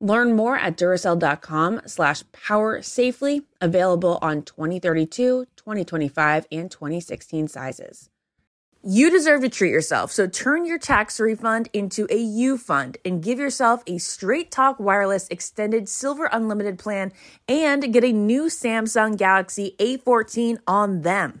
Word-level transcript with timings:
Learn 0.00 0.36
more 0.36 0.56
at 0.56 0.76
Duracell.com 0.76 1.80
slash 1.86 2.22
power 2.32 2.82
safely, 2.82 3.42
available 3.60 4.18
on 4.22 4.42
2032, 4.42 5.46
2025, 5.56 6.46
and 6.52 6.70
2016 6.70 7.48
sizes. 7.48 8.08
You 8.84 9.10
deserve 9.10 9.40
to 9.40 9.48
treat 9.48 9.72
yourself, 9.72 10.12
so 10.12 10.28
turn 10.28 10.64
your 10.64 10.78
tax 10.78 11.18
refund 11.18 11.68
into 11.72 12.06
a 12.10 12.16
U 12.16 12.56
fund 12.56 12.96
and 13.04 13.20
give 13.20 13.40
yourself 13.40 13.82
a 13.88 13.98
Straight 13.98 14.52
Talk 14.52 14.78
Wireless 14.78 15.26
Extended 15.30 15.88
Silver 15.88 16.28
Unlimited 16.32 16.78
plan 16.78 17.12
and 17.48 17.92
get 17.92 18.04
a 18.04 18.12
new 18.12 18.44
Samsung 18.44 19.16
Galaxy 19.16 19.74
A14 19.80 20.58
on 20.68 21.02
them. 21.02 21.40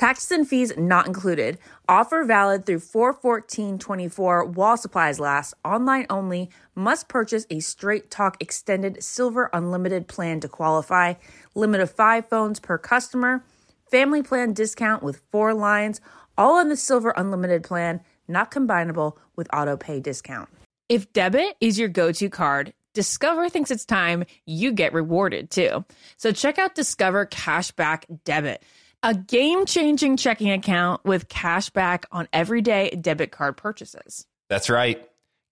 Taxes 0.00 0.30
and 0.30 0.48
fees 0.48 0.72
not 0.78 1.06
included. 1.06 1.58
Offer 1.86 2.24
valid 2.24 2.64
through 2.64 2.80
41424 2.80 4.46
while 4.46 4.78
supplies 4.78 5.20
last. 5.20 5.52
Online 5.62 6.06
only. 6.08 6.48
Must 6.74 7.06
purchase 7.06 7.46
a 7.50 7.60
Straight 7.60 8.10
Talk 8.10 8.38
Extended 8.40 9.04
Silver 9.04 9.50
Unlimited 9.52 10.08
plan 10.08 10.40
to 10.40 10.48
qualify. 10.48 11.12
Limit 11.54 11.82
of 11.82 11.90
five 11.90 12.26
phones 12.30 12.58
per 12.58 12.78
customer. 12.78 13.44
Family 13.90 14.22
plan 14.22 14.54
discount 14.54 15.02
with 15.02 15.20
four 15.30 15.52
lines. 15.52 16.00
All 16.38 16.54
on 16.54 16.70
the 16.70 16.78
Silver 16.78 17.12
Unlimited 17.14 17.62
plan. 17.62 18.00
Not 18.26 18.50
combinable 18.50 19.18
with 19.36 19.52
auto 19.52 19.76
pay 19.76 20.00
discount. 20.00 20.48
If 20.88 21.12
debit 21.12 21.56
is 21.60 21.78
your 21.78 21.90
go 21.90 22.10
to 22.10 22.30
card, 22.30 22.72
Discover 22.94 23.50
thinks 23.50 23.70
it's 23.70 23.84
time 23.84 24.24
you 24.46 24.72
get 24.72 24.94
rewarded 24.94 25.50
too. 25.50 25.84
So 26.16 26.32
check 26.32 26.58
out 26.58 26.74
Discover 26.74 27.26
Cashback 27.26 28.04
Debit 28.24 28.64
a 29.02 29.14
game 29.14 29.66
changing 29.66 30.16
checking 30.16 30.50
account 30.50 31.04
with 31.04 31.28
cash 31.28 31.70
back 31.70 32.06
on 32.12 32.28
everyday 32.32 32.90
debit 32.90 33.30
card 33.30 33.56
purchases. 33.56 34.26
That's 34.48 34.68
right. 34.68 35.06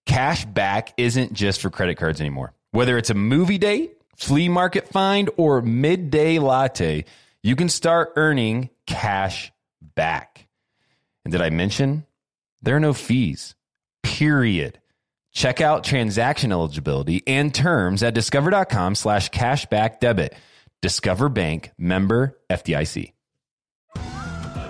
Cash 0.06 0.44
back 0.46 0.94
isn't 0.96 1.32
just 1.32 1.60
for 1.60 1.70
credit 1.70 1.96
cards 1.96 2.20
anymore. 2.20 2.52
Whether 2.70 2.98
it's 2.98 3.10
a 3.10 3.14
movie 3.14 3.58
date, 3.58 3.96
flea 4.16 4.48
market 4.48 4.88
find, 4.88 5.30
or 5.36 5.62
midday 5.62 6.38
latte, 6.38 7.04
you 7.42 7.56
can 7.56 7.69
start 7.69 8.12
earning 8.16 8.70
cash 8.86 9.52
back. 9.94 10.48
And 11.24 11.32
did 11.32 11.42
I 11.42 11.50
mention 11.50 12.04
there 12.62 12.76
are 12.76 12.80
no 12.80 12.92
fees? 12.92 13.54
Period. 14.02 14.80
Check 15.32 15.60
out 15.60 15.84
transaction 15.84 16.52
eligibility 16.52 17.22
and 17.26 17.54
terms 17.54 18.02
at 18.02 18.14
discover.com 18.14 18.94
slash 18.94 19.30
cashback 19.30 20.00
debit. 20.00 20.34
Discover 20.80 21.28
Bank 21.28 21.72
member 21.76 22.38
FDIC. 22.50 23.12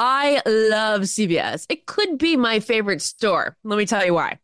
I 0.00 0.40
love 0.46 1.00
CVS. 1.02 1.66
It 1.68 1.86
could 1.86 2.18
be 2.18 2.36
my 2.36 2.60
favorite 2.60 3.02
store. 3.02 3.56
Let 3.64 3.78
me 3.78 3.84
tell 3.84 4.06
you 4.06 4.14
why. 4.14 4.38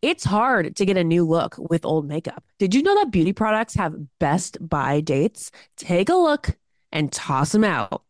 It's 0.00 0.22
hard 0.22 0.76
to 0.76 0.86
get 0.86 0.96
a 0.96 1.02
new 1.02 1.26
look 1.26 1.56
with 1.58 1.84
old 1.84 2.06
makeup. 2.06 2.44
Did 2.60 2.72
you 2.72 2.84
know 2.84 2.94
that 2.94 3.10
beauty 3.10 3.32
products 3.32 3.74
have 3.74 3.96
best 4.20 4.58
buy 4.60 5.00
dates? 5.00 5.50
Take 5.76 6.08
a 6.08 6.14
look 6.14 6.56
and 6.92 7.10
toss 7.10 7.50
them 7.50 7.64
out. 7.64 8.04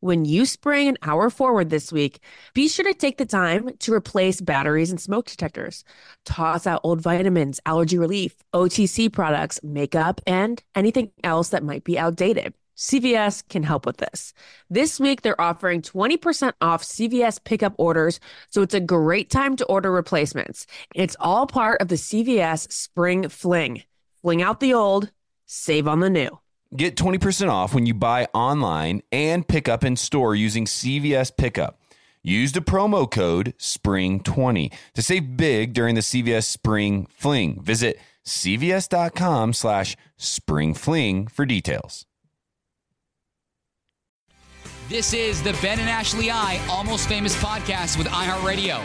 When 0.00 0.24
you 0.24 0.46
spring 0.46 0.88
an 0.88 0.96
hour 1.02 1.28
forward 1.28 1.68
this 1.68 1.92
week, 1.92 2.20
be 2.54 2.66
sure 2.66 2.86
to 2.86 2.94
take 2.94 3.18
the 3.18 3.26
time 3.26 3.76
to 3.80 3.92
replace 3.92 4.40
batteries 4.40 4.90
and 4.90 4.98
smoke 4.98 5.26
detectors. 5.26 5.84
Toss 6.24 6.66
out 6.66 6.80
old 6.82 7.02
vitamins, 7.02 7.60
allergy 7.66 7.98
relief, 7.98 8.36
OTC 8.54 9.12
products, 9.12 9.60
makeup, 9.62 10.22
and 10.26 10.62
anything 10.74 11.10
else 11.22 11.50
that 11.50 11.62
might 11.62 11.84
be 11.84 11.98
outdated. 11.98 12.54
CVS 12.82 13.48
can 13.48 13.62
help 13.62 13.86
with 13.86 13.98
this. 13.98 14.34
This 14.68 14.98
week, 14.98 15.22
they're 15.22 15.40
offering 15.40 15.82
20% 15.82 16.52
off 16.60 16.82
CVS 16.82 17.42
pickup 17.44 17.74
orders, 17.78 18.18
so 18.50 18.60
it's 18.60 18.74
a 18.74 18.80
great 18.80 19.30
time 19.30 19.54
to 19.56 19.64
order 19.66 19.92
replacements. 19.92 20.66
It's 20.92 21.16
all 21.20 21.46
part 21.46 21.80
of 21.80 21.86
the 21.86 21.94
CVS 21.94 22.72
Spring 22.72 23.28
Fling. 23.28 23.84
Fling 24.20 24.42
out 24.42 24.58
the 24.58 24.74
old, 24.74 25.12
save 25.46 25.86
on 25.86 26.00
the 26.00 26.10
new. 26.10 26.40
Get 26.74 26.96
20% 26.96 27.48
off 27.48 27.72
when 27.72 27.86
you 27.86 27.94
buy 27.94 28.26
online 28.34 29.02
and 29.12 29.46
pick 29.46 29.68
up 29.68 29.84
in 29.84 29.94
store 29.94 30.34
using 30.34 30.64
CVS 30.64 31.36
Pickup. 31.36 31.78
Use 32.24 32.50
the 32.50 32.60
promo 32.60 33.08
code 33.08 33.54
SPRING20 33.58 34.72
to 34.94 35.02
save 35.02 35.36
big 35.36 35.72
during 35.72 35.94
the 35.94 36.00
CVS 36.00 36.44
Spring 36.44 37.06
Fling. 37.06 37.62
Visit 37.62 37.98
cvs.com 38.24 39.52
slash 39.52 39.96
springfling 40.18 41.30
for 41.30 41.46
details. 41.46 42.06
This 44.92 45.14
is 45.14 45.42
the 45.42 45.58
Ben 45.62 45.80
and 45.80 45.88
Ashley 45.88 46.30
I 46.30 46.60
Almost 46.68 47.08
Famous 47.08 47.34
podcast 47.42 47.96
with 47.96 48.08
iHeartRadio. 48.08 48.76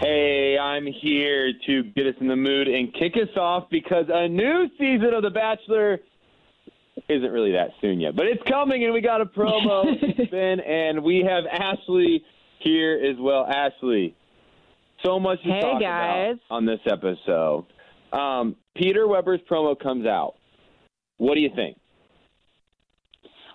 Hey, 0.00 0.58
I'm 0.58 0.84
here 0.84 1.54
to 1.66 1.82
get 1.82 2.06
us 2.06 2.14
in 2.20 2.28
the 2.28 2.36
mood 2.36 2.68
and 2.68 2.92
kick 2.92 3.14
us 3.14 3.34
off 3.38 3.70
because 3.70 4.04
a 4.12 4.28
new 4.28 4.68
season 4.78 5.14
of 5.14 5.22
The 5.22 5.30
Bachelor 5.30 6.00
isn't 7.08 7.30
really 7.32 7.52
that 7.52 7.70
soon 7.80 7.98
yet, 7.98 8.14
but 8.14 8.26
it's 8.26 8.42
coming 8.42 8.84
and 8.84 8.92
we 8.92 9.00
got 9.00 9.22
a 9.22 9.24
promo 9.24 9.84
Ben 10.30 10.60
and 10.60 11.02
we 11.02 11.26
have 11.26 11.44
Ashley 11.50 12.22
here 12.58 13.00
as 13.02 13.16
well. 13.18 13.46
Ashley, 13.46 14.14
so 15.06 15.18
much 15.18 15.42
to 15.42 15.48
hey 15.48 15.60
talk 15.62 15.80
guys. 15.80 16.34
about 16.34 16.54
on 16.54 16.66
this 16.66 16.80
episode. 16.84 17.64
Um, 18.12 18.56
Peter 18.74 19.08
Weber's 19.08 19.40
promo 19.50 19.74
comes 19.74 20.06
out. 20.06 20.34
What 21.16 21.34
do 21.34 21.40
you 21.40 21.50
think? 21.56 21.78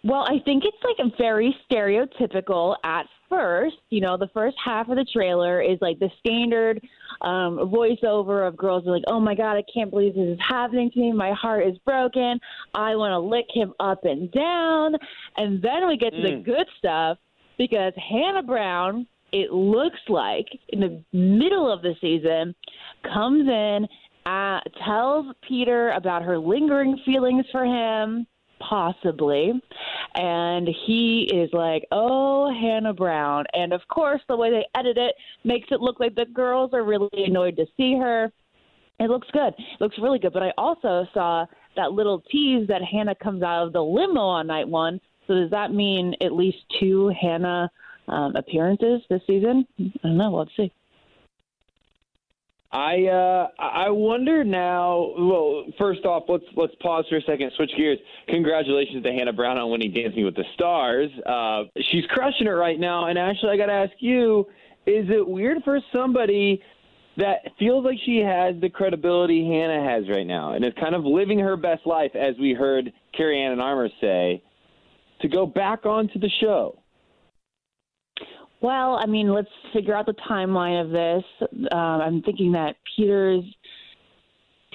Well, 0.03 0.25
I 0.28 0.39
think 0.45 0.63
it's 0.66 0.78
like 0.84 1.17
very 1.17 1.56
stereotypical 1.69 2.75
at 2.84 3.06
first. 3.29 3.78
You 3.89 4.01
know, 4.01 4.17
the 4.17 4.29
first 4.34 4.57
half 4.63 4.89
of 4.89 4.95
the 4.95 5.06
trailer 5.06 5.62
is 5.62 5.78
like 5.79 6.00
the 6.00 6.09
standard 6.19 6.81
um, 7.22 7.59
voiceover 7.72 8.47
of 8.47 8.57
girls 8.57 8.88
are 8.88 8.92
like, 8.92 9.03
"Oh 9.07 9.19
my 9.19 9.36
god, 9.36 9.57
I 9.57 9.63
can't 9.71 9.92
believe 9.92 10.15
this 10.15 10.27
is 10.27 10.39
happening 10.48 10.89
to 10.92 11.00
me. 11.00 11.12
My 11.12 11.33
heart 11.33 11.68
is 11.68 11.77
broken. 11.86 12.39
I 12.74 12.95
want 12.95 13.12
to 13.12 13.19
lick 13.19 13.45
him 13.53 13.74
up 13.80 14.03
and 14.06 14.31
down." 14.31 14.95
And 15.38 15.62
then 15.62 15.88
we 15.88 15.98
get 15.98 16.13
to 16.13 16.21
the 16.21 16.30
Mm. 16.30 16.44
good 16.44 16.68
stuff 16.80 17.19
because 17.57 17.94
Hannah 17.95 18.42
Brown, 18.44 19.06
it 19.31 19.53
looks 19.53 20.00
like 20.09 20.48
in 20.69 20.80
the 20.80 21.03
middle 21.13 21.71
of 21.71 21.83
the 21.83 21.95
season, 22.01 22.56
comes 23.03 23.48
in, 23.48 23.88
uh, 24.25 24.62
tells 24.83 25.27
Peter 25.42 25.92
about 25.92 26.24
her 26.24 26.39
lingering 26.39 26.98
feelings 27.06 27.45
for 27.51 27.65
him 27.65 28.25
possibly. 28.69 29.54
And 30.16 30.68
he 30.86 31.30
is 31.34 31.50
like, 31.54 31.86
oh, 31.92 32.52
Hannah 32.54 32.94
Brown. 32.94 33.46
And 33.54 33.74
of 33.74 33.81
course, 33.88 34.22
the 34.28 34.36
way 34.36 34.52
they 34.52 34.66
edit 34.80 34.98
it 34.98 35.16
makes 35.44 35.68
it 35.72 35.81
look 35.81 36.00
like 36.00 36.16
the 36.16 36.25
girls 36.25 36.72
are 36.74 36.84
really 36.84 37.10
annoyed 37.13 37.56
to 37.58 37.66
see 37.78 37.98
her. 37.98 38.31
It 39.00 39.10
looks 39.10 39.28
good. 39.31 39.54
It 39.58 39.81
looks 39.81 39.98
really 40.02 40.19
good. 40.19 40.34
But 40.34 40.44
I 40.44 40.52
also 40.58 41.08
saw 41.13 41.46
that 41.75 41.94
little 41.94 42.22
tease 42.31 42.68
that 42.68 42.81
Hannah 42.84 43.16
comes 43.16 43.42
out 43.42 43.66
of 43.66 43.74
the 43.74 43.84
limo 43.84 44.22
on 44.22 44.48
night 44.48 44.68
one. 44.68 45.00
So 45.28 45.36
does 45.36 45.50
that 45.52 45.74
mean 45.74 46.13
at 46.22 46.34
least 46.34 46.58
two 46.80 47.12
Hannah 47.19 47.72
um, 48.08 48.36
appearances 48.36 49.02
this 49.10 49.22
season? 49.25 49.66
I 49.80 49.92
don't 50.04 50.18
know. 50.18 50.31
Let's 50.31 50.52
see. 50.58 50.72
I 52.73 53.06
uh, 53.06 53.47
I 53.59 53.89
wonder 53.89 54.45
now. 54.45 55.13
Well, 55.18 55.65
first 55.77 56.06
off, 56.06 56.23
let's 56.29 56.45
let's 56.56 56.73
pause 56.81 57.03
for 57.09 57.18
a 57.18 57.21
second, 57.23 57.51
switch 57.57 57.71
gears. 57.75 58.00
Congratulations 58.29 59.03
to 59.03 59.12
Hannah 59.12 59.33
Brown 59.33 59.57
on 59.57 59.69
winning 59.69 59.94
Dancing 59.94 60.23
with 60.23 60.35
the 60.35 60.45
Stars. 60.53 61.09
Uh, 61.25 61.63
she's 61.91 62.06
crushing 62.09 62.47
it 62.47 62.51
right 62.51 62.79
now. 62.79 63.07
And 63.07 63.19
Ashley, 63.19 63.50
I 63.50 63.57
got 63.57 63.65
to 63.65 63.73
ask 63.73 63.91
you: 64.00 64.47
Is 64.85 65.06
it 65.09 65.27
weird 65.27 65.57
for 65.65 65.79
somebody 65.91 66.62
that 67.18 67.39
feels 67.59 67.83
like 67.83 67.97
she 68.06 68.19
has 68.19 68.56
the 68.62 68.69
credibility 68.69 69.45
Hannah 69.45 69.83
has 69.83 70.07
right 70.07 70.25
now, 70.25 70.53
and 70.53 70.63
is 70.63 70.71
kind 70.79 70.95
of 70.95 71.03
living 71.03 71.39
her 71.39 71.57
best 71.57 71.85
life, 71.85 72.12
as 72.15 72.35
we 72.39 72.53
heard 72.53 72.94
Carrie 73.15 73.41
Ann 73.41 73.51
Inaba 73.51 73.89
say, 74.00 74.41
to 75.21 75.27
go 75.27 75.45
back 75.45 75.85
onto 75.85 76.19
the 76.19 76.31
show? 76.39 76.81
Well, 78.62 78.96
I 78.96 79.08
mean, 79.08 79.34
let's 79.34 79.50
figure 79.74 79.96
out 79.96 80.06
the 80.06 80.16
timeline 80.30 80.80
of 80.81 80.92
this. 80.92 81.24
Uh, 81.72 81.75
I'm 81.75 82.22
thinking 82.22 82.52
that 82.52 82.75
Peter's 82.96 83.44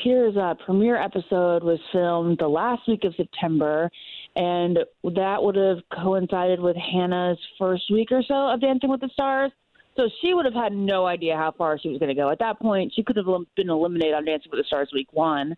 Peter's 0.02 0.36
uh, 0.36 0.54
premiere 0.64 1.00
episode 1.00 1.62
was 1.62 1.78
filmed 1.90 2.38
the 2.38 2.48
last 2.48 2.82
week 2.86 3.04
of 3.04 3.14
September, 3.16 3.90
and 4.34 4.78
that 5.04 5.42
would 5.42 5.56
have 5.56 5.78
coincided 6.02 6.60
with 6.60 6.76
Hannah's 6.76 7.38
first 7.58 7.84
week 7.90 8.08
or 8.10 8.22
so 8.26 8.34
of 8.34 8.60
Dancing 8.60 8.90
with 8.90 9.00
the 9.00 9.08
Stars. 9.14 9.52
So 9.96 10.10
she 10.20 10.34
would 10.34 10.44
have 10.44 10.52
had 10.52 10.74
no 10.74 11.06
idea 11.06 11.36
how 11.36 11.52
far 11.56 11.78
she 11.78 11.88
was 11.88 11.98
going 11.98 12.10
to 12.10 12.14
go. 12.14 12.28
At 12.28 12.38
that 12.40 12.60
point, 12.60 12.92
she 12.94 13.02
could 13.02 13.16
have 13.16 13.24
been 13.56 13.70
eliminated 13.70 14.14
on 14.14 14.26
Dancing 14.26 14.50
with 14.50 14.60
the 14.60 14.66
Stars 14.66 14.90
week 14.92 15.08
one. 15.12 15.56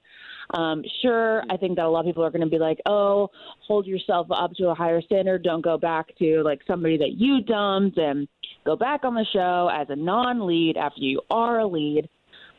Um, 0.50 0.82
sure, 1.02 1.42
I 1.50 1.56
think 1.56 1.76
that 1.76 1.84
a 1.84 1.88
lot 1.88 2.00
of 2.00 2.06
people 2.06 2.24
are 2.24 2.30
going 2.30 2.42
to 2.42 2.48
be 2.48 2.58
like, 2.58 2.78
oh, 2.86 3.28
hold 3.66 3.86
yourself 3.86 4.28
up 4.30 4.52
to 4.54 4.68
a 4.68 4.74
higher 4.74 5.02
standard. 5.02 5.42
Don't 5.42 5.60
go 5.60 5.76
back 5.76 6.16
to 6.18 6.42
like 6.42 6.60
somebody 6.66 6.96
that 6.98 7.12
you 7.18 7.42
dumped 7.42 7.98
and 7.98 8.26
go 8.64 8.74
back 8.74 9.04
on 9.04 9.14
the 9.14 9.26
show 9.32 9.70
as 9.72 9.88
a 9.90 9.96
non 9.96 10.46
lead 10.46 10.76
after 10.76 11.00
you 11.00 11.20
are 11.30 11.58
a 11.58 11.66
lead. 11.66 12.08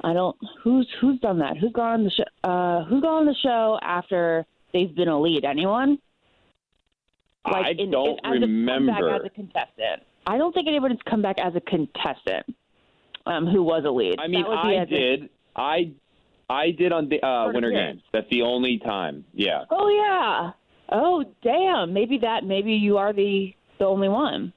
I 0.02 0.14
don't 0.14 0.38
who's 0.64 0.88
who's 1.02 1.20
done 1.20 1.40
that? 1.40 1.58
Who's 1.58 1.74
gone 1.74 2.00
on 2.00 2.04
the 2.04 2.12
show? 2.12 2.50
Uh, 2.50 2.86
who's 2.86 3.02
gone 3.02 3.22
on 3.22 3.26
the 3.26 3.36
show 3.44 3.80
after 3.82 4.46
they've 4.72 4.96
been 4.96 5.10
a 5.10 5.20
lead? 5.20 5.44
Anyone? 5.44 5.98
Like 7.46 7.66
I 7.66 7.70
in, 7.72 7.92
don't 7.92 8.20
in, 8.24 8.34
as 8.34 8.42
remember. 8.42 9.10
A, 9.10 9.16
as 9.16 9.22
a 9.26 9.30
contestant. 9.30 10.04
I 10.28 10.38
don't 10.38 10.54
think 10.54 10.68
anybody's 10.68 11.00
come 11.10 11.22
back 11.22 11.38
as 11.40 11.56
a 11.56 11.62
contestant 11.62 12.56
um, 13.26 13.48
who 13.48 13.64
was 13.64 13.84
a 13.86 13.90
lead. 13.90 14.20
I 14.20 14.28
mean, 14.28 14.46
I 14.46 14.86
did. 14.86 15.24
A, 15.56 15.60
I 15.60 15.92
I 16.50 16.72
did 16.72 16.92
on 16.92 17.10
the 17.10 17.26
uh, 17.26 17.52
Winter 17.54 17.72
Games. 17.72 18.02
That's 18.12 18.28
the 18.32 18.42
only 18.42 18.80
time. 18.80 19.24
Yeah. 19.34 19.66
Oh 19.70 19.90
yeah. 19.90 20.52
Oh 20.92 21.24
damn. 21.44 21.94
Maybe 21.94 22.18
that. 22.20 22.44
Maybe 22.44 22.74
you 22.74 22.98
are 22.98 23.14
the 23.14 23.54
the 23.78 23.86
only 23.86 24.10
one. 24.10 24.52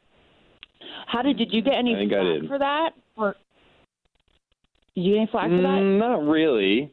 How 1.07 1.23
did 1.23 1.37
did 1.39 1.53
you 1.53 1.63
get 1.63 1.75
any 1.75 1.95
flack 1.95 2.49
for 2.49 2.59
that? 2.59 2.91
Or 3.17 3.35
did 4.95 5.03
you 5.03 5.13
get 5.13 5.19
any 5.19 5.29
flack 5.31 5.51
for 5.51 5.57
that? 5.57 5.81
Mm, 5.81 5.99
not 5.99 6.23
really. 6.31 6.93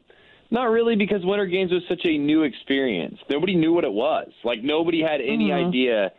Not 0.52 0.64
really, 0.64 0.96
because 0.96 1.24
Winter 1.24 1.46
Games 1.46 1.70
was 1.70 1.82
such 1.88 2.00
a 2.04 2.18
new 2.18 2.42
experience. 2.42 3.16
Nobody 3.30 3.54
knew 3.54 3.72
what 3.72 3.84
it 3.84 3.92
was. 3.92 4.28
Like 4.44 4.62
nobody 4.62 5.00
had 5.00 5.20
any 5.20 5.48
mm-hmm. 5.50 5.68
idea 5.68 6.10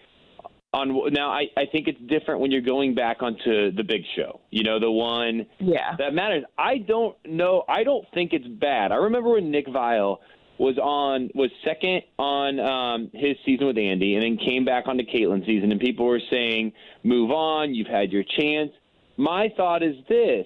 on 0.74 1.14
now 1.14 1.30
I, 1.30 1.48
I 1.58 1.66
think 1.72 1.88
it's 1.88 2.00
different 2.08 2.40
when 2.40 2.52
you're 2.52 2.62
going 2.62 2.96
back 2.96 3.22
onto 3.22 3.72
the 3.72 3.84
big 3.84 4.02
show 4.16 4.40
you 4.52 4.64
know 4.64 4.80
the 4.80 4.92
one 4.92 5.46
yeah. 5.60 5.96
that 5.98 6.14
matters. 6.14 6.44
I 6.58 6.78
don't 6.78 7.16
know 7.26 7.64
i 7.68 7.84
don't 7.84 8.06
think 8.14 8.34
it's 8.34 8.48
bad. 8.48 8.92
I 8.92 8.96
remember 8.96 9.30
when 9.30 9.52
nick 9.52 9.68
viall 9.68 10.18
was 10.58 10.78
on 10.78 11.30
was 11.34 11.50
second 11.66 12.04
on 12.18 12.60
um 12.60 13.12
his 13.14 13.36
season 13.46 13.68
with 13.68 13.76
Andi 13.76 14.14
and 14.14 14.24
then 14.24 14.38
came 14.38 14.64
back 14.64 14.88
onto 14.88 15.04
Kaitlyn's 15.04 15.46
season 15.46 15.72
and 15.72 15.82
people 15.82 16.06
were 16.06 16.22
saying 16.30 16.72
move 17.04 17.32
on 17.32 17.74
you've 17.74 17.88
had 17.88 18.12
your 18.12 18.24
chance. 18.24 18.72
My 19.18 19.50
thought 19.58 19.84
is 19.84 19.96
this 20.08 20.46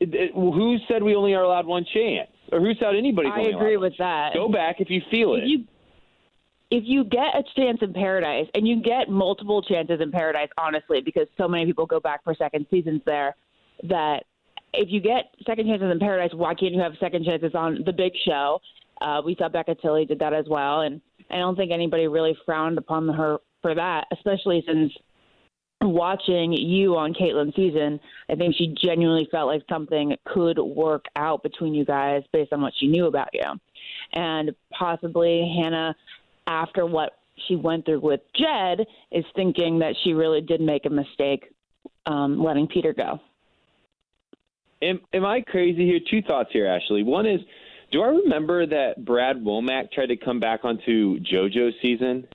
it, 0.00 0.14
it, 0.14 0.34
who 0.34 0.76
said 0.88 1.02
we 1.02 1.14
only 1.14 1.34
are 1.34 1.44
allowed 1.44 1.66
one 1.66 1.86
chance? 1.94 2.28
Or 2.50 2.60
who 2.60 2.74
said 2.74 2.96
anybody's 2.96 3.32
I 3.34 3.42
agree 3.42 3.76
with 3.76 3.94
that. 3.98 4.34
Go 4.34 4.48
back 4.48 4.76
if 4.80 4.90
you 4.90 5.00
feel 5.10 5.34
it. 5.36 5.44
You, 5.44 5.64
if 6.72 6.84
you 6.86 7.04
get 7.04 7.36
a 7.36 7.42
chance 7.54 7.80
in 7.82 7.92
paradise, 7.92 8.46
and 8.54 8.66
you 8.66 8.82
get 8.82 9.10
multiple 9.10 9.60
chances 9.60 10.00
in 10.00 10.10
paradise, 10.10 10.48
honestly, 10.56 11.02
because 11.04 11.26
so 11.36 11.46
many 11.46 11.66
people 11.66 11.84
go 11.84 12.00
back 12.00 12.24
for 12.24 12.34
second 12.34 12.64
seasons 12.70 13.02
there, 13.04 13.36
that 13.82 14.24
if 14.72 14.88
you 14.90 14.98
get 14.98 15.34
second 15.46 15.66
chances 15.66 15.92
in 15.92 15.98
paradise, 15.98 16.30
why 16.32 16.54
can't 16.54 16.72
you 16.72 16.80
have 16.80 16.94
second 16.98 17.26
chances 17.26 17.54
on 17.54 17.82
the 17.84 17.92
big 17.92 18.14
show? 18.24 18.58
Uh, 19.02 19.20
we 19.22 19.36
saw 19.38 19.50
Becca 19.50 19.74
Tilley 19.82 20.06
did 20.06 20.18
that 20.20 20.32
as 20.32 20.46
well, 20.48 20.80
and 20.80 21.02
I 21.30 21.36
don't 21.36 21.56
think 21.56 21.72
anybody 21.72 22.08
really 22.08 22.34
frowned 22.46 22.78
upon 22.78 23.06
her 23.10 23.36
for 23.60 23.74
that, 23.74 24.06
especially 24.10 24.64
since 24.66 24.90
watching 25.82 26.54
you 26.54 26.96
on 26.96 27.12
Kaitlyn's 27.12 27.54
season, 27.54 28.00
I 28.30 28.34
think 28.34 28.54
she 28.56 28.74
genuinely 28.82 29.28
felt 29.30 29.48
like 29.48 29.62
something 29.68 30.16
could 30.24 30.58
work 30.58 31.04
out 31.16 31.42
between 31.42 31.74
you 31.74 31.84
guys 31.84 32.22
based 32.32 32.54
on 32.54 32.62
what 32.62 32.72
she 32.78 32.86
knew 32.86 33.08
about 33.08 33.28
you. 33.34 33.42
And 34.14 34.52
possibly 34.70 35.52
Hannah 35.60 35.94
after 36.46 36.86
what 36.86 37.18
she 37.48 37.56
went 37.56 37.84
through 37.84 38.00
with 38.00 38.20
Jed, 38.34 38.86
is 39.10 39.24
thinking 39.34 39.78
that 39.80 39.94
she 40.04 40.12
really 40.12 40.40
did 40.40 40.60
make 40.60 40.86
a 40.86 40.90
mistake 40.90 41.52
um, 42.06 42.42
letting 42.42 42.66
Peter 42.66 42.92
go. 42.92 43.20
Am, 44.82 45.00
am 45.12 45.24
I 45.24 45.40
crazy 45.40 45.86
here? 45.86 46.00
Two 46.10 46.22
thoughts 46.22 46.50
here, 46.52 46.66
Ashley. 46.66 47.02
One 47.02 47.26
is, 47.26 47.40
do 47.92 48.02
I 48.02 48.08
remember 48.08 48.66
that 48.66 49.04
Brad 49.04 49.36
Womack 49.36 49.92
tried 49.92 50.06
to 50.06 50.16
come 50.16 50.40
back 50.40 50.64
onto 50.64 51.20
JoJo's 51.20 51.74
season? 51.80 52.26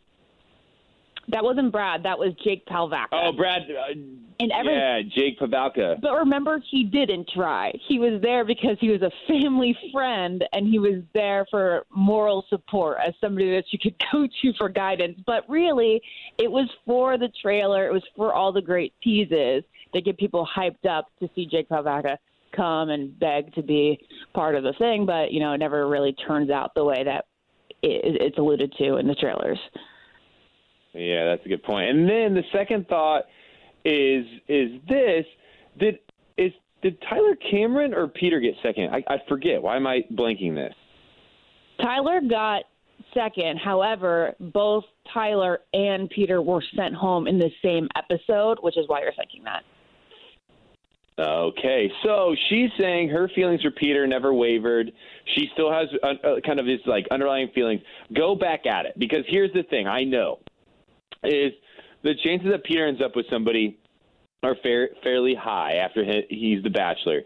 That 1.30 1.44
wasn't 1.44 1.72
Brad. 1.72 2.04
That 2.04 2.18
was 2.18 2.34
Jake 2.44 2.66
Pavelka. 2.66 3.08
Oh, 3.12 3.32
Brad. 3.34 3.64
Uh, 3.64 3.92
and 4.40 4.52
every, 4.52 4.74
yeah, 4.74 5.02
Jake 5.02 5.40
Pavelka. 5.40 6.00
But 6.00 6.14
remember, 6.14 6.62
he 6.70 6.84
didn't 6.84 7.30
try. 7.34 7.74
He 7.88 8.00
was 8.00 8.22
there 8.22 8.46
because 8.46 8.78
he 8.80 8.90
was 8.90 9.02
a 9.02 9.12
family 9.28 9.76
friend, 9.92 10.46
and 10.54 10.68
he 10.68 10.80
was 10.80 11.04
there 11.14 11.46
for 11.50 11.86
moral 11.94 12.46
support 12.50 12.98
as 13.06 13.14
somebody 13.20 13.52
that 13.52 13.66
you 13.72 13.80
could 13.80 13.96
go 14.12 14.28
to 14.42 14.54
for 14.58 14.70
guidance. 14.70 15.20
But 15.26 15.44
really, 15.50 16.02
it 16.38 16.50
was 16.50 16.70
for 16.86 17.18
the 17.18 17.30
trailer. 17.42 17.88
It 17.88 17.94
was 17.94 18.04
for 18.16 18.34
all 18.34 18.54
the 18.54 18.62
great 18.62 18.94
teases 19.04 19.64
to 19.94 20.02
get 20.02 20.18
people 20.18 20.48
hyped 20.56 20.86
up 20.90 21.08
to 21.20 21.30
see 21.36 21.46
Jake 21.46 21.68
Pavelka 21.70 22.18
come 22.56 22.90
and 22.90 23.18
beg 23.20 23.54
to 23.56 23.62
be 23.62 24.00
part 24.34 24.56
of 24.56 24.64
the 24.64 24.74
thing. 24.74 25.06
But 25.06 25.32
you 25.32 25.40
know, 25.40 25.54
it 25.54 25.58
never 25.58 25.88
really 25.90 26.14
turns 26.26 26.50
out 26.50 26.74
the 26.76 26.86
way 26.86 27.04
that 27.04 27.26
it's 27.84 28.38
alluded 28.38 28.74
to 28.78 28.98
in 28.98 29.08
the 29.08 29.16
trailers. 29.16 29.60
Yeah, 30.98 31.26
that's 31.26 31.46
a 31.46 31.50
good 31.50 31.64
point. 31.64 31.90
And 31.90 32.10
then 32.10 32.34
the 32.34 32.44
second 32.52 32.88
thought 32.88 33.24
is 33.86 34.26
is 34.48 34.72
this 34.90 35.26
did 35.80 36.00
is 36.38 36.52
did 36.82 36.98
Tyler 37.10 37.36
Cameron 37.50 37.94
or 37.94 38.08
Peter 38.08 38.40
get 38.40 38.56
second? 38.64 38.90
I, 38.94 39.04
I 39.08 39.18
forget. 39.30 39.62
Why 39.62 39.76
am 39.76 39.88
I 39.88 40.02
blanking 40.14 40.56
this? 40.56 40.74
Tyler 41.82 42.22
got 42.28 42.64
second. 43.14 43.60
However, 43.60 44.36
both 44.40 44.84
Tyler 45.14 45.60
and 45.74 46.10
Peter 46.10 46.42
were 46.42 46.64
sent 46.76 46.96
home 46.96 47.28
in 47.28 47.38
the 47.38 47.50
same 47.64 47.88
episode, 47.96 48.58
which 48.62 48.78
is 48.78 48.86
why 48.88 49.02
you're 49.02 49.14
thinking 49.14 49.44
that. 49.44 49.64
Okay, 51.20 51.92
so 52.04 52.36
she's 52.48 52.70
saying 52.80 53.10
her 53.10 53.28
feelings 53.34 53.64
for 53.64 53.72
Peter 53.72 54.06
never 54.06 54.36
wavered. 54.36 54.92
She 55.36 55.50
still 55.54 55.72
has 55.72 55.88
a, 56.04 56.30
a 56.36 56.42
kind 56.42 56.60
of 56.60 56.68
this 56.68 56.80
like 56.86 57.08
underlying 57.10 57.50
feelings. 57.56 57.82
Go 58.16 58.36
back 58.36 58.68
at 58.68 58.86
it 58.86 58.94
because 59.00 59.24
here's 59.28 59.52
the 59.54 59.64
thing. 59.64 59.88
I 59.88 60.04
know 60.04 60.38
is 61.24 61.54
the 62.04 62.14
chances 62.24 62.50
that 62.52 62.64
Peter 62.64 62.88
ends 62.88 63.02
up 63.02 63.16
with 63.16 63.26
somebody 63.30 63.78
are 64.44 64.56
fair, 64.62 64.90
fairly 65.04 65.36
high 65.36 65.74
after 65.76 66.04
he, 66.04 66.26
he's 66.30 66.64
the 66.64 66.70
bachelor. 66.70 67.22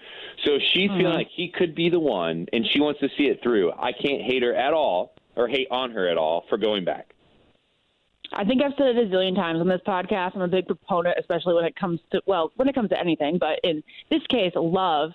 So 0.46 0.58
she's 0.74 0.90
mm-hmm. 0.90 1.00
feeling 1.00 1.14
like 1.14 1.28
he 1.36 1.50
could 1.50 1.76
be 1.76 1.90
the 1.90 2.00
one, 2.00 2.48
and 2.54 2.66
she 2.72 2.80
wants 2.80 3.00
to 3.02 3.10
see 3.18 3.26
it 3.26 3.42
through. 3.44 3.72
I 3.74 3.92
can't 3.92 4.22
hate 4.22 4.44
her 4.44 4.56
at 4.56 4.74
all 4.74 5.14
or 5.36 5.48
hate 5.48 5.68
on 5.72 5.92
her 5.92 6.08
at 6.08 6.18
all 6.18 6.46
for 6.50 6.58
going 6.58 6.86
back. 6.86 7.14
I 8.34 8.46
think 8.46 8.62
I've 8.64 8.72
said 8.78 8.96
it 8.96 8.98
a 8.98 9.14
zillion 9.14 9.36
times 9.36 9.60
on 9.60 9.68
this 9.68 9.82
podcast. 9.86 10.36
I'm 10.36 10.42
a 10.42 10.48
big 10.48 10.66
proponent, 10.66 11.18
especially 11.20 11.54
when 11.54 11.66
it 11.66 11.76
comes 11.76 12.00
to 12.12 12.22
well, 12.26 12.52
when 12.56 12.70
it 12.70 12.76
comes 12.76 12.90
to 12.90 13.00
anything, 13.00 13.38
but 13.38 13.60
in 13.64 13.84
this 14.10 14.22
case, 14.30 14.54
love. 14.56 15.12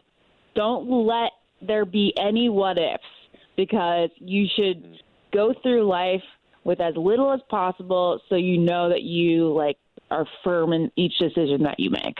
Don't 0.55 0.89
let 1.07 1.33
there 1.61 1.85
be 1.85 2.15
any 2.19 2.49
what 2.49 2.79
ifs 2.79 3.03
because 3.57 4.11
you 4.19 4.47
should 4.55 5.01
go 5.33 5.55
through 5.63 5.87
life 5.87 6.23
with 6.67 6.81
as 6.81 6.95
little 6.97 7.33
as 7.33 7.39
possible 7.49 8.21
so 8.29 8.35
you 8.35 8.59
know 8.59 8.89
that 8.89 9.03
you 9.03 9.55
like 9.55 9.79
are 10.11 10.27
firm 10.43 10.73
in 10.73 10.91
each 10.97 11.17
decision 11.17 11.63
that 11.63 11.79
you 11.79 11.91
make. 11.91 12.19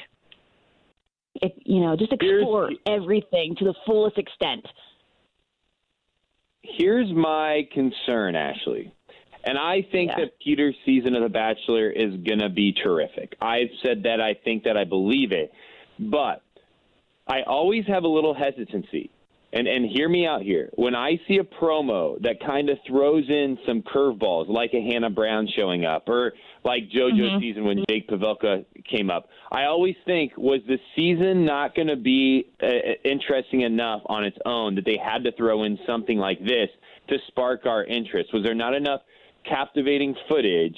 It, 1.43 1.55
you 1.65 1.81
know, 1.81 1.97
just 1.97 2.13
explore 2.13 2.69
here's, 2.69 2.79
everything 2.87 3.57
to 3.59 3.65
the 3.65 3.75
fullest 3.85 4.19
extent. 4.19 4.65
Here's 6.63 7.13
my 7.13 7.69
concern, 7.75 8.37
Ashley. 8.37 8.93
And 9.43 9.59
I 9.59 9.85
think 9.91 10.13
yeah. 10.13 10.25
that 10.25 10.39
Peter's 10.39 10.77
season 10.87 11.17
of 11.17 11.23
The 11.25 11.29
Bachelor 11.29 11.91
is 11.91 12.15
going 12.25 12.39
to 12.39 12.49
be 12.49 12.73
terrific. 12.73 13.37
I've 13.41 13.71
said 13.85 14.05
that 14.05 14.21
I 14.21 14.35
think 14.45 14.63
that 14.63 14.77
I 14.77 14.85
believe 14.85 15.33
it. 15.33 15.53
But 15.99 16.43
I 17.27 17.43
always 17.43 17.85
have 17.89 18.05
a 18.05 18.09
little 18.09 18.35
hesitancy 18.35 19.11
and 19.57 19.67
and 19.67 19.91
hear 19.91 20.09
me 20.09 20.27
out 20.27 20.43
here. 20.43 20.71
When 20.75 20.95
I 20.95 21.19
see 21.27 21.39
a 21.39 21.45
promo 21.45 22.21
that 22.23 22.37
kind 22.45 22.69
of 22.69 22.79
throws 22.87 23.25
in 23.29 23.59
some 23.67 23.83
curveballs, 23.83 24.49
like 24.49 24.73
a 24.75 24.81
Hannah 24.81 25.11
Brown 25.11 25.49
showing 25.57 25.85
up, 25.85 26.09
or 26.09 26.33
like 26.65 26.91
JoJo 26.91 27.17
Mm-hmm. 27.17 27.41
season 27.41 27.65
when 27.65 27.85
Jake 27.89 28.09
Pavelka 28.09 28.65
came 28.91 29.11
up, 29.11 29.29
I 29.51 29.65
always 29.65 29.95
think 30.05 30.33
was 30.37 30.61
the 30.67 30.79
season 30.95 31.45
not 31.45 31.75
going 31.75 31.89
to 31.89 31.97
be 31.97 32.47
uh, 32.63 32.67
interesting 33.05 33.63
enough 33.63 34.03
on 34.07 34.25
its 34.25 34.37
own 34.45 34.75
that 34.75 34.85
they 34.85 34.99
had 35.03 35.25
to 35.25 35.33
throw 35.33 35.65
in 35.65 35.79
something 35.87 36.19
like 36.19 36.39
this 36.41 36.69
to 37.09 37.17
spark 37.29 37.67
our 37.67 37.85
interest? 37.85 38.33
Was 38.35 38.43
there 38.45 38.55
not 38.55 38.75
enough 38.75 39.01
captivating 39.49 40.15
footage? 40.29 40.77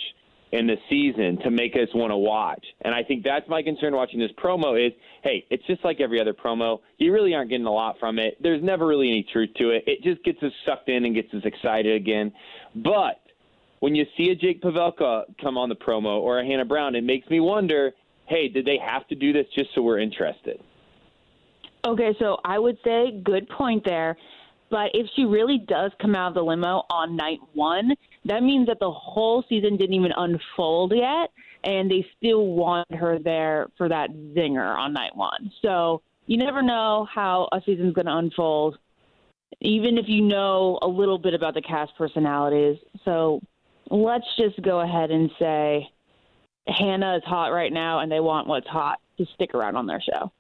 In 0.53 0.67
the 0.67 0.77
season 0.89 1.39
to 1.43 1.51
make 1.51 1.75
us 1.75 1.89
want 1.95 2.11
to 2.11 2.17
watch. 2.17 2.65
And 2.83 2.95
I 2.95 3.03
think 3.03 3.23
that's 3.23 3.49
my 3.49 3.63
concern 3.63 3.95
watching 3.95 4.19
this 4.19 4.31
promo 4.43 4.85
is, 4.85 4.93
hey, 5.23 5.45
it's 5.51 5.67
just 5.67 5.85
like 5.85 6.01
every 6.01 6.21
other 6.21 6.33
promo. 6.33 6.81
You 6.97 7.13
really 7.13 7.35
aren't 7.35 7.51
getting 7.51 7.67
a 7.67 7.73
lot 7.73 7.97
from 8.01 8.19
it. 8.19 8.39
There's 8.43 8.63
never 8.63 8.87
really 8.87 9.09
any 9.09 9.27
truth 9.31 9.51
to 9.59 9.71
it. 9.71 9.85
It 9.87 10.03
just 10.03 10.25
gets 10.25 10.43
us 10.43 10.53
sucked 10.65 10.89
in 10.89 11.05
and 11.05 11.15
gets 11.15 11.33
us 11.35 11.43
excited 11.45 11.95
again. 11.95 12.33
But 12.77 13.21
when 13.81 13.95
you 13.95 14.07
see 14.17 14.31
a 14.31 14.35
Jake 14.35 14.63
Pavelka 14.63 15.25
come 15.41 15.59
on 15.59 15.69
the 15.69 15.77
promo 15.77 16.19
or 16.21 16.41
a 16.41 16.47
Hannah 16.47 16.65
Brown, 16.65 16.95
it 16.95 17.05
makes 17.05 17.29
me 17.29 17.41
wonder, 17.41 17.93
hey, 18.27 18.49
did 18.49 18.65
they 18.65 18.79
have 18.79 19.07
to 19.09 19.15
do 19.15 19.33
this 19.33 19.47
just 19.55 19.75
so 19.75 19.83
we're 19.83 19.99
interested? 19.99 20.61
Okay, 21.87 22.15
so 22.19 22.39
I 22.45 22.59
would 22.59 22.79
say 22.85 23.21
good 23.23 23.49
point 23.51 23.85
there. 23.85 24.17
But 24.71 24.91
if 24.95 25.07
she 25.17 25.25
really 25.25 25.59
does 25.67 25.93
come 26.01 26.15
out 26.15 26.29
of 26.29 26.35
the 26.35 26.43
limo 26.43 26.85
on 26.91 27.17
night 27.17 27.39
one, 27.55 27.93
that 28.29 28.43
means 28.43 28.67
that 28.67 28.79
the 28.79 28.91
whole 28.91 29.43
season 29.49 29.77
didn't 29.77 29.95
even 29.95 30.13
unfold 30.17 30.93
yet, 30.95 31.31
and 31.65 31.91
they 31.91 32.07
still 32.17 32.47
want 32.47 32.93
her 32.95 33.19
there 33.19 33.69
for 33.77 33.89
that 33.89 34.11
zinger 34.11 34.77
on 34.77 34.93
night 34.93 35.17
one. 35.17 35.51
So 35.63 36.03
you 36.27 36.37
never 36.37 36.63
know 36.63 37.07
how 37.13 37.49
a 37.53 37.61
season's 37.65 37.95
going 37.95 38.07
to 38.07 38.17
unfold, 38.17 38.79
even 39.61 39.99
if 39.99 40.05
you 40.09 40.23
know 40.23 40.79
a 40.83 40.87
little 40.87 41.19
bit 41.19 41.35
about 41.35 41.55
the 41.55 41.63
cast 41.63 41.97
personalities. 41.97 42.77
So 43.05 43.41
let's 43.91 44.27
just 44.37 44.61
go 44.63 44.81
ahead 44.81 45.11
and 45.11 45.31
say 45.39 45.89
Hannah 46.67 47.17
is 47.17 47.23
hot 47.25 47.49
right 47.49 47.73
now, 47.73 48.01
and 48.01 48.13
they 48.13 48.21
want 48.21 48.47
what's 48.47 48.69
hot 48.69 49.01
to 49.17 49.27
stick 49.35 49.55
around 49.55 49.77
on 49.77 49.87
their 49.87 50.03
show. 50.03 50.31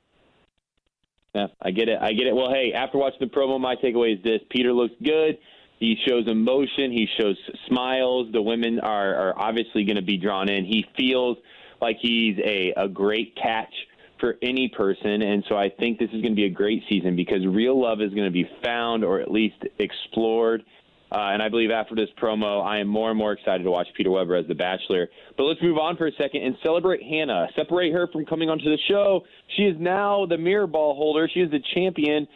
Yeah, 1.34 1.46
I 1.62 1.70
get 1.70 1.88
it. 1.88 1.98
I 2.00 2.12
get 2.12 2.26
it. 2.26 2.34
Well, 2.34 2.50
hey, 2.50 2.72
after 2.74 2.98
watching 2.98 3.20
the 3.20 3.26
promo, 3.26 3.60
my 3.60 3.76
takeaway 3.76 4.16
is 4.16 4.22
this: 4.22 4.40
Peter 4.50 4.72
looks 4.72 4.94
good. 5.02 5.38
He 5.78 5.96
shows 6.06 6.26
emotion. 6.26 6.90
He 6.90 7.08
shows 7.20 7.36
smiles. 7.68 8.28
The 8.32 8.42
women 8.42 8.80
are, 8.80 9.14
are 9.14 9.38
obviously 9.38 9.84
going 9.84 9.96
to 9.96 10.02
be 10.02 10.16
drawn 10.16 10.48
in. 10.48 10.64
He 10.64 10.84
feels 10.96 11.38
like 11.80 11.96
he's 12.00 12.36
a, 12.44 12.72
a 12.76 12.88
great 12.88 13.36
catch 13.36 13.72
for 14.20 14.36
any 14.42 14.68
person. 14.68 15.22
And 15.22 15.44
so 15.48 15.56
I 15.56 15.70
think 15.70 15.98
this 15.98 16.08
is 16.08 16.20
going 16.20 16.32
to 16.32 16.36
be 16.36 16.46
a 16.46 16.50
great 16.50 16.82
season 16.88 17.14
because 17.14 17.46
real 17.46 17.80
love 17.80 18.00
is 18.00 18.12
going 18.12 18.26
to 18.26 18.32
be 18.32 18.48
found 18.64 19.04
or 19.04 19.20
at 19.20 19.30
least 19.30 19.62
explored. 19.78 20.64
Uh, 21.10 21.32
and 21.32 21.42
I 21.42 21.48
believe 21.48 21.70
after 21.70 21.94
this 21.94 22.08
promo, 22.20 22.62
I 22.66 22.80
am 22.80 22.86
more 22.86 23.08
and 23.08 23.16
more 23.16 23.32
excited 23.32 23.64
to 23.64 23.70
watch 23.70 23.86
Peter 23.96 24.10
Weber 24.10 24.34
as 24.34 24.46
The 24.46 24.54
Bachelor. 24.54 25.08
But 25.38 25.44
let's 25.44 25.62
move 25.62 25.78
on 25.78 25.96
for 25.96 26.06
a 26.06 26.12
second 26.12 26.42
and 26.42 26.54
celebrate 26.62 27.02
Hannah. 27.02 27.46
Separate 27.56 27.92
her 27.92 28.08
from 28.12 28.26
coming 28.26 28.50
onto 28.50 28.64
the 28.64 28.76
show. 28.88 29.22
She 29.56 29.62
is 29.62 29.76
now 29.78 30.26
the 30.26 30.36
mirror 30.36 30.66
ball 30.66 30.94
holder. 30.94 31.26
She 31.32 31.40
is 31.40 31.50
the 31.50 31.62
champion. 31.74 32.28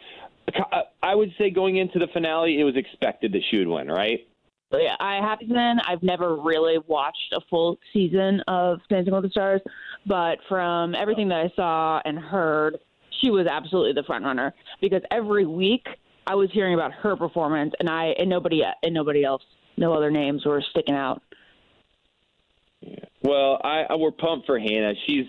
I 1.01 1.15
would 1.15 1.31
say 1.37 1.49
going 1.49 1.77
into 1.77 1.99
the 1.99 2.07
finale, 2.13 2.59
it 2.59 2.63
was 2.63 2.75
expected 2.75 3.31
that 3.33 3.41
she 3.49 3.57
would 3.57 3.67
win, 3.67 3.87
right? 3.87 4.27
Oh, 4.71 4.79
yeah, 4.79 4.95
I 4.99 5.15
have 5.17 5.39
been. 5.39 5.77
I've 5.87 6.01
never 6.01 6.35
really 6.35 6.77
watched 6.87 7.31
a 7.33 7.41
full 7.49 7.77
season 7.93 8.41
of 8.47 8.79
Dancing 8.89 9.13
with 9.13 9.23
the 9.23 9.29
Stars, 9.29 9.61
but 10.07 10.39
from 10.49 10.95
everything 10.95 11.29
that 11.29 11.39
I 11.39 11.51
saw 11.55 12.01
and 12.05 12.17
heard, 12.17 12.77
she 13.21 13.29
was 13.29 13.45
absolutely 13.45 13.93
the 13.93 14.03
front 14.03 14.25
runner 14.25 14.53
because 14.81 15.03
every 15.11 15.45
week 15.45 15.85
I 16.25 16.33
was 16.33 16.49
hearing 16.51 16.73
about 16.73 16.91
her 16.91 17.15
performance, 17.15 17.73
and 17.79 17.87
I 17.87 18.15
and 18.17 18.29
nobody 18.29 18.63
and 18.81 18.93
nobody 18.93 19.23
else, 19.23 19.43
no 19.77 19.93
other 19.93 20.09
names 20.09 20.43
were 20.45 20.63
sticking 20.71 20.95
out. 20.95 21.21
Yeah. 22.81 23.05
Well, 23.21 23.59
I, 23.63 23.83
I 23.89 23.95
we're 23.95 24.11
pumped 24.11 24.47
for 24.47 24.57
Hannah. 24.57 24.93
She's 25.05 25.25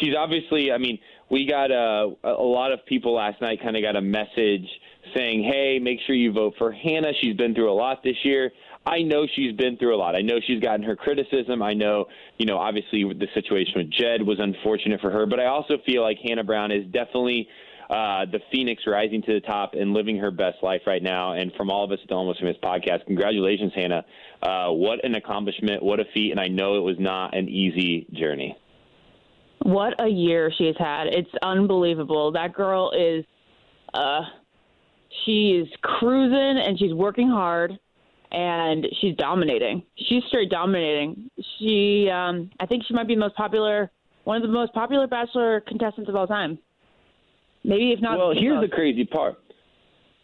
she's 0.00 0.14
obviously. 0.18 0.72
I 0.72 0.78
mean, 0.78 0.98
we 1.30 1.46
got 1.46 1.70
a 1.70 2.14
a 2.24 2.30
lot 2.30 2.72
of 2.72 2.84
people 2.86 3.14
last 3.14 3.40
night. 3.40 3.60
Kind 3.62 3.76
of 3.76 3.82
got 3.82 3.96
a 3.96 4.00
message 4.00 4.68
saying, 5.14 5.42
"Hey, 5.42 5.78
make 5.80 5.98
sure 6.06 6.14
you 6.14 6.32
vote 6.32 6.54
for 6.58 6.72
Hannah. 6.72 7.12
She's 7.20 7.36
been 7.36 7.54
through 7.54 7.70
a 7.70 7.74
lot 7.74 8.02
this 8.02 8.16
year." 8.24 8.52
I 8.86 9.02
know 9.02 9.26
she's 9.34 9.52
been 9.52 9.76
through 9.76 9.96
a 9.96 9.98
lot. 9.98 10.14
I 10.14 10.20
know 10.20 10.38
she's 10.46 10.62
gotten 10.62 10.84
her 10.84 10.94
criticism. 10.94 11.60
I 11.60 11.74
know, 11.74 12.06
you 12.38 12.46
know, 12.46 12.56
obviously 12.56 13.02
the 13.02 13.26
situation 13.34 13.72
with 13.74 13.90
Jed 13.90 14.22
was 14.22 14.38
unfortunate 14.38 15.00
for 15.00 15.10
her, 15.10 15.26
but 15.26 15.40
I 15.40 15.46
also 15.46 15.78
feel 15.84 16.02
like 16.02 16.18
Hannah 16.22 16.44
Brown 16.44 16.70
is 16.70 16.84
definitely 16.92 17.48
uh, 17.90 18.26
the 18.30 18.38
phoenix 18.52 18.84
rising 18.86 19.22
to 19.22 19.34
the 19.34 19.40
top 19.40 19.74
and 19.74 19.92
living 19.92 20.16
her 20.18 20.30
best 20.30 20.62
life 20.62 20.82
right 20.86 21.02
now. 21.02 21.32
And 21.32 21.52
from 21.54 21.68
all 21.68 21.84
of 21.84 21.90
us 21.90 21.98
at 22.02 22.08
the 22.08 22.14
Almost 22.14 22.40
Famous 22.40 22.56
podcast, 22.62 23.06
congratulations, 23.06 23.72
Hannah. 23.74 24.04
Uh, 24.40 24.68
what 24.68 25.04
an 25.04 25.16
accomplishment. 25.16 25.82
What 25.82 25.98
a 25.98 26.04
feat. 26.14 26.30
And 26.30 26.40
I 26.40 26.46
know 26.46 26.76
it 26.76 26.80
was 26.80 26.96
not 26.98 27.36
an 27.36 27.48
easy 27.48 28.06
journey. 28.12 28.56
What 29.62 30.00
a 30.00 30.08
year 30.08 30.52
she's 30.56 30.74
had. 30.78 31.06
It's 31.08 31.30
unbelievable. 31.42 32.32
That 32.32 32.52
girl 32.52 32.92
is 32.92 33.24
uh 33.94 34.22
she 35.24 35.62
is 35.62 35.68
cruising 35.82 36.62
and 36.62 36.78
she's 36.78 36.92
working 36.92 37.28
hard 37.28 37.78
and 38.32 38.86
she's 39.00 39.16
dominating. 39.16 39.82
She's 39.96 40.22
straight 40.28 40.50
dominating. 40.50 41.30
She 41.58 42.08
um 42.10 42.50
I 42.60 42.66
think 42.66 42.84
she 42.86 42.94
might 42.94 43.08
be 43.08 43.14
the 43.14 43.20
most 43.20 43.36
popular 43.36 43.90
one 44.24 44.36
of 44.36 44.42
the 44.42 44.48
most 44.48 44.72
popular 44.72 45.06
bachelor 45.06 45.60
contestants 45.60 46.08
of 46.08 46.16
all 46.16 46.26
time. 46.26 46.58
Maybe 47.64 47.92
if 47.92 48.00
not 48.00 48.18
Well, 48.18 48.32
here's 48.32 48.60
the 48.60 48.68
crazy 48.68 49.04
part. 49.04 49.36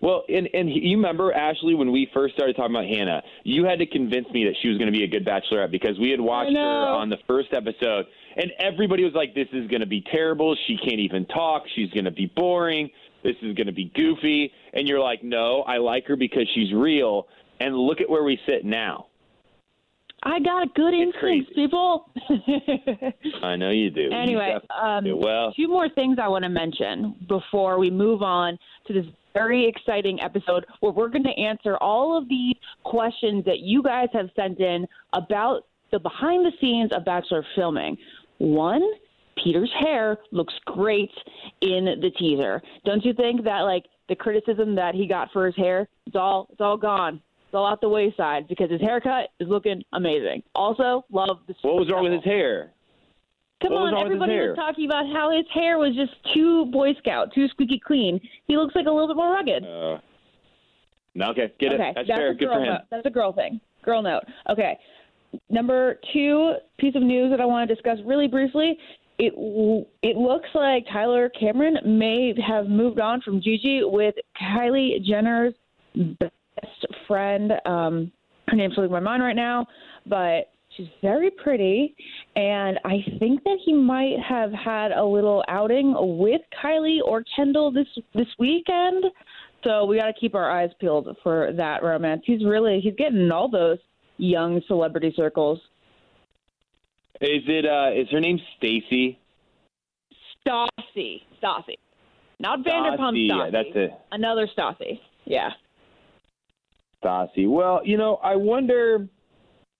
Well, 0.02 0.24
and 0.28 0.48
and 0.52 0.68
you 0.68 0.96
remember 0.96 1.32
Ashley 1.32 1.74
when 1.74 1.92
we 1.92 2.10
first 2.12 2.34
started 2.34 2.56
talking 2.56 2.74
about 2.74 2.86
Hannah, 2.86 3.22
you 3.44 3.64
had 3.64 3.78
to 3.78 3.86
convince 3.86 4.28
me 4.30 4.44
that 4.44 4.54
she 4.60 4.68
was 4.68 4.76
going 4.76 4.92
to 4.92 4.98
be 4.98 5.04
a 5.04 5.08
good 5.08 5.24
bachelorette 5.24 5.70
because 5.70 5.96
we 6.00 6.10
had 6.10 6.20
watched 6.20 6.52
her 6.52 6.58
on 6.58 7.08
the 7.08 7.18
first 7.28 7.52
episode, 7.52 8.06
and 8.36 8.50
everybody 8.58 9.04
was 9.04 9.14
like, 9.14 9.32
"This 9.32 9.46
is 9.52 9.68
going 9.68 9.80
to 9.80 9.86
be 9.86 10.02
terrible. 10.12 10.56
She 10.66 10.76
can't 10.76 10.98
even 10.98 11.24
talk. 11.26 11.62
She's 11.76 11.88
going 11.90 12.04
to 12.04 12.10
be 12.10 12.26
boring. 12.34 12.90
This 13.22 13.36
is 13.42 13.54
going 13.54 13.68
to 13.68 13.72
be 13.72 13.92
goofy." 13.94 14.52
And 14.74 14.88
you're 14.88 15.00
like, 15.00 15.22
"No, 15.22 15.62
I 15.62 15.78
like 15.78 16.06
her 16.08 16.16
because 16.16 16.48
she's 16.52 16.72
real." 16.72 17.28
And 17.60 17.76
look 17.76 18.00
at 18.00 18.10
where 18.10 18.24
we 18.24 18.40
sit 18.48 18.64
now. 18.64 19.06
I 20.24 20.40
got 20.40 20.64
a 20.64 20.66
good 20.74 20.94
It's 20.94 21.14
instincts, 21.14 21.52
people. 21.54 22.10
I 23.42 23.56
know 23.56 23.70
you 23.70 23.90
do. 23.90 24.10
Anyway, 24.12 24.52
definitely 24.52 24.76
um, 24.80 25.04
do. 25.04 25.16
well, 25.16 25.52
two 25.52 25.68
more 25.68 25.88
things 25.88 26.18
I 26.20 26.28
want 26.28 26.44
to 26.44 26.48
mention 26.48 27.14
before 27.28 27.78
we 27.78 27.90
move 27.90 28.22
on 28.22 28.58
to 28.86 28.92
this 28.92 29.06
very 29.34 29.66
exciting 29.68 30.20
episode 30.20 30.66
where 30.80 30.92
we're 30.92 31.08
going 31.08 31.24
to 31.24 31.40
answer 31.40 31.76
all 31.78 32.16
of 32.16 32.28
the 32.28 32.54
questions 32.84 33.44
that 33.44 33.60
you 33.60 33.82
guys 33.82 34.08
have 34.12 34.28
sent 34.36 34.60
in 34.60 34.86
about 35.12 35.66
the 35.90 35.98
behind 35.98 36.44
the 36.44 36.52
scenes 36.60 36.90
of 36.92 37.04
Bachelor 37.04 37.44
filming. 37.54 37.96
One, 38.38 38.82
Peter's 39.42 39.72
hair 39.80 40.18
looks 40.30 40.54
great 40.66 41.10
in 41.60 41.84
the 42.00 42.10
teaser. 42.18 42.62
Don't 42.84 43.04
you 43.04 43.12
think 43.14 43.44
that 43.44 43.60
like 43.60 43.84
the 44.08 44.16
criticism 44.16 44.74
that 44.74 44.94
he 44.94 45.06
got 45.06 45.30
for 45.32 45.46
his 45.46 45.56
hair, 45.56 45.88
it's 46.06 46.16
all 46.16 46.48
it's 46.50 46.60
all 46.60 46.76
gone. 46.76 47.20
It's 47.46 47.54
all 47.54 47.66
out 47.66 47.80
the 47.80 47.88
wayside 47.88 48.48
because 48.48 48.70
his 48.70 48.80
haircut 48.80 49.28
is 49.38 49.48
looking 49.48 49.82
amazing. 49.92 50.42
Also, 50.54 51.04
love 51.12 51.38
the 51.46 51.54
what 51.62 51.76
was 51.76 51.90
wrong 51.90 52.04
with 52.04 52.14
his 52.14 52.24
hair? 52.24 52.72
Come 53.62 53.72
What 53.72 53.94
on, 53.94 53.94
his 53.94 54.04
everybody 54.04 54.34
was 54.34 54.56
talking 54.56 54.86
about 54.86 55.06
how 55.12 55.30
his 55.34 55.46
hair 55.54 55.78
was 55.78 55.94
just 55.94 56.12
too 56.34 56.66
Boy 56.66 56.94
Scout, 56.98 57.32
too 57.32 57.46
squeaky 57.48 57.80
clean. 57.84 58.20
He 58.48 58.56
looks 58.56 58.74
like 58.74 58.86
a 58.86 58.90
little 58.90 59.06
bit 59.06 59.16
more 59.16 59.32
rugged. 59.32 59.62
Uh, 59.64 59.98
no, 61.14 61.30
okay, 61.30 61.52
get 61.60 61.72
okay, 61.74 61.90
it. 61.90 61.94
That's, 61.94 62.08
that's 62.08 62.18
fair. 62.18 62.30
a 62.30 62.34
Good 62.34 62.46
girl 62.46 62.54
for 62.56 62.60
him. 62.60 62.68
note. 62.72 62.80
That's 62.90 63.06
a 63.06 63.10
girl 63.10 63.32
thing. 63.32 63.60
Girl 63.84 64.02
note. 64.02 64.22
Okay. 64.50 64.78
Number 65.48 65.98
two 66.12 66.54
piece 66.78 66.94
of 66.94 67.02
news 67.02 67.30
that 67.30 67.40
I 67.40 67.46
want 67.46 67.68
to 67.68 67.74
discuss 67.74 67.98
really 68.04 68.28
briefly. 68.28 68.76
It 69.18 69.32
it 70.02 70.16
looks 70.16 70.48
like 70.54 70.84
Tyler 70.92 71.28
Cameron 71.38 71.76
may 71.84 72.34
have 72.46 72.66
moved 72.66 72.98
on 72.98 73.20
from 73.20 73.40
Gigi 73.40 73.82
with 73.84 74.14
Kylie 74.40 75.02
Jenner's 75.04 75.54
best 76.18 76.86
friend. 77.06 77.52
Um, 77.66 78.10
her 78.48 78.56
name's 78.56 78.74
slipping 78.74 78.92
my 78.92 79.00
mind 79.00 79.22
right 79.22 79.36
now, 79.36 79.66
but 80.06 80.51
she's 80.76 80.88
very 81.00 81.30
pretty, 81.30 81.94
and 82.36 82.78
I 82.84 82.98
think 83.18 83.42
that 83.44 83.58
he 83.64 83.72
might 83.72 84.18
have 84.26 84.52
had 84.52 84.92
a 84.92 85.04
little 85.04 85.44
outing 85.48 85.94
with 86.18 86.40
Kylie 86.62 86.98
or 87.04 87.24
Kendall 87.36 87.70
this 87.70 87.86
this 88.14 88.28
weekend. 88.38 89.04
So 89.64 89.84
we 89.84 89.98
got 89.98 90.06
to 90.06 90.12
keep 90.18 90.34
our 90.34 90.50
eyes 90.50 90.70
peeled 90.80 91.16
for 91.22 91.52
that 91.56 91.82
romance. 91.82 92.22
He's 92.24 92.44
really 92.44 92.80
he's 92.80 92.94
getting 92.96 93.30
all 93.30 93.48
those 93.48 93.78
young 94.18 94.60
celebrity 94.66 95.12
circles. 95.16 95.60
Is 97.20 97.42
it? 97.46 97.66
Uh, 97.66 97.90
is 97.94 98.08
her 98.10 98.20
name 98.20 98.40
Stacy? 98.56 99.18
Stassi, 100.44 101.22
Stassi, 101.40 101.76
not 102.40 102.60
Vanderpump 102.60 103.14
Stassi, 103.14 103.30
Stassi. 103.30 103.52
That's 103.52 103.68
it. 103.74 103.90
Another 104.10 104.48
Stassi. 104.56 104.98
Yeah. 105.24 105.50
Stassi. 107.02 107.48
Well, 107.48 107.80
you 107.84 107.96
know, 107.96 108.16
I 108.16 108.36
wonder. 108.36 109.08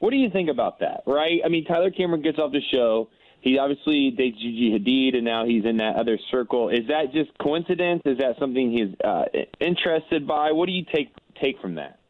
What 0.02 0.10
do 0.10 0.16
you 0.16 0.30
think 0.30 0.50
about 0.50 0.80
that? 0.80 1.04
Right? 1.06 1.40
I 1.44 1.48
mean, 1.48 1.64
Tyler 1.64 1.92
Cameron 1.92 2.22
gets 2.22 2.36
off 2.36 2.50
the 2.50 2.60
show. 2.72 3.08
he 3.40 3.56
obviously 3.56 4.10
dates 4.10 4.36
Gigi 4.36 4.76
Hadid, 4.76 5.14
and 5.14 5.24
now 5.24 5.44
he's 5.46 5.64
in 5.64 5.76
that 5.76 5.94
other 5.94 6.18
circle. 6.28 6.70
Is 6.70 6.88
that 6.88 7.12
just 7.12 7.30
coincidence? 7.38 8.02
Is 8.04 8.18
that 8.18 8.34
something 8.40 8.72
he's 8.72 8.98
uh, 9.04 9.26
interested 9.60 10.26
by? 10.26 10.50
What 10.50 10.66
do 10.66 10.72
you 10.72 10.84
take 10.92 11.14
take 11.40 11.60
from 11.60 11.76
that? 11.76 12.00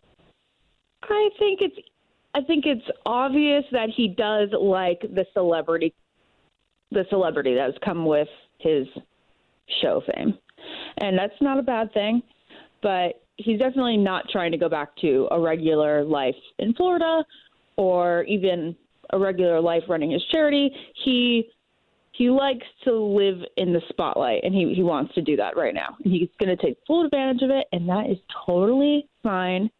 I 1.02 1.28
think 1.38 1.60
it's 1.60 1.76
I 2.34 2.40
think 2.40 2.64
it's 2.64 2.88
obvious 3.04 3.64
that 3.72 3.90
he 3.94 4.08
does 4.08 4.48
like 4.58 5.02
the 5.02 5.26
celebrity 5.34 5.92
the 6.92 7.04
celebrity 7.10 7.54
that 7.56 7.64
has 7.64 7.74
come 7.84 8.06
with 8.06 8.28
his 8.56 8.86
show 9.82 10.00
fame. 10.14 10.38
And 10.96 11.18
that's 11.18 11.40
not 11.42 11.58
a 11.58 11.62
bad 11.62 11.92
thing, 11.92 12.22
but 12.82 13.22
he's 13.36 13.58
definitely 13.58 13.98
not 13.98 14.30
trying 14.32 14.52
to 14.52 14.58
go 14.58 14.70
back 14.70 14.96
to 15.02 15.28
a 15.30 15.38
regular 15.38 16.04
life 16.04 16.34
in 16.58 16.72
Florida 16.72 17.22
or 17.76 18.24
even 18.24 18.76
a 19.10 19.18
regular 19.18 19.60
life 19.60 19.82
running 19.88 20.10
his 20.10 20.24
charity. 20.30 20.70
He 21.04 21.48
he 22.12 22.28
likes 22.28 22.66
to 22.84 22.92
live 22.92 23.38
in 23.56 23.72
the 23.72 23.80
spotlight 23.88 24.44
and 24.44 24.54
he, 24.54 24.74
he 24.74 24.82
wants 24.82 25.14
to 25.14 25.22
do 25.22 25.34
that 25.36 25.56
right 25.56 25.74
now. 25.74 25.96
And 26.04 26.12
he's 26.12 26.28
gonna 26.38 26.56
take 26.56 26.76
full 26.86 27.04
advantage 27.04 27.42
of 27.42 27.50
it 27.50 27.66
and 27.72 27.88
that 27.88 28.10
is 28.10 28.18
totally 28.46 29.08
fine. 29.22 29.70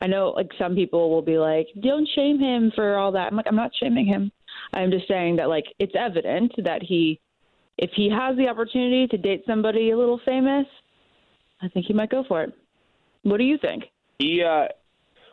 I 0.00 0.08
know 0.08 0.30
like 0.30 0.50
some 0.58 0.74
people 0.74 1.10
will 1.10 1.22
be 1.22 1.38
like, 1.38 1.68
Don't 1.80 2.08
shame 2.14 2.38
him 2.38 2.72
for 2.74 2.96
all 2.96 3.12
that. 3.12 3.28
I'm 3.30 3.36
like, 3.36 3.46
I'm 3.48 3.56
not 3.56 3.70
shaming 3.80 4.06
him. 4.06 4.32
I'm 4.72 4.90
just 4.90 5.08
saying 5.08 5.36
that 5.36 5.48
like 5.48 5.66
it's 5.78 5.94
evident 5.96 6.52
that 6.64 6.82
he 6.82 7.20
if 7.78 7.90
he 7.94 8.10
has 8.10 8.36
the 8.36 8.48
opportunity 8.48 9.06
to 9.08 9.18
date 9.18 9.44
somebody 9.46 9.90
a 9.90 9.98
little 9.98 10.20
famous, 10.24 10.66
I 11.62 11.68
think 11.68 11.86
he 11.86 11.92
might 11.92 12.10
go 12.10 12.24
for 12.26 12.42
it. 12.42 12.52
What 13.22 13.38
do 13.38 13.44
you 13.44 13.58
think? 13.58 13.84
He 14.18 14.42
uh 14.42 14.68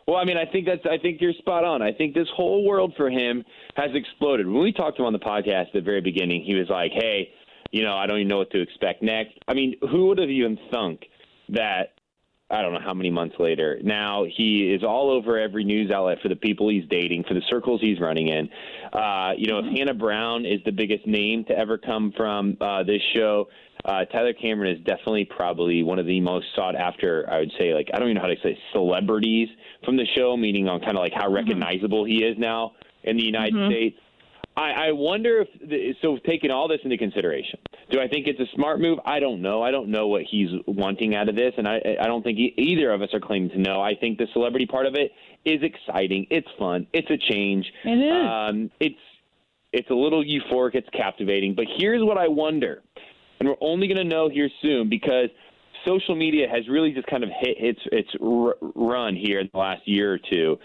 well, 0.06 0.16
I 0.16 0.24
mean, 0.24 0.36
I 0.36 0.44
think 0.50 0.66
that's 0.66 0.84
I 0.84 0.98
think 0.98 1.20
you're 1.20 1.32
spot 1.34 1.64
on. 1.64 1.82
I 1.82 1.92
think 1.92 2.14
this 2.14 2.28
whole 2.34 2.64
world 2.64 2.94
for 2.96 3.10
him 3.10 3.44
has 3.76 3.90
exploded. 3.94 4.46
When 4.46 4.62
we 4.62 4.72
talked 4.72 4.96
to 4.98 5.02
him 5.02 5.06
on 5.06 5.12
the 5.12 5.18
podcast 5.18 5.68
at 5.68 5.72
the 5.72 5.80
very 5.80 6.00
beginning, 6.00 6.44
he 6.44 6.54
was 6.54 6.68
like, 6.68 6.92
"Hey, 6.92 7.30
you 7.70 7.82
know, 7.82 7.96
I 7.96 8.06
don't 8.06 8.18
even 8.18 8.28
know 8.28 8.38
what 8.38 8.50
to 8.50 8.60
expect 8.60 9.02
next." 9.02 9.38
I 9.48 9.54
mean, 9.54 9.76
who 9.80 10.06
would 10.08 10.18
have 10.18 10.30
even 10.30 10.58
thunk 10.70 11.06
that 11.50 11.94
I 12.50 12.60
don't 12.60 12.74
know 12.74 12.80
how 12.80 12.92
many 12.92 13.10
months 13.10 13.36
later. 13.38 13.78
Now 13.82 14.24
he 14.24 14.72
is 14.72 14.84
all 14.84 15.10
over 15.10 15.38
every 15.38 15.64
news 15.64 15.90
outlet 15.90 16.18
for 16.22 16.28
the 16.28 16.36
people 16.36 16.68
he's 16.68 16.84
dating, 16.90 17.24
for 17.24 17.34
the 17.34 17.42
circles 17.48 17.80
he's 17.80 17.98
running 17.98 18.28
in. 18.28 18.48
Uh, 18.92 19.32
you 19.36 19.46
know, 19.46 19.58
if 19.58 19.76
Hannah 19.76 19.94
Brown 19.94 20.44
is 20.44 20.60
the 20.64 20.70
biggest 20.70 21.06
name 21.06 21.44
to 21.46 21.58
ever 21.58 21.78
come 21.78 22.12
from 22.16 22.56
uh, 22.60 22.82
this 22.82 23.00
show, 23.14 23.48
uh, 23.84 24.04
Tyler 24.06 24.32
Cameron 24.32 24.76
is 24.76 24.84
definitely 24.84 25.24
probably 25.24 25.82
one 25.82 25.98
of 25.98 26.06
the 26.06 26.20
most 26.20 26.46
sought 26.56 26.74
after. 26.74 27.28
I 27.30 27.38
would 27.40 27.52
say, 27.58 27.74
like 27.74 27.88
I 27.92 27.98
don't 27.98 28.08
even 28.08 28.16
know 28.16 28.22
how 28.22 28.28
to 28.28 28.40
say 28.42 28.58
celebrities 28.72 29.48
from 29.84 29.96
the 29.96 30.06
show, 30.16 30.36
meaning 30.36 30.68
on 30.68 30.80
kind 30.80 30.96
of 30.96 31.02
like 31.02 31.12
how 31.14 31.30
recognizable 31.30 32.04
he 32.04 32.24
is 32.24 32.38
now 32.38 32.72
in 33.02 33.16
the 33.16 33.24
United 33.24 33.54
States. 33.70 33.98
I, 34.56 34.70
I 34.88 34.92
wonder 34.92 35.40
if 35.42 35.48
the, 35.68 35.94
so. 36.00 36.16
Taking 36.24 36.52
all 36.52 36.68
this 36.68 36.78
into 36.84 36.96
consideration, 36.96 37.58
do 37.90 38.00
I 38.00 38.06
think 38.06 38.28
it's 38.28 38.38
a 38.38 38.46
smart 38.54 38.80
move? 38.80 39.00
I 39.04 39.18
don't 39.18 39.42
know. 39.42 39.62
I 39.62 39.72
don't 39.72 39.88
know 39.88 40.06
what 40.06 40.22
he's 40.30 40.48
wanting 40.66 41.16
out 41.16 41.28
of 41.28 41.34
this, 41.34 41.52
and 41.58 41.66
I, 41.66 41.80
I 42.00 42.06
don't 42.06 42.22
think 42.22 42.38
e- 42.38 42.54
either 42.56 42.92
of 42.92 43.02
us 43.02 43.08
are 43.12 43.20
claiming 43.20 43.50
to 43.50 43.58
know. 43.58 43.82
I 43.82 43.94
think 43.96 44.16
the 44.16 44.28
celebrity 44.32 44.66
part 44.66 44.86
of 44.86 44.94
it 44.94 45.10
is 45.44 45.60
exciting. 45.62 46.28
It's 46.30 46.46
fun. 46.56 46.86
It's 46.92 47.10
a 47.10 47.18
change. 47.32 47.66
It 47.84 47.98
is. 47.98 48.26
Um, 48.30 48.70
it's 48.78 48.94
it's 49.72 49.90
a 49.90 49.94
little 49.94 50.22
euphoric. 50.24 50.76
It's 50.76 50.88
captivating. 50.90 51.56
But 51.56 51.66
here's 51.76 52.02
what 52.04 52.16
I 52.16 52.28
wonder, 52.28 52.82
and 53.44 53.50
we're 53.50 53.68
only 53.68 53.86
going 53.86 53.98
to 53.98 54.04
know 54.04 54.28
here 54.28 54.48
soon 54.62 54.88
because 54.88 55.28
social 55.86 56.14
media 56.14 56.46
has 56.50 56.66
really 56.68 56.92
just 56.92 57.06
kind 57.08 57.22
of 57.22 57.30
hit 57.40 57.56
its 57.58 57.80
its 57.92 58.08
r- 58.22 58.54
run 58.74 59.14
here 59.14 59.40
in 59.40 59.50
the 59.52 59.58
last 59.58 59.82
year 59.86 60.14
or 60.14 60.18
two. 60.18 60.56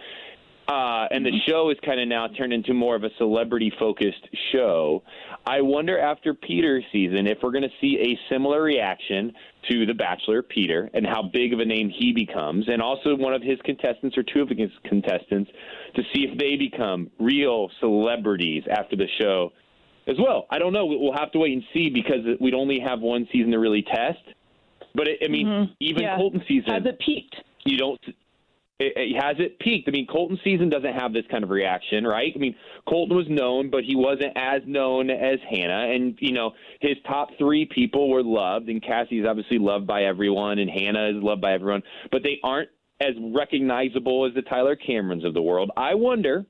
Uh, 0.70 1.08
and 1.10 1.26
the 1.26 1.32
show 1.48 1.72
is 1.72 1.78
kind 1.84 2.00
of 2.00 2.08
now 2.08 2.28
turned 2.28 2.54
into 2.54 2.76
more 2.76 2.96
of 2.96 3.04
a 3.04 3.10
celebrity 3.18 3.72
focused 3.80 4.30
show. 4.52 5.02
I 5.46 5.62
wonder 5.62 6.00
after 6.00 6.36
Peter's 6.36 6.84
season 6.92 7.26
if 7.26 7.40
we're 7.42 7.52
going 7.52 7.64
to 7.64 7.76
see 7.82 7.98
a 8.00 8.32
similar 8.32 8.62
reaction 8.62 9.34
to 9.72 9.88
The 9.88 9.96
Bachelor, 9.96 10.44
Peter, 10.44 10.88
and 10.94 11.08
how 11.08 11.24
big 11.34 11.54
of 11.54 11.60
a 11.60 11.66
name 11.66 11.90
he 11.90 12.14
becomes, 12.14 12.66
and 12.68 12.84
also 12.84 13.16
one 13.16 13.34
of 13.34 13.42
his 13.42 13.58
contestants 13.66 14.16
or 14.16 14.24
two 14.24 14.42
of 14.42 14.50
his 14.50 14.70
contestants 14.86 15.50
to 15.96 16.04
see 16.14 16.28
if 16.32 16.38
they 16.38 16.56
become 16.56 17.10
real 17.20 17.70
celebrities 17.80 18.64
after 18.70 18.96
the 18.96 19.08
show 19.20 19.52
as 20.10 20.18
well. 20.20 20.48
I 20.50 20.60
don't 20.60 20.74
know. 20.74 20.86
We'll 20.86 21.18
have 21.18 21.32
to 21.34 21.40
wait 21.40 21.54
and 21.54 21.64
see 21.74 21.90
because 21.90 22.26
we'd 22.40 22.54
only 22.54 22.80
have 22.80 23.00
one 23.00 23.28
season 23.32 23.52
to 23.52 23.60
really 23.60 23.84
test. 23.84 24.20
But 24.96 25.08
it, 25.08 25.20
I 25.24 25.28
mean, 25.28 25.48
mm-hmm. 25.48 25.72
even 25.80 26.04
Yeah. 26.04 26.18
Colton 26.18 26.44
season, 26.48 26.74
Has 26.74 26.86
it 26.86 27.00
peaked? 27.00 27.36
you 27.66 27.78
don't. 27.78 28.00
It, 28.80 28.94
it, 28.96 29.22
has 29.22 29.36
it 29.40 29.60
peaked? 29.60 29.90
I 29.90 29.92
mean, 29.92 30.08
Colton 30.08 30.40
season 30.44 30.70
doesn't 30.70 30.94
have 30.94 31.12
this 31.12 31.26
kind 31.30 31.44
of 31.44 31.50
reaction, 31.50 32.08
right? 32.08 32.32
I 32.34 32.40
mean, 32.40 32.56
Colton 32.88 33.16
was 33.16 33.28
known, 33.30 33.70
but 33.70 33.84
he 33.84 33.96
wasn't 33.96 34.32
as 34.38 34.62
known 34.66 35.10
as 35.10 35.38
Hannah, 35.50 35.94
and 35.94 36.18
you 36.22 36.32
know, 36.32 36.52
his 36.80 36.96
top 37.06 37.30
three 37.38 37.66
people 37.66 38.10
were 38.10 38.24
loved, 38.24 38.70
and 38.70 38.82
Cassie's 38.82 39.26
obviously 39.28 39.60
loved 39.60 39.86
by 39.86 40.04
everyone, 40.04 40.60
and 40.60 40.70
Hannah 40.70 41.10
is 41.10 41.22
loved 41.22 41.42
by 41.42 41.54
everyone, 41.54 41.84
but 42.12 42.24
they 42.24 42.40
aren't 42.42 42.70
as 43.02 43.14
recognizable 43.34 44.26
as 44.26 44.34
the 44.34 44.42
Tyler 44.42 44.78
Camerons 44.78 45.26
of 45.26 45.34
the 45.34 45.42
world. 45.42 45.72
I 45.78 45.94
wonder 45.94 46.46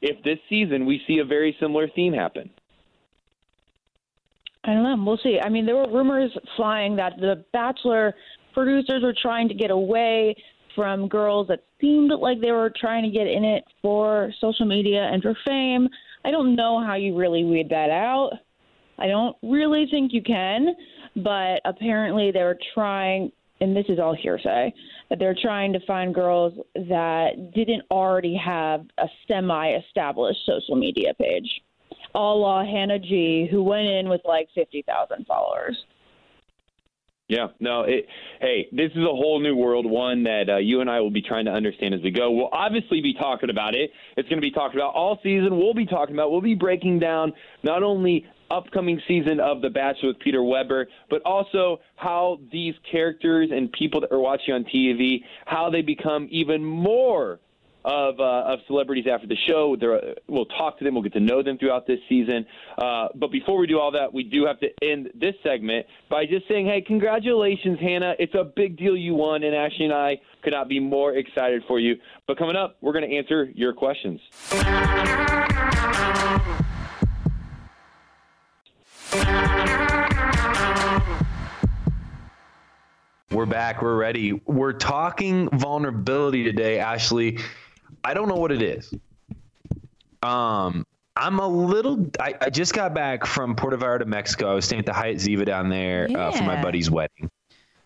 if 0.00 0.22
this 0.22 0.38
season 0.48 0.86
we 0.86 1.00
see 1.06 1.18
a 1.18 1.24
very 1.24 1.56
similar 1.60 1.88
theme 1.88 2.12
happen. 2.12 2.50
I 4.64 4.72
don't 4.72 4.82
know. 4.82 5.04
We'll 5.04 5.18
see. 5.22 5.38
I 5.42 5.50
mean, 5.50 5.66
there 5.66 5.76
were 5.76 5.90
rumors 5.90 6.30
flying 6.56 6.96
that 6.96 7.18
the 7.18 7.44
Bachelor 7.52 8.14
producers 8.54 9.02
were 9.02 9.14
trying 9.20 9.48
to 9.48 9.54
get 9.54 9.70
away 9.70 10.34
from 10.74 11.06
girls 11.08 11.48
that 11.48 11.64
seemed 11.80 12.10
like 12.10 12.40
they 12.40 12.50
were 12.50 12.72
trying 12.80 13.04
to 13.04 13.10
get 13.10 13.26
in 13.26 13.44
it 13.44 13.64
for 13.82 14.32
social 14.40 14.64
media 14.64 15.02
and 15.12 15.22
for 15.22 15.36
fame. 15.46 15.88
I 16.24 16.30
don't 16.30 16.56
know 16.56 16.82
how 16.84 16.94
you 16.94 17.16
really 17.16 17.44
weed 17.44 17.68
that 17.70 17.90
out. 17.90 18.32
I 18.98 19.06
don't 19.06 19.36
really 19.42 19.86
think 19.90 20.12
you 20.12 20.22
can, 20.22 20.74
but 21.16 21.60
apparently 21.64 22.30
they 22.30 22.42
were 22.42 22.58
trying, 22.72 23.32
and 23.60 23.76
this 23.76 23.86
is 23.88 23.98
all 23.98 24.14
hearsay, 24.14 24.72
that 25.10 25.18
they're 25.18 25.36
trying 25.40 25.72
to 25.74 25.80
find 25.86 26.14
girls 26.14 26.54
that 26.74 27.52
didn't 27.54 27.82
already 27.90 28.36
have 28.36 28.86
a 28.98 29.06
semi 29.28 29.74
established 29.74 30.40
social 30.46 30.76
media 30.76 31.12
page 31.14 31.60
a 32.14 32.18
la 32.18 32.64
Hannah 32.64 32.98
G, 32.98 33.48
who 33.50 33.62
went 33.62 33.88
in 33.88 34.08
with 34.08 34.20
like 34.24 34.48
50,000 34.54 35.26
followers. 35.26 35.76
Yeah, 37.26 37.48
no, 37.58 37.82
it, 37.82 38.06
hey, 38.40 38.68
this 38.70 38.90
is 38.90 38.98
a 38.98 39.06
whole 39.06 39.40
new 39.40 39.56
world, 39.56 39.86
one 39.86 40.24
that 40.24 40.50
uh, 40.50 40.56
you 40.58 40.82
and 40.82 40.90
I 40.90 41.00
will 41.00 41.10
be 41.10 41.22
trying 41.22 41.46
to 41.46 41.52
understand 41.52 41.94
as 41.94 42.02
we 42.02 42.10
go. 42.10 42.30
We'll 42.30 42.50
obviously 42.52 43.00
be 43.00 43.14
talking 43.14 43.48
about 43.48 43.74
it. 43.74 43.90
It's 44.18 44.28
going 44.28 44.40
to 44.40 44.46
be 44.46 44.50
talked 44.50 44.74
about 44.74 44.94
all 44.94 45.18
season. 45.22 45.56
We'll 45.56 45.72
be 45.72 45.86
talking 45.86 46.14
about, 46.14 46.30
we'll 46.30 46.42
be 46.42 46.54
breaking 46.54 46.98
down 46.98 47.32
not 47.62 47.82
only 47.82 48.26
upcoming 48.50 49.00
season 49.08 49.40
of 49.40 49.62
The 49.62 49.70
Bachelor 49.70 50.08
with 50.10 50.18
Peter 50.18 50.42
Weber, 50.42 50.86
but 51.08 51.22
also 51.22 51.80
how 51.96 52.40
these 52.52 52.74
characters 52.90 53.48
and 53.50 53.72
people 53.72 54.02
that 54.02 54.12
are 54.12 54.20
watching 54.20 54.52
on 54.52 54.64
TV, 54.64 55.20
how 55.46 55.70
they 55.70 55.80
become 55.80 56.28
even 56.30 56.62
more 56.62 57.40
of 57.84 58.18
uh, 58.18 58.52
of 58.52 58.60
celebrities 58.66 59.06
after 59.10 59.26
the 59.26 59.36
show. 59.46 59.76
There, 59.78 60.14
we'll 60.26 60.46
talk 60.46 60.78
to 60.78 60.84
them. 60.84 60.94
We'll 60.94 61.02
get 61.02 61.12
to 61.14 61.20
know 61.20 61.42
them 61.42 61.58
throughout 61.58 61.86
this 61.86 61.98
season. 62.08 62.46
Uh, 62.78 63.08
but 63.14 63.30
before 63.30 63.58
we 63.58 63.66
do 63.66 63.78
all 63.78 63.90
that, 63.92 64.12
we 64.12 64.24
do 64.24 64.46
have 64.46 64.58
to 64.60 64.68
end 64.82 65.10
this 65.14 65.34
segment 65.42 65.86
by 66.08 66.24
just 66.24 66.48
saying, 66.48 66.66
"Hey, 66.66 66.80
congratulations, 66.80 67.78
Hannah! 67.80 68.14
It's 68.18 68.34
a 68.34 68.44
big 68.44 68.76
deal 68.76 68.96
you 68.96 69.14
won, 69.14 69.42
and 69.42 69.54
Ashley 69.54 69.84
and 69.84 69.94
I 69.94 70.20
could 70.42 70.52
not 70.52 70.68
be 70.68 70.80
more 70.80 71.14
excited 71.14 71.62
for 71.68 71.78
you." 71.78 71.96
But 72.26 72.38
coming 72.38 72.56
up, 72.56 72.76
we're 72.80 72.92
going 72.92 73.08
to 73.08 73.16
answer 73.16 73.50
your 73.54 73.74
questions. 73.74 74.20
We're 83.30 83.46
back. 83.46 83.82
We're 83.82 83.96
ready. 83.96 84.40
We're 84.46 84.72
talking 84.72 85.48
vulnerability 85.50 86.44
today, 86.44 86.78
Ashley. 86.78 87.38
I 88.04 88.14
don't 88.14 88.28
know 88.28 88.36
what 88.36 88.52
it 88.52 88.62
is. 88.62 88.92
Um, 90.22 90.86
I'm 91.16 91.38
a 91.38 91.46
little. 91.48 92.10
I, 92.20 92.34
I 92.40 92.50
just 92.50 92.74
got 92.74 92.94
back 92.94 93.24
from 93.26 93.54
Puerto 93.54 93.76
Vallarta, 93.76 94.06
Mexico. 94.06 94.50
I 94.50 94.54
was 94.54 94.64
staying 94.64 94.80
at 94.80 94.86
the 94.86 94.92
Hyatt 94.92 95.18
Ziva 95.18 95.44
down 95.44 95.68
there 95.68 96.08
uh, 96.16 96.32
for 96.32 96.42
my 96.44 96.60
buddy's 96.60 96.90
wedding. 96.90 97.30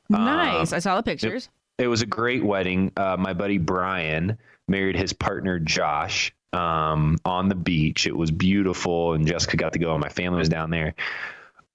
Nice. 0.08 0.72
I 0.72 0.78
saw 0.78 0.96
the 0.96 1.02
pictures. 1.02 1.50
It 1.78 1.88
was 1.88 2.02
a 2.02 2.06
great 2.06 2.42
wedding. 2.42 2.90
Uh, 2.96 3.16
my 3.18 3.32
buddy 3.34 3.58
Brian 3.58 4.38
married 4.66 4.96
his 4.96 5.12
partner 5.12 5.58
Josh 5.58 6.32
um, 6.52 7.18
on 7.24 7.48
the 7.48 7.54
beach. 7.54 8.06
It 8.06 8.16
was 8.16 8.30
beautiful, 8.30 9.12
and 9.12 9.26
Jessica 9.26 9.56
got 9.56 9.74
to 9.74 9.78
go, 9.78 9.92
and 9.92 10.00
my 10.00 10.08
family 10.08 10.38
was 10.38 10.48
down 10.48 10.70
there. 10.70 10.94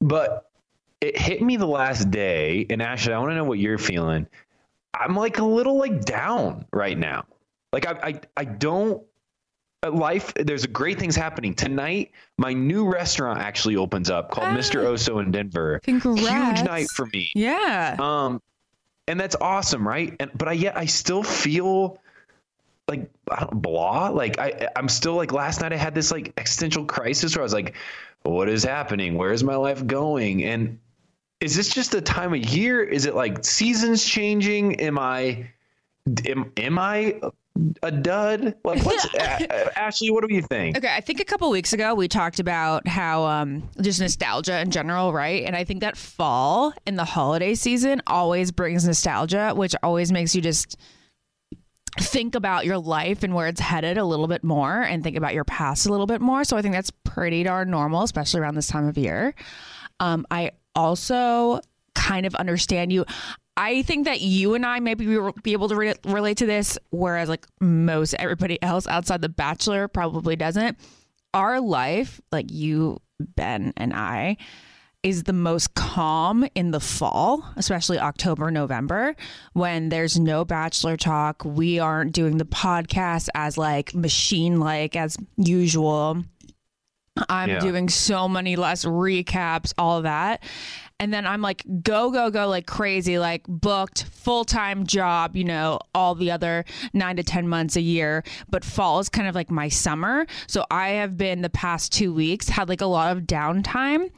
But 0.02 0.50
it 1.00 1.18
hit 1.18 1.42
me 1.42 1.58
the 1.58 1.68
last 1.68 2.10
day, 2.10 2.66
and 2.70 2.82
Ashley, 2.82 3.14
I 3.14 3.20
want 3.20 3.32
to 3.32 3.36
know 3.36 3.44
what 3.44 3.60
you're 3.60 3.78
feeling. 3.78 4.28
I'm 4.94 5.16
like 5.16 5.38
a 5.40 5.46
little 5.46 5.78
like 5.78 6.04
down 6.04 6.66
right 6.74 6.98
now. 6.98 7.26
Like 7.74 7.86
I, 7.88 7.92
I, 8.04 8.22
I 8.38 8.46
don't. 8.46 9.04
uh, 9.84 9.92
Life, 9.92 10.34
there's 10.36 10.66
great 10.68 11.00
things 11.00 11.16
happening 11.16 11.54
tonight. 11.54 12.12
My 12.38 12.54
new 12.54 12.90
restaurant 12.90 13.40
actually 13.40 13.76
opens 13.76 14.10
up 14.10 14.32
called 14.32 14.48
Mr. 14.56 14.84
Oso 14.86 15.22
in 15.22 15.32
Denver. 15.32 15.82
Congrats. 15.84 16.60
Huge 16.60 16.64
night 16.66 16.88
for 16.96 17.08
me. 17.08 17.32
Yeah. 17.36 17.98
Um, 18.00 18.42
and 19.08 19.20
that's 19.20 19.36
awesome, 19.42 19.86
right? 19.86 20.16
And 20.22 20.32
but 20.38 20.48
I 20.48 20.54
yet 20.54 20.78
I 20.78 20.86
still 20.86 21.24
feel 21.24 22.00
like 22.88 23.10
I 23.30 23.42
don't, 23.42 23.62
blah. 23.62 24.10
Like 24.10 24.40
I 24.40 24.70
I'm 24.78 24.88
still 24.88 25.16
like 25.16 25.34
last 25.34 25.60
night 25.60 25.74
I 25.74 25.78
had 25.78 25.94
this 25.94 26.12
like 26.12 26.32
existential 26.38 26.86
crisis 26.86 27.36
where 27.36 27.42
I 27.42 27.44
was 27.44 27.54
like, 27.54 27.76
what 28.22 28.48
is 28.48 28.64
happening? 28.64 29.16
Where 29.16 29.34
is 29.34 29.44
my 29.44 29.56
life 29.56 29.86
going? 29.86 30.46
And 30.46 30.80
is 31.42 31.58
this 31.58 31.74
just 31.74 31.94
a 31.96 32.00
time 32.02 32.34
of 32.34 32.40
year? 32.40 32.82
Is 32.82 33.06
it 33.06 33.16
like 33.16 33.44
seasons 33.44 34.06
changing? 34.06 34.80
Am 34.80 34.98
I 34.98 35.50
am, 36.26 36.52
am 36.56 36.80
I 36.80 37.20
a 37.84 37.92
dud? 37.92 38.56
Like 38.64 38.84
what's 38.84 39.06
a- 39.16 39.80
Ashley? 39.80 40.10
What 40.12 40.28
do 40.28 40.34
you 40.34 40.42
think? 40.42 40.78
Okay, 40.78 40.94
I 40.94 41.02
think 41.02 41.20
a 41.20 41.26
couple 41.26 41.50
weeks 41.50 41.74
ago 41.74 41.94
we 41.94 42.08
talked 42.08 42.40
about 42.40 42.88
how 42.88 43.24
um, 43.26 43.70
just 43.82 44.00
nostalgia 44.00 44.60
in 44.62 44.72
general, 44.72 45.14
right? 45.14 45.44
And 45.46 45.56
I 45.56 45.64
think 45.64 45.82
that 45.82 45.98
fall 45.98 46.74
and 46.88 46.98
the 46.98 47.06
holiday 47.06 47.56
season 47.56 48.02
always 48.08 48.52
brings 48.52 48.86
nostalgia, 48.86 49.54
which 49.56 49.76
always 49.84 50.12
makes 50.12 50.34
you 50.36 50.42
just 50.42 50.78
think 52.00 52.34
about 52.34 52.66
your 52.66 52.80
life 52.80 53.22
and 53.22 53.36
where 53.36 53.48
it's 53.48 53.62
headed 53.62 54.00
a 54.00 54.06
little 54.06 54.28
bit 54.28 54.44
more 54.44 54.82
and 54.82 55.04
think 55.04 55.16
about 55.16 55.36
your 55.36 55.44
past 55.44 55.86
a 55.86 55.92
little 55.92 56.08
bit 56.08 56.22
more. 56.22 56.44
So 56.44 56.58
I 56.58 56.64
think 56.64 56.74
that's 56.74 56.90
pretty 57.04 57.44
darn 57.44 57.70
normal, 57.70 58.02
especially 58.02 58.42
around 58.42 58.56
this 58.56 58.68
time 58.68 58.88
of 58.88 58.98
year. 58.98 59.36
Um, 60.00 60.26
I 60.32 60.52
also 60.76 61.60
kind 61.94 62.26
of 62.26 62.34
understand 62.36 62.92
you. 62.92 63.06
I 63.56 63.84
think 63.84 64.06
that 64.06 64.22
you 64.22 64.56
and 64.56 64.66
I 64.66 64.80
maybe 64.80 65.06
we 65.08 65.18
will 65.20 65.36
be 65.44 65.54
able 65.54 65.70
to 65.70 65.76
re- 65.76 65.94
relate 66.06 66.38
to 66.38 66.46
this, 66.46 66.78
whereas 66.90 67.30
like 67.30 67.46
most 67.62 68.16
everybody 68.18 68.62
else 68.64 68.88
outside 68.88 69.22
the 69.22 69.30
Bachelor 69.30 69.88
probably 69.88 70.36
doesn't. 70.36 70.78
Our 71.34 71.60
life, 71.60 72.20
like 72.32 72.52
you, 72.52 73.00
Ben, 73.20 73.74
and 73.78 73.94
I, 73.94 74.38
is 75.04 75.24
the 75.24 75.34
most 75.34 75.76
calm 75.76 76.48
in 76.56 76.72
the 76.72 76.80
fall, 76.80 77.44
especially 77.58 78.00
October, 78.00 78.50
November, 78.52 79.16
when 79.54 79.90
there's 79.90 80.18
no 80.18 80.46
bachelor 80.46 80.96
talk. 80.96 81.44
We 81.44 81.78
aren't 81.78 82.14
doing 82.14 82.38
the 82.38 82.46
podcast 82.46 83.28
as 83.36 83.58
like 83.58 83.94
machine 83.94 84.60
like 84.60 84.96
as 84.96 85.18
usual. 85.38 86.24
I'm 87.30 87.50
Yeah. 87.50 87.60
doing 87.60 87.90
so 87.90 88.28
many 88.30 88.56
less 88.56 88.86
recaps, 88.86 89.74
all 89.78 90.02
that. 90.04 90.42
And 91.04 91.14
then 91.14 91.28
I'm 91.28 91.42
like, 91.42 91.66
go, 91.82 92.12
go, 92.12 92.30
go, 92.30 92.48
like 92.48 92.66
crazy, 92.66 93.20
like 93.20 93.44
booked, 93.46 94.06
full 94.06 94.46
time 94.46 94.88
job, 94.88 95.36
you 95.36 95.44
know, 95.44 95.80
all 95.94 96.16
the 96.16 96.32
other 96.32 96.64
nine 96.94 97.18
to 97.18 97.24
10 97.24 97.46
months 97.46 97.76
a 97.76 97.82
year. 97.82 98.24
But 98.50 98.64
fall 98.64 99.00
is 99.00 99.10
kind 99.10 99.28
of 99.28 99.36
like 99.36 99.52
my 99.52 99.68
summer. 99.68 100.26
So 100.48 100.66
I 100.72 100.92
have 100.92 101.18
been 101.18 101.42
the 101.42 101.50
past 101.50 101.92
two 101.92 102.14
weeks, 102.14 102.48
had 102.48 102.70
like 102.70 102.80
a 102.80 102.86
lot 102.86 103.18
of 103.18 103.24
downtime. 103.24 104.12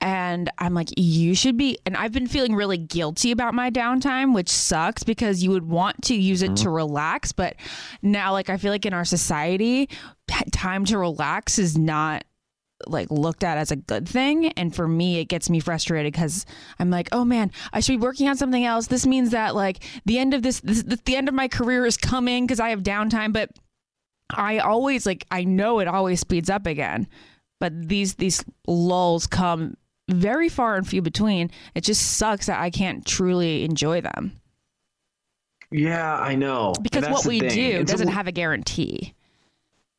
And 0.00 0.50
I'm 0.58 0.74
like, 0.74 0.88
you 0.96 1.36
should 1.36 1.56
be. 1.56 1.78
And 1.86 1.96
I've 1.96 2.10
been 2.10 2.26
feeling 2.26 2.56
really 2.56 2.78
guilty 2.78 3.30
about 3.30 3.54
my 3.54 3.70
downtime, 3.70 4.34
which 4.34 4.48
sucks 4.48 5.04
because 5.04 5.40
you 5.40 5.50
would 5.50 5.68
want 5.68 6.02
to 6.02 6.16
use 6.16 6.42
it 6.42 6.56
to 6.56 6.64
mm-hmm. 6.64 6.70
relax. 6.70 7.30
But 7.30 7.54
now, 8.02 8.32
like, 8.32 8.50
I 8.50 8.56
feel 8.56 8.72
like 8.72 8.86
in 8.86 8.92
our 8.92 9.04
society, 9.04 9.88
time 10.50 10.84
to 10.86 10.98
relax 10.98 11.60
is 11.60 11.78
not 11.78 12.24
like 12.88 13.10
looked 13.10 13.44
at 13.44 13.58
as 13.58 13.70
a 13.70 13.76
good 13.76 14.08
thing. 14.08 14.48
And 14.52 14.74
for 14.74 14.86
me 14.86 15.18
it 15.20 15.26
gets 15.26 15.50
me 15.50 15.60
frustrated 15.60 16.12
because 16.12 16.46
i'm 16.78 16.90
like 16.90 17.08
oh 17.12 17.24
man 17.24 17.50
i 17.72 17.80
should 17.80 17.92
be 17.92 18.04
working 18.04 18.28
on 18.28 18.36
something 18.36 18.64
else. 18.64 18.86
This 18.86 19.06
means 19.06 19.30
that 19.30 19.54
like 19.54 19.82
the 20.04 20.18
end 20.18 20.34
of 20.34 20.42
this, 20.42 20.60
this 20.60 20.82
the 20.82 21.16
end 21.16 21.28
of 21.28 21.34
my 21.34 21.48
career 21.48 21.86
is 21.86 21.96
coming 21.96 22.46
because 22.46 22.60
i 22.60 22.70
have 22.70 22.82
downtime. 22.82 23.32
But 23.32 23.50
i 24.30 24.58
always 24.58 25.06
like 25.06 25.26
i 25.30 25.44
know 25.44 25.80
it 25.80 25.88
always 25.88 26.20
speeds 26.20 26.50
up 26.50 26.66
again. 26.66 27.06
But 27.60 27.88
these 27.88 28.14
these 28.14 28.44
lulls 28.66 29.26
come 29.26 29.76
very 30.10 30.48
far 30.48 30.76
and 30.76 30.86
few 30.86 31.00
between. 31.00 31.50
It 31.74 31.82
just 31.82 32.16
sucks 32.16 32.46
that 32.46 32.60
i 32.60 32.70
can't 32.70 33.06
truly 33.06 33.64
enjoy 33.64 34.00
them. 34.00 34.32
Yeah, 35.70 36.16
I 36.16 36.36
know. 36.36 36.74
Because 36.82 37.08
what 37.08 37.26
we 37.26 37.40
thing. 37.40 37.48
do 37.50 37.80
It's 37.80 37.90
doesn't 37.90 38.08
l- 38.08 38.14
have 38.14 38.28
a 38.28 38.32
guarantee 38.32 39.14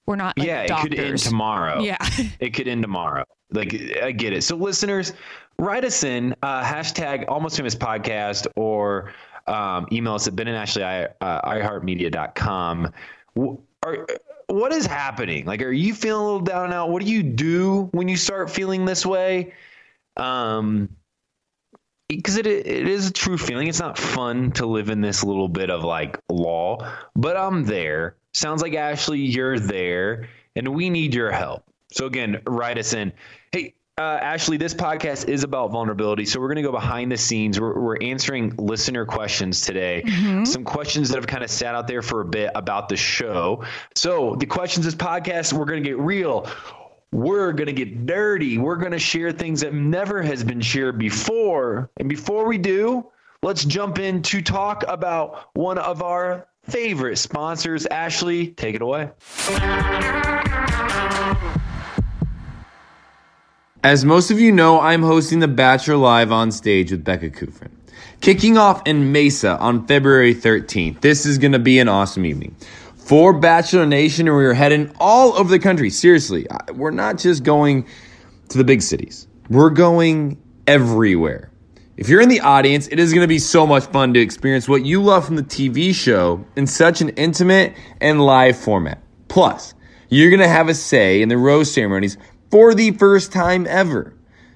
we're 0.08 0.15
not 0.15 0.38
like, 0.38 0.48
yeah, 0.48 0.62
it 0.62 0.82
could 0.82 1.00
end 1.00 1.18
tomorrow. 1.18 1.82
yeah 1.82 1.98
it 2.39 2.54
could 2.54 2.68
end 2.68 2.82
tomorrow. 2.82 3.26
Like 3.52 3.74
I 4.02 4.12
get 4.12 4.34
it. 4.34 4.44
So 4.44 4.56
listeners, 4.56 5.13
write 5.60 5.86
us 5.86 6.04
in 6.04 6.36
uh, 6.41 6.63
hashtag 6.63 7.26
almost 7.28 7.58
famous 7.58 7.76
podcast 7.76 8.48
or 8.56 9.13
um, 9.48 9.88
email 9.91 10.13
us 10.13 10.28
at 10.28 10.36
Ben 10.36 10.48
and 10.48 10.58
Ashley 10.58 10.84
I, 10.84 11.06
uh, 11.06 11.50
iHeartMedia.com. 11.50 12.91
Are, 13.86 14.08
what 14.48 14.72
is 14.72 14.86
happening? 14.86 15.46
Like, 15.46 15.62
are 15.62 15.72
you 15.72 15.94
feeling 15.94 16.22
a 16.22 16.26
little 16.26 16.39
down 16.39 16.65
and 16.65 16.74
out? 16.74 16.89
What 16.89 17.04
do 17.04 17.12
you 17.12 17.24
do 17.24 17.89
when 17.91 18.08
you 18.08 18.18
start 18.18 18.50
feeling 18.50 18.86
this 18.86 19.06
way? 19.06 19.54
Um, 20.18 20.89
because 22.08 22.38
it 22.38 22.46
it 22.46 22.88
is 22.88 23.10
a 23.10 23.13
true 23.13 23.38
feeling. 23.38 23.68
It's 23.68 23.80
not 23.80 23.98
fun 23.98 24.52
to 24.54 24.65
live 24.65 24.89
in 24.89 25.02
this 25.02 25.24
little 25.24 25.50
bit 25.50 25.70
of 25.70 25.84
like 25.84 26.20
law, 26.30 26.94
but 27.15 27.36
I'm 27.36 27.65
there. 27.65 28.15
Sounds 28.36 28.62
like 28.62 28.74
Ashley, 28.74 29.19
you're 29.19 29.60
there, 29.60 30.28
and 30.58 30.67
we 30.76 30.89
need 30.89 31.13
your 31.13 31.32
help. 31.32 31.63
So 31.93 32.06
again, 32.06 32.41
write 32.45 32.78
us 32.78 32.91
in. 32.91 33.13
Hey, 33.54 33.76
uh, 33.98 34.19
Ashley, 34.21 34.58
this 34.58 34.74
podcast 34.74 35.30
is 35.30 35.45
about 35.45 35.71
vulnerability, 35.71 36.26
so 36.26 36.41
we're 36.41 36.50
going 36.50 36.58
to 36.58 36.62
go 36.62 36.74
behind 36.74 37.13
the 37.13 37.17
scenes. 37.17 37.62
We're, 37.62 37.80
we're 37.80 37.98
answering 38.02 38.54
listener 38.58 39.06
questions 39.06 39.62
today. 39.62 40.04
Some 40.43 40.65
questions 40.65 41.08
that 41.10 41.15
have 41.15 41.28
kind 41.28 41.45
of 41.45 41.50
sat 41.50 41.76
out 41.76 41.88
there 41.88 42.02
for 42.02 42.19
a 42.19 42.26
bit 42.26 42.52
about 42.56 42.89
the 42.89 42.98
show. 42.98 43.63
So 43.95 44.36
the 44.36 44.45
questions 44.45 44.86
this 44.86 44.95
podcast, 44.95 45.54
we're 45.54 45.63
going 45.63 45.82
to 45.82 45.89
get 45.89 45.98
real. 45.98 46.45
We're 47.13 47.54
going 47.54 47.67
to 47.67 47.74
get 47.74 48.06
dirty. 48.06 48.58
We're 48.58 48.76
going 48.76 48.91
to 48.91 49.00
share 49.00 49.32
things 49.32 49.62
that 49.62 49.74
never 49.74 50.21
has 50.21 50.43
been 50.43 50.60
shared 50.60 51.00
before. 51.00 51.89
And 51.95 52.10
before 52.10 52.45
we 52.45 52.58
do, 52.58 53.10
let's 53.43 53.63
jump 53.63 53.98
in 53.98 54.21
to 54.24 54.41
talk 54.41 54.84
about 54.89 55.52
one 55.54 55.78
of 55.78 56.02
our 56.02 56.50
favorite 56.67 57.17
sponsors. 57.17 57.86
Ashley, 57.86 58.47
take 58.47 58.75
it 58.75 58.82
away. 58.82 59.10
As 63.84 64.04
most 64.04 64.32
of 64.32 64.39
you 64.39 64.51
know, 64.51 64.80
I'm 64.80 65.04
hosting 65.04 65.39
The 65.39 65.47
Bachelor 65.47 65.97
Live 65.97 66.32
on 66.32 66.51
stage 66.51 66.91
with 66.91 67.04
Becca 67.04 67.30
Kufrin. 67.30 67.69
Kicking 68.19 68.58
off 68.58 68.82
in 68.88 69.12
Mesa 69.12 69.58
on 69.60 69.86
February 69.86 70.34
13th. 70.34 71.01
This 71.01 71.25
is 71.28 71.38
going 71.38 71.51
to 71.51 71.60
be 71.60 71.78
an 71.78 71.88
awesome 71.88 72.25
evening. 72.25 72.56
For 72.95 73.32
Bachelor 73.34 73.86
Nation, 73.86 74.28
and 74.28 74.36
we're 74.36 74.56
heading 74.56 74.91
all 74.99 75.34
over 75.34 75.49
the 75.49 75.60
country. 75.60 75.91
Seriously, 75.91 76.47
we're 76.73 76.89
not 76.89 77.19
just 77.19 77.43
going 77.43 77.86
to 78.49 78.58
the 78.58 78.63
big 78.63 78.82
cities, 78.82 79.28
we're 79.49 79.69
going 79.69 80.41
everywhere. 80.65 81.51
If 81.98 82.10
you're 82.10 82.22
in 82.22 82.28
the 82.28 82.42
audience, 82.42 82.88
it 82.88 83.00
is 83.00 83.14
going 83.14 83.24
to 83.24 83.28
be 83.28 83.40
so 83.40 83.66
much 83.66 83.86
fun 83.86 84.14
to 84.14 84.20
experience 84.20 84.68
what 84.68 84.86
you 84.86 85.02
love 85.02 85.26
from 85.26 85.38
the 85.38 85.44
TV 85.44 85.96
show 85.96 86.44
in 86.58 86.68
such 86.68 87.00
an 87.00 87.10
intimate 87.10 87.74
and 88.02 88.20
live 88.20 88.58
format. 88.58 89.02
Plus, 89.30 89.74
you're 90.10 90.30
going 90.30 90.42
to 90.42 90.48
have 90.48 90.68
a 90.68 90.74
say 90.74 91.22
in 91.22 91.30
the 91.30 91.38
rose 91.38 91.74
ceremonies 91.74 92.18
for 92.52 92.74
the 92.74 92.92
first 92.92 93.32
time 93.32 93.66
ever. 93.70 94.14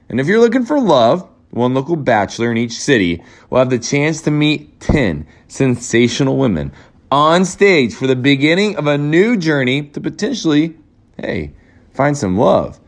And 0.10 0.20
if 0.20 0.28
you're 0.28 0.42
looking 0.42 0.66
for 0.66 0.82
love, 0.82 1.30
one 1.52 1.74
local 1.74 1.96
bachelor 1.96 2.52
in 2.52 2.58
each 2.58 2.78
city 2.78 3.24
will 3.50 3.60
have 3.60 3.70
the 3.70 3.80
chance 3.80 4.22
to 4.24 4.32
meet 4.32 4.82
10 4.82 5.26
sensational 5.48 6.36
women 6.36 6.74
on 7.10 7.46
stage 7.46 7.94
for 7.94 8.06
the 8.06 8.18
beginning 8.18 8.76
of 8.76 8.86
a 8.86 8.98
new 8.98 9.38
journey 9.38 9.84
to 9.84 10.02
potentially, 10.02 10.76
hey, 11.16 11.54
find 11.94 12.18
some 12.18 12.38
love. 12.38 12.79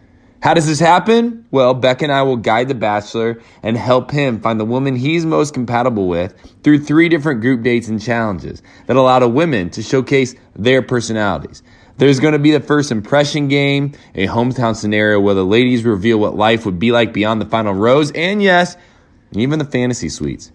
How 0.41 0.55
does 0.55 0.65
this 0.65 0.79
happen? 0.79 1.45
Well, 1.51 1.75
Beck 1.75 2.01
and 2.01 2.11
I 2.11 2.23
will 2.23 2.37
guide 2.37 2.67
the 2.67 2.73
bachelor 2.73 3.39
and 3.61 3.77
help 3.77 4.09
him 4.09 4.41
find 4.41 4.59
the 4.59 4.65
woman 4.65 4.95
he's 4.95 5.23
most 5.23 5.53
compatible 5.53 6.07
with 6.07 6.33
through 6.63 6.79
three 6.79 7.09
different 7.09 7.41
group 7.41 7.61
dates 7.61 7.87
and 7.87 8.01
challenges 8.01 8.63
that 8.87 8.95
allow 8.95 9.19
the 9.19 9.27
women 9.29 9.69
to 9.69 9.83
showcase 9.83 10.33
their 10.55 10.81
personalities. 10.81 11.61
There's 11.97 12.19
going 12.19 12.33
to 12.33 12.39
be 12.39 12.49
the 12.49 12.59
first 12.59 12.91
impression 12.91 13.49
game, 13.49 13.93
a 14.15 14.25
hometown 14.25 14.75
scenario 14.75 15.19
where 15.19 15.35
the 15.35 15.45
ladies 15.45 15.83
reveal 15.83 16.17
what 16.17 16.35
life 16.35 16.65
would 16.65 16.79
be 16.79 16.91
like 16.91 17.13
beyond 17.13 17.39
the 17.39 17.45
final 17.45 17.75
rose, 17.75 18.11
and 18.13 18.41
yes, 18.41 18.77
even 19.33 19.59
the 19.59 19.65
fantasy 19.65 20.09
suites. 20.09 20.51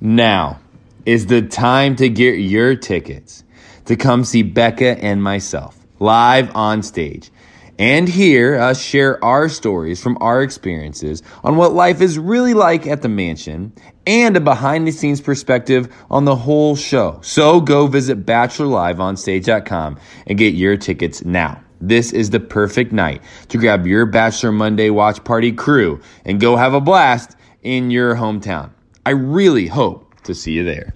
Now 0.00 0.60
is 1.04 1.26
the 1.26 1.42
time 1.42 1.96
to 1.96 2.08
get 2.08 2.38
your 2.38 2.76
tickets 2.76 3.42
to 3.86 3.96
come 3.96 4.22
see 4.22 4.44
Becca 4.44 5.02
and 5.02 5.20
myself 5.20 5.76
live 5.98 6.54
on 6.54 6.84
stage 6.84 7.32
and 7.80 8.10
hear 8.10 8.56
us 8.56 8.82
share 8.82 9.24
our 9.24 9.48
stories 9.48 10.02
from 10.02 10.18
our 10.20 10.42
experiences 10.42 11.22
on 11.42 11.56
what 11.56 11.72
life 11.72 12.02
is 12.02 12.18
really 12.18 12.52
like 12.52 12.86
at 12.86 13.00
the 13.00 13.08
mansion 13.08 13.72
and 14.06 14.36
a 14.36 14.40
behind 14.40 14.86
the 14.86 14.92
scenes 14.92 15.22
perspective 15.22 15.88
on 16.10 16.26
the 16.26 16.36
whole 16.36 16.76
show. 16.76 17.18
So 17.22 17.58
go 17.58 17.86
visit 17.86 18.26
bachelorliveonstage.com 18.26 19.98
and 20.26 20.38
get 20.38 20.54
your 20.54 20.76
tickets 20.76 21.24
now. 21.24 21.64
This 21.80 22.12
is 22.12 22.28
the 22.28 22.40
perfect 22.40 22.92
night 22.92 23.22
to 23.48 23.56
grab 23.56 23.86
your 23.86 24.04
Bachelor 24.04 24.52
Monday 24.52 24.90
watch 24.90 25.24
party 25.24 25.50
crew 25.50 26.02
and 26.26 26.38
go 26.38 26.56
have 26.56 26.74
a 26.74 26.82
blast 26.82 27.34
in 27.62 27.90
your 27.90 28.14
hometown. 28.14 28.72
I 29.06 29.10
really 29.12 29.68
hope 29.68 30.20
to 30.24 30.34
see 30.34 30.52
you 30.52 30.64
there. 30.64 30.92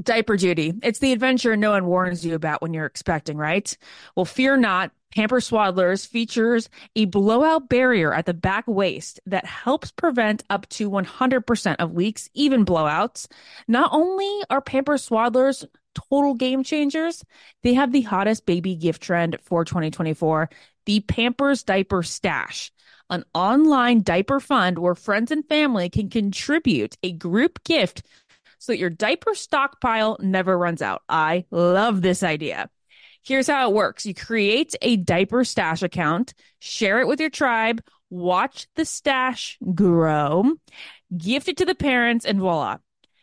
Diaper 0.00 0.36
duty. 0.36 0.74
It's 0.84 1.00
the 1.00 1.12
adventure 1.12 1.56
no 1.56 1.72
one 1.72 1.86
warns 1.86 2.24
you 2.24 2.36
about 2.36 2.62
when 2.62 2.72
you're 2.72 2.86
expecting, 2.86 3.36
right? 3.36 3.76
Well, 4.14 4.24
fear 4.24 4.56
not. 4.56 4.92
Pampers 5.14 5.50
Swaddlers 5.50 6.06
features 6.06 6.68
a 6.94 7.06
blowout 7.06 7.68
barrier 7.68 8.14
at 8.14 8.26
the 8.26 8.34
back 8.34 8.64
waist 8.66 9.20
that 9.26 9.44
helps 9.44 9.90
prevent 9.90 10.44
up 10.50 10.68
to 10.70 10.88
100% 10.88 11.76
of 11.78 11.94
leaks, 11.94 12.28
even 12.34 12.64
blowouts. 12.64 13.26
Not 13.66 13.90
only 13.92 14.42
are 14.50 14.60
Pampers 14.60 15.08
Swaddlers 15.08 15.64
total 15.94 16.34
game 16.34 16.62
changers, 16.62 17.24
they 17.62 17.74
have 17.74 17.90
the 17.90 18.02
hottest 18.02 18.46
baby 18.46 18.76
gift 18.76 19.02
trend 19.02 19.36
for 19.42 19.64
2024 19.64 20.48
the 20.86 21.00
Pampers 21.00 21.62
Diaper 21.62 22.02
Stash, 22.02 22.72
an 23.10 23.24
online 23.34 24.02
diaper 24.02 24.40
fund 24.40 24.78
where 24.78 24.94
friends 24.94 25.30
and 25.30 25.46
family 25.46 25.88
can 25.88 26.08
contribute 26.08 26.96
a 27.02 27.12
group 27.12 27.62
gift 27.64 28.02
so 28.58 28.72
that 28.72 28.78
your 28.78 28.90
diaper 28.90 29.34
stockpile 29.34 30.16
never 30.20 30.56
runs 30.56 30.82
out. 30.82 31.02
I 31.08 31.44
love 31.50 32.02
this 32.02 32.22
idea. 32.22 32.70
Here's 33.22 33.46
how 33.46 33.68
it 33.68 33.74
works 33.74 34.06
you 34.06 34.14
create 34.14 34.74
a 34.82 34.96
diaper 34.96 35.44
stash 35.44 35.82
account, 35.82 36.34
share 36.58 37.00
it 37.00 37.06
with 37.06 37.20
your 37.20 37.30
tribe, 37.30 37.82
watch 38.08 38.66
the 38.76 38.84
stash 38.84 39.58
grow, 39.74 40.54
gift 41.16 41.48
it 41.48 41.56
to 41.58 41.64
the 41.64 41.74
parents, 41.74 42.24
and 42.24 42.40
voila. 42.40 42.78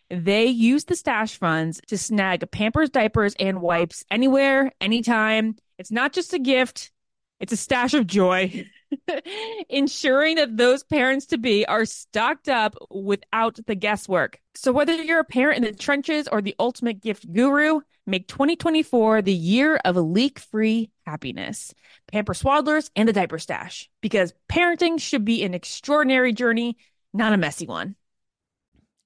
They 0.09 0.45
use 0.45 0.85
the 0.85 0.95
stash 0.95 1.37
funds 1.37 1.81
to 1.87 1.97
snag 1.97 2.49
Pampers 2.51 2.89
diapers 2.89 3.35
and 3.39 3.61
wipes 3.61 4.05
anywhere, 4.09 4.71
anytime. 4.79 5.55
It's 5.77 5.91
not 5.91 6.13
just 6.13 6.33
a 6.33 6.39
gift, 6.39 6.91
it's 7.39 7.53
a 7.53 7.57
stash 7.57 7.93
of 7.93 8.07
joy. 8.07 8.65
ensuring 9.69 10.37
that 10.37 10.55
those 10.55 10.83
parents 10.83 11.25
to 11.27 11.37
be 11.37 11.65
are 11.65 11.85
stocked 11.85 12.47
up 12.47 12.75
without 12.89 13.59
the 13.67 13.75
guesswork. 13.75 14.39
So, 14.55 14.71
whether 14.71 14.93
you're 14.93 15.19
a 15.19 15.25
parent 15.25 15.57
in 15.57 15.63
the 15.63 15.77
trenches 15.77 16.27
or 16.27 16.41
the 16.41 16.55
ultimate 16.59 17.01
gift 17.01 17.31
guru, 17.31 17.81
make 18.07 18.27
2024 18.27 19.21
the 19.21 19.33
year 19.33 19.79
of 19.85 19.95
leak 19.97 20.39
free 20.39 20.89
happiness. 21.05 21.73
Pampers 22.11 22.41
Swaddlers 22.41 22.89
and 22.95 23.07
the 23.07 23.13
Diaper 23.13 23.37
Stash, 23.37 23.89
because 24.01 24.33
parenting 24.49 24.99
should 24.99 25.25
be 25.25 25.43
an 25.43 25.53
extraordinary 25.53 26.33
journey, 26.33 26.77
not 27.13 27.33
a 27.33 27.37
messy 27.37 27.67
one. 27.67 27.95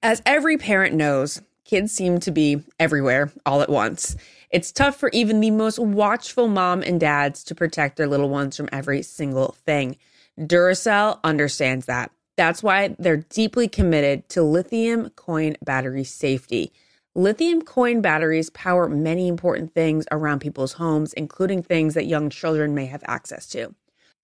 As 0.02 0.22
every 0.24 0.56
parent 0.56 0.94
knows, 0.94 1.42
kids 1.64 1.92
seem 1.92 2.20
to 2.20 2.30
be 2.30 2.62
everywhere 2.78 3.32
all 3.44 3.62
at 3.62 3.68
once. 3.68 4.16
It's 4.50 4.72
tough 4.72 4.96
for 4.96 5.10
even 5.10 5.40
the 5.40 5.50
most 5.50 5.78
watchful 5.78 6.48
mom 6.48 6.82
and 6.82 7.00
dads 7.00 7.44
to 7.44 7.54
protect 7.54 7.96
their 7.96 8.08
little 8.08 8.28
ones 8.28 8.56
from 8.56 8.68
every 8.72 9.02
single 9.02 9.56
thing. 9.64 9.96
Duracell 10.38 11.20
understands 11.24 11.86
that. 11.86 12.10
That's 12.36 12.62
why 12.62 12.96
they're 12.98 13.18
deeply 13.18 13.68
committed 13.68 14.28
to 14.30 14.42
lithium 14.42 15.10
coin 15.10 15.56
battery 15.62 16.04
safety. 16.04 16.72
Lithium 17.14 17.60
coin 17.60 18.00
batteries 18.00 18.48
power 18.48 18.88
many 18.88 19.28
important 19.28 19.74
things 19.74 20.06
around 20.10 20.38
people's 20.38 20.72
homes, 20.72 21.12
including 21.12 21.62
things 21.62 21.92
that 21.92 22.06
young 22.06 22.30
children 22.30 22.74
may 22.74 22.86
have 22.86 23.04
access 23.06 23.46
to. 23.48 23.74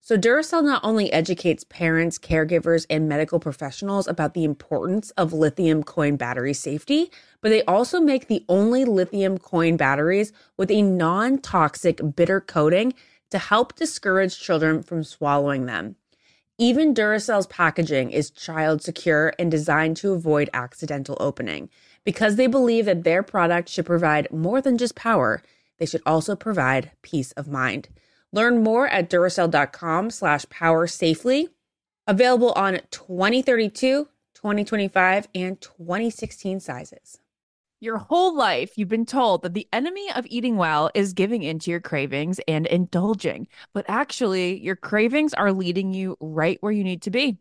So, 0.01 0.17
Duracell 0.17 0.63
not 0.63 0.83
only 0.83 1.13
educates 1.13 1.63
parents, 1.63 2.17
caregivers, 2.17 2.87
and 2.89 3.07
medical 3.07 3.39
professionals 3.39 4.07
about 4.07 4.33
the 4.33 4.43
importance 4.43 5.11
of 5.11 5.33
lithium 5.33 5.83
coin 5.83 6.15
battery 6.15 6.55
safety, 6.55 7.11
but 7.41 7.49
they 7.49 7.63
also 7.65 8.01
make 8.01 8.27
the 8.27 8.43
only 8.49 8.85
lithium 8.85 9.37
coin 9.37 9.77
batteries 9.77 10.33
with 10.57 10.71
a 10.71 10.81
non 10.81 11.37
toxic 11.37 12.01
bitter 12.15 12.41
coating 12.41 12.95
to 13.29 13.37
help 13.37 13.75
discourage 13.75 14.39
children 14.39 14.81
from 14.81 15.03
swallowing 15.03 15.67
them. 15.67 15.95
Even 16.57 16.93
Duracell's 16.93 17.47
packaging 17.47 18.11
is 18.11 18.31
child 18.31 18.81
secure 18.81 19.31
and 19.37 19.49
designed 19.49 19.95
to 19.97 20.11
avoid 20.11 20.49
accidental 20.53 21.15
opening. 21.19 21.69
Because 22.03 22.35
they 22.35 22.47
believe 22.47 22.85
that 22.85 23.03
their 23.03 23.23
product 23.23 23.69
should 23.69 23.85
provide 23.85 24.31
more 24.31 24.61
than 24.61 24.77
just 24.77 24.95
power, 24.95 25.41
they 25.77 25.85
should 25.85 26.01
also 26.05 26.35
provide 26.35 26.91
peace 27.01 27.31
of 27.33 27.47
mind. 27.47 27.89
Learn 28.31 28.63
more 28.63 28.87
at 28.87 29.09
Duracell.com 29.09 30.11
slash 30.11 30.45
power 30.49 30.87
safely. 30.87 31.49
Available 32.07 32.51
on 32.53 32.79
2032, 32.91 34.07
2025, 34.33 35.27
and 35.35 35.61
2016 35.61 36.59
sizes. 36.59 37.19
Your 37.81 37.97
whole 37.97 38.35
life, 38.35 38.73
you've 38.75 38.89
been 38.89 39.05
told 39.05 39.41
that 39.43 39.53
the 39.53 39.67
enemy 39.71 40.11
of 40.13 40.25
eating 40.27 40.57
well 40.57 40.91
is 40.93 41.13
giving 41.13 41.43
into 41.43 41.71
your 41.71 41.79
cravings 41.79 42.39
and 42.47 42.67
indulging. 42.67 43.47
But 43.73 43.85
actually, 43.87 44.59
your 44.59 44.75
cravings 44.75 45.33
are 45.33 45.53
leading 45.53 45.93
you 45.93 46.17
right 46.19 46.57
where 46.61 46.73
you 46.73 46.83
need 46.83 47.01
to 47.03 47.11
be 47.11 47.37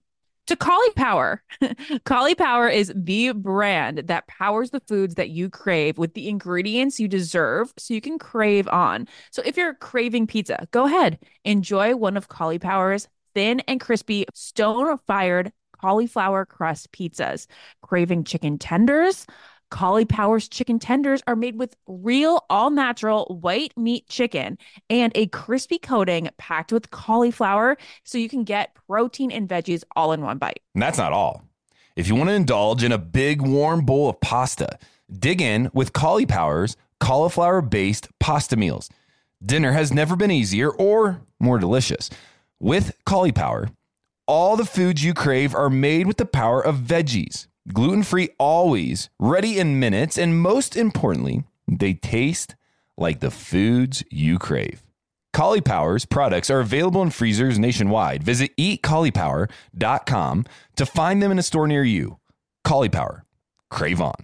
to 0.49 0.57
Caulipower. 0.57 1.39
Caulipower 2.05 2.73
is 2.73 2.93
the 2.97 3.33
brand 3.33 3.99
that 4.07 4.27
powers 4.27 4.71
the 4.71 4.81
foods 4.81 5.15
that 5.15 5.31
you 5.31 5.49
crave 5.49 5.99
with 5.99 6.15
the 6.15 6.29
ingredients 6.29 6.99
you 6.99 7.07
deserve 7.07 7.73
so 7.79 7.95
you 7.95 8.01
can 8.01 8.19
crave 8.19 8.67
on. 8.69 9.07
So 9.31 9.43
if 9.45 9.57
you're 9.57 9.75
craving 9.75 10.27
pizza, 10.27 10.67
go 10.71 10.87
ahead, 10.87 11.19
enjoy 11.45 11.95
one 11.97 12.17
of 12.17 12.29
Caulipower's 12.29 13.09
thin 13.35 13.61
and 13.61 13.81
crispy 13.81 14.25
stone 14.35 14.97
fired 15.07 15.53
cauliflower 15.81 16.45
crust 16.45 16.93
pizzas. 16.93 17.47
Craving 17.83 18.25
chicken 18.25 18.59
tenders? 18.59 19.27
Caulipower's 19.71 20.49
chicken 20.49 20.79
tenders 20.79 21.23
are 21.27 21.37
made 21.37 21.57
with 21.57 21.77
real, 21.87 22.45
all 22.49 22.71
natural 22.71 23.39
white 23.41 23.77
meat 23.77 24.09
chicken 24.09 24.59
and 24.89 25.13
a 25.15 25.27
crispy 25.27 25.79
coating 25.79 26.29
packed 26.39 26.73
with 26.73 26.91
cauliflower 26.91 27.77
so 28.05 28.19
you 28.19 28.29
can 28.29 28.45
get 28.45 28.75
protein 28.87 29.31
and 29.31 29.49
veggies 29.49 29.85
all 29.95 30.13
in 30.13 30.23
one 30.23 30.39
bite. 30.39 30.61
And 30.75 30.83
that's 30.83 30.99
not 30.99 31.13
all. 31.13 31.45
If 31.97 32.09
you 32.09 32.15
want 32.15 32.31
to 32.31 32.35
indulge 32.35 32.85
in 32.85 32.93
a 32.93 32.99
big 32.99 33.43
warm 33.43 33.85
bowl 33.85 34.09
of 34.09 34.21
pasta, 34.21 34.79
dig 35.13 35.43
in 35.43 35.71
with 35.75 35.93
Caulipower's 35.93 36.77
cauliflower 37.01 37.61
based 37.61 38.09
pasta 38.21 38.57
meals. 38.57 38.89
Dinner 39.45 39.73
has 39.73 39.93
never 39.93 40.17
been 40.17 40.31
easier 40.31 40.71
or 40.71 41.21
more 41.41 41.59
delicious. 41.59 42.11
With 42.61 42.97
Caulipower, 43.07 43.71
all 44.27 44.57
the 44.57 44.65
foods 44.65 45.05
you 45.05 45.15
crave 45.15 45.55
are 45.55 45.71
made 45.71 46.07
with 46.07 46.17
the 46.17 46.27
power 46.27 46.65
of 46.65 46.77
veggies 46.77 47.47
gluten 47.73 48.03
free 48.03 48.31
always, 48.39 49.11
ready 49.19 49.59
in 49.59 49.79
minutes, 49.81 50.19
and 50.19 50.41
most 50.41 50.77
importantly, 50.77 51.45
they 51.67 51.95
taste 51.95 52.55
like 52.97 53.21
the 53.21 53.31
foods 53.31 54.03
you 54.11 54.39
crave. 54.39 54.83
Caulipower's 55.35 56.05
products 56.05 56.51
are 56.51 56.61
available 56.61 57.03
in 57.03 57.11
freezers 57.11 57.59
nationwide. 57.59 58.23
Visit 58.23 58.57
eatcaulipower.com 58.57 60.47
to 60.77 60.87
find 60.87 61.23
them 61.23 61.31
in 61.31 61.39
a 61.39 61.43
store 61.43 61.69
near 61.69 61.85
you. 61.85 62.19
Caulipower, 62.67 63.23
crave 63.71 64.01
on. 64.01 64.15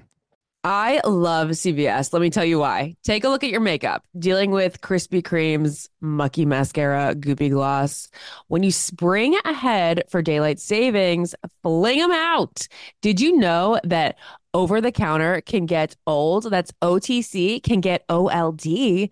I 0.66 1.02
love 1.04 1.50
CVS. 1.50 2.14
Let 2.14 2.22
me 2.22 2.30
tell 2.30 2.44
you 2.44 2.58
why. 2.58 2.96
Take 3.04 3.24
a 3.24 3.28
look 3.28 3.44
at 3.44 3.50
your 3.50 3.60
makeup. 3.60 4.02
Dealing 4.18 4.50
with 4.50 4.80
Krispy 4.80 5.22
Kreme's, 5.22 5.90
mucky 6.00 6.46
mascara, 6.46 7.14
goopy 7.14 7.50
gloss. 7.50 8.08
When 8.48 8.62
you 8.62 8.70
spring 8.70 9.36
ahead 9.44 10.04
for 10.08 10.22
daylight 10.22 10.58
savings, 10.58 11.34
fling 11.62 11.98
them 11.98 12.12
out. 12.12 12.66
Did 13.02 13.20
you 13.20 13.36
know 13.36 13.78
that 13.84 14.16
over 14.54 14.80
the 14.80 14.90
counter 14.90 15.42
can 15.42 15.66
get 15.66 15.96
old? 16.06 16.44
That's 16.44 16.72
OTC, 16.80 17.62
can 17.62 17.82
get 17.82 18.06
OLD. 18.08 19.10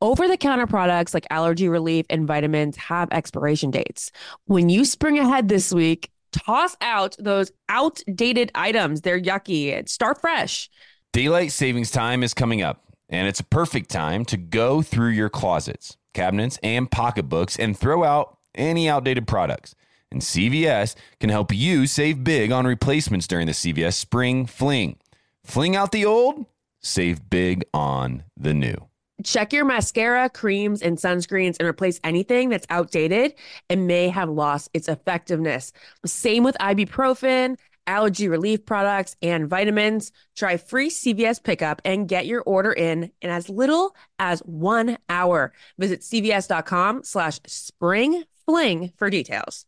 Over 0.00 0.26
the 0.26 0.38
counter 0.38 0.66
products 0.66 1.12
like 1.12 1.26
allergy 1.28 1.68
relief 1.68 2.06
and 2.08 2.26
vitamins 2.26 2.78
have 2.78 3.08
expiration 3.12 3.70
dates. 3.70 4.10
When 4.46 4.70
you 4.70 4.86
spring 4.86 5.18
ahead 5.18 5.48
this 5.48 5.70
week, 5.70 6.10
toss 6.38 6.76
out 6.80 7.16
those 7.18 7.52
outdated 7.68 8.50
items. 8.54 9.00
They're 9.00 9.20
yucky. 9.20 9.88
Start 9.88 10.20
fresh. 10.20 10.70
Daylight 11.12 11.52
savings 11.52 11.90
time 11.90 12.22
is 12.22 12.34
coming 12.34 12.62
up, 12.62 12.84
and 13.08 13.26
it's 13.26 13.40
a 13.40 13.44
perfect 13.44 13.90
time 13.90 14.24
to 14.26 14.36
go 14.36 14.82
through 14.82 15.10
your 15.10 15.30
closets, 15.30 15.96
cabinets, 16.14 16.58
and 16.62 16.90
pocketbooks 16.90 17.58
and 17.58 17.78
throw 17.78 18.04
out 18.04 18.38
any 18.54 18.88
outdated 18.88 19.26
products. 19.26 19.74
And 20.10 20.22
CVS 20.22 20.94
can 21.20 21.30
help 21.30 21.52
you 21.52 21.86
save 21.86 22.24
big 22.24 22.50
on 22.50 22.66
replacements 22.66 23.26
during 23.26 23.46
the 23.46 23.52
CVS 23.52 23.94
Spring 23.94 24.46
Fling. 24.46 24.96
Fling 25.44 25.76
out 25.76 25.92
the 25.92 26.04
old, 26.04 26.46
save 26.80 27.28
big 27.28 27.64
on 27.74 28.24
the 28.36 28.54
new. 28.54 28.87
Check 29.24 29.52
your 29.52 29.64
mascara, 29.64 30.30
creams, 30.30 30.80
and 30.80 30.96
sunscreens 30.96 31.56
and 31.58 31.68
replace 31.68 31.98
anything 32.04 32.50
that's 32.50 32.66
outdated 32.70 33.34
and 33.68 33.86
may 33.86 34.08
have 34.08 34.28
lost 34.28 34.70
its 34.74 34.88
effectiveness. 34.88 35.72
Same 36.06 36.44
with 36.44 36.56
ibuprofen, 36.60 37.58
allergy 37.88 38.28
relief 38.28 38.64
products, 38.64 39.16
and 39.20 39.48
vitamins. 39.48 40.12
Try 40.36 40.56
free 40.56 40.88
CVS 40.88 41.42
pickup 41.42 41.82
and 41.84 42.06
get 42.06 42.26
your 42.26 42.42
order 42.42 42.72
in 42.72 43.10
in 43.20 43.30
as 43.30 43.48
little 43.48 43.96
as 44.20 44.40
one 44.40 44.98
hour. 45.08 45.52
Visit 45.78 46.02
cvs.com 46.02 47.02
slash 47.02 47.40
spring 47.46 48.22
fling 48.46 48.92
for 48.96 49.10
details. 49.10 49.67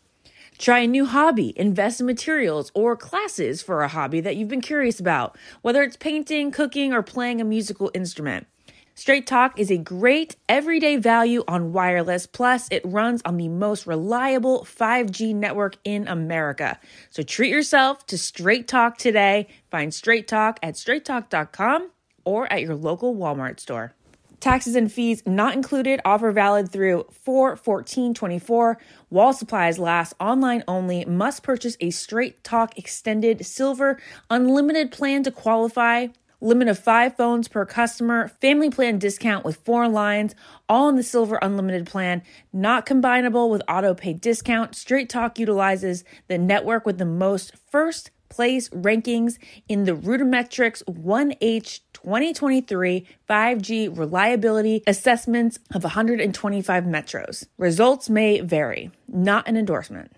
Try 0.61 0.81
a 0.81 0.87
new 0.87 1.07
hobby, 1.07 1.53
invest 1.55 2.01
in 2.01 2.05
materials 2.05 2.71
or 2.75 2.95
classes 2.95 3.63
for 3.63 3.81
a 3.81 3.87
hobby 3.87 4.21
that 4.21 4.35
you've 4.35 4.47
been 4.47 4.61
curious 4.61 4.99
about, 4.99 5.35
whether 5.63 5.81
it's 5.81 5.97
painting, 5.97 6.51
cooking, 6.51 6.93
or 6.93 7.01
playing 7.01 7.41
a 7.41 7.43
musical 7.43 7.89
instrument. 7.95 8.45
Straight 8.93 9.25
Talk 9.25 9.59
is 9.59 9.71
a 9.71 9.79
great 9.79 10.35
everyday 10.47 10.97
value 10.97 11.43
on 11.47 11.73
wireless. 11.73 12.27
Plus, 12.27 12.67
it 12.69 12.83
runs 12.85 13.23
on 13.25 13.37
the 13.37 13.47
most 13.47 13.87
reliable 13.87 14.63
5G 14.63 15.33
network 15.33 15.77
in 15.83 16.07
America. 16.07 16.79
So 17.09 17.23
treat 17.23 17.49
yourself 17.49 18.05
to 18.05 18.17
Straight 18.19 18.67
Talk 18.67 18.99
today. 18.99 19.47
Find 19.71 19.91
Straight 19.91 20.27
Talk 20.27 20.59
at 20.61 20.75
straighttalk.com 20.75 21.89
or 22.23 22.53
at 22.53 22.61
your 22.61 22.75
local 22.75 23.15
Walmart 23.15 23.59
store. 23.59 23.95
Taxes 24.41 24.75
and 24.75 24.91
fees 24.91 25.21
not 25.27 25.53
included. 25.53 26.01
Offer 26.03 26.31
valid 26.31 26.71
through 26.71 27.05
4 27.11 27.55
14 27.55 28.15
24. 28.15 28.77
While 29.09 29.33
supplies 29.33 29.77
last. 29.77 30.13
Online 30.19 30.63
only. 30.67 31.05
Must 31.05 31.43
purchase 31.43 31.77
a 31.79 31.91
Straight 31.91 32.43
Talk 32.43 32.75
Extended 32.75 33.45
Silver 33.45 33.99
Unlimited 34.31 34.91
plan 34.91 35.21
to 35.23 35.31
qualify. 35.31 36.07
Limit 36.43 36.69
of 36.69 36.79
five 36.79 37.15
phones 37.15 37.47
per 37.47 37.67
customer. 37.67 38.29
Family 38.41 38.71
plan 38.71 38.97
discount 38.97 39.45
with 39.45 39.57
four 39.57 39.87
lines. 39.87 40.33
All 40.67 40.89
in 40.89 40.95
the 40.95 41.03
Silver 41.03 41.37
Unlimited 41.39 41.85
plan. 41.85 42.23
Not 42.51 42.87
combinable 42.87 43.47
with 43.51 43.61
auto 43.67 43.93
pay 43.93 44.13
discount. 44.13 44.73
Straight 44.73 45.07
Talk 45.07 45.37
utilizes 45.37 46.03
the 46.27 46.39
network 46.39 46.87
with 46.87 46.97
the 46.97 47.05
most 47.05 47.55
first 47.69 48.09
place 48.31 48.69
rankings 48.69 49.37
in 49.67 49.83
the 49.83 49.91
RootMetrics 49.91 50.83
1H 50.85 51.81
2023 51.93 53.05
5G 53.29 53.97
reliability 53.97 54.81
assessments 54.87 55.59
of 55.75 55.83
125 55.83 56.83
metros. 56.85 57.45
Results 57.59 58.09
may 58.09 58.41
vary, 58.41 58.89
not 59.07 59.47
an 59.47 59.55
endorsement. 59.55 60.11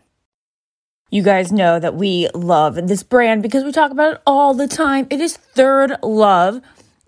You 1.10 1.22
guys 1.22 1.52
know 1.52 1.80
that 1.80 1.94
we 1.94 2.28
love 2.34 2.76
this 2.88 3.04
brand 3.04 3.44
because 3.44 3.64
we 3.64 3.72
talk 3.72 3.92
about 3.92 4.16
it 4.16 4.22
all 4.26 4.56
the 4.56 4.68
time. 4.68 5.06
It 5.12 5.22
is 5.22 5.38
Third 5.38 5.96
Love. 6.02 6.60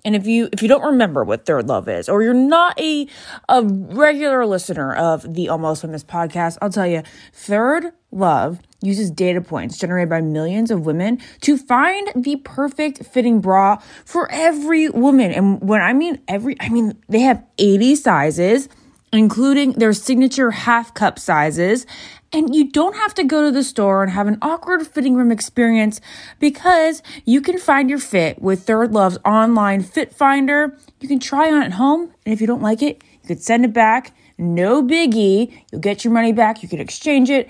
And 0.03 0.15
if 0.15 0.27
you 0.27 0.47
if 0.53 0.61
you 0.61 0.67
don't 0.67 0.83
remember 0.83 1.23
what 1.23 1.47
Third 1.47 1.67
Love 1.67 1.89
is, 1.89 2.07
or 2.07 2.21
you're 2.21 2.35
not 2.35 2.79
a 2.79 3.07
a 3.49 3.63
regular 3.63 4.45
listener 4.45 4.93
of 4.93 5.33
the 5.33 5.49
Almost 5.49 5.81
Famous 5.81 6.03
podcast, 6.03 6.59
I'll 6.61 6.69
tell 6.69 6.85
you, 6.85 7.01
Third 7.33 7.93
Love 8.11 8.59
uses 8.85 9.11
data 9.11 9.41
points 9.41 9.77
generated 9.77 10.09
by 10.09 10.21
millions 10.21 10.71
of 10.71 10.85
women 10.85 11.19
to 11.41 11.57
find 11.57 12.11
the 12.15 12.37
perfect 12.37 13.05
fitting 13.05 13.41
bra 13.41 13.77
for 14.05 14.31
every 14.31 14.89
woman. 14.89 15.31
And 15.31 15.61
when 15.61 15.81
I 15.81 15.93
mean 15.93 16.21
every, 16.27 16.55
I 16.59 16.69
mean 16.69 16.97
they 17.09 17.21
have 17.21 17.43
80 17.57 17.95
sizes, 17.95 18.69
including 19.11 19.73
their 19.73 19.93
signature 19.93 20.51
half 20.51 20.93
cup 20.93 21.19
sizes. 21.19 21.85
And 22.33 22.53
you 22.53 22.69
don't 22.69 22.95
have 22.95 23.13
to 23.15 23.23
go 23.23 23.43
to 23.43 23.51
the 23.51 23.63
store 23.63 24.03
and 24.03 24.11
have 24.11 24.27
an 24.27 24.37
awkward 24.41 24.85
fitting 24.85 25.15
room 25.15 25.31
experience 25.31 26.01
because 26.39 27.01
you 27.23 27.39
can 27.39 27.57
find 27.57 27.89
your 27.89 27.99
fit 27.99 28.41
with 28.41 28.63
Third 28.63 28.91
Love's 28.91 29.17
online 29.23 29.81
fit 29.81 30.13
finder. 30.13 30.77
You 30.99 31.07
can 31.07 31.19
try 31.19 31.49
on 31.49 31.63
at 31.63 31.73
home, 31.73 32.13
and 32.25 32.33
if 32.33 32.41
you 32.41 32.47
don't 32.47 32.61
like 32.61 32.81
it, 32.81 33.01
you 33.21 33.27
could 33.27 33.41
send 33.41 33.63
it 33.63 33.71
back. 33.71 34.13
No 34.37 34.83
biggie. 34.83 35.63
You'll 35.71 35.81
get 35.81 36.03
your 36.03 36.13
money 36.13 36.33
back. 36.33 36.61
You 36.61 36.67
can 36.67 36.79
exchange 36.79 37.29
it. 37.29 37.49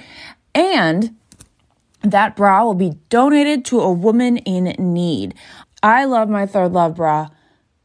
And 0.54 1.16
that 2.12 2.36
bra 2.36 2.64
will 2.64 2.76
be 2.76 2.94
donated 3.10 3.66
to 3.66 3.82
a 3.82 3.92
woman 3.92 4.38
in 4.38 4.76
need. 4.94 5.36
I 5.84 6.06
love 6.06 6.30
my 6.30 6.46
Third 6.46 6.74
Love 6.74 6.96
bra. 6.96 7.30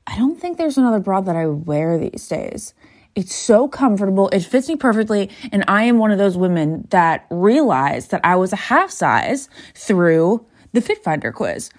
I 0.07 0.17
don't 0.17 0.41
think 0.41 0.59
there's 0.59 0.79
another 0.79 0.99
bra 0.99 1.21
that 1.21 1.37
I 1.37 1.47
wear 1.47 1.99
these 1.99 2.27
days. 2.29 2.75
It's 3.15 3.35
so 3.35 3.69
comfortable. 3.69 4.29
It 4.31 4.41
fits 4.41 4.69
me 4.69 4.77
perfectly. 4.77 5.31
And 5.53 5.65
I 5.69 5.85
am 5.85 5.99
one 5.99 6.11
of 6.11 6.19
those 6.19 6.37
women 6.37 6.87
that 6.91 7.27
realized 7.31 8.11
that 8.11 8.21
I 8.25 8.37
was 8.37 8.53
a 8.53 8.57
half 8.57 8.91
size 8.91 9.49
through 9.75 10.47
the 10.73 10.81
Fit 10.81 11.03
Finder 11.03 11.33
quiz. 11.33 11.71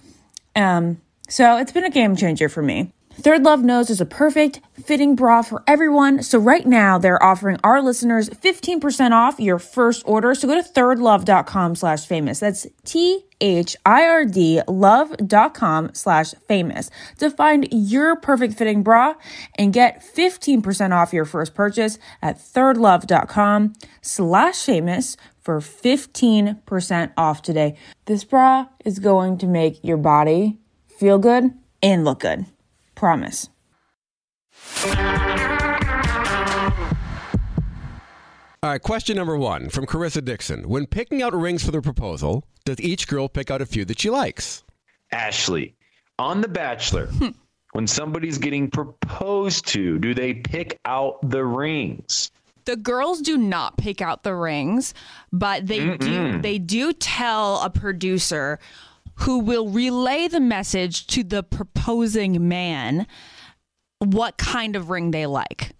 Um, 0.55 1.01
so 1.29 1.57
it's 1.57 1.71
been 1.71 1.85
a 1.85 1.89
game 1.89 2.15
changer 2.15 2.49
for 2.49 2.61
me. 2.61 2.91
Third 3.21 3.43
Love 3.43 3.63
knows 3.63 3.91
is 3.91 4.01
a 4.01 4.05
perfect 4.05 4.61
fitting 4.83 5.15
bra 5.15 5.43
for 5.43 5.63
everyone. 5.67 6.23
So 6.23 6.39
right 6.39 6.65
now 6.65 6.97
they're 6.97 7.21
offering 7.23 7.59
our 7.63 7.79
listeners 7.79 8.31
15% 8.31 9.11
off 9.11 9.39
your 9.39 9.59
first 9.59 10.01
order. 10.07 10.33
So 10.33 10.47
go 10.47 10.59
to 10.59 10.67
thirdlove.com 10.67 11.75
slash 11.75 12.07
famous. 12.07 12.39
That's 12.39 12.65
T-H-I-R-D 12.83 14.61
love.com 14.67 15.93
slash 15.93 16.33
famous 16.47 16.89
to 17.19 17.29
find 17.29 17.67
your 17.71 18.15
perfect 18.15 18.55
fitting 18.55 18.81
bra 18.81 19.13
and 19.53 19.71
get 19.71 20.01
15% 20.01 20.91
off 20.91 21.13
your 21.13 21.25
first 21.25 21.53
purchase 21.53 21.99
at 22.23 22.39
thirdlove.com 22.39 23.73
slash 24.01 24.63
famous 24.63 25.15
for 25.39 25.59
15% 25.59 27.11
off 27.15 27.43
today. 27.43 27.77
This 28.05 28.23
bra 28.23 28.65
is 28.83 28.97
going 28.97 29.37
to 29.37 29.45
make 29.45 29.83
your 29.83 29.97
body 29.97 30.57
feel 30.87 31.19
good 31.19 31.51
and 31.83 32.03
look 32.03 32.21
good. 32.21 32.47
Promise. 33.01 33.49
All 38.61 38.69
right, 38.69 38.79
question 38.79 39.15
number 39.15 39.35
one 39.35 39.69
from 39.69 39.87
Carissa 39.87 40.23
Dixon. 40.23 40.69
When 40.69 40.85
picking 40.85 41.23
out 41.23 41.33
rings 41.33 41.65
for 41.65 41.71
the 41.71 41.81
proposal, 41.81 42.45
does 42.63 42.79
each 42.79 43.07
girl 43.07 43.27
pick 43.27 43.49
out 43.49 43.59
a 43.59 43.65
few 43.65 43.85
that 43.85 43.99
she 43.99 44.11
likes? 44.11 44.63
Ashley, 45.11 45.73
on 46.19 46.41
The 46.41 46.47
Bachelor, 46.47 47.07
hmm. 47.07 47.29
when 47.71 47.87
somebody's 47.87 48.37
getting 48.37 48.69
proposed 48.69 49.65
to, 49.69 49.97
do 49.97 50.13
they 50.13 50.35
pick 50.35 50.79
out 50.85 51.27
the 51.27 51.43
rings? 51.43 52.29
the 52.65 52.75
girls 52.75 53.21
do 53.21 53.37
not 53.37 53.77
pick 53.77 54.01
out 54.01 54.21
the 54.21 54.35
rings, 54.35 54.93
but 55.33 55.65
they 55.65 55.79
do 55.79 55.97
Mm-mm. 55.97 56.41
they 56.43 56.59
do 56.59 56.93
tell 56.93 57.59
a 57.61 57.71
producer 57.71 58.59
who 59.21 59.39
will 59.39 59.67
relay 59.67 60.27
the 60.27 60.39
message 60.39 61.07
to 61.07 61.23
the 61.23 61.43
proposing 61.43 62.47
man 62.47 63.05
what 63.99 64.37
kind 64.37 64.75
of 64.75 64.89
ring 64.89 65.11
they 65.11 65.25
like. 65.25 65.73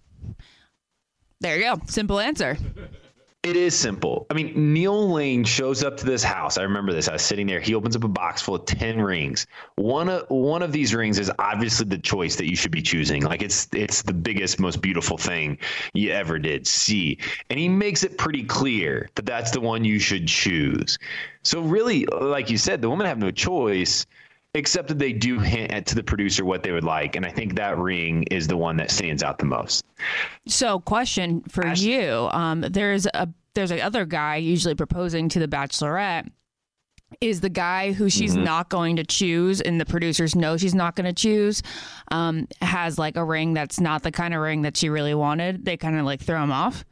There 1.40 1.56
you 1.56 1.62
go. 1.64 1.80
Simple 1.86 2.20
answer. 2.20 2.56
It 3.42 3.56
is 3.56 3.76
simple. 3.76 4.24
I 4.30 4.34
mean, 4.34 4.72
Neil 4.72 5.10
Lane 5.10 5.42
shows 5.42 5.82
up 5.82 5.96
to 5.96 6.06
this 6.06 6.22
house. 6.22 6.58
I 6.58 6.62
remember 6.62 6.92
this. 6.92 7.08
I 7.08 7.14
was 7.14 7.22
sitting 7.22 7.48
there. 7.48 7.58
He 7.58 7.74
opens 7.74 7.96
up 7.96 8.04
a 8.04 8.08
box 8.08 8.40
full 8.40 8.54
of 8.54 8.66
ten 8.66 9.00
rings. 9.00 9.48
One 9.74 10.08
of 10.08 10.30
one 10.30 10.62
of 10.62 10.70
these 10.70 10.94
rings 10.94 11.18
is 11.18 11.28
obviously 11.40 11.86
the 11.86 11.98
choice 11.98 12.36
that 12.36 12.48
you 12.48 12.54
should 12.54 12.70
be 12.70 12.82
choosing. 12.82 13.24
Like 13.24 13.42
it's 13.42 13.68
it's 13.72 14.02
the 14.02 14.14
biggest, 14.14 14.60
most 14.60 14.80
beautiful 14.80 15.18
thing 15.18 15.58
you 15.92 16.12
ever 16.12 16.38
did 16.38 16.68
see, 16.68 17.18
and 17.50 17.58
he 17.58 17.68
makes 17.68 18.04
it 18.04 18.16
pretty 18.16 18.44
clear 18.44 19.10
that 19.16 19.26
that's 19.26 19.50
the 19.50 19.60
one 19.60 19.84
you 19.84 19.98
should 19.98 20.28
choose. 20.28 21.00
So 21.42 21.62
really, 21.62 22.06
like 22.06 22.48
you 22.48 22.58
said, 22.58 22.80
the 22.80 22.90
women 22.90 23.06
have 23.08 23.18
no 23.18 23.32
choice. 23.32 24.06
Except 24.54 24.88
that 24.88 24.98
they 24.98 25.14
do 25.14 25.38
hint 25.38 25.70
at 25.72 25.86
to 25.86 25.94
the 25.94 26.02
producer 26.02 26.44
what 26.44 26.62
they 26.62 26.72
would 26.72 26.84
like, 26.84 27.16
and 27.16 27.24
I 27.24 27.30
think 27.30 27.54
that 27.54 27.78
ring 27.78 28.24
is 28.24 28.46
the 28.46 28.56
one 28.56 28.76
that 28.76 28.90
stands 28.90 29.22
out 29.22 29.38
the 29.38 29.46
most. 29.46 29.82
So, 30.46 30.78
question 30.80 31.40
for 31.48 31.66
you: 31.68 32.28
um, 32.32 32.60
There's 32.60 33.06
a 33.06 33.28
there's 33.54 33.72
a 33.72 33.80
other 33.80 34.04
guy 34.04 34.36
usually 34.36 34.74
proposing 34.74 35.30
to 35.30 35.38
the 35.38 35.48
bachelorette. 35.48 36.30
Is 37.22 37.40
the 37.40 37.48
guy 37.50 37.92
who 37.92 38.08
she's 38.10 38.36
Mhm. 38.36 38.44
not 38.44 38.68
going 38.68 38.96
to 38.96 39.04
choose, 39.04 39.62
and 39.62 39.80
the 39.80 39.86
producers 39.86 40.34
know 40.34 40.56
she's 40.58 40.74
not 40.74 40.96
going 40.96 41.06
to 41.06 41.12
choose, 41.14 41.62
um, 42.10 42.46
has 42.60 42.98
like 42.98 43.16
a 43.16 43.24
ring 43.24 43.54
that's 43.54 43.80
not 43.80 44.02
the 44.02 44.10
kind 44.12 44.34
of 44.34 44.40
ring 44.40 44.62
that 44.62 44.76
she 44.76 44.88
really 44.90 45.14
wanted? 45.14 45.64
They 45.64 45.76
kind 45.78 45.98
of 45.98 46.04
like 46.04 46.20
throw 46.20 46.42
him 46.42 46.52
off. 46.52 46.84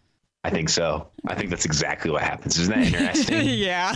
I 0.45 0.51
think 0.51 0.71
so. 0.71 1.09
I 1.27 1.35
think 1.35 1.51
that's 1.51 1.67
exactly 1.67 2.11
what 2.11 2.23
happens. 2.23 2.59
Isn't 2.59 2.75
that 2.75 2.87
interesting? 2.87 3.43
yeah. 3.49 3.95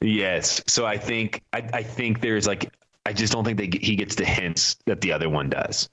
Yes. 0.00 0.62
So 0.66 0.86
I 0.86 0.96
think 0.96 1.42
I, 1.52 1.68
I 1.72 1.82
think 1.82 2.20
there's 2.20 2.46
like 2.46 2.72
I 3.06 3.12
just 3.12 3.32
don't 3.32 3.44
think 3.44 3.58
they, 3.58 3.78
he 3.80 3.96
gets 3.96 4.14
the 4.14 4.24
hints 4.24 4.76
that 4.86 5.00
the 5.00 5.12
other 5.12 5.28
one 5.28 5.50
does. 5.50 5.88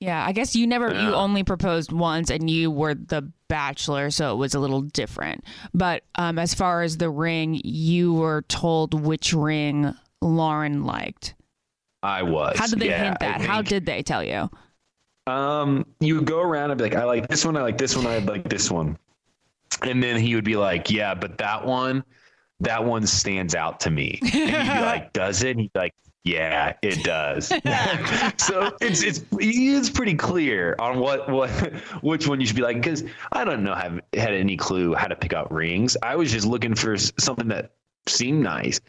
Yeah, 0.00 0.24
I 0.24 0.32
guess 0.32 0.56
you 0.56 0.66
never 0.66 0.94
you 0.94 1.14
only 1.14 1.44
proposed 1.44 1.92
once 1.92 2.30
and 2.30 2.48
you 2.48 2.70
were 2.70 2.94
the 2.94 3.30
bachelor, 3.48 4.10
so 4.10 4.32
it 4.32 4.36
was 4.36 4.54
a 4.54 4.60
little 4.60 4.80
different. 4.82 5.44
But 5.74 6.04
um 6.14 6.38
as 6.38 6.54
far 6.54 6.82
as 6.82 6.96
the 6.96 7.10
ring, 7.10 7.60
you 7.64 8.14
were 8.14 8.42
told 8.48 8.94
which 8.98 9.34
ring 9.34 9.94
Lauren 10.22 10.84
liked. 10.84 11.34
I 12.02 12.22
was. 12.22 12.58
How 12.58 12.66
did 12.66 12.78
they 12.80 12.86
Yeah, 12.88 13.02
hint 13.02 13.20
that? 13.20 13.40
How 13.42 13.62
did 13.62 13.86
they 13.86 14.02
tell 14.02 14.24
you? 14.24 14.50
um 15.26 15.84
you 16.00 16.16
would 16.16 16.24
go 16.26 16.40
around 16.40 16.70
and 16.70 16.78
be 16.78 16.84
like, 16.84 16.94
I 16.94 17.04
like 17.04 17.28
this 17.28 17.44
one, 17.44 17.56
I 17.56 17.62
like 17.62 17.78
this 17.78 17.96
one, 17.96 18.06
I 18.06 18.18
like 18.18 18.48
this 18.48 18.70
one. 18.70 18.98
And 19.82 20.02
then 20.02 20.20
he 20.20 20.34
would 20.34 20.44
be 20.44 20.56
like, 20.56 20.90
Yeah, 20.90 21.14
but 21.14 21.38
that 21.38 21.66
one, 21.66 22.04
that 22.60 22.84
one 22.84 23.06
stands 23.06 23.54
out 23.54 23.80
to 23.80 23.90
me. 23.90 24.18
And 24.22 24.34
you'd 24.34 24.46
be 24.46 24.50
like, 24.80 25.12
Does 25.12 25.42
it? 25.42 25.52
And 25.52 25.60
he'd 25.60 25.72
be 25.72 25.78
like, 25.78 25.94
Yeah, 26.24 26.74
it 26.82 27.02
does. 27.02 27.48
so 28.36 28.76
it's 28.80 29.02
it's 29.02 29.22
it's 29.32 29.90
pretty 29.90 30.14
clear 30.14 30.76
on 30.78 30.98
what 30.98 31.28
what 31.30 31.50
which 32.02 32.26
one 32.28 32.40
you 32.40 32.46
should 32.46 32.56
be 32.56 32.62
like 32.62 32.76
because 32.76 33.04
I 33.32 33.44
don't 33.44 33.62
know 33.62 33.74
have 33.74 34.00
had 34.14 34.34
any 34.34 34.56
clue 34.56 34.94
how 34.94 35.06
to 35.06 35.16
pick 35.16 35.32
out 35.32 35.52
rings. 35.52 35.96
I 36.02 36.16
was 36.16 36.30
just 36.30 36.46
looking 36.46 36.74
for 36.74 36.96
something 36.96 37.48
that 37.48 37.72
seemed 38.06 38.42
nice. 38.42 38.80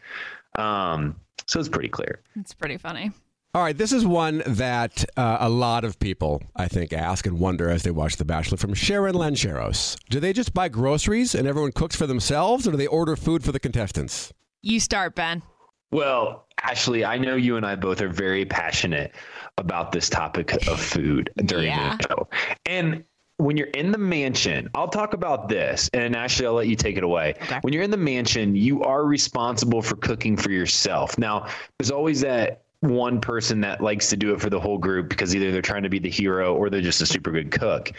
Um, 0.58 1.16
so 1.46 1.58
it's 1.58 1.68
pretty 1.68 1.88
clear. 1.88 2.20
It's 2.36 2.54
pretty 2.54 2.76
funny. 2.76 3.12
All 3.54 3.60
right, 3.62 3.76
this 3.76 3.92
is 3.92 4.06
one 4.06 4.42
that 4.46 5.04
uh, 5.18 5.36
a 5.40 5.48
lot 5.50 5.84
of 5.84 5.98
people, 5.98 6.42
I 6.56 6.68
think, 6.68 6.94
ask 6.94 7.26
and 7.26 7.38
wonder 7.38 7.68
as 7.68 7.82
they 7.82 7.90
watch 7.90 8.16
The 8.16 8.24
Bachelor 8.24 8.56
from 8.56 8.72
Sharon 8.72 9.14
Lancheros. 9.14 9.94
Do 10.08 10.20
they 10.20 10.32
just 10.32 10.54
buy 10.54 10.68
groceries 10.70 11.34
and 11.34 11.46
everyone 11.46 11.72
cooks 11.72 11.94
for 11.94 12.06
themselves, 12.06 12.66
or 12.66 12.70
do 12.70 12.78
they 12.78 12.86
order 12.86 13.14
food 13.14 13.44
for 13.44 13.52
the 13.52 13.60
contestants? 13.60 14.32
You 14.62 14.80
start, 14.80 15.14
Ben. 15.14 15.42
Well, 15.90 16.46
Ashley, 16.62 17.04
I 17.04 17.18
know 17.18 17.34
you 17.36 17.58
and 17.58 17.66
I 17.66 17.74
both 17.74 18.00
are 18.00 18.08
very 18.08 18.46
passionate 18.46 19.12
about 19.58 19.92
this 19.92 20.08
topic 20.08 20.54
of 20.66 20.80
food 20.80 21.30
during 21.44 21.66
Yeah. 21.66 21.98
the 21.98 22.08
show. 22.08 22.28
And 22.64 23.04
when 23.36 23.58
you're 23.58 23.66
in 23.68 23.92
the 23.92 23.98
mansion, 23.98 24.70
I'll 24.74 24.88
talk 24.88 25.12
about 25.12 25.50
this, 25.50 25.90
and 25.92 26.16
Ashley, 26.16 26.46
I'll 26.46 26.54
let 26.54 26.68
you 26.68 26.76
take 26.76 26.96
it 26.96 27.04
away. 27.04 27.34
When 27.60 27.74
you're 27.74 27.82
in 27.82 27.90
the 27.90 27.98
mansion, 27.98 28.56
you 28.56 28.82
are 28.82 29.04
responsible 29.04 29.82
for 29.82 29.96
cooking 29.96 30.38
for 30.38 30.50
yourself. 30.50 31.18
Now, 31.18 31.48
there's 31.78 31.90
always 31.90 32.22
that 32.22 32.62
one 32.82 33.20
person 33.20 33.60
that 33.60 33.80
likes 33.80 34.10
to 34.10 34.16
do 34.16 34.34
it 34.34 34.40
for 34.40 34.50
the 34.50 34.58
whole 34.58 34.76
group 34.76 35.08
because 35.08 35.34
either 35.34 35.52
they're 35.52 35.62
trying 35.62 35.84
to 35.84 35.88
be 35.88 36.00
the 36.00 36.10
hero 36.10 36.54
or 36.54 36.68
they're 36.68 36.80
just 36.80 37.00
a 37.00 37.06
super 37.06 37.30
good 37.30 37.50
cook. 37.52 37.92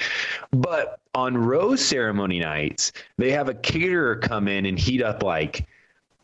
But 0.51 0.99
on 1.15 1.37
rose 1.37 1.83
ceremony 1.83 2.39
nights, 2.39 2.91
they 3.17 3.31
have 3.31 3.47
a 3.47 3.53
caterer 3.53 4.17
come 4.17 4.49
in 4.49 4.65
and 4.65 4.77
heat 4.77 5.01
up 5.01 5.23
like 5.23 5.65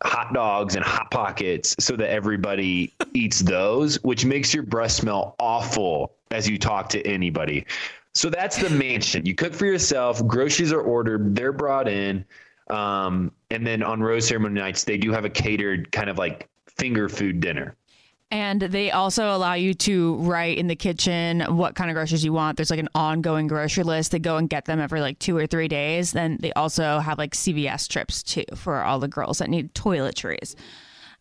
hot 0.04 0.34
dogs 0.34 0.76
and 0.76 0.84
hot 0.84 1.10
pockets 1.10 1.74
so 1.80 1.96
that 1.96 2.10
everybody 2.10 2.94
eats 3.14 3.40
those, 3.40 3.96
which 4.04 4.26
makes 4.26 4.54
your 4.54 4.64
breath 4.64 4.92
smell 4.92 5.36
awful 5.40 6.14
as 6.32 6.48
you 6.48 6.58
talk 6.58 6.90
to 6.90 7.06
anybody. 7.08 7.66
So 8.14 8.30
that's 8.30 8.58
the 8.58 8.70
mansion. 8.70 9.26
You 9.26 9.36
cook 9.36 9.54
for 9.54 9.66
yourself. 9.68 10.26
Groceries 10.28 10.74
are 10.74 10.82
ordered. 10.82 11.34
They're 11.34 11.54
brought 11.54 11.88
in. 11.88 12.26
Um, 12.70 13.32
and 13.52 13.66
then 13.66 13.84
on 13.84 14.02
rose 14.02 14.28
ceremony 14.28 14.60
nights, 14.60 14.84
they 14.84 14.98
do 14.98 15.14
have 15.14 15.24
a 15.24 15.30
catered 15.30 15.92
kind 15.94 16.10
of 16.10 16.18
like 16.18 16.50
finger 16.78 17.08
food 17.08 17.40
dinner. 17.40 17.76
And 18.32 18.62
they 18.62 18.92
also 18.92 19.36
allow 19.36 19.54
you 19.54 19.74
to 19.74 20.16
write 20.18 20.60
in 20.60 20.68
the 20.68 20.76
kitchen 20.76 21.42
what 21.58 21.74
kind 21.74 21.90
of 21.90 21.96
groceries 21.96 22.24
you 22.24 22.32
want. 22.32 22.58
There's 22.58 22.70
like 22.70 22.80
an 22.80 22.90
ongoing 22.94 23.48
grocery 23.48 23.84
list. 23.84 24.12
They 24.12 24.20
go 24.20 24.38
and 24.38 24.48
get 24.48 24.66
them 24.66 24.80
every 24.80 25.02
like 25.02 25.18
two 25.18 25.36
or 25.36 25.48
three 25.48 25.68
days. 25.68 26.12
Then 26.12 26.38
they 26.40 26.54
also 26.54 27.00
have 27.00 27.18
like 27.18 27.34
CVS 27.34 27.88
trips 27.88 28.22
too 28.22 28.46
for 28.56 28.84
all 28.84 29.00
the 29.00 29.08
girls 29.08 29.40
that 29.40 29.50
need 29.50 29.74
toiletries. 29.74 30.56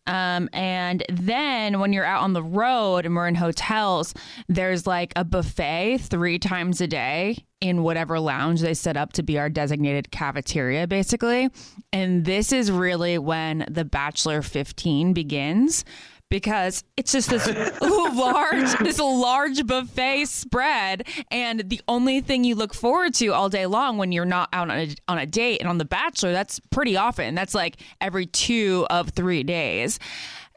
Um, 0.05 0.49
and 0.53 1.03
then 1.09 1.79
when 1.79 1.93
you're 1.93 2.05
out 2.05 2.23
on 2.23 2.33
the 2.33 2.43
road 2.43 3.05
and 3.05 3.15
we're 3.15 3.27
in 3.27 3.35
hotels, 3.35 4.13
there's 4.47 4.87
like 4.87 5.13
a 5.15 5.23
buffet 5.23 5.99
three 5.99 6.39
times 6.39 6.81
a 6.81 6.87
day 6.87 7.45
in 7.61 7.83
whatever 7.83 8.19
lounge 8.19 8.61
they 8.61 8.73
set 8.73 8.97
up 8.97 9.13
to 9.13 9.23
be 9.23 9.37
our 9.37 9.49
designated 9.49 10.11
cafeteria, 10.11 10.87
basically. 10.87 11.49
And 11.91 12.25
this 12.25 12.51
is 12.51 12.71
really 12.71 13.17
when 13.17 13.65
the 13.69 13.85
Bachelor 13.85 14.41
15 14.41 15.13
begins 15.13 15.85
because 16.29 16.83
it's 16.95 17.11
just 17.11 17.29
this 17.29 17.47
large 17.81 18.77
this 18.79 18.99
large 18.99 19.65
buffet 19.65 20.25
spread 20.25 21.07
and 21.31 21.69
the 21.69 21.81
only 21.87 22.21
thing 22.21 22.43
you 22.43 22.55
look 22.55 22.73
forward 22.73 23.13
to 23.15 23.27
all 23.29 23.49
day 23.49 23.65
long 23.65 23.97
when 23.97 24.11
you're 24.11 24.25
not 24.25 24.49
out 24.53 24.69
on 24.69 24.77
a, 24.77 24.95
on 25.07 25.17
a 25.17 25.25
date 25.25 25.59
and 25.59 25.69
on 25.69 25.77
the 25.77 25.85
bachelor 25.85 26.31
that's 26.31 26.59
pretty 26.69 26.95
often. 26.95 27.35
That's 27.35 27.55
like 27.55 27.77
every 27.99 28.25
two 28.25 28.85
of 28.89 29.09
three 29.09 29.43
days. 29.43 29.99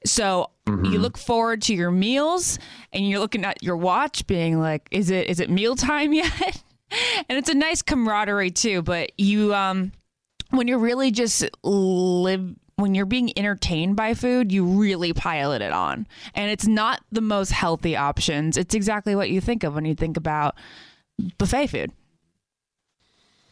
So 0.04 0.50
you 0.66 0.98
look 0.98 1.16
forward 1.16 1.62
to 1.62 1.74
your 1.74 1.90
meals 1.90 2.58
and 2.92 3.08
you're 3.08 3.20
looking 3.20 3.44
at 3.44 3.62
your 3.62 3.76
watch 3.76 4.26
being 4.26 4.60
like 4.60 4.88
is 4.90 5.10
it 5.10 5.28
is 5.28 5.40
it 5.40 5.48
meal 5.48 5.76
time 5.76 6.12
yet? 6.12 6.62
And 7.28 7.38
it's 7.38 7.48
a 7.48 7.54
nice 7.54 7.82
camaraderie 7.82 8.50
too 8.50 8.82
but 8.82 9.12
you 9.18 9.54
um 9.54 9.92
when 10.50 10.68
you're 10.68 10.78
really 10.78 11.10
just 11.10 11.48
live 11.62 12.54
when 12.82 12.94
you're 12.94 13.06
being 13.06 13.36
entertained 13.38 13.96
by 13.96 14.12
food, 14.12 14.52
you 14.52 14.64
really 14.64 15.12
pile 15.14 15.52
it 15.52 15.62
on. 15.62 16.06
And 16.34 16.50
it's 16.50 16.66
not 16.66 17.02
the 17.10 17.22
most 17.22 17.52
healthy 17.52 17.96
options. 17.96 18.58
It's 18.58 18.74
exactly 18.74 19.14
what 19.14 19.30
you 19.30 19.40
think 19.40 19.64
of 19.64 19.74
when 19.74 19.86
you 19.86 19.94
think 19.94 20.16
about 20.18 20.56
buffet 21.38 21.68
food. 21.68 21.92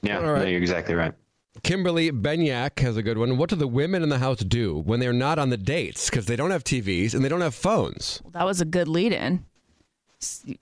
Yeah, 0.03 0.19
All 0.19 0.33
right. 0.33 0.43
no, 0.43 0.49
you're 0.49 0.61
exactly 0.61 0.95
right. 0.95 1.15
Kimberly 1.63 2.11
Benyak 2.11 2.79
has 2.81 2.97
a 2.97 3.03
good 3.03 3.19
one. 3.19 3.37
What 3.37 3.51
do 3.51 3.57
the 3.57 3.69
women 3.69 4.03
in 4.03 4.09
the 4.09 4.19
house 4.19 4.39
do 4.39 4.79
when 4.79 5.01
they're 5.01 5.13
not 5.13 5.39
on 5.39 5.51
the 5.51 5.57
dates 5.57 6.11
because 6.11 6.27
they 6.27 6.37
don't 6.37 6.51
have 6.51 6.65
TVs 6.65 7.15
and 7.15 7.25
they 7.25 7.29
don't 7.29 7.41
have 7.41 7.55
phones? 7.55 8.21
Well, 8.25 8.33
that 8.33 8.45
was 8.45 8.61
a 8.61 8.65
good 8.65 8.89
lead 8.89 9.13
in. 9.13 9.45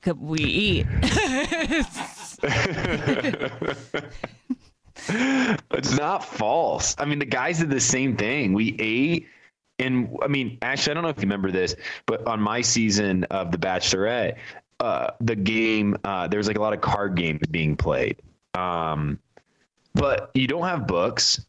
Could 0.03 0.21
we 0.21 0.41
eat? 0.41 0.87
it's 5.09 5.96
not 5.96 6.24
false. 6.24 6.94
I 6.98 7.04
mean, 7.04 7.18
the 7.18 7.24
guys 7.24 7.59
did 7.59 7.70
the 7.70 7.80
same 7.80 8.16
thing. 8.16 8.52
We 8.52 8.76
ate, 8.78 9.26
and 9.78 10.16
I 10.22 10.28
mean, 10.28 10.59
actually, 10.62 10.92
I 10.92 10.94
don't 10.94 11.02
know 11.02 11.09
if 11.11 11.16
you 11.16 11.22
remember 11.22 11.50
this, 11.50 11.74
but 12.06 12.26
on 12.26 12.40
my 12.40 12.61
season 12.61 13.24
of 13.24 13.50
The 13.50 13.59
Bachelorette, 13.59 14.36
uh, 14.80 15.11
the 15.20 15.36
game 15.36 15.96
uh, 16.04 16.28
there 16.28 16.38
was 16.38 16.46
like 16.46 16.59
a 16.59 16.61
lot 16.61 16.72
of 16.72 16.80
card 16.80 17.16
games 17.16 17.40
being 17.50 17.76
played. 17.76 18.16
Um, 18.54 19.18
but 19.94 20.30
you 20.34 20.46
don't 20.46 20.64
have 20.64 20.86
books, 20.86 21.44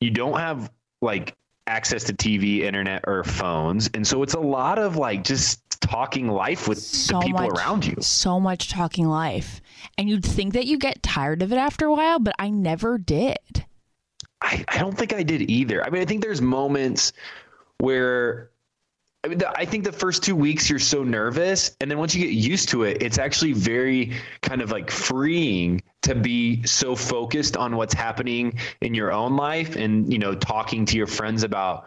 you 0.00 0.10
don't 0.10 0.38
have 0.38 0.70
like 1.00 1.34
access 1.66 2.04
to 2.04 2.14
TV, 2.14 2.60
internet, 2.60 3.04
or 3.06 3.24
phones, 3.24 3.90
and 3.94 4.06
so 4.06 4.22
it's 4.22 4.34
a 4.34 4.40
lot 4.40 4.78
of 4.78 4.96
like 4.96 5.24
just 5.24 5.60
talking 5.80 6.28
life 6.28 6.68
with 6.68 6.78
the 7.08 7.20
people 7.20 7.40
much, 7.42 7.58
around 7.58 7.86
you. 7.86 7.96
So 8.00 8.38
much 8.38 8.70
talking 8.70 9.06
life. 9.06 9.60
And 9.96 10.08
you'd 10.08 10.24
think 10.24 10.54
that 10.54 10.66
you 10.66 10.78
get 10.78 11.02
tired 11.02 11.42
of 11.42 11.52
it 11.52 11.56
after 11.56 11.86
a 11.86 11.92
while, 11.92 12.18
but 12.18 12.34
I 12.38 12.50
never 12.50 12.98
did. 12.98 13.66
I, 14.40 14.64
I 14.68 14.78
don't 14.78 14.96
think 14.96 15.12
I 15.12 15.22
did 15.22 15.50
either. 15.50 15.84
I 15.84 15.90
mean, 15.90 16.02
I 16.02 16.04
think 16.04 16.22
there's 16.22 16.40
moments 16.40 17.12
where 17.78 18.50
I 19.24 19.28
mean, 19.28 19.38
the, 19.38 19.50
I 19.58 19.64
think 19.64 19.84
the 19.84 19.92
first 19.92 20.22
two 20.22 20.36
weeks 20.36 20.70
you're 20.70 20.78
so 20.78 21.02
nervous, 21.02 21.76
and 21.80 21.90
then 21.90 21.98
once 21.98 22.14
you 22.14 22.24
get 22.24 22.32
used 22.32 22.68
to 22.68 22.84
it, 22.84 23.02
it's 23.02 23.18
actually 23.18 23.52
very 23.52 24.16
kind 24.42 24.62
of 24.62 24.70
like 24.70 24.92
freeing 24.92 25.82
to 26.02 26.14
be 26.14 26.64
so 26.64 26.94
focused 26.94 27.56
on 27.56 27.76
what's 27.76 27.94
happening 27.94 28.58
in 28.80 28.94
your 28.94 29.12
own 29.12 29.36
life, 29.36 29.74
and 29.74 30.12
you 30.12 30.20
know, 30.20 30.34
talking 30.34 30.86
to 30.86 30.96
your 30.96 31.08
friends 31.08 31.42
about 31.42 31.86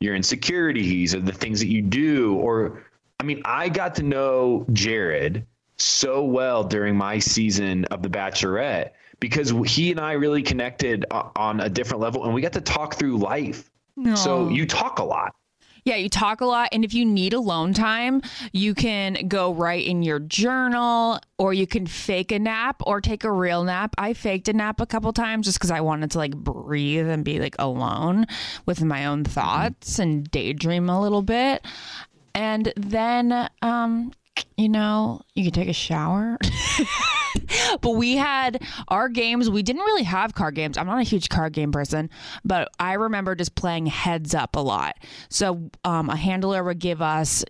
your 0.00 0.16
insecurities 0.16 1.14
or 1.14 1.20
the 1.20 1.32
things 1.32 1.60
that 1.60 1.68
you 1.68 1.82
do. 1.82 2.36
Or, 2.36 2.82
I 3.20 3.22
mean, 3.22 3.42
I 3.44 3.68
got 3.68 3.94
to 3.96 4.02
know 4.02 4.64
Jared 4.72 5.46
so 5.76 6.24
well 6.24 6.64
during 6.64 6.96
my 6.96 7.18
season 7.18 7.84
of 7.86 8.02
The 8.02 8.08
Bachelorette 8.08 8.92
because 9.20 9.52
he 9.66 9.90
and 9.90 10.00
I 10.00 10.12
really 10.12 10.42
connected 10.42 11.04
on 11.10 11.60
a 11.60 11.68
different 11.68 12.00
level, 12.00 12.24
and 12.24 12.32
we 12.32 12.40
got 12.40 12.54
to 12.54 12.62
talk 12.62 12.94
through 12.94 13.18
life. 13.18 13.70
So 14.14 14.48
you 14.48 14.64
talk 14.66 15.00
a 15.00 15.04
lot. 15.04 15.34
Yeah, 15.84 15.96
you 15.96 16.08
talk 16.08 16.40
a 16.40 16.46
lot. 16.46 16.70
And 16.72 16.84
if 16.84 16.94
you 16.94 17.04
need 17.04 17.32
alone 17.32 17.74
time, 17.74 18.22
you 18.52 18.74
can 18.74 19.28
go 19.28 19.52
write 19.52 19.86
in 19.86 20.02
your 20.02 20.18
journal 20.18 21.20
or 21.38 21.54
you 21.54 21.66
can 21.66 21.86
fake 21.86 22.32
a 22.32 22.38
nap 22.38 22.82
or 22.86 23.00
take 23.00 23.24
a 23.24 23.32
real 23.32 23.64
nap. 23.64 23.94
I 23.98 24.12
faked 24.12 24.48
a 24.48 24.52
nap 24.52 24.80
a 24.80 24.86
couple 24.86 25.12
times 25.12 25.46
just 25.46 25.58
because 25.58 25.70
I 25.70 25.80
wanted 25.80 26.10
to 26.12 26.18
like 26.18 26.36
breathe 26.36 27.08
and 27.08 27.24
be 27.24 27.40
like 27.40 27.56
alone 27.58 28.26
with 28.66 28.82
my 28.82 29.06
own 29.06 29.24
mm-hmm. 29.24 29.32
thoughts 29.32 29.98
and 29.98 30.30
daydream 30.30 30.88
a 30.88 31.00
little 31.00 31.22
bit. 31.22 31.64
And 32.34 32.72
then, 32.76 33.48
um, 33.62 34.12
you 34.56 34.68
know, 34.68 35.20
you 35.34 35.44
can 35.44 35.52
take 35.52 35.68
a 35.68 35.74
shower. 35.74 36.38
but 37.80 37.90
we 37.92 38.16
had 38.16 38.62
our 38.88 39.08
games. 39.08 39.50
We 39.50 39.62
didn't 39.62 39.82
really 39.82 40.02
have 40.04 40.34
card 40.34 40.54
games. 40.54 40.78
I'm 40.78 40.86
not 40.86 41.00
a 41.00 41.04
huge 41.04 41.28
card 41.28 41.52
game 41.52 41.72
person, 41.72 42.10
but 42.44 42.68
I 42.78 42.94
remember 42.94 43.34
just 43.34 43.54
playing 43.54 43.86
heads 43.86 44.34
up 44.34 44.56
a 44.56 44.60
lot. 44.60 44.96
So 45.28 45.70
um, 45.84 46.10
a 46.10 46.16
handler 46.16 46.62
would 46.64 46.78
give 46.78 47.02
us 47.02 47.44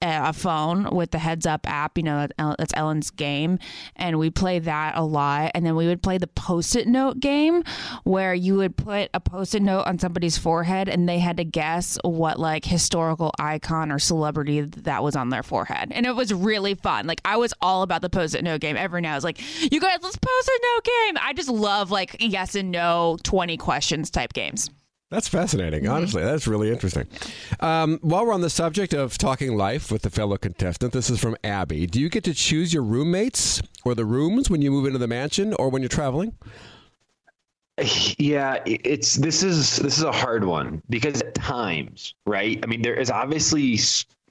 a 0.00 0.32
phone 0.32 0.94
with 0.94 1.10
the 1.10 1.18
heads 1.18 1.44
up 1.44 1.68
app 1.68 1.98
you 1.98 2.04
know 2.04 2.28
that's 2.38 2.72
ellen's 2.74 3.10
game 3.10 3.58
and 3.96 4.18
we 4.18 4.30
play 4.30 4.58
that 4.60 4.96
a 4.96 5.02
lot. 5.02 5.50
And 5.54 5.66
then 5.66 5.74
we 5.76 5.86
would 5.86 6.02
play 6.02 6.18
the 6.18 6.26
post-it 6.26 6.86
note 6.86 7.20
game 7.20 7.64
where 8.04 8.32
you 8.34 8.56
would 8.56 8.76
put 8.76 9.10
a 9.12 9.20
post-it 9.20 9.62
note 9.62 9.82
on 9.82 9.98
somebody's 9.98 10.38
forehead 10.38 10.88
and 10.88 11.08
they 11.08 11.18
had 11.18 11.36
to 11.38 11.44
guess 11.44 11.98
what 12.04 12.38
like 12.38 12.64
historical 12.64 13.32
icon 13.38 13.90
or 13.90 13.98
celebrity 13.98 14.60
that 14.60 15.02
was 15.02 15.16
on 15.16 15.30
their 15.30 15.42
forehead. 15.42 15.92
And 15.92 16.06
it 16.06 16.14
was 16.14 16.32
really 16.32 16.74
fun. 16.74 17.06
Like 17.06 17.20
i 17.24 17.36
was 17.36 17.52
all 17.60 17.82
about 17.82 18.02
the 18.02 18.10
post-it 18.10 18.44
note 18.44 18.60
game 18.60 18.76
every 18.76 19.00
now 19.00 19.12
i 19.12 19.14
was 19.14 19.24
like 19.24 19.40
you 19.72 19.80
guys 19.80 19.98
let's 20.02 20.16
post-it 20.16 20.62
note 20.62 20.84
game. 20.84 21.18
I 21.20 21.32
just 21.32 21.48
love 21.48 21.90
like 21.90 22.16
yes 22.20 22.54
and 22.54 22.70
no 22.70 23.18
20 23.22 23.56
questions 23.56 24.10
type 24.10 24.32
games 24.32 24.70
That's 25.10 25.26
fascinating. 25.26 25.88
Honestly, 25.88 26.22
that's 26.22 26.46
really 26.46 26.70
interesting. 26.70 27.06
Um, 27.60 27.98
while 28.02 28.26
we're 28.26 28.34
on 28.34 28.42
the 28.42 28.50
subject 28.50 28.92
of 28.92 29.16
talking 29.16 29.56
life 29.56 29.90
with 29.90 30.02
the 30.02 30.10
fellow 30.10 30.36
contestant, 30.36 30.92
this 30.92 31.08
is 31.08 31.18
from 31.18 31.34
Abby. 31.42 31.86
Do 31.86 31.98
you 31.98 32.10
get 32.10 32.24
to 32.24 32.34
choose 32.34 32.74
your 32.74 32.82
roommates 32.82 33.62
or 33.84 33.94
the 33.94 34.04
rooms 34.04 34.50
when 34.50 34.60
you 34.60 34.70
move 34.70 34.84
into 34.84 34.98
the 34.98 35.06
mansion 35.06 35.54
or 35.54 35.70
when 35.70 35.80
you're 35.80 35.88
traveling? 35.88 36.34
Yeah, 38.18 38.58
it's 38.66 39.14
this 39.14 39.42
is 39.42 39.76
this 39.76 39.96
is 39.96 40.04
a 40.04 40.12
hard 40.12 40.44
one 40.44 40.82
because 40.90 41.22
at 41.22 41.34
times, 41.34 42.14
right? 42.26 42.58
I 42.62 42.66
mean, 42.66 42.82
there 42.82 42.94
is 42.94 43.08
obviously 43.08 43.78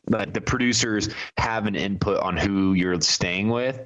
like 0.09 0.33
the 0.33 0.41
producers 0.41 1.09
have 1.37 1.65
an 1.65 1.75
input 1.75 2.19
on 2.19 2.37
who 2.37 2.73
you're 2.73 2.99
staying 3.01 3.49
with, 3.49 3.83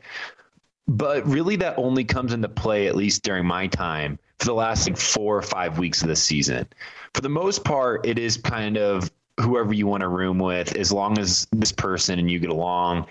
but 0.87 1.25
really 1.27 1.55
that 1.57 1.77
only 1.77 2.03
comes 2.03 2.33
into 2.33 2.49
play 2.49 2.87
at 2.87 2.95
least 2.95 3.23
during 3.23 3.45
my 3.45 3.67
time 3.67 4.19
for 4.41 4.45
the 4.47 4.53
last 4.55 4.87
like 4.89 4.97
four 4.97 5.37
or 5.37 5.43
five 5.43 5.77
weeks 5.77 6.01
of 6.01 6.07
the 6.07 6.15
season. 6.15 6.67
For 7.13 7.21
the 7.21 7.29
most 7.29 7.63
part, 7.63 8.07
it 8.07 8.17
is 8.17 8.37
kind 8.37 8.75
of 8.75 9.11
whoever 9.39 9.71
you 9.71 9.85
want 9.85 10.01
to 10.01 10.07
room 10.07 10.39
with 10.39 10.75
as 10.75 10.91
long 10.91 11.19
as 11.19 11.47
this 11.51 11.71
person 11.71 12.17
and 12.17 12.29
you 12.29 12.39
get 12.39 12.49
along. 12.49 13.05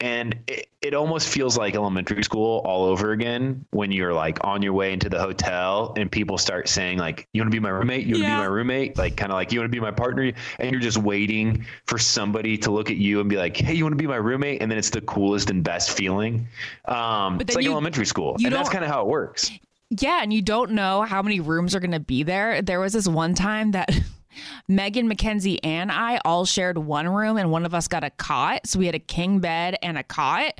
And 0.00 0.36
it, 0.48 0.68
it 0.82 0.92
almost 0.92 1.28
feels 1.28 1.56
like 1.56 1.74
elementary 1.76 2.22
school 2.24 2.62
all 2.66 2.84
over 2.84 3.12
again 3.12 3.64
when 3.70 3.92
you're 3.92 4.12
like 4.12 4.44
on 4.44 4.60
your 4.60 4.72
way 4.72 4.92
into 4.92 5.08
the 5.08 5.18
hotel 5.20 5.94
and 5.96 6.10
people 6.10 6.36
start 6.36 6.68
saying 6.68 6.98
like 6.98 7.28
you 7.32 7.40
want 7.40 7.50
to 7.50 7.54
be 7.54 7.60
my 7.60 7.70
roommate? 7.70 8.04
You 8.06 8.14
want 8.16 8.24
to 8.24 8.28
Yeah. 8.30 8.36
be 8.36 8.40
my 8.42 8.46
roommate? 8.46 8.98
Like 8.98 9.16
kind 9.16 9.30
of 9.30 9.36
like 9.36 9.52
you 9.52 9.60
want 9.60 9.70
to 9.70 9.74
be 9.74 9.80
my 9.80 9.92
partner? 9.92 10.32
And 10.58 10.70
you're 10.72 10.80
just 10.80 10.98
waiting 10.98 11.64
for 11.86 11.96
somebody 11.96 12.58
to 12.58 12.72
look 12.72 12.90
at 12.90 12.96
you 12.96 13.20
and 13.20 13.30
be 13.30 13.36
like 13.36 13.56
hey 13.56 13.72
you 13.72 13.84
want 13.84 13.92
to 13.92 13.96
be 13.96 14.06
my 14.08 14.16
roommate? 14.16 14.60
And 14.62 14.70
then 14.70 14.78
it's 14.78 14.90
the 14.90 15.00
coolest 15.00 15.48
and 15.48 15.62
best 15.62 15.96
feeling. 15.96 16.46
Um 16.86 17.40
it's 17.40 17.54
like 17.54 17.64
you- 17.64 17.70
elementary 17.72 18.06
school 18.06 18.36
and 18.44 18.52
that's 18.52 18.68
kind 18.68 18.84
of 18.84 18.90
how 18.90 19.00
it 19.02 19.06
works 19.06 19.50
Yeah, 19.90 20.20
and 20.22 20.32
you 20.32 20.42
don't 20.42 20.72
know 20.72 21.02
how 21.02 21.22
many 21.22 21.40
rooms 21.40 21.74
are 21.74 21.80
going 21.80 21.92
to 21.92 22.00
be 22.00 22.22
there. 22.22 22.60
There 22.60 22.80
was 22.80 22.92
this 22.92 23.06
one 23.06 23.34
time 23.34 23.70
that 23.72 23.88
Megan, 24.68 25.06
Mackenzie, 25.08 25.62
and 25.62 25.92
I 25.92 26.20
all 26.24 26.44
shared 26.44 26.76
one 26.76 27.08
room, 27.08 27.36
and 27.36 27.50
one 27.50 27.64
of 27.64 27.74
us 27.74 27.86
got 27.88 28.02
a 28.02 28.10
cot. 28.10 28.66
So 28.66 28.78
we 28.78 28.86
had 28.86 28.94
a 28.94 29.00
king 29.00 29.38
bed 29.38 29.76
and 29.82 29.96
a 29.96 30.02
cot. 30.02 30.52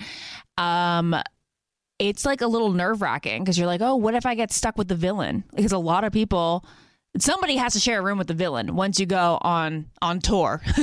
Um, 0.59 1.17
it's 1.99 2.25
like 2.25 2.41
a 2.41 2.47
little 2.47 2.71
nerve 2.71 3.03
wracking 3.03 3.43
because 3.43 3.59
you're 3.59 3.67
like, 3.67 3.81
oh, 3.81 3.97
what 3.97 4.15
if 4.15 4.27
I 4.27 4.35
get 4.35 4.53
stuck 4.53 4.79
with 4.79 4.89
the 4.89 4.95
villain? 4.95 5.45
Because 5.55 5.73
a 5.73 5.79
lot 5.79 6.05
of 6.05 6.13
people. 6.13 6.65
Somebody 7.19 7.57
has 7.57 7.73
to 7.75 7.81
share 7.81 8.01
a 8.01 8.03
room 8.03 8.19
with 8.19 8.27
the 8.27 8.35
villain 8.35 8.75
once 8.77 8.99
you 9.01 9.07
go 9.07 9.39
on 9.43 9.87
on 10.03 10.21
tour, 10.21 10.61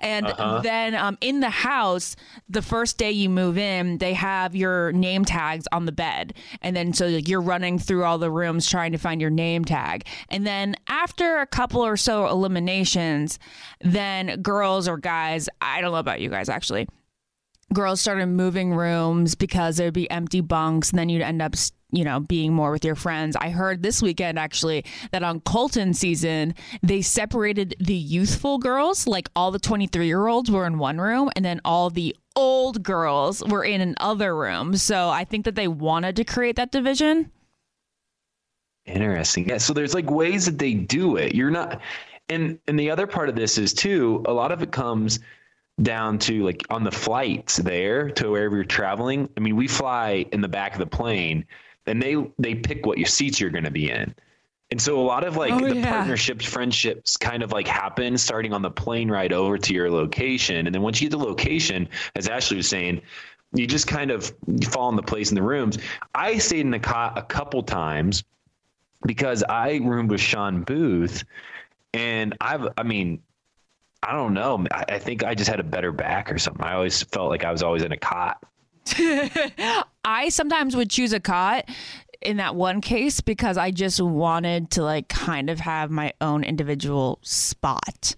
and 0.00 0.26
Uh-huh. 0.26 0.60
then 0.62 0.94
um, 0.94 1.16
in 1.20 1.40
the 1.40 1.50
house, 1.50 2.16
the 2.48 2.62
first 2.62 2.98
day 2.98 3.10
you 3.10 3.28
move 3.28 3.56
in, 3.58 3.98
they 3.98 4.14
have 4.14 4.54
your 4.54 4.92
name 4.92 5.24
tags 5.24 5.66
on 5.72 5.86
the 5.86 5.92
bed, 5.92 6.34
and 6.60 6.76
then 6.76 6.92
so 6.92 7.06
like, 7.06 7.28
you're 7.28 7.40
running 7.40 7.78
through 7.78 8.04
all 8.04 8.18
the 8.18 8.30
rooms 8.30 8.68
trying 8.68 8.92
to 8.92 8.98
find 8.98 9.20
your 9.20 9.30
name 9.30 9.64
tag, 9.64 10.06
and 10.28 10.46
then 10.46 10.74
after 10.88 11.38
a 11.38 11.46
couple 11.46 11.80
or 11.84 11.96
so 11.96 12.26
eliminations, 12.28 13.38
then 13.80 14.40
girls 14.42 14.88
or 14.88 14.96
guys, 14.98 15.48
I 15.60 15.80
don't 15.80 15.92
know 15.92 15.98
about 15.98 16.20
you 16.20 16.28
guys 16.28 16.48
actually, 16.48 16.86
girls 17.72 18.00
started 18.00 18.26
moving 18.26 18.74
rooms 18.74 19.34
because 19.34 19.76
there'd 19.76 19.94
be 19.94 20.10
empty 20.10 20.40
bunks 20.42 20.90
and 20.90 20.98
then 20.98 21.08
you'd 21.08 21.22
end 21.22 21.40
up 21.40 21.54
you 21.92 22.04
know 22.04 22.20
being 22.20 22.52
more 22.52 22.70
with 22.70 22.84
your 22.84 22.94
friends 22.94 23.36
i 23.36 23.50
heard 23.50 23.82
this 23.82 24.02
weekend 24.02 24.38
actually 24.38 24.84
that 25.12 25.22
on 25.22 25.40
colton 25.40 25.94
season 25.94 26.54
they 26.82 27.00
separated 27.00 27.74
the 27.78 27.94
youthful 27.94 28.58
girls 28.58 29.06
like 29.06 29.28
all 29.36 29.50
the 29.50 29.58
23 29.58 30.06
year 30.06 30.26
olds 30.26 30.50
were 30.50 30.66
in 30.66 30.78
one 30.78 30.98
room 30.98 31.30
and 31.36 31.44
then 31.44 31.60
all 31.64 31.90
the 31.90 32.16
old 32.34 32.82
girls 32.82 33.44
were 33.44 33.64
in 33.64 33.80
another 33.80 34.34
room 34.34 34.76
so 34.76 35.08
i 35.08 35.24
think 35.24 35.44
that 35.44 35.54
they 35.54 35.68
wanted 35.68 36.16
to 36.16 36.24
create 36.24 36.56
that 36.56 36.72
division 36.72 37.30
Interesting. 38.86 39.48
Yeah. 39.48 39.58
So 39.58 39.72
there's 39.72 39.94
like 39.94 40.10
ways 40.10 40.46
that 40.46 40.58
they 40.58 40.74
do 40.74 41.16
it. 41.16 41.34
You're 41.34 41.50
not, 41.50 41.80
and 42.28 42.58
and 42.66 42.78
the 42.78 42.90
other 42.90 43.06
part 43.06 43.28
of 43.28 43.36
this 43.36 43.58
is 43.58 43.72
too. 43.72 44.24
A 44.26 44.32
lot 44.32 44.50
of 44.50 44.62
it 44.62 44.72
comes 44.72 45.20
down 45.82 46.18
to 46.18 46.44
like 46.44 46.62
on 46.68 46.82
the 46.84 46.90
flights 46.90 47.56
there 47.56 48.10
to 48.10 48.30
wherever 48.30 48.56
you're 48.56 48.64
traveling. 48.64 49.28
I 49.36 49.40
mean, 49.40 49.56
we 49.56 49.68
fly 49.68 50.26
in 50.32 50.40
the 50.40 50.48
back 50.48 50.72
of 50.72 50.80
the 50.80 50.86
plane, 50.86 51.44
and 51.86 52.00
they 52.00 52.16
they 52.38 52.54
pick 52.54 52.86
what 52.86 52.98
your 52.98 53.06
seats 53.06 53.40
you're 53.40 53.50
going 53.50 53.64
to 53.64 53.70
be 53.70 53.90
in. 53.90 54.14
And 54.70 54.80
so 54.80 54.98
a 54.98 55.02
lot 55.02 55.24
of 55.24 55.36
like 55.36 55.52
Oh, 55.52 55.60
the 55.60 55.76
yeah. 55.76 55.90
partnerships, 55.90 56.46
friendships 56.46 57.16
kind 57.18 57.42
of 57.42 57.52
like 57.52 57.68
happen 57.68 58.16
starting 58.16 58.54
on 58.54 58.62
the 58.62 58.70
plane 58.70 59.10
ride 59.10 59.32
over 59.32 59.58
to 59.58 59.74
your 59.74 59.90
location. 59.90 60.66
And 60.66 60.74
then 60.74 60.80
once 60.80 61.00
you 61.00 61.10
get 61.10 61.18
the 61.18 61.22
location, 61.22 61.86
as 62.16 62.26
Ashley 62.26 62.56
was 62.56 62.68
saying, 62.68 63.02
you 63.52 63.66
just 63.66 63.86
kind 63.86 64.10
of 64.10 64.32
fall 64.70 64.88
in 64.88 64.96
the 64.96 65.02
place 65.02 65.30
in 65.30 65.34
the 65.34 65.42
rooms. 65.42 65.76
I 66.14 66.38
stayed 66.38 66.60
in 66.60 66.70
the 66.70 66.78
cot 66.78 67.18
a 67.18 67.22
couple 67.22 67.62
times 67.62 68.24
because 69.04 69.44
I 69.46 69.80
roomed 69.82 70.10
with 70.10 70.22
Shawn 70.22 70.62
Booth, 70.62 71.22
and 71.92 72.34
I've, 72.40 72.66
I 72.78 72.82
mean, 72.82 73.20
I 74.02 74.12
don't 74.12 74.32
know. 74.32 74.64
I, 74.72 74.84
I 74.88 74.98
think 74.98 75.22
I 75.22 75.34
just 75.34 75.50
had 75.50 75.60
a 75.60 75.64
better 75.64 75.92
back 75.92 76.32
or 76.32 76.38
something. 76.38 76.64
I 76.64 76.72
always 76.72 77.02
felt 77.02 77.28
like 77.28 77.44
I 77.44 77.52
was 77.52 77.62
always 77.62 77.82
in 77.82 77.92
a 77.92 77.96
cot. 77.98 78.42
I 80.04 80.28
sometimes 80.30 80.76
would 80.76 80.90
choose 80.90 81.12
a 81.12 81.20
cot 81.20 81.68
in 82.20 82.36
that 82.38 82.54
one 82.54 82.80
case 82.80 83.20
because 83.20 83.56
I 83.56 83.70
just 83.70 84.00
wanted 84.00 84.70
to 84.72 84.82
like 84.82 85.08
kind 85.08 85.50
of 85.50 85.60
have 85.60 85.90
my 85.90 86.12
own 86.20 86.44
individual 86.44 87.18
spot. 87.22 88.14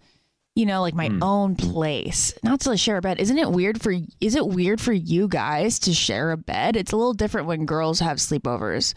You 0.55 0.67
know, 0.67 0.83
like 0.83 0.95
my 0.95 1.09
hmm. 1.09 1.21
own 1.21 1.57
place. 1.57 2.33
Not 2.45 2.61
to 2.61 2.77
share 2.77 2.99
a 2.99 3.01
bed. 3.01 3.19
Isn't 3.19 3.39
it 3.39 3.51
weird 3.51 3.83
for 3.83 3.93
is 4.21 4.37
it 4.37 4.47
weird 4.47 4.81
for 4.81 4.93
you 4.93 5.27
guys 5.27 5.81
to 5.81 5.93
share 5.93 6.31
a 6.31 6.37
bed? 6.37 6.77
It's 6.77 6.93
a 6.93 6.97
little 6.97 7.15
different 7.15 7.49
when 7.49 7.67
girls 7.67 7.99
have 7.99 8.19
sleepovers. 8.19 8.95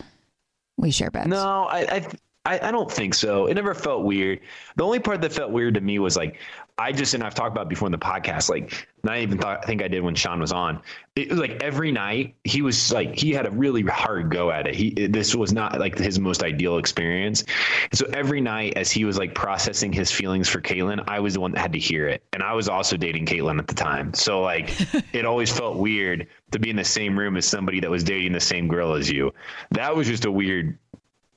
We 0.78 0.92
share 0.92 1.10
beds. 1.10 1.30
No, 1.30 1.64
I, 1.64 1.80
I, 1.80 2.08
I, 2.46 2.68
I 2.68 2.72
don't 2.72 2.92
think 2.92 3.16
so. 3.16 3.48
It 3.48 3.56
never 3.56 3.74
felt 3.74 4.04
weird. 4.04 4.42
The 4.76 4.86
only 4.86 5.00
part 5.00 5.22
that 5.22 5.34
felt 5.34 5.52
weird 5.52 5.74
to 5.74 5.82
me 5.82 5.98
was 5.98 6.16
like, 6.16 6.40
I 6.80 6.92
just 6.92 7.16
and 7.16 7.24
I've 7.24 7.34
talked 7.34 7.52
about 7.52 7.70
before 7.70 7.88
in 7.88 7.92
the 7.92 7.98
podcast. 7.98 8.50
Like, 8.50 8.88
I 9.08 9.22
even 9.22 9.40
thought 9.40 9.64
I 9.64 9.66
think 9.66 9.82
I 9.82 9.88
did 9.88 10.04
when 10.04 10.14
Shawn 10.14 10.40
was 10.40 10.52
on. 10.52 10.80
It 11.16 11.30
was 11.30 11.40
like 11.40 11.64
every 11.64 11.92
night 11.92 12.36
he 12.44 12.62
was 12.62 12.92
like 12.92 13.16
he 13.16 13.32
had 13.32 13.48
a 13.48 13.52
really 13.52 13.82
hard 13.82 14.30
go 14.30 14.52
at 14.52 14.68
it. 14.68 14.76
He 14.76 15.08
this 15.08 15.34
was 15.34 15.52
not 15.52 15.80
like 15.80 15.98
his 15.98 16.20
most 16.20 16.44
ideal 16.44 16.78
experience. 16.78 17.44
And 17.90 17.98
so 17.98 18.06
every 18.14 18.42
night 18.42 18.74
as 18.76 18.92
he 18.92 19.06
was 19.06 19.18
like 19.18 19.34
processing 19.34 19.92
his 19.92 20.12
feelings 20.12 20.48
for 20.48 20.62
Kaitlyn, 20.62 21.04
I 21.08 21.20
was 21.20 21.34
the 21.34 21.40
one 21.40 21.52
that 21.54 21.60
had 21.60 21.74
to 21.74 21.80
hear 21.80 22.08
it, 22.08 22.22
and 22.34 22.44
I 22.44 22.54
was 22.54 22.70
also 22.70 22.96
dating 22.96 23.26
Kaitlyn 23.26 23.58
at 23.58 23.68
the 23.68 23.76
time. 23.76 24.14
So 24.14 24.42
like, 24.42 24.70
it 25.14 25.26
always 25.26 25.52
felt 25.52 25.78
weird 25.78 26.28
to 26.52 26.60
be 26.60 26.70
in 26.70 26.76
the 26.76 26.84
same 26.84 27.18
room 27.18 27.38
as 27.38 27.46
somebody 27.46 27.80
that 27.80 27.90
was 27.90 28.04
dating 28.04 28.34
the 28.34 28.40
same 28.40 28.68
girl 28.68 28.94
as 28.94 29.10
you. 29.10 29.34
That 29.72 29.96
was 29.96 30.06
just 30.06 30.26
a 30.26 30.32
weird 30.32 30.78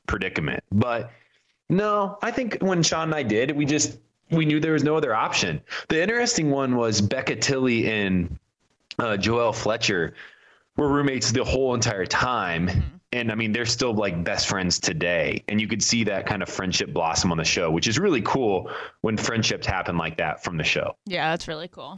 predicament. 0.06 0.62
But 0.70 1.10
no, 1.70 2.18
I 2.20 2.30
think 2.30 2.58
when 2.60 2.82
Shawn 2.82 3.04
and 3.04 3.14
I 3.14 3.22
did, 3.22 3.52
we 3.52 3.64
just 3.64 3.98
we 4.30 4.44
knew 4.44 4.60
there 4.60 4.72
was 4.72 4.84
no 4.84 4.96
other 4.96 5.14
option. 5.14 5.60
The 5.88 6.02
interesting 6.02 6.50
one 6.50 6.76
was 6.76 7.00
Becca 7.00 7.36
Tilley 7.36 7.90
and 7.90 8.38
uh, 8.98 9.16
JoJo 9.16 9.54
Fletcher 9.54 10.14
were 10.76 10.88
roommates 10.88 11.32
the 11.32 11.44
whole 11.44 11.74
entire 11.74 12.06
time. 12.06 13.00
And 13.12 13.32
I 13.32 13.34
mean, 13.34 13.52
they're 13.52 13.66
still 13.66 13.92
like 13.92 14.22
best 14.22 14.48
friends 14.48 14.78
today. 14.78 15.42
And 15.48 15.60
you 15.60 15.66
could 15.66 15.82
see 15.82 16.04
that 16.04 16.26
kind 16.26 16.42
of 16.42 16.48
friendship 16.48 16.92
blossom 16.92 17.32
on 17.32 17.38
the 17.38 17.44
show, 17.44 17.70
which 17.70 17.88
is 17.88 17.98
really 17.98 18.22
cool 18.22 18.70
when 19.00 19.16
friendships 19.16 19.66
happen 19.66 19.96
like 19.96 20.16
that 20.18 20.44
from 20.44 20.56
the 20.56 20.64
show. 20.64 20.94
Yeah, 21.06 21.30
that's 21.30 21.48
really 21.48 21.66
cool. 21.66 21.96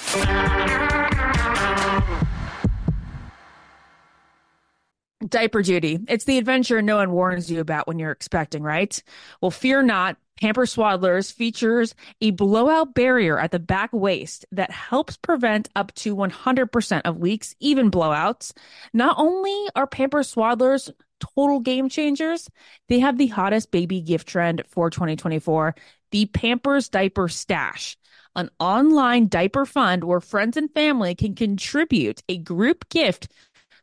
Diaper 5.29 5.63
duty. 5.63 6.01
It's 6.09 6.25
the 6.25 6.39
adventure 6.39 6.81
no 6.83 6.97
one 6.97 7.13
warns 7.13 7.51
you 7.51 7.61
about 7.61 7.87
when 7.87 7.99
you're 7.99 8.11
expecting, 8.11 8.63
right? 8.63 9.01
Well, 9.41 9.51
fear 9.51 9.83
not. 9.83 10.17
Pampers 10.43 10.75
Swaddlers 10.75 11.33
features 11.33 11.95
a 12.21 12.33
blowout 12.33 12.95
barrier 12.95 13.39
at 13.39 13.53
the 13.53 13.61
back 13.61 13.91
waist 13.93 14.45
that 14.51 14.73
helps 14.73 15.17
prevent 15.17 15.69
up 15.77 15.95
to 15.95 16.17
100% 16.17 17.03
of 17.05 17.21
leaks, 17.21 17.55
even 17.61 17.93
blowouts. 17.93 18.53
Not 18.93 19.15
only 19.21 19.69
are 19.77 19.87
Pampers 19.87 20.35
Swaddlers 20.35 20.91
total 21.21 21.61
game 21.61 21.89
changers, 21.89 22.51
they 22.89 22.99
have 22.99 23.19
the 23.19 23.29
hottest 23.29 23.71
baby 23.71 24.01
gift 24.01 24.27
trend 24.27 24.65
for 24.67 24.91
2024 24.91 25.77
the 26.11 26.27
Pampers 26.27 26.89
Diaper 26.89 27.29
Stash, 27.29 27.97
an 28.35 28.51
online 28.59 29.29
diaper 29.29 29.65
fund 29.65 30.03
where 30.03 30.21
friends 30.21 30.57
and 30.57 30.75
family 30.75 31.15
can 31.15 31.37
contribute 31.37 32.21
a 32.29 32.39
group 32.39 32.89
gift 32.89 33.29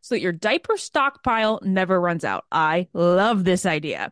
so 0.02 0.14
that 0.14 0.22
your 0.22 0.34
diaper 0.34 0.76
stockpile 0.76 1.62
never 1.64 2.02
runs 2.02 2.26
out. 2.26 2.44
I 2.52 2.90
love 2.94 3.46
this 3.46 3.66
idea. 3.66 4.12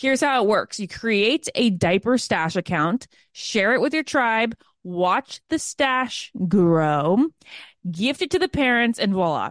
Here's 0.00 0.22
how 0.22 0.42
it 0.42 0.48
works 0.48 0.80
you 0.80 0.88
create 0.88 1.46
a 1.54 1.68
diaper 1.68 2.16
stash 2.16 2.56
account, 2.56 3.06
share 3.32 3.74
it 3.74 3.82
with 3.82 3.92
your 3.92 4.02
tribe, 4.02 4.56
watch 4.82 5.42
the 5.50 5.58
stash 5.58 6.32
grow, 6.48 7.26
gift 7.90 8.22
it 8.22 8.30
to 8.30 8.38
the 8.38 8.48
parents, 8.48 8.98
and 8.98 9.12
voila. 9.12 9.50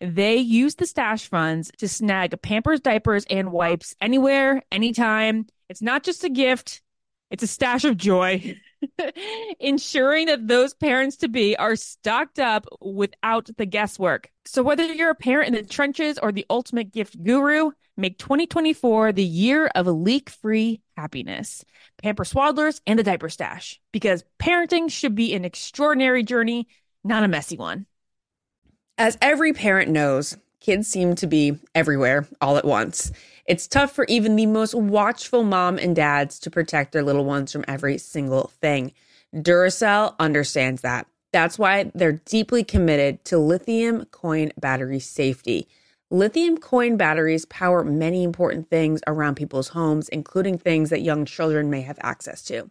They 0.00 0.34
use 0.38 0.74
the 0.74 0.86
stash 0.86 1.28
funds 1.28 1.70
to 1.78 1.86
snag 1.86 2.42
Pampers 2.42 2.80
diapers 2.80 3.24
and 3.30 3.52
wipes 3.52 3.94
anywhere, 4.00 4.64
anytime. 4.72 5.46
It's 5.68 5.80
not 5.80 6.02
just 6.02 6.24
a 6.24 6.28
gift, 6.28 6.82
it's 7.30 7.44
a 7.44 7.46
stash 7.46 7.84
of 7.84 7.96
joy. 7.96 8.60
Ensuring 9.60 10.26
that 10.26 10.46
those 10.46 10.74
parents 10.74 11.16
to 11.18 11.28
be 11.28 11.56
are 11.56 11.76
stocked 11.76 12.38
up 12.38 12.66
without 12.80 13.48
the 13.56 13.66
guesswork. 13.66 14.30
So, 14.44 14.62
whether 14.62 14.84
you're 14.84 15.10
a 15.10 15.14
parent 15.14 15.48
in 15.48 15.54
the 15.54 15.68
trenches 15.68 16.18
or 16.18 16.32
the 16.32 16.46
ultimate 16.50 16.92
gift 16.92 17.22
guru, 17.22 17.70
make 17.96 18.18
2024 18.18 19.12
the 19.12 19.24
year 19.24 19.66
of 19.74 19.86
leak 19.86 20.30
free 20.30 20.80
happiness. 20.96 21.64
Pampers 22.02 22.32
Swaddlers 22.32 22.80
and 22.86 22.98
the 22.98 23.02
Diaper 23.02 23.28
Stash, 23.28 23.80
because 23.92 24.24
parenting 24.38 24.90
should 24.90 25.14
be 25.14 25.34
an 25.34 25.44
extraordinary 25.44 26.22
journey, 26.22 26.68
not 27.02 27.24
a 27.24 27.28
messy 27.28 27.56
one. 27.56 27.86
As 28.96 29.18
every 29.20 29.52
parent 29.52 29.90
knows, 29.90 30.36
kids 30.60 30.88
seem 30.88 31.14
to 31.16 31.26
be 31.26 31.58
everywhere 31.74 32.28
all 32.40 32.56
at 32.56 32.64
once. 32.64 33.12
It's 33.46 33.66
tough 33.66 33.92
for 33.92 34.04
even 34.06 34.36
the 34.36 34.46
most 34.46 34.74
watchful 34.74 35.44
mom 35.44 35.76
and 35.78 35.94
dads 35.94 36.38
to 36.40 36.50
protect 36.50 36.92
their 36.92 37.02
little 37.02 37.26
ones 37.26 37.52
from 37.52 37.64
every 37.68 37.98
single 37.98 38.50
thing. 38.60 38.92
Duracell 39.34 40.14
understands 40.18 40.80
that. 40.80 41.06
That's 41.32 41.58
why 41.58 41.90
they're 41.94 42.22
deeply 42.24 42.64
committed 42.64 43.24
to 43.26 43.38
lithium 43.38 44.06
coin 44.06 44.52
battery 44.58 45.00
safety. 45.00 45.68
Lithium 46.10 46.56
coin 46.56 46.96
batteries 46.96 47.44
power 47.46 47.84
many 47.84 48.22
important 48.22 48.70
things 48.70 49.00
around 49.06 49.34
people's 49.34 49.68
homes, 49.68 50.08
including 50.08 50.56
things 50.56 50.90
that 50.90 51.02
young 51.02 51.24
children 51.24 51.68
may 51.68 51.82
have 51.82 51.98
access 52.02 52.42
to. 52.44 52.70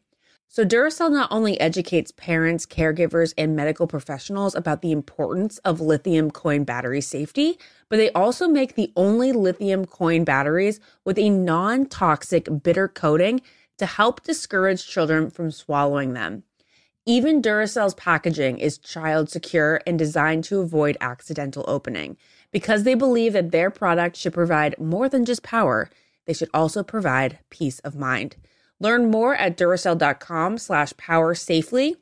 So, 0.53 0.63
Duracell 0.63 1.11
not 1.11 1.31
only 1.31 1.59
educates 1.59 2.11
parents, 2.11 2.67
caregivers, 2.67 3.33
and 3.39 3.55
medical 3.55 3.87
professionals 3.87 4.53
about 4.53 4.83
the 4.83 4.91
importance 4.91 5.57
of 5.65 5.81
lithium 5.81 6.29
coin 6.29 6.63
battery 6.63 7.01
safety, 7.01 7.57
but 7.89 7.97
they 7.97 8.11
also 8.11 8.47
make 8.47 8.75
the 8.75 8.93
only 8.95 9.31
lithium 9.31 9.85
coin 9.85 10.23
batteries 10.23 10.79
with 11.03 11.17
a 11.17 11.31
non 11.31 11.87
toxic 11.87 12.47
bitter 12.61 12.87
coating 12.87 13.41
to 13.79 13.87
help 13.87 14.21
discourage 14.21 14.85
children 14.87 15.31
from 15.31 15.49
swallowing 15.49 16.13
them. 16.13 16.43
Even 17.03 17.41
Duracell's 17.41 17.95
packaging 17.95 18.59
is 18.59 18.77
child 18.77 19.31
secure 19.31 19.81
and 19.87 19.97
designed 19.97 20.43
to 20.43 20.61
avoid 20.61 20.97
accidental 21.01 21.65
opening. 21.67 22.15
Because 22.51 22.83
they 22.83 22.93
believe 22.93 23.33
that 23.33 23.49
their 23.49 23.71
product 23.71 24.17
should 24.17 24.33
provide 24.33 24.79
more 24.79 25.09
than 25.09 25.25
just 25.25 25.41
power, 25.41 25.89
they 26.27 26.33
should 26.33 26.49
also 26.53 26.83
provide 26.83 27.39
peace 27.49 27.79
of 27.79 27.95
mind. 27.95 28.35
Learn 28.83 29.09
more 29.09 29.33
at 29.33 29.55
Duracell.com 29.55 30.57
slash 30.57 30.91
power 30.97 31.33
safely. 31.35 31.95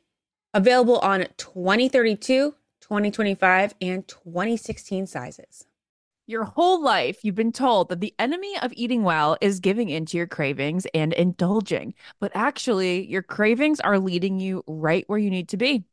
Available 0.52 0.98
on 0.98 1.28
2032, 1.36 2.56
2025, 2.80 3.74
and 3.80 4.08
2016 4.08 5.06
sizes. 5.06 5.64
Your 6.26 6.42
whole 6.42 6.82
life, 6.82 7.20
you've 7.22 7.36
been 7.36 7.52
told 7.52 7.88
that 7.88 8.00
the 8.00 8.14
enemy 8.18 8.56
of 8.60 8.72
eating 8.74 9.04
well 9.04 9.36
is 9.40 9.60
giving 9.60 9.90
into 9.90 10.16
your 10.16 10.26
cravings 10.26 10.84
and 10.92 11.12
indulging. 11.12 11.94
But 12.18 12.32
actually, 12.34 13.06
your 13.06 13.22
cravings 13.22 13.78
are 13.78 14.00
leading 14.00 14.40
you 14.40 14.64
right 14.66 15.04
where 15.06 15.20
you 15.20 15.30
need 15.30 15.48
to 15.50 15.56
be 15.56 15.84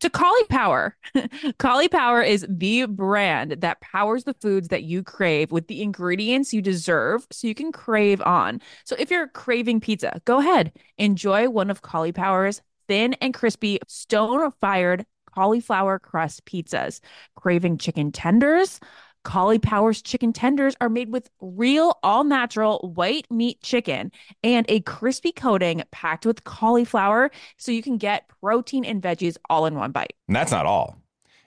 to 0.00 0.10
Collie 0.10 0.38
Caulipower. 0.50 0.92
Caulipower 1.58 2.26
is 2.26 2.46
the 2.48 2.86
brand 2.86 3.52
that 3.60 3.80
powers 3.80 4.24
the 4.24 4.34
foods 4.34 4.68
that 4.68 4.84
you 4.84 5.02
crave 5.02 5.50
with 5.52 5.66
the 5.68 5.82
ingredients 5.82 6.52
you 6.52 6.62
deserve 6.62 7.26
so 7.30 7.46
you 7.46 7.54
can 7.54 7.72
crave 7.72 8.20
on. 8.22 8.60
So 8.84 8.96
if 8.98 9.10
you're 9.10 9.28
craving 9.28 9.80
pizza, 9.80 10.20
go 10.24 10.38
ahead, 10.38 10.72
enjoy 10.96 11.48
one 11.48 11.70
of 11.70 11.82
Collie 11.82 12.12
Caulipower's 12.12 12.62
thin 12.86 13.14
and 13.14 13.34
crispy 13.34 13.78
stone 13.86 14.50
fired 14.60 15.04
cauliflower 15.34 15.98
crust 15.98 16.44
pizzas. 16.44 17.00
Craving 17.36 17.78
chicken 17.78 18.12
tenders? 18.12 18.80
Caulipower's 19.24 20.02
chicken 20.02 20.32
tenders 20.32 20.76
are 20.80 20.88
made 20.88 21.12
with 21.12 21.30
real, 21.40 21.98
all 22.02 22.24
natural 22.24 22.78
white 22.94 23.26
meat 23.30 23.60
chicken 23.62 24.10
and 24.42 24.64
a 24.68 24.80
crispy 24.80 25.32
coating 25.32 25.82
packed 25.90 26.24
with 26.24 26.44
cauliflower 26.44 27.30
so 27.56 27.72
you 27.72 27.82
can 27.82 27.98
get 27.98 28.28
protein 28.40 28.84
and 28.84 29.02
veggies 29.02 29.36
all 29.50 29.66
in 29.66 29.74
one 29.74 29.92
bite. 29.92 30.14
And 30.26 30.36
that's 30.36 30.52
not 30.52 30.66
all. 30.66 30.96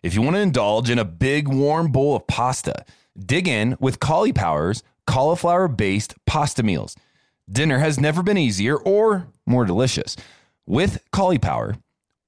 If 0.03 0.15
you 0.15 0.21
want 0.21 0.35
to 0.35 0.41
indulge 0.41 0.89
in 0.89 0.99
a 0.99 1.05
big 1.05 1.47
warm 1.47 1.91
bowl 1.91 2.15
of 2.15 2.27
pasta, 2.27 2.85
dig 3.17 3.47
in 3.47 3.77
with 3.79 3.99
Caulipower's 3.99 4.83
cauliflower 5.05 5.67
based 5.67 6.15
pasta 6.25 6.63
meals. 6.63 6.95
Dinner 7.49 7.79
has 7.79 7.99
never 7.99 8.23
been 8.23 8.37
easier 8.37 8.77
or 8.77 9.27
more 9.45 9.65
delicious. 9.65 10.15
With 10.65 11.03
Caulipower, 11.11 11.81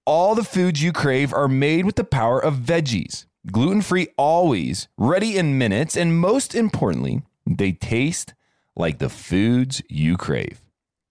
all 0.05 0.35
the 0.35 0.43
foods 0.43 0.83
you 0.83 0.91
crave 0.91 1.33
are 1.33 1.47
made 1.47 1.85
with 1.85 1.95
the 1.95 2.03
power 2.03 2.43
of 2.43 2.55
veggies 2.55 3.25
gluten 3.51 3.81
free 3.81 4.07
always, 4.17 4.87
ready 4.97 5.37
in 5.37 5.57
minutes, 5.57 5.95
and 5.95 6.19
most 6.19 6.55
importantly, 6.55 7.21
they 7.45 7.71
taste 7.71 8.33
like 8.75 8.99
the 8.99 9.09
foods 9.09 9.81
you 9.89 10.17
crave. 10.17 10.61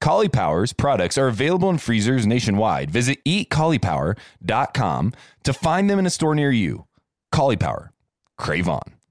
Caulipower's 0.03 0.73
products 0.73 1.17
are 1.17 1.29
available 1.29 1.71
in 1.71 1.79
freezers 1.79 2.27
nationwide. 2.27 2.91
Visit 2.91 3.23
eatcaulipower.com 3.25 5.13
to 5.45 5.53
find 5.53 5.89
them 5.89 5.99
in 5.99 6.07
a 6.07 6.11
store 6.11 6.35
near 6.35 6.51
you. 6.51 6.87
Caulipower, 7.33 7.91
crave 8.37 8.69
on. 8.69 9.02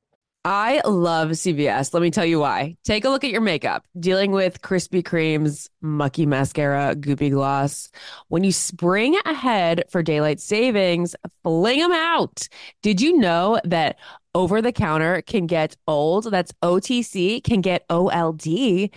I 0.44 0.82
love 0.88 1.30
CVS. 1.30 1.94
Let 1.94 2.02
me 2.02 2.10
tell 2.10 2.26
you 2.26 2.40
why. 2.40 2.76
Take 2.84 3.06
a 3.06 3.10
look 3.10 3.24
at 3.24 3.30
your 3.30 3.42
makeup. 3.42 3.86
Dealing 4.00 4.32
with 4.32 4.64
crispy 4.64 5.04
creams 5.04 5.70
mucky 5.84 6.26
mascara, 6.26 6.96
goopy 6.96 7.30
gloss. 7.30 7.90
When 8.30 8.44
you 8.44 8.52
spring 8.52 9.16
ahead 9.26 9.84
for 9.90 10.02
daylight 10.02 10.40
savings, 10.40 11.16
fling 11.44 11.80
them 11.80 11.92
out. 11.92 12.48
Did 12.82 13.02
you 13.02 13.18
know 13.18 13.60
that 13.66 14.00
over 14.34 14.64
the 14.64 14.72
counter 14.72 15.22
can 15.22 15.46
get 15.46 15.78
old? 15.88 16.32
That's 16.32 16.54
OTC, 16.64 17.44
can 17.44 17.62
get 17.62 17.86
OLD. 17.92 18.90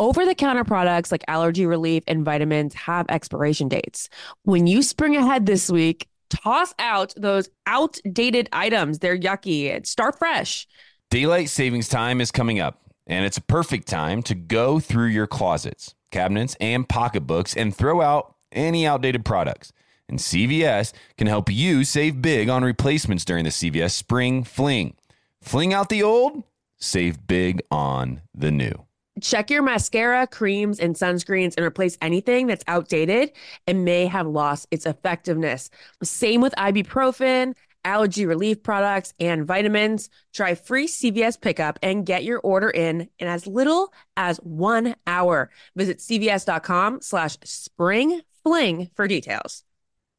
Over 0.00 0.24
the 0.24 0.34
counter 0.34 0.64
products 0.64 1.12
like 1.12 1.22
allergy 1.28 1.64
relief 1.64 2.02
and 2.08 2.24
vitamins 2.24 2.74
have 2.74 3.06
expiration 3.08 3.68
dates. 3.68 4.08
When 4.42 4.66
you 4.66 4.82
spring 4.82 5.14
ahead 5.16 5.46
this 5.46 5.70
week, 5.70 6.08
toss 6.32 6.74
out 6.78 7.12
those 7.16 7.48
outdated 7.66 8.48
items. 8.52 8.98
They're 8.98 9.18
yucky. 9.18 9.84
Start 9.86 10.18
fresh. 10.18 10.66
Daylight 11.10 11.50
savings 11.50 11.88
time 11.88 12.20
is 12.20 12.30
coming 12.30 12.58
up, 12.58 12.80
and 13.06 13.24
it's 13.26 13.36
a 13.36 13.42
perfect 13.42 13.86
time 13.86 14.22
to 14.22 14.34
go 14.34 14.80
through 14.80 15.08
your 15.08 15.26
closets, 15.26 15.94
cabinets, 16.10 16.56
and 16.60 16.88
pocketbooks 16.88 17.54
and 17.54 17.76
throw 17.76 18.00
out 18.00 18.34
any 18.50 18.86
outdated 18.86 19.24
products. 19.24 19.72
And 20.08 20.18
CVS 20.18 20.92
can 21.16 21.26
help 21.26 21.50
you 21.50 21.84
save 21.84 22.22
big 22.22 22.48
on 22.48 22.64
replacements 22.64 23.24
during 23.24 23.44
the 23.44 23.50
CVS 23.50 23.92
Spring 23.92 24.44
Fling. 24.44 24.94
Fling 25.40 25.74
out 25.74 25.88
the 25.88 26.02
old, 26.02 26.44
save 26.78 27.26
big 27.26 27.62
on 27.70 28.22
the 28.34 28.50
new. 28.50 28.86
Check 29.22 29.50
your 29.50 29.62
mascara, 29.62 30.26
creams, 30.26 30.80
and 30.80 30.96
sunscreens 30.96 31.54
and 31.56 31.64
replace 31.64 31.96
anything 32.02 32.48
that's 32.48 32.64
outdated 32.66 33.32
and 33.66 33.84
may 33.84 34.06
have 34.06 34.26
lost 34.26 34.66
its 34.70 34.84
effectiveness. 34.84 35.70
Same 36.02 36.40
with 36.40 36.52
ibuprofen, 36.58 37.54
allergy 37.84 38.26
relief 38.26 38.62
products, 38.62 39.14
and 39.20 39.46
vitamins. 39.46 40.10
Try 40.34 40.54
free 40.56 40.88
CVS 40.88 41.40
pickup 41.40 41.78
and 41.82 42.04
get 42.04 42.24
your 42.24 42.40
order 42.40 42.68
in 42.68 43.08
in 43.18 43.28
as 43.28 43.46
little 43.46 43.92
as 44.16 44.38
one 44.38 44.96
hour. 45.06 45.50
Visit 45.76 45.98
cvs.com 45.98 47.00
slash 47.00 47.36
spring 47.44 48.20
fling 48.42 48.90
for 48.96 49.06
details. 49.06 49.62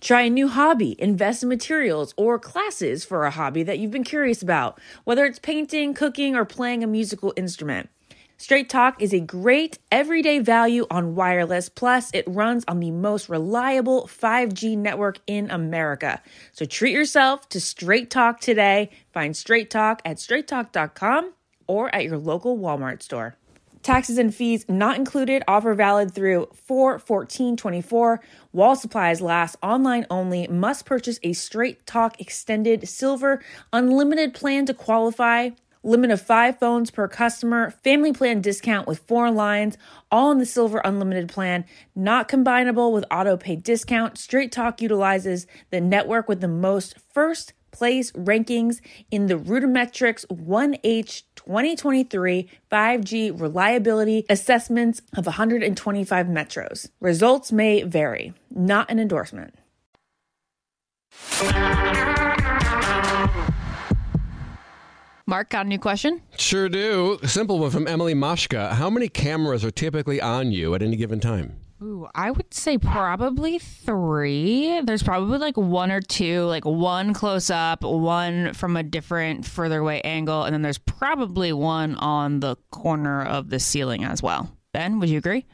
Try 0.00 0.22
a 0.22 0.30
new 0.30 0.48
hobby, 0.48 0.96
invest 0.98 1.42
in 1.42 1.50
materials 1.50 2.14
or 2.16 2.38
classes 2.38 3.04
for 3.04 3.24
a 3.24 3.30
hobby 3.30 3.62
that 3.64 3.78
you've 3.78 3.90
been 3.90 4.02
curious 4.02 4.40
about, 4.40 4.80
whether 5.04 5.26
it's 5.26 5.38
painting, 5.38 5.92
cooking, 5.92 6.34
or 6.34 6.46
playing 6.46 6.82
a 6.82 6.86
musical 6.86 7.34
instrument. 7.36 7.90
Straight 8.38 8.70
Talk 8.70 9.02
is 9.02 9.12
a 9.12 9.20
great 9.20 9.78
everyday 9.92 10.38
value 10.38 10.86
on 10.90 11.14
wireless, 11.14 11.68
plus, 11.68 12.10
it 12.14 12.24
runs 12.26 12.64
on 12.66 12.80
the 12.80 12.90
most 12.90 13.28
reliable 13.28 14.06
5G 14.06 14.78
network 14.78 15.18
in 15.26 15.50
America. 15.50 16.22
So 16.52 16.64
treat 16.64 16.94
yourself 16.94 17.50
to 17.50 17.60
Straight 17.60 18.10
Talk 18.10 18.40
today. 18.40 18.88
Find 19.12 19.36
Straight 19.36 19.68
Talk 19.68 20.00
at 20.06 20.16
straighttalk.com 20.16 21.34
or 21.66 21.94
at 21.94 22.04
your 22.04 22.16
local 22.16 22.58
Walmart 22.58 23.02
store. 23.02 23.36
Taxes 23.82 24.18
and 24.18 24.34
fees 24.34 24.66
not 24.68 24.96
included. 24.96 25.42
Offer 25.48 25.74
valid 25.74 26.14
through 26.14 26.48
4 26.66 26.98
14 26.98 27.56
24. 27.56 28.20
While 28.52 28.76
supplies 28.76 29.20
last. 29.20 29.56
Online 29.62 30.06
only. 30.10 30.46
Must 30.48 30.84
purchase 30.84 31.18
a 31.22 31.32
Straight 31.32 31.86
Talk 31.86 32.20
Extended 32.20 32.86
Silver 32.88 33.42
Unlimited 33.72 34.34
plan 34.34 34.66
to 34.66 34.74
qualify. 34.74 35.50
Limit 35.82 36.10
of 36.10 36.20
five 36.20 36.58
phones 36.58 36.90
per 36.90 37.08
customer. 37.08 37.70
Family 37.82 38.12
plan 38.12 38.42
discount 38.42 38.86
with 38.86 38.98
four 38.98 39.30
lines. 39.30 39.78
All 40.10 40.30
in 40.30 40.36
the 40.36 40.44
Silver 40.44 40.82
Unlimited 40.84 41.30
plan. 41.30 41.64
Not 41.94 42.28
combinable 42.28 42.92
with 42.92 43.06
auto 43.10 43.38
pay 43.38 43.56
discount. 43.56 44.18
Straight 44.18 44.52
Talk 44.52 44.82
utilizes 44.82 45.46
the 45.70 45.80
network 45.80 46.28
with 46.28 46.42
the 46.42 46.48
most 46.48 46.96
first 47.14 47.54
place 47.70 48.12
rankings 48.12 48.80
in 49.10 49.26
the 49.26 49.34
RootMetrics 49.34 50.26
1H 50.26 51.22
2023 51.46 52.48
5G 52.70 53.40
reliability 53.40 54.26
assessments 54.28 55.02
of 55.16 55.26
125 55.26 56.26
metros. 56.26 56.88
Results 57.00 57.52
may 57.52 57.82
vary, 57.82 58.32
not 58.50 58.90
an 58.90 58.98
endorsement. 58.98 59.54
Mark, 65.26 65.50
got 65.50 65.66
a 65.66 65.68
new 65.68 65.78
question? 65.78 66.20
Sure 66.36 66.68
do. 66.68 67.18
Simple 67.24 67.60
one 67.60 67.70
from 67.70 67.86
Emily 67.86 68.14
Mashka. 68.14 68.72
How 68.72 68.90
many 68.90 69.08
cameras 69.08 69.64
are 69.64 69.70
typically 69.70 70.20
on 70.20 70.50
you 70.50 70.74
at 70.74 70.82
any 70.82 70.96
given 70.96 71.20
time? 71.20 71.56
Ooh, 71.82 72.06
I 72.14 72.30
would 72.30 72.52
say 72.52 72.76
probably 72.76 73.58
three. 73.58 74.82
There's 74.82 75.02
probably 75.02 75.38
like 75.38 75.56
one 75.56 75.90
or 75.90 76.02
two, 76.02 76.42
like 76.42 76.66
one 76.66 77.14
close 77.14 77.48
up, 77.48 77.82
one 77.82 78.52
from 78.52 78.76
a 78.76 78.82
different, 78.82 79.46
further 79.46 79.78
away 79.78 80.02
angle, 80.02 80.44
and 80.44 80.52
then 80.52 80.60
there's 80.60 80.78
probably 80.78 81.54
one 81.54 81.94
on 81.96 82.40
the 82.40 82.56
corner 82.70 83.24
of 83.24 83.48
the 83.48 83.58
ceiling 83.58 84.04
as 84.04 84.22
well. 84.22 84.54
Ben, 84.74 85.00
would 85.00 85.08
you 85.08 85.16
agree? 85.16 85.46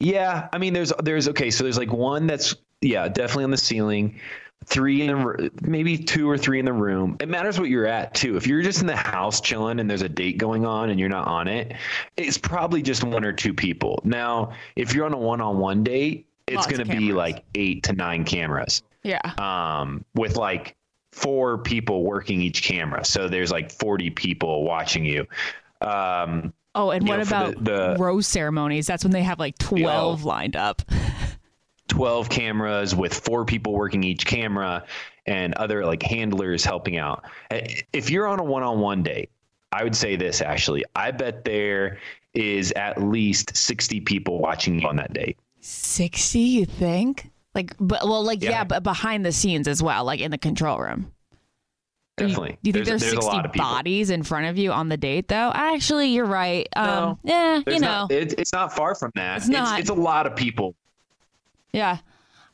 Yeah, 0.00 0.48
I 0.52 0.58
mean, 0.58 0.74
there's 0.74 0.92
there's 1.02 1.28
okay, 1.28 1.50
so 1.50 1.64
there's 1.64 1.78
like 1.78 1.92
one 1.92 2.26
that's 2.26 2.54
yeah, 2.82 3.08
definitely 3.08 3.44
on 3.44 3.50
the 3.50 3.56
ceiling. 3.56 4.20
Three 4.66 5.02
in 5.02 5.06
the 5.18 5.50
maybe 5.62 5.96
two 5.96 6.28
or 6.28 6.36
three 6.36 6.58
in 6.58 6.64
the 6.64 6.72
room. 6.72 7.16
It 7.20 7.28
matters 7.28 7.58
what 7.60 7.68
you're 7.68 7.86
at 7.86 8.14
too. 8.14 8.36
If 8.36 8.46
you're 8.46 8.62
just 8.62 8.80
in 8.80 8.86
the 8.86 8.96
house 8.96 9.40
chilling 9.40 9.78
and 9.78 9.88
there's 9.88 10.02
a 10.02 10.08
date 10.08 10.38
going 10.38 10.66
on 10.66 10.90
and 10.90 10.98
you're 10.98 11.08
not 11.08 11.28
on 11.28 11.46
it, 11.46 11.72
it's 12.16 12.36
probably 12.36 12.82
just 12.82 13.04
one 13.04 13.24
or 13.24 13.32
two 13.32 13.54
people. 13.54 14.00
Now, 14.04 14.52
if 14.74 14.92
you're 14.92 15.06
on 15.06 15.12
a 15.14 15.18
one-on-one 15.18 15.84
date, 15.84 16.26
it's 16.48 16.66
going 16.66 16.84
to 16.86 16.96
be 16.96 17.12
like 17.12 17.44
eight 17.54 17.84
to 17.84 17.92
nine 17.92 18.24
cameras. 18.24 18.82
Yeah. 19.04 19.20
um, 19.38 20.04
with 20.16 20.34
like 20.36 20.74
four 21.12 21.58
people 21.58 22.02
working 22.02 22.42
each 22.42 22.64
camera. 22.64 23.04
So 23.04 23.28
there's 23.28 23.52
like 23.52 23.70
40 23.70 24.10
people 24.10 24.64
watching 24.64 25.04
you. 25.04 25.26
Um, 25.80 26.52
Oh, 26.74 26.90
and 26.90 27.08
what 27.08 27.16
know, 27.16 27.22
about 27.22 27.54
the- 27.64 27.94
the- 27.94 27.96
rose 27.98 28.26
ceremonies? 28.26 28.86
That's 28.86 29.02
when 29.04 29.12
they 29.12 29.22
have 29.22 29.38
like 29.38 29.56
12 29.58 30.24
lined 30.24 30.56
up. 30.56 30.82
12 31.88 32.28
cameras 32.28 32.94
with 32.94 33.14
four 33.14 33.44
people 33.44 33.72
working 33.74 34.02
each 34.02 34.26
camera 34.26 34.84
and 35.26 35.54
other 35.54 35.84
like 35.84 36.02
handlers 36.02 36.64
helping 36.64 36.98
out. 36.98 37.24
Eh, 37.50 37.80
If 37.92 38.10
you're 38.10 38.26
on 38.26 38.38
a 38.40 38.44
one-on-one 38.44 39.02
date, 39.02 39.30
I 39.72 39.84
would 39.84 39.96
say 39.96 40.16
this 40.16 40.40
Ashley. 40.40 40.84
I 40.94 41.10
bet 41.10 41.44
there 41.44 41.98
is 42.34 42.72
at 42.72 43.02
least 43.02 43.56
60 43.56 44.00
people 44.02 44.38
watching 44.38 44.80
you 44.80 44.88
on 44.88 44.96
that 44.96 45.12
date. 45.12 45.38
60, 45.60 46.38
you 46.38 46.64
think? 46.66 47.30
Like, 47.54 47.74
but 47.80 48.02
well, 48.04 48.22
like, 48.22 48.42
yeah, 48.42 48.50
Yeah. 48.50 48.64
but 48.64 48.82
behind 48.82 49.24
the 49.24 49.32
scenes 49.32 49.66
as 49.66 49.82
well, 49.82 50.04
like 50.04 50.20
in 50.20 50.30
the 50.30 50.38
control 50.38 50.78
room. 50.78 51.12
Do 52.16 52.24
you- 52.24 52.28
Definitely. 52.28 52.58
Do 52.62 52.68
you 52.68 52.72
think 52.72 52.86
There's- 52.86 53.00
there's, 53.00 53.12
there's 53.12 53.24
60 53.24 53.36
lot 53.36 53.46
of 53.46 53.52
people. 53.52 53.66
bodies 53.68 54.10
in 54.10 54.22
front 54.22 54.46
of 54.46 54.56
you 54.58 54.72
on 54.72 54.88
the 54.88 54.96
date, 54.96 55.28
though? 55.28 55.50
Actually, 55.54 56.08
you're 56.08 56.24
right. 56.26 56.66
Um, 56.76 57.18
yeah, 57.24 57.60
There's 57.64 57.74
you 57.76 57.80
know, 57.80 57.88
not, 58.02 58.12
it, 58.12 58.34
it's 58.38 58.52
not 58.52 58.74
far 58.74 58.94
from 58.94 59.10
that. 59.16 59.38
It's 59.38 59.48
not. 59.48 59.80
It's, 59.80 59.90
a 59.90 59.94
lot 59.94 60.26
of 60.26 60.34
people, 60.36 60.74
yeah. 61.72 61.98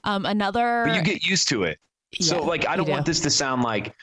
Um, 0.05 0.27
another. 0.27 0.85
but 0.87 0.97
you 0.97 1.03
get 1.03 1.25
used 1.25 1.49
to 1.49 1.65
it. 1.65 1.79
So 2.21 2.43
like 2.43 2.67
I 2.67 2.77
don't 2.77 2.89
want 2.89 3.07
this 3.07 3.21
to 3.21 3.31
sound 3.31 3.63
like 3.63 3.95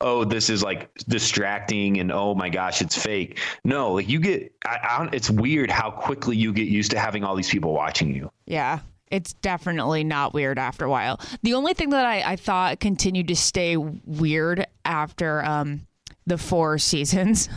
oh 0.00 0.24
this 0.24 0.48
is 0.48 0.62
like 0.62 0.90
distracting 1.08 1.98
and 1.98 2.12
oh 2.12 2.34
my 2.34 2.48
gosh 2.48 2.80
it's 2.80 2.96
fake. 2.96 3.38
No, 3.64 3.92
like 3.92 4.08
you 4.08 4.20
get 4.20 4.52
I, 4.64 4.78
I 4.82 4.98
don't, 4.98 5.14
it's 5.14 5.30
weird 5.30 5.70
how 5.70 5.90
quickly 5.90 6.36
you 6.36 6.52
get 6.52 6.68
used 6.68 6.90
to 6.92 6.98
having 6.98 7.24
all 7.24 7.36
these 7.36 7.50
people 7.50 7.72
watching 7.72 8.14
you. 8.14 8.30
Yeah, 8.46 8.80
it's 9.10 9.32
definitely 9.34 10.04
not 10.04 10.34
weird 10.34 10.58
after 10.58 10.84
a 10.84 10.90
while. 10.90 11.20
The 11.42 11.54
only 11.54 11.74
thing 11.74 11.90
that 11.90 12.06
I, 12.06 12.32
I 12.32 12.36
thought 12.36 12.80
continued 12.80 13.28
to 13.28 13.36
stay 13.36 13.76
weird 13.76 14.66
after 14.84 15.44
um, 15.44 15.86
the 16.26 16.38
four 16.38 16.78
seasons 16.78 17.48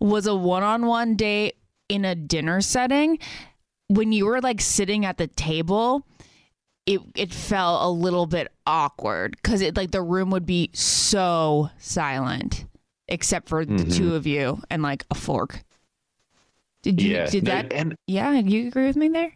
was 0.00 0.26
a 0.26 0.34
one 0.34 0.62
on 0.62 0.86
one 0.86 1.16
date 1.16 1.56
in 1.88 2.04
a 2.04 2.14
dinner 2.14 2.60
setting. 2.60 3.18
When 3.88 4.12
you 4.12 4.26
were 4.26 4.40
like 4.40 4.60
sitting 4.60 5.06
at 5.06 5.16
the 5.16 5.28
table, 5.28 6.04
it 6.88 7.00
it 7.14 7.32
felt 7.34 7.82
a 7.84 7.88
little 7.90 8.24
bit 8.26 8.48
awkward 8.66 9.36
because 9.36 9.60
it 9.60 9.76
like 9.76 9.90
the 9.90 10.00
room 10.02 10.30
would 10.30 10.46
be 10.46 10.70
so 10.72 11.68
silent 11.78 12.64
except 13.08 13.48
for 13.48 13.64
the 13.64 13.74
Mm-hmm. 13.74 13.90
two 13.90 14.14
of 14.14 14.26
you 14.26 14.60
and 14.70 14.82
like 14.82 15.04
a 15.10 15.14
fork. 15.14 15.62
Did 16.82 17.00
you 17.02 17.14
Yeah, 17.14 17.26
did 17.30 17.44
that 17.46 17.72
and- 17.72 17.94
Yeah, 18.06 18.32
you 18.32 18.68
agree 18.68 18.86
with 18.86 18.96
me 18.96 19.08
there? 19.08 19.32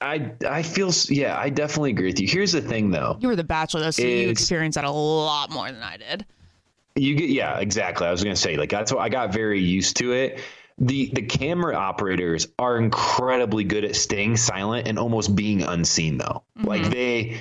I 0.00 0.32
I 0.46 0.62
feel 0.62 0.90
yeah 1.08 1.38
I 1.38 1.48
definitely 1.48 1.90
agree 1.90 2.08
with 2.08 2.20
you. 2.20 2.28
Here's 2.28 2.52
the 2.52 2.60
thing 2.60 2.90
though. 2.90 3.16
You 3.20 3.28
were 3.28 3.36
the 3.36 3.44
bachelor 3.44 3.80
though, 3.82 3.90
so 3.92 4.02
you 4.02 4.28
experienced 4.28 4.74
that 4.76 4.84
a 4.84 4.90
lot 4.90 5.50
more 5.50 5.70
than 5.70 5.82
I 5.82 5.96
did. 5.96 6.26
You 6.96 7.14
get 7.14 7.30
yeah, 7.30 7.58
exactly. 7.60 8.06
I 8.06 8.10
was 8.10 8.22
gonna 8.24 8.36
say 8.36 8.56
like 8.56 8.70
that's 8.70 8.92
what 8.92 9.00
I 9.00 9.08
got 9.08 9.32
very 9.32 9.60
used 9.60 9.96
to 9.98 10.12
it. 10.12 10.40
The 10.78 11.10
the 11.14 11.22
camera 11.22 11.74
operators 11.74 12.48
are 12.58 12.76
incredibly 12.76 13.64
good 13.64 13.84
at 13.84 13.96
staying 13.96 14.36
silent 14.36 14.86
and 14.86 14.98
almost 14.98 15.34
being 15.34 15.62
unseen 15.62 16.18
though. 16.18 16.42
Mm-hmm. 16.58 16.66
Like 16.66 16.90
they 16.90 17.38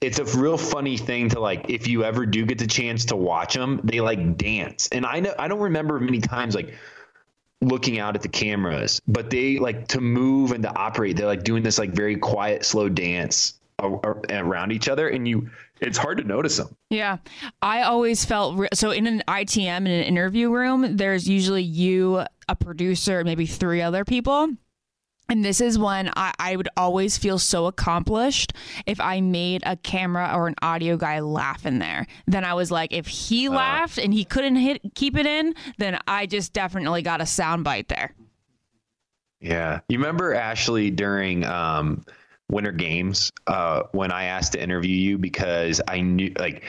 it's 0.00 0.18
a 0.18 0.24
real 0.38 0.58
funny 0.58 0.96
thing 0.96 1.30
to 1.30 1.40
like 1.40 1.70
if 1.70 1.88
you 1.88 2.04
ever 2.04 2.26
do 2.26 2.44
get 2.44 2.58
the 2.58 2.66
chance 2.66 3.06
to 3.06 3.16
watch 3.16 3.54
them, 3.54 3.80
they 3.84 4.00
like 4.00 4.36
dance. 4.36 4.88
And 4.92 5.06
I 5.06 5.20
know 5.20 5.34
I 5.38 5.48
don't 5.48 5.60
remember 5.60 5.98
many 5.98 6.20
times 6.20 6.54
like 6.54 6.74
looking 7.60 7.98
out 7.98 8.14
at 8.14 8.22
the 8.22 8.28
cameras, 8.28 9.00
but 9.08 9.30
they 9.30 9.58
like 9.58 9.88
to 9.88 10.00
move 10.00 10.52
and 10.52 10.62
to 10.62 10.76
operate. 10.76 11.16
They're 11.16 11.26
like 11.26 11.44
doing 11.44 11.62
this 11.62 11.78
like 11.78 11.90
very 11.90 12.16
quiet, 12.16 12.64
slow 12.64 12.88
dance 12.88 13.54
around 13.80 14.72
each 14.72 14.88
other, 14.88 15.08
and 15.08 15.26
you 15.26 15.50
it's 15.80 15.98
hard 15.98 16.18
to 16.18 16.24
notice 16.24 16.56
them. 16.56 16.76
Yeah. 16.90 17.18
I 17.62 17.82
always 17.82 18.24
felt 18.24 18.58
re- 18.58 18.68
so 18.74 18.90
in 18.90 19.06
an 19.06 19.22
ITM 19.28 19.78
in 19.78 19.86
an 19.86 20.04
interview 20.04 20.50
room, 20.50 20.96
there's 20.96 21.28
usually 21.28 21.62
you, 21.62 22.24
a 22.48 22.56
producer, 22.56 23.24
maybe 23.24 23.46
three 23.46 23.82
other 23.82 24.04
people. 24.04 24.48
And 25.30 25.44
this 25.44 25.60
is 25.60 25.78
when 25.78 26.10
I, 26.16 26.32
I 26.38 26.56
would 26.56 26.70
always 26.76 27.18
feel 27.18 27.38
so 27.38 27.66
accomplished 27.66 28.54
if 28.86 28.98
I 28.98 29.20
made 29.20 29.62
a 29.66 29.76
camera 29.76 30.32
or 30.34 30.48
an 30.48 30.54
audio 30.62 30.96
guy 30.96 31.20
laugh 31.20 31.66
in 31.66 31.78
there. 31.78 32.06
Then 32.26 32.44
I 32.44 32.54
was 32.54 32.70
like, 32.70 32.94
if 32.94 33.06
he 33.06 33.50
laughed 33.50 33.98
and 33.98 34.14
he 34.14 34.24
couldn't 34.24 34.56
hit 34.56 34.80
keep 34.94 35.18
it 35.18 35.26
in, 35.26 35.54
then 35.76 35.98
I 36.08 36.24
just 36.24 36.54
definitely 36.54 37.02
got 37.02 37.20
a 37.20 37.26
sound 37.26 37.62
bite 37.64 37.88
there. 37.88 38.14
Yeah. 39.40 39.80
You 39.88 39.98
remember 39.98 40.34
Ashley 40.34 40.90
during 40.90 41.44
um, 41.44 42.04
Winter 42.50 42.72
Games 42.72 43.32
uh, 43.46 43.82
when 43.92 44.10
I 44.10 44.24
asked 44.24 44.52
to 44.52 44.62
interview 44.62 44.96
you 44.96 45.18
because 45.18 45.80
I 45.86 46.00
knew, 46.00 46.32
like, 46.38 46.64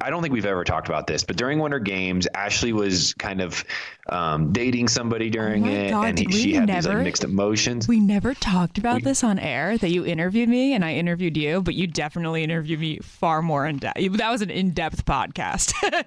I 0.00 0.10
don't 0.10 0.22
think 0.22 0.32
we've 0.32 0.46
ever 0.46 0.62
talked 0.62 0.88
about 0.88 1.06
this, 1.06 1.24
but 1.24 1.36
during 1.36 1.58
Winter 1.58 1.78
Games, 1.78 2.28
Ashley 2.34 2.72
was 2.72 3.14
kind 3.14 3.40
of 3.40 3.64
um, 4.08 4.52
dating 4.52 4.88
somebody 4.88 5.30
during 5.30 5.66
Oh 5.66 5.70
it, 5.70 5.90
God, 5.90 6.08
and 6.08 6.18
he, 6.18 6.30
she 6.30 6.46
we 6.48 6.54
had 6.54 6.68
these 6.68 6.86
like 6.86 6.98
mixed 6.98 7.24
emotions. 7.24 7.88
We 7.88 7.98
never 7.98 8.34
talked 8.34 8.78
about 8.78 9.02
this 9.02 9.24
on 9.24 9.38
air 9.38 9.76
that 9.78 9.90
you 9.90 10.04
interviewed 10.04 10.48
me 10.48 10.74
and 10.74 10.84
I 10.84 10.94
interviewed 10.94 11.36
you, 11.36 11.62
but 11.62 11.74
you 11.74 11.86
definitely 11.86 12.44
interviewed 12.44 12.80
me 12.80 12.98
far 12.98 13.42
more 13.42 13.66
in 13.66 13.78
depth. 13.78 14.00
That 14.16 14.30
was 14.30 14.42
an 14.42 14.50
in 14.50 14.70
depth 14.70 15.04
podcast. 15.04 15.72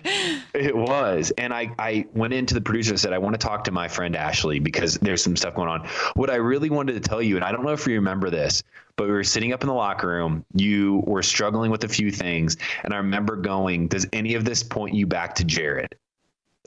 It 0.54 0.76
was. 0.76 1.32
And 1.38 1.54
I, 1.54 1.72
I 1.78 2.06
went 2.14 2.34
into 2.34 2.54
the 2.54 2.62
producer 2.62 2.91
and 2.91 3.00
said, 3.00 3.14
I 3.14 3.18
want 3.18 3.39
to 3.39 3.45
talk 3.45 3.66
to 3.66 3.72
my 3.72 3.88
friend 3.88 4.16
Ashley 4.16 4.60
because 4.60 4.95
there's 4.95 5.24
some 5.24 5.36
stuff 5.36 5.56
going 5.56 5.70
on. 5.70 5.88
What 6.16 6.30
I 6.30 6.36
really 6.36 6.70
wanted 6.70 6.93
to 6.93 7.00
tell 7.00 7.22
you, 7.22 7.36
and 7.36 7.45
I 7.45 7.52
don't 7.52 7.64
know 7.64 7.74
if 7.74 7.86
you 7.86 7.95
remember 7.95 8.30
this, 8.30 8.64
but 8.98 9.08
we 9.08 9.14
were 9.14 9.24
sitting 9.24 9.54
up 9.54 9.62
in 9.62 9.68
the 9.68 9.74
locker 9.74 10.08
room. 10.08 10.43
You 10.54 11.04
were 11.06 11.24
struggling 11.24 11.72
with 11.72 11.84
a 11.86 11.88
few 11.88 12.12
things. 12.12 12.58
And 12.84 12.93
I 12.93 12.98
remember 12.98 13.36
going, 13.38 13.88
Does 13.88 14.06
any 14.12 14.34
of 14.34 14.43
this 14.43 14.64
point 14.64 14.95
you 14.95 15.08
back 15.08 15.36
to 15.36 15.45
Jared? 15.45 15.95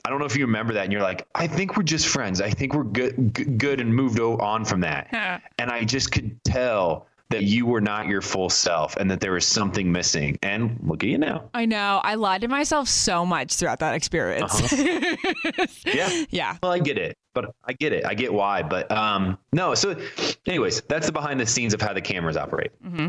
I 0.03 0.09
don't 0.09 0.17
know 0.17 0.25
if 0.25 0.35
you 0.35 0.45
remember 0.45 0.73
that. 0.73 0.85
And 0.85 0.91
you're 0.91 1.03
like, 1.03 1.27
I 1.35 1.45
think 1.45 1.77
we're 1.77 1.83
just 1.83 2.07
friends. 2.07 2.41
I 2.41 2.49
think 2.49 2.73
we're 2.73 2.85
good, 2.85 3.59
good 3.59 3.79
and 3.79 3.93
moved 3.93 4.19
on 4.19 4.65
from 4.65 4.79
that. 4.81 5.09
and 5.59 5.69
I 5.69 5.83
just 5.83 6.11
could 6.11 6.43
tell 6.43 7.05
that 7.31 7.43
you 7.43 7.65
were 7.65 7.81
not 7.81 8.07
your 8.07 8.21
full 8.21 8.49
self 8.49 8.95
and 8.97 9.09
that 9.09 9.19
there 9.19 9.33
was 9.33 9.45
something 9.45 9.91
missing. 9.91 10.37
And 10.43 10.79
look 10.83 11.03
at 11.03 11.09
you 11.09 11.17
now. 11.17 11.49
I 11.53 11.65
know. 11.65 12.01
I 12.03 12.15
lied 12.15 12.41
to 12.41 12.47
myself 12.47 12.87
so 12.87 13.25
much 13.25 13.55
throughout 13.55 13.79
that 13.79 13.95
experience. 13.95 14.73
Yeah. 15.85 16.25
yeah. 16.29 16.57
Well, 16.61 16.71
I 16.71 16.79
get 16.79 16.97
it, 16.97 17.17
but 17.33 17.53
I 17.65 17.73
get 17.73 17.91
it. 17.93 18.05
I 18.05 18.13
get 18.13 18.33
why. 18.33 18.61
But 18.63 18.89
um, 18.91 19.37
no. 19.51 19.73
So, 19.75 19.95
anyways, 20.45 20.81
that's 20.81 21.07
the 21.07 21.11
behind 21.11 21.39
the 21.39 21.45
scenes 21.45 21.73
of 21.73 21.81
how 21.81 21.93
the 21.93 22.01
cameras 22.01 22.37
operate. 22.37 22.71
Mm-hmm. 22.85 23.07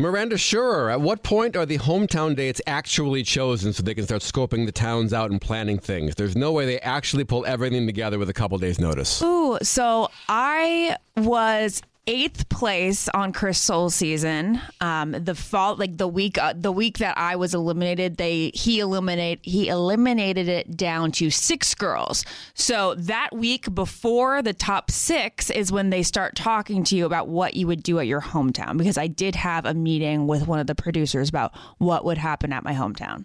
Miranda 0.00 0.36
Schurer, 0.36 0.90
at 0.90 1.00
what 1.02 1.22
point 1.22 1.56
are 1.56 1.66
the 1.66 1.76
hometown 1.76 2.34
dates 2.34 2.60
actually 2.66 3.22
chosen 3.22 3.74
so 3.74 3.82
they 3.82 3.94
can 3.94 4.04
start 4.04 4.22
scoping 4.22 4.64
the 4.64 4.72
towns 4.72 5.12
out 5.12 5.30
and 5.30 5.38
planning 5.40 5.78
things? 5.78 6.14
There's 6.14 6.34
no 6.34 6.52
way 6.52 6.64
they 6.64 6.80
actually 6.80 7.24
pull 7.24 7.44
everything 7.44 7.84
together 7.86 8.18
with 8.18 8.30
a 8.30 8.32
couple 8.32 8.56
days' 8.56 8.80
notice. 8.80 9.20
Ooh, 9.22 9.58
so 9.62 10.08
I 10.26 10.96
was 11.18 11.82
eighth 12.06 12.48
place 12.48 13.08
on 13.10 13.32
Chris 13.32 13.58
Soules 13.58 13.94
season. 13.94 14.60
Um, 14.80 15.12
the 15.12 15.34
fall, 15.34 15.76
like 15.76 15.96
the 15.96 16.08
week, 16.08 16.38
uh, 16.38 16.54
the 16.56 16.72
week 16.72 16.98
that 16.98 17.16
I 17.18 17.36
was 17.36 17.54
eliminated, 17.54 18.16
they 18.16 18.50
he 18.54 18.80
eliminate 18.80 19.40
he 19.42 19.68
eliminated 19.68 20.48
it 20.48 20.76
down 20.76 21.12
to 21.12 21.30
six 21.30 21.74
girls. 21.74 22.24
So 22.54 22.94
that 22.96 23.30
week 23.32 23.74
before 23.74 24.42
the 24.42 24.54
top 24.54 24.90
six 24.90 25.50
is 25.50 25.70
when 25.70 25.90
they 25.90 26.02
start 26.02 26.36
talking 26.36 26.84
to 26.84 26.96
you 26.96 27.06
about 27.06 27.28
what 27.28 27.54
you 27.54 27.66
would 27.66 27.82
do 27.82 27.98
at 27.98 28.06
your 28.06 28.20
hometown. 28.20 28.76
Because 28.76 28.98
I 28.98 29.06
did 29.06 29.34
have 29.36 29.64
a 29.64 29.74
meeting 29.74 30.26
with 30.26 30.46
one 30.46 30.58
of 30.58 30.66
the 30.66 30.74
producers 30.74 31.28
about 31.28 31.52
what 31.78 32.04
would 32.04 32.18
happen 32.18 32.52
at 32.52 32.64
my 32.64 32.72
hometown. 32.72 33.24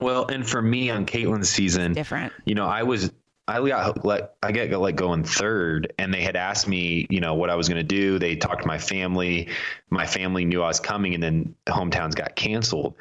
Well, 0.00 0.26
and 0.26 0.48
for 0.48 0.60
me 0.60 0.90
on 0.90 1.06
Kaitlyn's 1.06 1.48
season, 1.48 1.92
Different. 1.92 2.32
You 2.44 2.54
know, 2.54 2.66
I 2.66 2.82
was. 2.82 3.12
I 3.52 3.68
got 3.68 4.04
let 4.04 4.34
I 4.42 4.52
get 4.52 4.70
let 4.78 4.96
go 4.96 5.12
in 5.12 5.24
third, 5.24 5.92
and 5.98 6.12
they 6.12 6.22
had 6.22 6.36
asked 6.36 6.66
me, 6.66 7.06
you 7.10 7.20
know, 7.20 7.34
what 7.34 7.50
I 7.50 7.54
was 7.54 7.68
going 7.68 7.78
to 7.78 7.82
do. 7.82 8.18
They 8.18 8.36
talked 8.36 8.62
to 8.62 8.66
my 8.66 8.78
family. 8.78 9.48
My 9.90 10.06
family 10.06 10.44
knew 10.44 10.62
I 10.62 10.68
was 10.68 10.80
coming, 10.80 11.14
and 11.14 11.22
then 11.22 11.54
hometowns 11.66 12.14
got 12.14 12.34
canceled. 12.34 12.94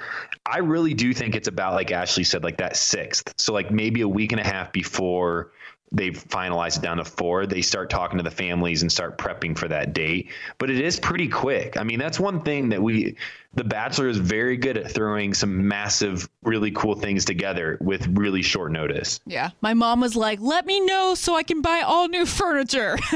I 0.45 0.60
really 0.60 0.93
do 0.93 1.14
think 1.14 1.36
it's 1.36 1.47
about 1.47 1.74
like 1.74 1.91
Ashley 1.91 2.24
said, 2.24 2.43
like 2.43 2.58
that 2.58 2.76
sixth. 2.76 3.34
So 3.38 3.54
like 3.54 3.72
maybe 3.72 4.02
a 4.02 4.08
week 4.08 4.32
and 4.34 4.41
a 4.41 4.47
half 4.47 4.72
before 4.74 5.52
they 5.94 6.12
finalize 6.12 6.78
it 6.78 6.82
down 6.82 6.98
to 6.98 7.06
four, 7.06 7.46
they 7.46 7.62
start 7.62 7.89
talking 7.89 8.18
to 8.18 8.24
the 8.24 8.32
families 8.32 8.82
and 8.82 8.92
start 8.92 9.18
prepping 9.18 9.58
for 9.58 9.68
that 9.68 9.94
date. 9.94 10.30
But 10.58 10.70
it 10.70 10.80
is 10.80 11.00
pretty 11.00 11.28
quick. 11.28 11.76
I 11.78 11.84
mean, 11.84 12.00
that's 12.00 12.20
one 12.20 12.42
thing 12.44 12.70
that 12.70 12.82
we, 12.82 13.16
The 13.56 13.66
Bachelor, 13.66 14.08
is 14.08 14.18
very 14.18 14.56
good 14.56 14.78
at 14.78 14.89
throwing 14.92 15.34
some 15.34 15.68
massive, 15.68 16.30
really 16.44 16.72
cool 16.72 16.96
things 16.96 17.26
together 17.26 17.78
with 17.82 18.08
really 18.18 18.42
short 18.42 18.72
notice. 18.72 19.20
Yeah. 19.26 19.50
My 19.60 19.74
mom 19.74 20.00
was 20.00 20.16
like, 20.16 20.39
let 20.39 20.66
me 20.66 20.80
know 20.80 21.14
so 21.14 21.36
I 21.36 21.44
can 21.44 21.62
buy 21.62 21.82
all 21.86 22.08
new 22.08 22.26
furniture. 22.26 22.98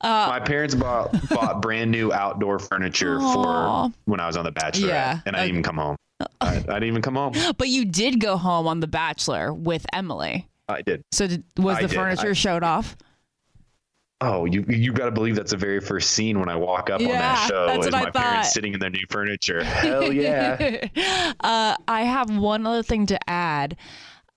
Uh, 0.00 0.26
My 0.30 0.38
parents 0.38 0.76
bought 0.76 1.10
bought 1.28 1.60
brand 1.62 1.90
new 1.90 2.12
outdoor 2.12 2.60
furniture 2.60 3.18
Aw. 3.20 3.88
for 3.88 3.94
when 4.04 4.20
I 4.20 4.28
was 4.28 4.36
on 4.36 4.44
The 4.44 4.52
Bachelor, 4.52 4.86
Yeah. 4.88 5.18
and 5.26 5.34
I 5.34 5.40
didn't 5.40 5.50
even 5.54 5.62
come 5.64 5.76
home. 5.76 5.96
Uh, 6.20 6.26
I, 6.40 6.48
I 6.56 6.58
didn't 6.60 6.84
even 6.84 7.02
come 7.02 7.16
home. 7.16 7.32
But 7.58 7.68
you 7.68 7.84
did 7.84 8.20
go 8.20 8.36
home 8.36 8.68
on 8.68 8.78
The 8.78 8.86
Bachelor 8.86 9.52
with 9.52 9.84
Emily. 9.92 10.46
I 10.72 10.82
did. 10.82 11.04
So 11.12 11.26
did, 11.26 11.44
was 11.56 11.76
I 11.78 11.82
the 11.82 11.88
did. 11.88 11.94
furniture 11.96 12.30
I- 12.30 12.34
showed 12.34 12.62
off? 12.62 12.96
Oh, 14.22 14.44
you 14.44 14.66
you 14.68 14.92
got 14.92 15.06
to 15.06 15.10
believe 15.10 15.34
that's 15.34 15.52
the 15.52 15.56
very 15.56 15.80
first 15.80 16.10
scene 16.10 16.38
when 16.38 16.50
I 16.50 16.54
walk 16.56 16.90
up 16.90 17.00
on 17.00 17.06
that 17.08 17.48
show 17.48 17.66
that's 17.66 17.86
is 17.86 17.92
what 17.92 17.94
I 17.94 18.04
my 18.04 18.10
thought. 18.10 18.22
parents 18.22 18.52
sitting 18.52 18.74
in 18.74 18.78
their 18.80 18.90
new 18.90 19.06
furniture. 19.08 19.64
Hell 19.64 20.12
yeah! 20.12 20.88
uh, 21.40 21.74
I 21.88 22.02
have 22.02 22.28
one 22.36 22.66
other 22.66 22.82
thing 22.82 23.06
to 23.06 23.30
add. 23.30 23.76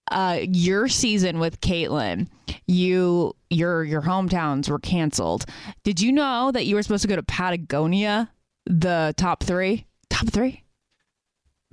Uh, 0.10 0.40
your 0.42 0.88
season 0.88 1.38
with 1.40 1.60
Kaitlyn, 1.60 2.28
you 2.66 3.36
your 3.50 3.84
your 3.84 4.02
hometowns 4.02 4.70
were 4.70 4.80
canceled. 4.80 5.46
Did 5.84 6.00
you 6.00 6.14
know 6.14 6.50
that 6.54 6.66
you 6.66 6.76
were 6.76 6.84
supposed 6.84 7.02
to 7.02 7.10
go 7.10 7.18
to 7.18 7.24
Patagonia? 7.24 8.32
The 8.66 9.14
top 9.18 9.44
three, 9.44 9.86
top 10.10 10.30
three. 10.30 10.64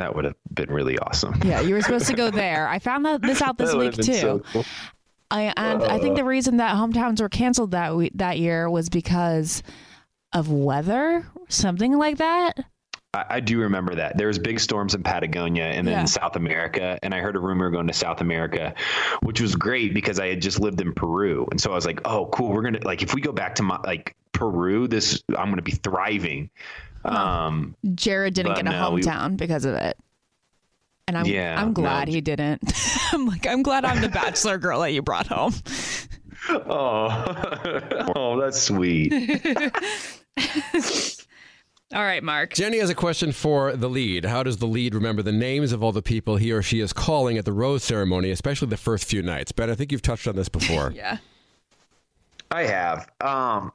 That 0.01 0.15
would 0.15 0.25
have 0.25 0.35
been 0.53 0.71
really 0.71 0.99
awesome. 0.99 1.41
Yeah, 1.45 1.61
you 1.61 1.75
were 1.75 1.83
supposed 1.83 2.07
to 2.09 2.15
go 2.15 2.31
there. 2.45 2.67
I 2.69 2.79
found 2.79 3.05
that 3.07 3.23
this 3.23 3.41
out 3.41 3.57
this 3.59 3.75
week 3.75 3.93
too. 3.95 4.15
so 4.15 4.39
cool. 4.53 4.65
I 5.31 5.53
and 5.57 5.83
I 5.85 5.99
think 6.01 6.17
the 6.17 6.23
uh. 6.23 6.27
reason 6.27 6.57
that 6.57 6.75
hometowns 6.75 7.21
were 7.21 7.29
canceled 7.29 7.71
that 7.71 7.95
we, 7.95 8.11
that 8.17 8.39
year 8.39 8.69
was 8.69 8.89
because 8.89 9.63
of 10.33 10.51
weather, 10.51 11.27
something 11.49 11.97
like 11.97 12.19
that. 12.19 12.59
I, 13.15 13.25
I 13.29 13.41
do 13.41 13.61
remember 13.61 13.95
that. 13.97 14.17
There 14.17 14.27
was 14.29 14.39
big 14.39 14.59
storms 14.61 14.95
in 14.95 15.03
Patagonia 15.03 15.65
and 15.65 15.87
then 15.87 15.99
Yeah. 15.99 16.05
South 16.05 16.37
America, 16.37 16.99
and 17.03 17.15
I 17.15 17.19
heard 17.21 17.37
a 17.37 17.41
rumor 17.41 17.71
going 17.71 17.87
to 17.89 17.93
South 17.93 18.21
America, 18.21 18.75
which 19.23 19.41
was 19.41 19.55
great 19.55 19.95
because 19.95 20.19
I 20.21 20.29
had 20.29 20.41
just 20.43 20.61
lived 20.61 20.81
in 20.81 20.93
Peru, 20.95 21.47
and 21.51 21.61
so 21.61 21.73
I 21.73 21.75
was 21.75 21.87
like, 21.87 22.01
"Oh, 22.05 22.27
cool, 22.27 22.51
we're 22.51 22.63
gonna 22.63 22.81
like 22.85 23.03
if 23.03 23.15
we 23.15 23.21
go 23.21 23.33
back 23.33 23.57
to 23.57 23.63
my 23.63 23.79
like 23.85 24.17
Peru, 24.33 24.89
this 24.89 25.23
I'm 25.37 25.51
gonna 25.51 25.63
be 25.63 25.73
thriving." 25.73 26.51
Um, 27.05 27.75
Jared 27.95 28.35
didn't 28.35 28.55
get 28.55 28.67
a 28.67 28.71
no, 28.71 28.91
we- 28.93 29.03
hometown 29.03 29.37
because 29.37 29.65
of 29.65 29.75
it. 29.75 29.97
And 31.09 31.19
I'm 31.19 31.27
Yeah, 31.27 31.61
I'm 31.61 31.73
glad 31.73 32.09
no. 32.09 32.15
he 32.15 32.21
didn't. 32.21 32.61
I'm 33.13 33.27
like 33.27 33.47
I'm 33.47 33.63
glad 33.63 33.85
I'm 33.85 34.01
the 34.01 34.09
bachelor 34.09 34.59
girl 34.59 34.81
that 34.81 34.93
you 34.93 35.03
brought 35.03 35.27
home. 35.27 35.55
oh, 36.51 38.13
oh, 38.15 38.41
that's 38.41 38.61
sweet. 38.63 39.13
All 41.93 42.03
right, 42.03 42.23
Mark. 42.23 42.55
Jenny 42.55 42.79
has 42.79 42.89
a 42.91 42.95
question 42.95 43.33
for 43.33 43.75
the 43.75 43.89
lead. 43.89 44.25
How 44.25 44.45
does 44.45 44.59
the 44.59 44.67
lead 44.67 44.95
remember 44.95 45.23
the 45.23 45.33
names 45.33 45.73
of 45.73 45.83
all 45.83 45.91
the 45.91 46.03
people 46.03 46.37
he 46.37 46.53
or 46.53 46.63
she 46.63 46.79
is 46.79 46.93
calling 46.93 47.37
at 47.37 47.45
the 47.45 47.53
rose 47.53 47.83
ceremony, 47.83 48.31
especially 48.31 48.69
the 48.69 48.77
first 48.77 49.07
few 49.07 49.23
nights? 49.23 49.51
Ben, 49.51 49.69
I 49.69 49.75
think 49.75 49.91
you've 49.91 50.01
touched 50.03 50.29
on 50.29 50.37
this 50.37 50.49
before. 50.49 50.93
Yeah. 50.95 51.17
I 52.53 52.63
have. 52.63 53.11
Um, 53.21 53.73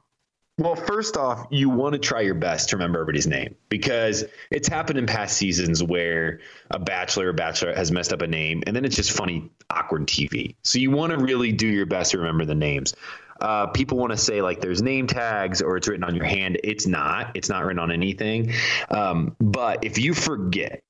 well, 0.58 0.74
first 0.74 1.18
off, 1.18 1.46
you 1.50 1.68
want 1.68 1.92
to 1.92 1.98
try 1.98 2.22
your 2.22 2.34
best 2.34 2.70
to 2.70 2.76
remember 2.76 2.98
everybody's 2.98 3.26
name 3.26 3.54
because 3.68 4.24
it's 4.50 4.68
happened 4.68 4.98
in 4.98 5.04
past 5.04 5.36
seasons 5.36 5.82
where 5.82 6.40
a 6.70 6.78
bachelor 6.78 7.28
or 7.28 7.34
bachelorette 7.34 7.76
has 7.76 7.92
messed 7.92 8.12
up 8.12 8.22
a 8.22 8.26
name 8.26 8.62
and 8.66 8.74
then 8.74 8.84
it's 8.84 8.96
just 8.96 9.12
funny, 9.12 9.50
awkward 9.68 10.06
TV. 10.06 10.54
So 10.62 10.78
you 10.78 10.90
want 10.90 11.12
to 11.12 11.18
really 11.18 11.52
do 11.52 11.68
your 11.68 11.84
best 11.84 12.12
to 12.12 12.18
remember 12.18 12.46
the 12.46 12.54
names. 12.54 12.94
Uh, 13.38 13.66
people 13.66 13.98
want 13.98 14.12
to 14.12 14.16
say 14.16 14.40
like 14.40 14.62
there's 14.62 14.80
name 14.80 15.06
tags 15.06 15.60
or 15.60 15.76
it's 15.76 15.88
written 15.88 16.04
on 16.04 16.14
your 16.14 16.24
hand. 16.24 16.58
It's 16.64 16.86
not. 16.86 17.32
It's 17.34 17.50
not 17.50 17.62
written 17.64 17.78
on 17.78 17.92
anything. 17.92 18.54
Um, 18.90 19.36
but 19.38 19.84
if 19.84 19.98
you 19.98 20.14
forget, 20.14 20.82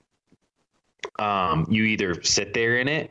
um, 1.19 1.67
you 1.69 1.85
either 1.85 2.23
sit 2.23 2.55
there 2.55 2.79
in 2.79 2.87
it 2.87 3.11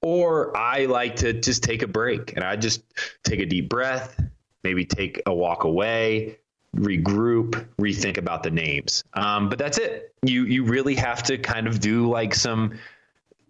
or 0.00 0.56
I 0.56 0.86
like 0.86 1.16
to 1.16 1.32
just 1.32 1.62
take 1.62 1.82
a 1.82 1.86
break 1.86 2.34
and 2.34 2.44
I 2.44 2.56
just 2.56 2.82
take 3.22 3.38
a 3.38 3.46
deep 3.46 3.68
breath, 3.68 4.20
maybe 4.64 4.84
take 4.84 5.22
a 5.26 5.34
walk 5.34 5.64
away, 5.64 6.38
regroup, 6.76 7.66
rethink 7.80 8.16
about 8.18 8.42
the 8.42 8.50
names. 8.50 9.04
Um, 9.14 9.48
but 9.48 9.58
that's 9.58 9.78
it. 9.78 10.14
You 10.22 10.44
you 10.44 10.64
really 10.64 10.94
have 10.96 11.22
to 11.24 11.38
kind 11.38 11.66
of 11.66 11.80
do 11.80 12.08
like 12.08 12.34
some 12.34 12.78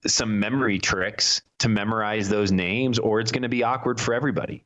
some 0.06 0.40
memory 0.40 0.78
tricks 0.78 1.42
to 1.58 1.68
memorize 1.68 2.28
those 2.28 2.50
names, 2.50 2.98
or 2.98 3.20
it's 3.20 3.30
going 3.30 3.42
to 3.42 3.48
be 3.48 3.62
awkward 3.62 4.00
for 4.00 4.14
everybody. 4.14 4.64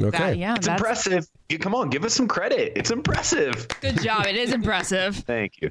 Okay. 0.00 0.18
That, 0.18 0.36
yeah, 0.38 0.56
It's 0.56 0.66
that's 0.66 0.80
impressive. 0.80 1.28
You, 1.48 1.58
come 1.58 1.74
on, 1.74 1.90
give 1.90 2.04
us 2.04 2.14
some 2.14 2.26
credit. 2.26 2.72
It's 2.74 2.90
impressive. 2.90 3.68
good 3.80 4.02
job. 4.02 4.26
It 4.26 4.36
is 4.36 4.52
impressive. 4.52 5.16
Thank 5.26 5.60
you. 5.60 5.70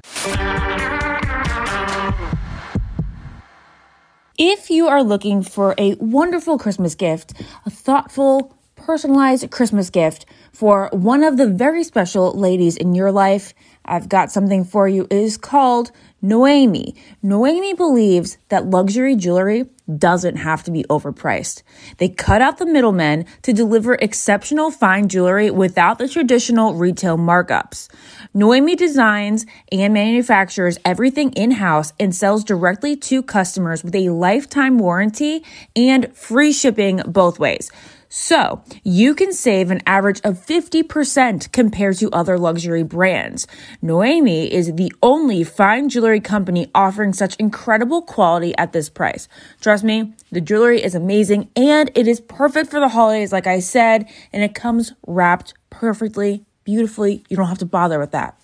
If 4.44 4.70
you 4.70 4.88
are 4.88 5.04
looking 5.04 5.44
for 5.44 5.72
a 5.78 5.94
wonderful 6.00 6.58
Christmas 6.58 6.96
gift, 6.96 7.32
a 7.64 7.70
thoughtful, 7.70 8.52
personalized 8.74 9.48
Christmas 9.52 9.88
gift 9.88 10.26
for 10.52 10.88
one 10.92 11.22
of 11.22 11.36
the 11.36 11.46
very 11.46 11.84
special 11.84 12.32
ladies 12.36 12.76
in 12.76 12.96
your 12.96 13.12
life, 13.12 13.54
I've 13.84 14.08
got 14.08 14.32
something 14.32 14.64
for 14.64 14.88
you. 14.88 15.04
It 15.04 15.12
is 15.12 15.36
called 15.36 15.92
Noemie. 16.22 16.96
Noemie 17.24 17.76
believes 17.76 18.38
that 18.48 18.66
luxury 18.70 19.16
jewelry 19.16 19.66
doesn't 19.98 20.36
have 20.36 20.62
to 20.62 20.70
be 20.70 20.84
overpriced. 20.84 21.62
They 21.98 22.08
cut 22.08 22.40
out 22.40 22.58
the 22.58 22.66
middlemen 22.66 23.26
to 23.42 23.52
deliver 23.52 23.94
exceptional 23.94 24.70
fine 24.70 25.08
jewelry 25.08 25.50
without 25.50 25.98
the 25.98 26.08
traditional 26.08 26.74
retail 26.74 27.18
markups. 27.18 27.88
Noemie 28.34 28.76
designs 28.76 29.44
and 29.72 29.92
manufactures 29.92 30.78
everything 30.84 31.32
in 31.32 31.50
house 31.50 31.92
and 31.98 32.14
sells 32.14 32.44
directly 32.44 32.94
to 32.96 33.22
customers 33.22 33.82
with 33.82 33.94
a 33.96 34.10
lifetime 34.10 34.78
warranty 34.78 35.44
and 35.74 36.14
free 36.16 36.52
shipping 36.52 37.02
both 37.06 37.40
ways. 37.40 37.70
So 38.14 38.62
you 38.84 39.14
can 39.14 39.32
save 39.32 39.70
an 39.70 39.80
average 39.86 40.20
of 40.22 40.36
50% 40.36 41.50
compared 41.50 41.96
to 41.96 42.10
other 42.10 42.36
luxury 42.36 42.82
brands. 42.82 43.46
Noemie 43.82 44.50
is 44.50 44.74
the 44.74 44.92
only 45.02 45.44
fine 45.44 45.88
jewelry 45.88 46.20
company 46.20 46.70
offering 46.74 47.14
such 47.14 47.36
incredible 47.36 48.02
quality 48.02 48.54
at 48.58 48.74
this 48.74 48.90
price. 48.90 49.28
Trust 49.62 49.82
me, 49.82 50.12
the 50.30 50.42
jewelry 50.42 50.82
is 50.82 50.94
amazing 50.94 51.48
and 51.56 51.90
it 51.94 52.06
is 52.06 52.20
perfect 52.20 52.70
for 52.70 52.80
the 52.80 52.90
holidays, 52.90 53.32
like 53.32 53.46
I 53.46 53.60
said, 53.60 54.06
and 54.30 54.42
it 54.42 54.54
comes 54.54 54.92
wrapped 55.06 55.54
perfectly, 55.70 56.44
beautifully. 56.64 57.24
You 57.30 57.38
don't 57.38 57.48
have 57.48 57.60
to 57.60 57.64
bother 57.64 57.98
with 57.98 58.10
that. 58.10 58.38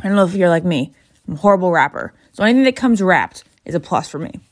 I 0.00 0.02
don't 0.02 0.16
know 0.16 0.26
if 0.26 0.34
you're 0.34 0.50
like 0.50 0.66
me. 0.66 0.92
I'm 1.26 1.32
a 1.32 1.38
horrible 1.38 1.72
wrapper. 1.72 2.12
So 2.32 2.44
anything 2.44 2.64
that 2.64 2.76
comes 2.76 3.00
wrapped 3.00 3.42
is 3.64 3.74
a 3.74 3.80
plus 3.80 4.10
for 4.10 4.18
me. 4.18 4.45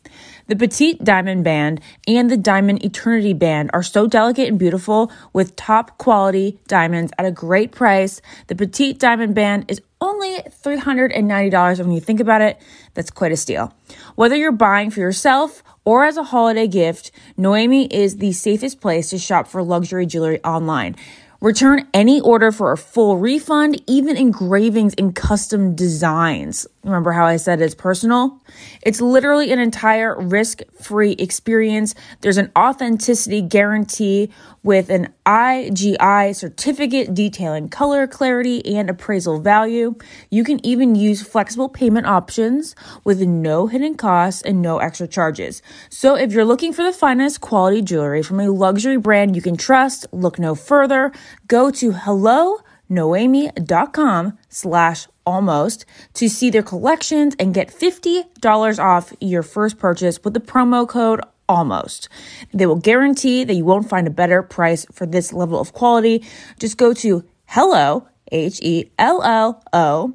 The 0.47 0.57
Petite 0.57 1.03
Diamond 1.03 1.43
Band 1.43 1.81
and 2.07 2.31
the 2.31 2.37
Diamond 2.37 2.85
Eternity 2.85 3.33
Band 3.33 3.71
are 3.73 3.83
so 3.83 4.07
delicate 4.07 4.47
and 4.49 4.59
beautiful 4.59 5.11
with 5.33 5.57
top 5.57 5.97
quality 5.97 6.61
diamonds 6.69 7.13
at 7.17 7.25
a 7.25 7.31
great 7.31 7.73
price. 7.73 8.21
The 8.49 8.55
Petite 8.55 8.99
Diamond 8.99 9.35
Band 9.35 9.65
is 9.69 9.81
only 10.03 10.41
$390. 10.63 11.79
When 11.79 11.93
you 11.93 12.01
think 12.01 12.21
about 12.21 12.43
it, 12.43 12.61
that's 12.93 13.11
quite 13.11 13.33
a 13.33 13.39
steal. 13.39 13.73
Whether 14.17 14.37
you're 14.37 14.53
buying 14.53 14.91
for 14.91 15.01
yourself 15.01 15.63
or 15.87 16.05
as 16.05 16.19
a 16.19 16.25
holiday 16.25 16.69
gift, 16.69 17.11
Noemie 17.39 17.91
is 17.91 18.19
the 18.19 18.33
safest 18.33 18.83
place 18.83 19.09
to 19.11 19.19
shop 19.19 19.49
for 19.49 19.63
luxury 19.63 20.05
jewelry 20.05 20.45
online. 20.45 20.95
Return 21.41 21.89
any 21.95 22.21
order 22.21 22.53
for 22.53 22.71
a 22.73 22.77
full 22.77 23.17
refund, 23.17 23.83
even 23.87 24.19
engravings 24.19 24.95
and 24.99 25.15
custom 25.15 25.75
designs. 25.75 26.67
Remember 26.85 27.12
how 27.12 27.24
I 27.24 27.37
said 27.37 27.62
it's 27.62 27.74
personal? 27.74 28.43
It's 28.82 29.01
literally 29.01 29.51
an 29.51 29.59
entire 29.59 30.20
risk 30.20 30.61
free 30.80 31.12
experience. 31.12 31.95
There's 32.20 32.37
an 32.37 32.53
authenticity 32.57 33.41
guarantee 33.41 34.30
with 34.62 34.91
an 34.91 35.12
IGI 35.24 36.37
certificate 36.37 37.14
detailing 37.14 37.70
color, 37.70 38.07
clarity, 38.07 38.76
and 38.76 38.91
appraisal 38.91 39.41
value. 39.41 39.95
You 40.30 40.45
can 40.45 40.64
even 40.64 40.95
use 40.95 41.22
flexible 41.22 41.70
payment 41.70 42.07
options 42.07 42.76
with 43.03 43.22
no 43.22 43.66
hidden 43.66 43.95
costs 43.95 44.43
and 44.43 44.61
no 44.61 44.78
extra 44.78 45.09
charges. 45.09 45.62
So 45.89 46.14
if 46.16 46.32
you're 46.32 46.45
looking 46.45 46.74
for 46.74 46.82
the 46.82 46.93
finest 46.93 47.41
quality 47.41 47.80
jewelry 47.80 48.22
from 48.22 48.41
a 48.41 48.51
luxury 48.51 48.99
brand 48.99 49.35
you 49.35 49.43
can 49.43 49.57
trust, 49.57 50.07
look 50.12 50.39
no 50.39 50.55
further. 50.55 51.12
Go 51.49 51.70
to 51.70 51.93
hello 51.93 52.59
hellonoemie.com 52.91 54.39
slash 54.49 55.09
almost 55.27 55.85
to 56.14 56.29
see 56.29 56.51
their 56.51 56.62
collections 56.62 57.35
and 57.39 57.55
get 57.55 57.68
$50 57.68 58.79
off 58.79 59.12
your 59.20 59.43
first 59.43 59.79
purchase 59.79 60.22
with 60.22 60.35
the 60.35 60.41
promo 60.41 60.89
code 60.89 61.20
almost. 61.49 62.09
They 62.53 62.66
will 62.66 62.77
guarantee 62.77 63.45
that 63.45 63.55
you 63.55 63.64
won't 63.64 63.89
find 63.89 64.07
a 64.07 64.11
better 64.11 64.43
price 64.43 64.87
for 64.93 65.07
this 65.07 65.33
level 65.33 65.61
of 65.61 65.72
quality. 65.72 66.25
Just 66.59 66.77
go 66.77 66.93
to 66.95 67.25
hello, 67.47 68.09
H 68.33 68.61
E 68.62 68.91
L 68.99 69.22
L 69.22 69.62
O, 69.72 70.14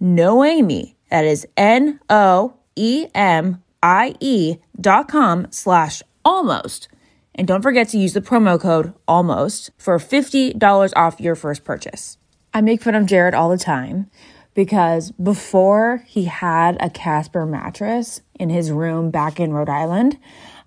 Noemie, 0.00 0.94
that 1.10 1.24
is 1.24 1.46
N 1.56 2.00
O 2.08 2.54
E 2.76 3.06
M 3.14 3.62
I 3.82 4.14
E 4.20 4.56
dot 4.80 5.08
com 5.08 5.46
slash 5.50 6.02
almost. 6.24 6.88
And 7.34 7.46
don't 7.46 7.62
forget 7.62 7.88
to 7.90 7.98
use 7.98 8.12
the 8.12 8.20
promo 8.20 8.60
code 8.60 8.92
almost 9.06 9.70
for 9.78 9.98
$50 9.98 10.92
off 10.96 11.20
your 11.20 11.34
first 11.34 11.64
purchase. 11.64 12.18
I 12.52 12.60
make 12.60 12.82
fun 12.82 12.94
of 12.94 13.06
Jared 13.06 13.34
all 13.34 13.48
the 13.48 13.56
time 13.56 14.10
because 14.60 15.10
before 15.12 16.04
he 16.06 16.26
had 16.26 16.76
a 16.80 16.90
Casper 16.90 17.46
mattress 17.46 18.20
in 18.38 18.50
his 18.50 18.70
room 18.70 19.10
back 19.10 19.40
in 19.40 19.54
Rhode 19.54 19.70
Island, 19.70 20.18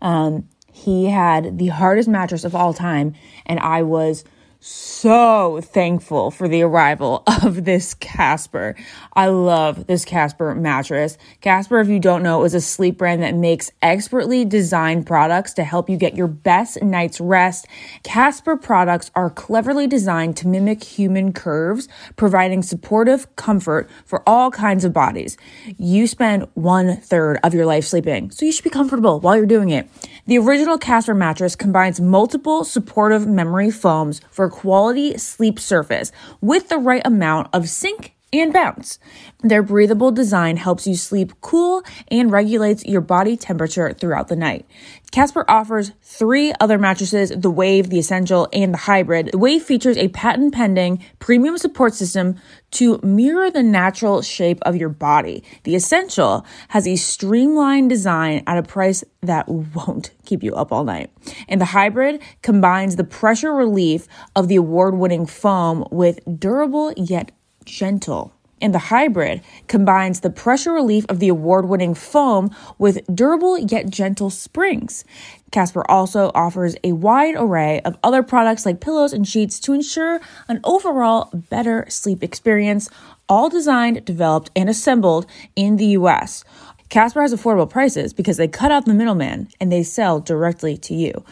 um, 0.02 0.50
he 0.72 1.06
had 1.06 1.60
the 1.60 1.68
hardest 1.68 2.10
mattress 2.10 2.44
of 2.44 2.56
all 2.56 2.74
time, 2.74 3.14
and 3.46 3.60
I 3.60 3.84
was 3.84 4.24
so 4.66 5.60
thankful 5.60 6.32
for 6.32 6.48
the 6.48 6.62
arrival 6.62 7.24
of 7.44 7.66
this 7.66 7.94
Casper. 7.94 8.76
I 9.12 9.28
love 9.28 9.88
this 9.88 10.06
Casper 10.06 10.56
mattress. 10.56 11.18
Casper, 11.42 11.82
if 11.82 11.90
you 11.90 12.00
don't 12.00 12.24
know, 12.24 12.46
is 12.46 12.54
a 12.54 12.62
sleep 12.62 12.98
brand 12.98 13.22
that 13.24 13.36
makes 13.36 13.72
expertly 13.82 14.46
designed 14.46 15.06
products 15.06 15.52
to 15.56 15.66
help 15.66 15.90
you 15.90 15.98
get 15.98 16.16
your 16.16 16.28
best 16.28 16.82
night's 16.82 17.20
rest. 17.20 17.68
Casper 18.04 18.56
products 18.56 19.12
are 19.16 19.30
cleverly 19.30 19.86
designed 19.86 20.38
to 20.38 20.48
mimic 20.48 20.82
human 20.82 21.34
curves, 21.34 21.90
providing 22.16 22.64
supportive 22.64 23.36
comfort 23.36 23.90
for 24.06 24.24
all 24.28 24.50
kinds 24.50 24.86
of 24.86 24.94
bodies. 24.94 25.36
You 25.78 26.08
spend 26.08 26.48
one 26.54 26.96
third 26.96 27.38
of 27.44 27.54
your 27.54 27.66
life 27.66 27.84
sleeping, 27.84 28.32
so 28.32 28.46
you 28.46 28.54
should 28.54 28.64
be 28.64 28.70
comfortable 28.70 29.20
while 29.20 29.36
you're 29.36 29.46
doing 29.46 29.70
it. 29.70 29.90
The 30.26 30.38
original 30.38 30.78
Casper 30.78 31.14
mattress 31.14 31.58
combines 31.58 32.00
multiple 32.00 32.64
supportive 32.64 33.28
memory 33.28 33.70
foams 33.70 34.22
for 34.32 34.53
quality 34.54 35.18
sleep 35.18 35.60
surface 35.60 36.12
with 36.40 36.70
the 36.70 36.78
right 36.78 37.02
amount 37.06 37.50
of 37.54 37.68
sink 37.68 38.13
and 38.34 38.52
bounce. 38.52 39.00
Their 39.42 39.62
breathable 39.62 40.12
design 40.12 40.58
helps 40.58 40.88
you 40.88 40.96
sleep 40.96 41.34
cool 41.42 41.84
and 42.10 42.32
regulates 42.32 42.84
your 42.84 43.02
body 43.02 43.38
temperature 43.38 43.94
throughout 43.94 44.28
the 44.28 44.36
night. 44.36 44.66
Casper 45.12 45.46
offers 45.48 45.92
three 46.02 46.54
other 46.60 46.80
mattresses 46.80 47.30
the 47.30 47.52
Wave, 47.52 47.92
the 47.92 48.00
Essential, 48.00 48.48
and 48.52 48.74
the 48.74 48.80
Hybrid. 48.80 49.30
The 49.32 49.38
Wave 49.38 49.62
features 49.62 49.96
a 49.96 50.08
patent 50.08 50.56
pending 50.56 51.04
premium 51.20 51.58
support 51.60 51.94
system 51.94 52.40
to 52.72 53.00
mirror 53.04 53.52
the 53.52 53.62
natural 53.62 54.24
shape 54.24 54.58
of 54.64 54.76
your 54.76 54.90
body. 54.90 55.44
The 55.64 55.76
Essential 55.76 56.46
has 56.70 56.88
a 56.88 56.96
streamlined 56.96 57.90
design 57.90 58.44
at 58.48 58.58
a 58.58 58.64
price 58.64 59.04
that 59.22 59.48
won't 59.48 60.10
keep 60.26 60.42
you 60.42 60.56
up 60.56 60.72
all 60.72 60.84
night. 60.84 61.12
And 61.48 61.62
the 61.62 61.66
Hybrid 61.66 62.22
combines 62.42 62.96
the 62.96 63.04
pressure 63.04 63.54
relief 63.54 64.08
of 64.36 64.48
the 64.48 64.56
award 64.56 64.96
winning 64.96 65.28
foam 65.28 65.88
with 65.92 66.20
durable 66.40 66.92
yet 66.98 67.32
gentle. 67.64 68.34
And 68.62 68.74
the 68.74 68.80
hybrid 68.80 69.42
combines 69.68 70.22
the 70.22 70.30
pressure 70.30 70.72
relief 70.72 71.06
of 71.10 71.20
the 71.20 71.28
award 71.28 71.68
winning 71.68 71.94
foam 71.94 72.56
with 72.78 73.06
durable 73.14 73.58
yet 73.58 73.90
gentle 73.90 74.30
springs. 74.30 75.04
Casper 75.52 75.84
also 75.92 76.32
offers 76.34 76.78
a 76.82 76.94
wide 76.94 77.36
array 77.38 77.82
of 77.82 77.98
other 78.04 78.24
products 78.24 78.66
like 78.66 78.80
pillows 78.80 79.12
and 79.12 79.28
sheets 79.28 79.60
to 79.60 79.74
ensure 79.74 80.22
an 80.48 80.62
overall 80.64 81.30
better 81.34 81.86
sleep 81.90 82.24
experience, 82.24 82.90
all 83.28 83.50
designed, 83.50 84.06
developed, 84.06 84.50
and 84.56 84.70
assembled 84.70 85.26
in 85.58 85.76
the 85.76 85.88
US. 85.88 86.46
Casper 86.88 87.22
has 87.22 87.34
affordable 87.34 87.70
prices 87.70 88.14
because 88.14 88.38
they 88.38 88.48
cut 88.48 88.72
out 88.72 88.86
the 88.86 88.94
middleman 88.94 89.50
and 89.60 89.72
they 89.72 89.84
sell 89.84 90.22
directly 90.22 90.78
to 90.78 90.94
you. 90.94 91.26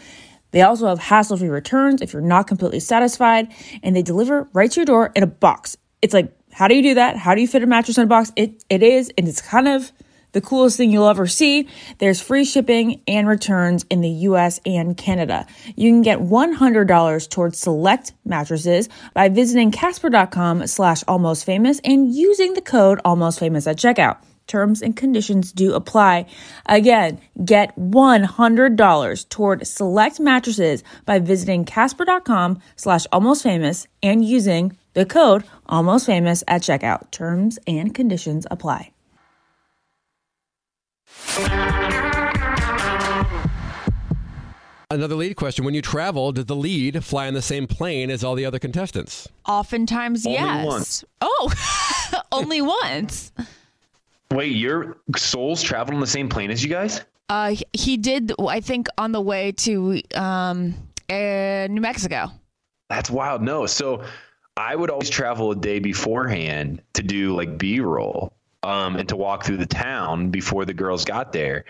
They 0.50 0.60
also 0.60 0.86
have 0.86 0.98
hassle 0.98 1.38
free 1.38 1.48
returns 1.48 2.02
if 2.02 2.12
you're 2.12 2.20
not 2.20 2.46
completely 2.46 2.80
satisfied, 2.80 3.48
and 3.82 3.96
they 3.96 4.02
deliver 4.02 4.48
right 4.52 4.70
to 4.70 4.80
your 4.80 4.84
door 4.84 5.12
in 5.14 5.22
a 5.22 5.26
box. 5.26 5.76
It's 6.02 6.12
like, 6.12 6.36
how 6.52 6.68
do 6.68 6.74
you 6.74 6.82
do 6.82 6.94
that? 6.94 7.16
How 7.16 7.34
do 7.34 7.40
you 7.40 7.48
fit 7.48 7.62
a 7.62 7.66
mattress 7.66 7.96
in 7.96 8.04
a 8.04 8.06
box? 8.06 8.32
It 8.36 8.62
it 8.68 8.82
is, 8.82 9.10
and 9.16 9.26
it's 9.26 9.40
kind 9.40 9.68
of 9.68 9.92
the 10.32 10.40
coolest 10.40 10.76
thing 10.76 10.90
you'll 10.90 11.08
ever 11.08 11.26
see. 11.26 11.68
There's 11.98 12.20
free 12.20 12.44
shipping 12.44 13.02
and 13.06 13.28
returns 13.28 13.84
in 13.90 14.00
the 14.00 14.08
US 14.08 14.60
and 14.66 14.96
Canada. 14.96 15.46
You 15.76 15.90
can 15.90 16.02
get 16.02 16.18
$100 16.18 17.30
towards 17.30 17.58
select 17.58 18.12
mattresses 18.24 18.88
by 19.14 19.28
visiting 19.28 19.70
casper.com 19.70 20.66
slash 20.66 21.04
almost 21.06 21.44
famous 21.44 21.80
and 21.84 22.14
using 22.14 22.54
the 22.54 22.62
code 22.62 23.00
almost 23.04 23.38
famous 23.38 23.66
at 23.66 23.76
checkout. 23.76 24.18
Terms 24.46 24.82
and 24.82 24.96
conditions 24.96 25.52
do 25.52 25.74
apply. 25.74 26.26
Again, 26.66 27.20
get 27.44 27.76
$100 27.78 29.28
toward 29.28 29.66
select 29.66 30.18
mattresses 30.18 30.82
by 31.06 31.20
visiting 31.20 31.64
casper.com 31.64 32.60
slash 32.76 33.06
almost 33.12 33.42
famous 33.42 33.86
and 34.02 34.24
using 34.24 34.76
the 34.94 35.06
code 35.06 35.44
almost 35.66 36.06
famous 36.06 36.44
at 36.48 36.62
checkout. 36.62 37.10
Terms 37.10 37.58
and 37.66 37.94
conditions 37.94 38.46
apply. 38.50 38.92
Another 44.90 45.14
lead 45.14 45.36
question. 45.36 45.64
When 45.64 45.72
you 45.72 45.80
travel, 45.80 46.32
did 46.32 46.48
the 46.48 46.56
lead 46.56 47.02
fly 47.02 47.26
on 47.26 47.32
the 47.32 47.40
same 47.40 47.66
plane 47.66 48.10
as 48.10 48.22
all 48.22 48.34
the 48.34 48.44
other 48.44 48.58
contestants? 48.58 49.26
Oftentimes, 49.48 50.26
Only 50.26 50.38
yes. 50.38 50.66
once. 50.66 51.04
Oh, 51.22 52.20
only 52.32 52.60
once. 52.60 53.32
Wait, 54.30 54.52
your 54.54 54.98
Soules 55.16 55.62
traveled 55.62 55.94
on 55.94 56.00
the 56.00 56.06
same 56.06 56.28
plane 56.28 56.50
as 56.50 56.62
you 56.62 56.68
guys? 56.68 57.00
Uh, 57.30 57.54
he 57.72 57.96
did, 57.96 58.32
I 58.46 58.60
think, 58.60 58.88
on 58.98 59.12
the 59.12 59.20
way 59.22 59.52
to 59.52 60.02
um, 60.14 60.74
uh, 61.08 61.68
New 61.70 61.80
Mexico. 61.80 62.30
That's 62.90 63.08
wild. 63.08 63.40
No. 63.40 63.64
So 63.64 64.04
I 64.56 64.76
would 64.76 64.90
always 64.90 65.10
travel 65.10 65.50
a 65.50 65.56
day 65.56 65.78
beforehand 65.78 66.82
to 66.94 67.02
do 67.02 67.34
like 67.34 67.58
B 67.58 67.80
roll 67.80 68.32
um, 68.62 68.96
and 68.96 69.08
to 69.08 69.16
walk 69.16 69.44
through 69.44 69.56
the 69.58 69.66
town 69.66 70.30
before 70.30 70.64
the 70.64 70.74
girls 70.74 71.04
got 71.04 71.32
there. 71.32 71.64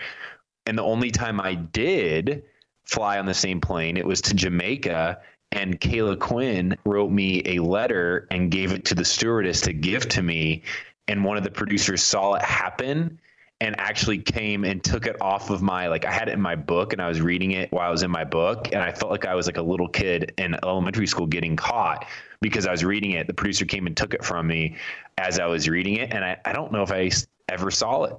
And 0.65 0.77
the 0.77 0.83
only 0.83 1.11
time 1.11 1.39
I 1.39 1.55
did 1.55 2.43
fly 2.83 3.19
on 3.19 3.25
the 3.25 3.33
same 3.33 3.61
plane, 3.61 3.97
it 3.97 4.05
was 4.05 4.21
to 4.21 4.33
Jamaica. 4.33 5.19
And 5.51 5.79
Caila 5.79 6.19
Quinn 6.19 6.77
wrote 6.85 7.11
me 7.11 7.43
a 7.45 7.59
letter 7.59 8.27
and 8.31 8.51
gave 8.51 8.71
it 8.73 8.85
to 8.85 8.95
the 8.95 9.05
stewardess 9.05 9.61
to 9.61 9.73
give 9.73 10.09
to 10.09 10.21
me. 10.21 10.63
And 11.07 11.23
one 11.23 11.37
of 11.37 11.43
the 11.43 11.51
producers 11.51 12.01
saw 12.01 12.33
it 12.33 12.41
happen 12.41 13.19
and 13.61 13.79
actually 13.79 14.17
came 14.17 14.65
and 14.65 14.83
took 14.83 15.05
it 15.05 15.15
off 15.21 15.49
of 15.49 15.61
my 15.61 15.87
like 15.87 16.05
I 16.05 16.11
had 16.11 16.27
it 16.27 16.33
in 16.33 16.41
my 16.41 16.55
book 16.55 16.91
and 16.91 17.01
I 17.01 17.07
was 17.07 17.21
reading 17.21 17.51
it 17.51 17.71
while 17.71 17.87
I 17.87 17.91
was 17.91 18.03
in 18.03 18.11
my 18.11 18.25
book 18.25 18.67
and 18.73 18.81
I 18.81 18.91
felt 18.91 19.09
like 19.09 19.25
I 19.25 19.35
was 19.35 19.45
like 19.45 19.55
a 19.55 19.61
little 19.61 19.87
kid 19.87 20.33
in 20.37 20.55
elementary 20.63 21.07
school 21.07 21.27
getting 21.27 21.55
caught 21.55 22.05
because 22.43 22.67
I 22.67 22.71
was 22.71 22.83
reading 22.83 23.11
it. 23.11 23.25
The 23.25 23.33
producer 23.33 23.65
came 23.65 23.87
and 23.87 23.97
took 23.97 24.13
it 24.13 24.23
from 24.23 24.45
me 24.45 24.75
as 25.17 25.39
I 25.39 25.47
was 25.47 25.67
reading 25.67 25.95
it 25.95 26.13
and 26.13 26.23
I, 26.23 26.37
I 26.45 26.53
don't 26.53 26.71
know 26.71 26.83
if 26.83 26.91
I 26.91 27.09
ever 27.49 27.71
saw 27.71 28.03
it. 28.03 28.15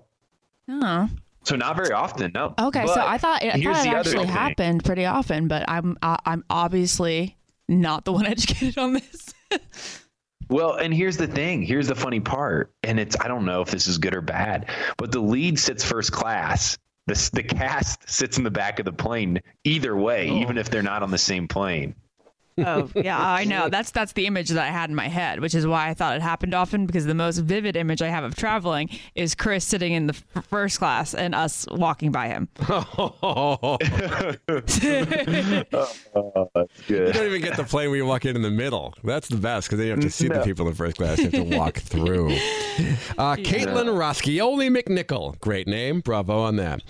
Oh. 0.69 1.09
So 1.45 1.57
not 1.57 1.77
very 1.77 1.93
often, 1.93 2.33
no. 2.35 2.55
Okay, 2.59 2.87
so 2.87 3.05
I 3.07 3.19
thought 3.19 3.43
it, 3.43 3.55
I 3.55 3.63
thought 3.63 3.87
it 3.87 3.93
actually 3.93 4.27
happened 4.27 4.83
pretty 4.83 5.05
often, 5.05 5.47
but 5.47 5.69
I'm 5.69 5.99
I, 6.03 6.19
I'm 6.25 6.43
obviously 6.49 7.37
not 7.69 8.07
the 8.07 8.13
one 8.19 8.27
educated 8.27 8.79
on 8.79 8.95
this. 8.95 9.35
Well, 10.49 10.75
and 10.75 10.93
here's 10.93 11.17
the 11.17 11.27
thing. 11.27 11.63
Here's 11.63 11.89
the 11.89 11.95
funny 11.95 12.21
part, 12.21 12.73
and 12.83 12.99
it's 12.99 13.17
I 13.21 13.29
don't 13.29 13.45
know 13.45 13.61
if 13.61 13.71
this 13.71 13.87
is 13.87 13.99
good 13.99 14.15
or 14.15 14.23
bad, 14.23 14.71
but 14.97 15.13
the 15.13 15.21
lead 15.21 15.59
sits 15.59 15.85
first 15.85 16.13
class. 16.13 16.79
The 17.07 17.31
the 17.35 17.43
cast 17.43 18.09
sits 18.09 18.39
in 18.39 18.45
the 18.45 18.51
back 18.51 18.79
of 18.79 18.87
the 18.87 18.93
plane. 18.93 19.41
Either 19.65 19.95
way, 19.97 20.31
oh. 20.31 20.37
even 20.37 20.57
if 20.57 20.71
they're 20.71 20.83
not 20.83 21.03
on 21.03 21.11
the 21.11 21.19
same 21.19 21.47
plane. 21.47 21.95
Oh 22.59 22.89
yeah, 22.95 23.19
I 23.21 23.45
know. 23.45 23.69
That's 23.75 23.91
that's 23.91 24.13
the 24.13 24.27
image 24.27 24.51
that 24.51 24.63
I 24.63 24.69
had 24.71 24.89
in 24.91 24.95
my 24.97 25.09
head, 25.09 25.41
which 25.41 25.55
is 25.55 25.67
why 25.67 25.89
I 25.89 25.95
thought 25.95 26.15
it 26.15 26.23
happened 26.23 26.55
often. 26.55 26.87
Because 26.87 27.05
the 27.05 27.15
most 27.15 27.39
vivid 27.39 27.75
image 27.77 28.01
I 28.01 28.09
have 28.09 28.23
of 28.23 28.37
traveling 28.37 28.89
is 29.17 29.35
Chris 29.35 29.65
sitting 29.65 29.93
in 29.93 30.07
the 30.07 30.15
f- 30.37 30.45
first 30.45 30.79
class 30.79 31.15
and 31.15 31.35
us 31.35 31.67
walking 31.73 32.13
by 32.13 32.29
him. 32.29 32.49
That's 34.55 34.83
You 36.89 37.13
don't 37.13 37.27
even 37.27 37.43
get 37.43 37.57
the 37.57 37.67
plane 37.69 37.89
where 37.91 37.97
you 37.97 38.07
walk 38.07 38.25
in 38.25 38.37
in 38.37 38.43
the 38.43 38.51
middle. 38.51 38.95
That's 39.03 39.29
the 39.29 39.37
best 39.37 39.69
because 39.69 39.79
then 39.79 39.87
you 39.87 39.93
have 39.93 40.01
to 40.03 40.11
see 40.11 40.29
the 40.29 40.41
people 40.41 40.69
in 40.69 40.75
first 40.75 40.97
class. 40.97 41.19
You 41.19 41.25
have 41.25 41.33
to 41.33 41.57
walk 41.57 41.77
through. 41.79 42.31
Uh, 42.33 43.37
Caitlin 43.37 43.89
Roskioli 43.89 44.71
McNichol. 44.75 45.39
Great 45.41 45.67
name. 45.67 46.01
Bravo 46.01 46.41
on 46.41 46.57
that. 46.57 46.83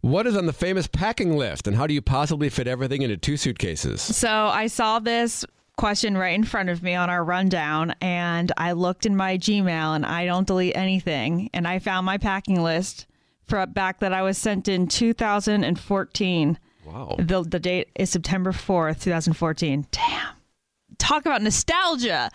What 0.00 0.26
is 0.26 0.36
on 0.36 0.46
the 0.46 0.52
famous 0.52 0.86
packing 0.86 1.36
list, 1.36 1.66
and 1.66 1.76
how 1.76 1.86
do 1.86 1.94
you 1.94 2.00
possibly 2.00 2.48
fit 2.48 2.68
everything 2.68 3.02
into 3.02 3.16
two 3.16 3.36
suitcases? 3.36 4.00
So 4.00 4.30
I 4.30 4.68
saw 4.68 5.00
this 5.00 5.44
question 5.76 6.16
right 6.16 6.34
in 6.34 6.44
front 6.44 6.68
of 6.68 6.82
me 6.82 6.94
on 6.94 7.10
our 7.10 7.24
rundown, 7.24 7.94
and 8.00 8.52
I 8.56 8.72
looked 8.72 9.06
in 9.06 9.16
my 9.16 9.38
Gmail, 9.38 9.96
and 9.96 10.06
I 10.06 10.24
don't 10.24 10.46
delete 10.46 10.76
anything, 10.76 11.50
and 11.52 11.66
I 11.66 11.78
found 11.80 12.06
my 12.06 12.18
packing 12.18 12.62
list 12.62 13.06
for 13.44 13.64
back 13.66 13.98
that 14.00 14.12
I 14.12 14.22
was 14.22 14.38
sent 14.38 14.68
in 14.68 14.86
2014. 14.86 16.58
Wow. 16.84 17.16
The 17.18 17.42
the 17.42 17.58
date 17.58 17.88
is 17.96 18.10
September 18.10 18.52
4th, 18.52 19.02
2014. 19.02 19.86
Damn. 19.90 20.28
Talk 20.98 21.26
about 21.26 21.42
nostalgia. 21.42 22.30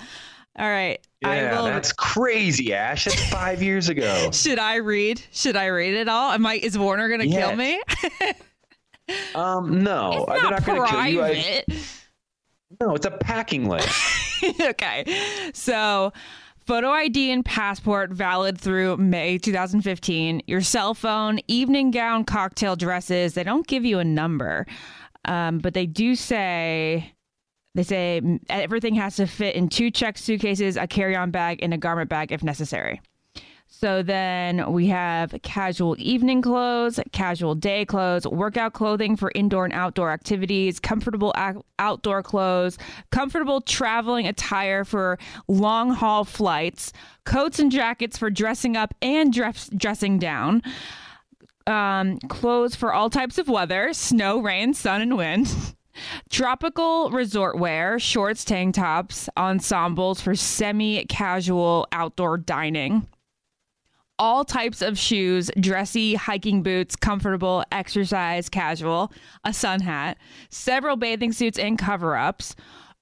All 0.57 0.69
right. 0.69 0.99
I 1.25 1.35
Yeah, 1.37 1.57
will 1.57 1.65
that's 1.65 1.91
crazy, 1.91 2.73
Ash. 2.73 3.05
That's 3.05 3.29
five 3.29 3.63
years 3.63 3.89
ago. 3.89 4.29
Should 4.33 4.59
I 4.59 4.75
read? 4.75 5.21
Should 5.31 5.55
I 5.55 5.67
read 5.67 5.95
it 5.95 6.07
all? 6.07 6.31
Am 6.31 6.45
I 6.45 6.55
is 6.55 6.77
Warner 6.77 7.07
going 7.07 7.21
to 7.21 7.27
Yeah. 7.27 7.47
kill 7.47 7.55
me? 7.57 7.81
Um, 9.35 9.83
no, 9.83 10.25
it's 10.29 10.41
they're 10.41 10.49
not 10.51 10.65
going 10.65 10.81
to 10.81 10.87
kill 10.87 11.05
you. 11.07 11.21
I, 11.21 11.63
no, 12.79 12.95
it's 12.95 13.05
a 13.05 13.11
packing 13.11 13.67
list. 13.67 13.89
okay. 14.61 15.03
So, 15.53 16.13
photo 16.65 16.89
ID 16.89 17.31
and 17.31 17.43
passport 17.43 18.11
valid 18.11 18.57
through 18.57 18.95
May 18.97 19.37
2015. 19.37 20.43
Your 20.47 20.61
cell 20.61 20.93
phone, 20.93 21.39
evening 21.49 21.91
gown, 21.91 22.23
cocktail 22.23 22.77
dresses. 22.77 23.33
They 23.33 23.43
don't 23.43 23.67
give 23.67 23.83
you 23.83 23.99
a 23.99 24.05
number, 24.05 24.65
um, 25.25 25.57
but 25.59 25.73
they 25.73 25.85
do 25.85 26.15
say. 26.15 27.13
They 27.75 27.83
say 27.83 28.39
everything 28.49 28.95
has 28.95 29.15
to 29.15 29.25
fit 29.25 29.55
in 29.55 29.67
two 29.67 29.89
checked 29.89 30.19
suitcases, 30.19 30.77
a 30.77 30.85
carry 30.85 31.15
on 31.15 31.31
bag, 31.31 31.59
and 31.63 31.73
a 31.73 31.77
garment 31.77 32.09
bag 32.09 32.31
if 32.31 32.43
necessary. 32.43 33.01
So 33.75 34.03
then 34.03 34.71
we 34.71 34.85
have 34.87 35.33
casual 35.41 35.95
evening 35.97 36.43
clothes, 36.43 36.99
casual 37.11 37.55
day 37.55 37.85
clothes, 37.85 38.27
workout 38.27 38.73
clothing 38.73 39.15
for 39.17 39.31
indoor 39.33 39.65
and 39.65 39.73
outdoor 39.73 40.11
activities, 40.11 40.79
comfortable 40.79 41.33
outdoor 41.79 42.21
clothes, 42.21 42.77
comfortable 43.11 43.61
traveling 43.61 44.27
attire 44.27 44.85
for 44.85 45.17
long 45.47 45.89
haul 45.89 46.23
flights, 46.23 46.93
coats 47.25 47.57
and 47.57 47.71
jackets 47.71 48.15
for 48.15 48.29
dressing 48.29 48.77
up 48.77 48.93
and 49.01 49.33
dress- 49.33 49.71
dressing 49.75 50.19
down. 50.19 50.61
Um, 51.65 52.19
clothes 52.29 52.75
for 52.75 52.93
all 52.93 53.09
types 53.09 53.39
of 53.39 53.47
weather 53.47 53.91
snow, 53.93 54.39
rain, 54.39 54.75
sun, 54.75 55.01
and 55.01 55.17
wind. 55.17 55.51
Tropical 56.29 57.11
resort 57.11 57.57
wear, 57.57 57.99
shorts, 57.99 58.43
tank 58.43 58.75
tops, 58.75 59.29
ensembles 59.37 60.21
for 60.21 60.35
semi 60.35 61.05
casual 61.05 61.87
outdoor 61.91 62.37
dining. 62.37 63.07
All 64.19 64.45
types 64.45 64.81
of 64.81 64.97
shoes 64.97 65.49
dressy, 65.59 66.15
hiking 66.15 66.63
boots, 66.63 66.95
comfortable, 66.95 67.63
exercise, 67.71 68.47
casual, 68.49 69.11
a 69.43 69.53
sun 69.53 69.81
hat, 69.81 70.17
several 70.49 70.95
bathing 70.95 71.33
suits 71.33 71.57
and 71.57 71.77
cover 71.77 72.15
ups, 72.15 72.55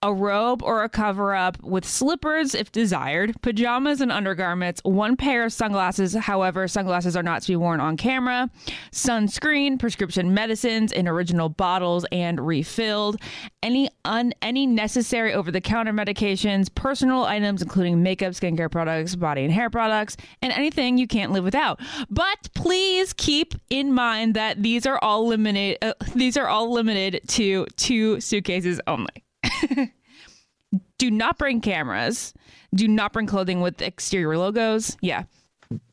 a 0.04 0.14
robe 0.14 0.64
or 0.64 0.84
a 0.84 0.89
cover 0.89 1.36
up 1.36 1.62
with 1.62 1.86
slippers 1.86 2.56
if 2.56 2.72
desired, 2.72 3.39
pajamas 3.41 4.02
and 4.02 4.12
undergarments, 4.12 4.82
one 4.84 5.16
pair 5.16 5.45
of 5.45 5.54
sunglasses, 5.54 6.16
however, 6.16 6.68
sunglasses 6.68 7.16
are 7.16 7.24
not 7.24 7.41
to 7.43 7.49
be 7.49 7.56
worn 7.56 7.80
on 7.80 7.97
camera, 7.97 8.49
sunscreen, 8.91 9.78
prescription 9.78 10.34
medicines 10.34 10.91
in 10.91 11.08
original 11.08 11.49
bottles 11.49 12.06
and 12.12 12.45
refilled, 12.45 13.22
any 13.62 13.89
un- 14.06 14.34
any 14.41 14.66
necessary 14.66 15.34
over 15.34 15.52
the 15.52 15.62
counter 15.62 15.93
medications, 15.93 16.74
personal 16.74 17.26
items 17.26 17.62
including 17.62 18.02
makeup, 18.02 18.34
skincare 18.34 18.72
products, 18.72 19.16
body 19.16 19.43
and 19.43 19.54
hair 19.54 19.70
products, 19.70 20.18
and 20.41 20.52
anything 20.54 20.97
you 20.97 21.08
can't 21.08 21.32
live 21.32 21.43
without. 21.43 21.80
But 22.10 22.49
please 22.56 23.14
keep 23.14 23.54
in 23.70 23.93
mind 23.93 24.34
that 24.34 24.64
these 24.64 24.86
are 24.86 24.97
all 25.04 25.28
limited 25.28 25.78
uh, 25.82 25.93
these 26.16 26.38
are 26.38 26.47
all 26.47 26.72
limited 26.72 27.22
to 27.28 27.68
two 27.78 28.20
suitcases 28.20 28.82
only. 28.88 29.24
Do 30.97 31.12
not 31.12 31.38
bring 31.38 31.62
cameras. 31.62 32.34
Do 32.74 32.88
not 32.88 33.14
bring 33.14 33.28
clothing 33.28 33.62
with 33.62 33.82
exterior 33.82 34.38
logos. 34.38 34.95
Yeah. 35.02 35.24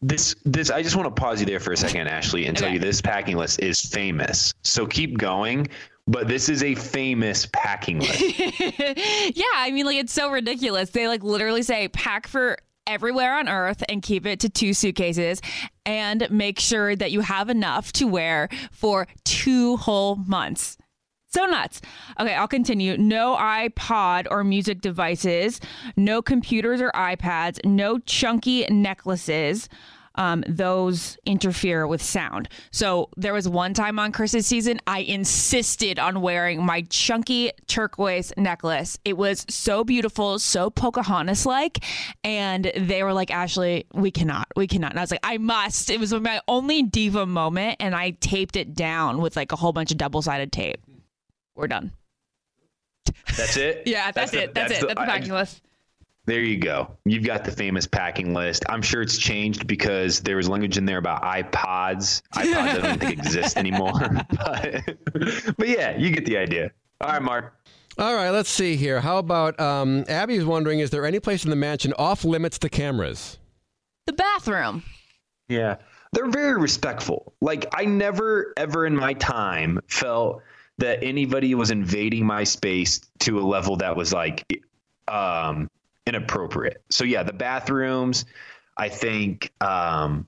This 0.03 0.35
this 0.45 0.71
I 0.71 0.83
just 0.83 0.97
want 0.97 1.15
to 1.15 1.21
pause 1.21 1.41
you 1.41 1.47
there 1.47 1.61
for 1.61 1.73
a 1.73 1.77
second, 1.77 2.09
Ashley, 2.09 2.47
and 2.47 2.57
tell 2.57 2.71
you 2.73 2.79
this 2.79 3.01
packing 3.01 3.37
list 3.37 3.61
is 3.61 3.81
famous. 3.81 4.53
So 4.63 4.87
keep 4.87 5.19
going, 5.19 5.69
but 6.09 6.27
this 6.27 6.49
is 6.49 6.63
a 6.63 6.75
famous 6.75 7.47
packing 7.53 8.01
list. 8.01 8.21
yeah, 8.41 9.45
I 9.55 9.71
mean, 9.73 9.87
like 9.87 9.97
it's 9.97 10.13
so 10.13 10.31
ridiculous. 10.31 10.91
They 10.91 11.07
like 11.07 11.23
literally 11.23 11.63
say 11.63 11.89
pack 11.89 12.27
for 12.27 12.59
everywhere 12.89 13.39
on 13.39 13.49
earth 13.49 13.85
and 13.89 14.03
keep 14.03 14.27
it 14.27 14.41
to 14.41 14.49
two 14.49 14.73
suitcases 14.73 15.41
and 15.85 16.29
make 16.31 16.59
sure 16.59 16.97
that 16.97 17.13
you 17.13 17.21
have 17.21 17.51
enough 17.51 17.93
to 17.93 18.07
wear 18.07 18.49
for 18.73 19.07
two 19.25 19.77
whole 19.77 20.17
months. 20.17 20.77
So 21.31 21.45
nuts. 21.45 21.83
Okay, 22.19 22.35
I'll 22.35 22.49
continue. 22.49 22.97
No 22.97 23.37
iPod 23.37 24.27
or 24.31 24.45
music 24.45 24.81
devices, 24.81 25.61
no 25.95 26.23
computers 26.23 26.81
or 26.81 26.91
iPads, 26.93 27.63
no 27.67 27.99
chunky 27.99 28.67
necklaces. 28.71 29.69
Um, 30.15 30.43
those 30.49 31.17
interfere 31.27 31.87
with 31.87 32.03
sound. 32.03 32.49
So 32.73 33.09
there 33.17 33.33
was 33.33 33.49
one 33.49 33.73
time 33.73 34.01
on 34.01 34.11
Chris's 34.11 34.49
season, 34.49 34.81
I 34.85 35.01
insisted 35.01 36.01
on 36.01 36.23
wearing 36.23 36.65
my 36.65 36.83
chunky 36.91 37.53
turquoise 37.69 38.33
necklace. 38.37 38.99
It 39.05 39.17
was 39.17 39.47
so 39.49 39.85
beautiful, 39.85 40.41
so 40.41 40.71
Pocahontas 40.71 41.47
like. 41.47 41.85
And 42.25 42.73
they 42.77 43.05
were 43.05 43.13
like, 43.13 43.31
Ashley, 43.31 43.87
we 43.95 44.11
cannot, 44.11 44.49
we 44.57 44.67
cannot. 44.67 44.91
And 44.91 44.99
I 44.99 45.03
was 45.05 45.13
like, 45.13 45.21
I 45.23 45.39
must. 45.39 45.89
It 45.89 46.01
was 46.01 46.13
my 46.13 46.41
only 46.49 46.83
diva 46.83 47.25
moment. 47.25 47.77
And 47.79 47.95
I 47.95 48.11
taped 48.11 48.57
it 48.57 48.75
down 48.75 49.21
with 49.21 49.37
like 49.37 49.53
a 49.53 49.57
whole 49.57 49.73
bunch 49.73 49.93
of 49.93 49.99
double 49.99 50.23
sided 50.23 50.51
tape. 50.51 50.81
We're 51.59 51.67
done. 51.67 51.91
That's 53.37 53.57
it. 53.57 53.83
Yeah, 53.87 54.13
that's, 54.13 54.31
the- 54.31 54.45
it. 54.45 54.55
That's, 54.55 54.73
it. 54.73 54.81
the- 54.81 54.87
That's 54.87 54.99
the 54.99 55.03
I- 55.03 55.07
packing 55.07 55.33
list. 55.33 55.63
There 56.25 56.41
you 56.41 56.59
go. 56.59 56.91
You've 57.07 57.25
got 57.25 57.45
the 57.47 57.51
famous 57.51 57.87
packing 57.87 58.35
list. 58.35 58.63
I'm 58.69 58.83
sure 58.83 59.01
it's 59.01 59.17
changed 59.17 59.67
because 59.67 60.21
there 60.21 60.37
was 60.37 60.47
language 60.47 60.77
in 60.77 60.85
there 60.85 60.99
about 60.99 61.23
iPods. 61.23 62.21
iPods 62.35 62.55
I 62.55 62.79
don't 62.79 63.01
think 63.01 63.13
exist 63.19 63.57
anymore. 63.57 63.93
but, 64.31 64.83
but 65.57 65.69
yeah, 65.69 65.97
you 65.97 66.11
get 66.11 66.27
the 66.27 66.37
idea. 66.37 66.71
All 67.01 67.13
right, 67.13 67.23
Mark. 67.23 67.55
All 67.97 68.15
right, 68.15 68.29
let's 68.29 68.51
see 68.51 68.77
here. 68.77 69.01
How 69.01 69.17
about 69.17 69.59
um, 69.59 70.05
Abby's 70.07 70.45
wondering 70.45 70.81
is 70.81 70.91
there 70.91 71.07
any 71.07 71.19
place 71.19 71.45
in 71.45 71.51
the 71.51 71.57
mansion 71.57 71.95
off 71.99 72.25
limits 72.27 72.59
to 72.59 72.69
cameras? 72.69 73.39
The 74.05 74.13
bathroom. 74.13 74.83
Yeah. 75.49 75.77
They're 76.13 76.29
very 76.29 76.61
respectful. 76.61 77.33
Like 77.41 77.67
I 77.73 77.87
never 77.87 78.53
ever 78.59 78.85
in 78.85 78.95
my 78.95 79.15
time 79.15 79.81
felt 79.89 80.43
that 80.79 81.03
anybody 81.03 81.55
was 81.55 81.71
invading 81.71 82.25
my 82.25 82.45
space 82.45 83.01
to 83.21 83.39
a 83.39 83.43
level 83.43 83.77
that 83.77 83.97
was 83.97 84.13
like 84.13 84.45
um 85.09 85.71
inappropriate. 86.07 86.83
So 86.89 87.05
yeah, 87.05 87.23
the 87.23 87.33
bathrooms, 87.33 88.25
I 88.77 88.89
think 88.89 89.53
um 89.61 90.27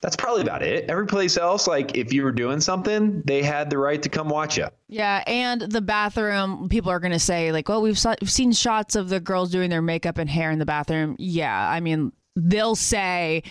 that's 0.00 0.16
probably 0.16 0.40
about 0.42 0.62
it. 0.62 0.88
Every 0.88 1.06
place 1.06 1.36
else, 1.36 1.66
like 1.66 1.96
if 1.96 2.12
you 2.12 2.24
were 2.24 2.32
doing 2.32 2.60
something, 2.60 3.22
they 3.26 3.42
had 3.42 3.68
the 3.68 3.76
right 3.76 4.02
to 4.02 4.08
come 4.08 4.30
watch 4.30 4.56
you. 4.56 4.66
Yeah, 4.88 5.22
and 5.26 5.60
the 5.60 5.82
bathroom, 5.82 6.70
people 6.70 6.90
are 6.90 7.00
to 7.00 7.18
say, 7.18 7.52
like, 7.52 7.68
well, 7.68 7.82
we've, 7.82 7.98
saw, 7.98 8.14
we've 8.18 8.30
seen 8.30 8.52
shots 8.52 8.96
of 8.96 9.10
the 9.10 9.20
girls 9.20 9.50
doing 9.50 9.68
their 9.68 9.82
makeup 9.82 10.16
and 10.16 10.30
hair 10.30 10.50
in 10.50 10.58
the 10.58 10.64
bathroom. 10.64 11.16
Yeah, 11.18 11.68
I 11.68 11.80
mean, 11.80 12.12
they'll 12.34 12.76
say, 12.76 13.42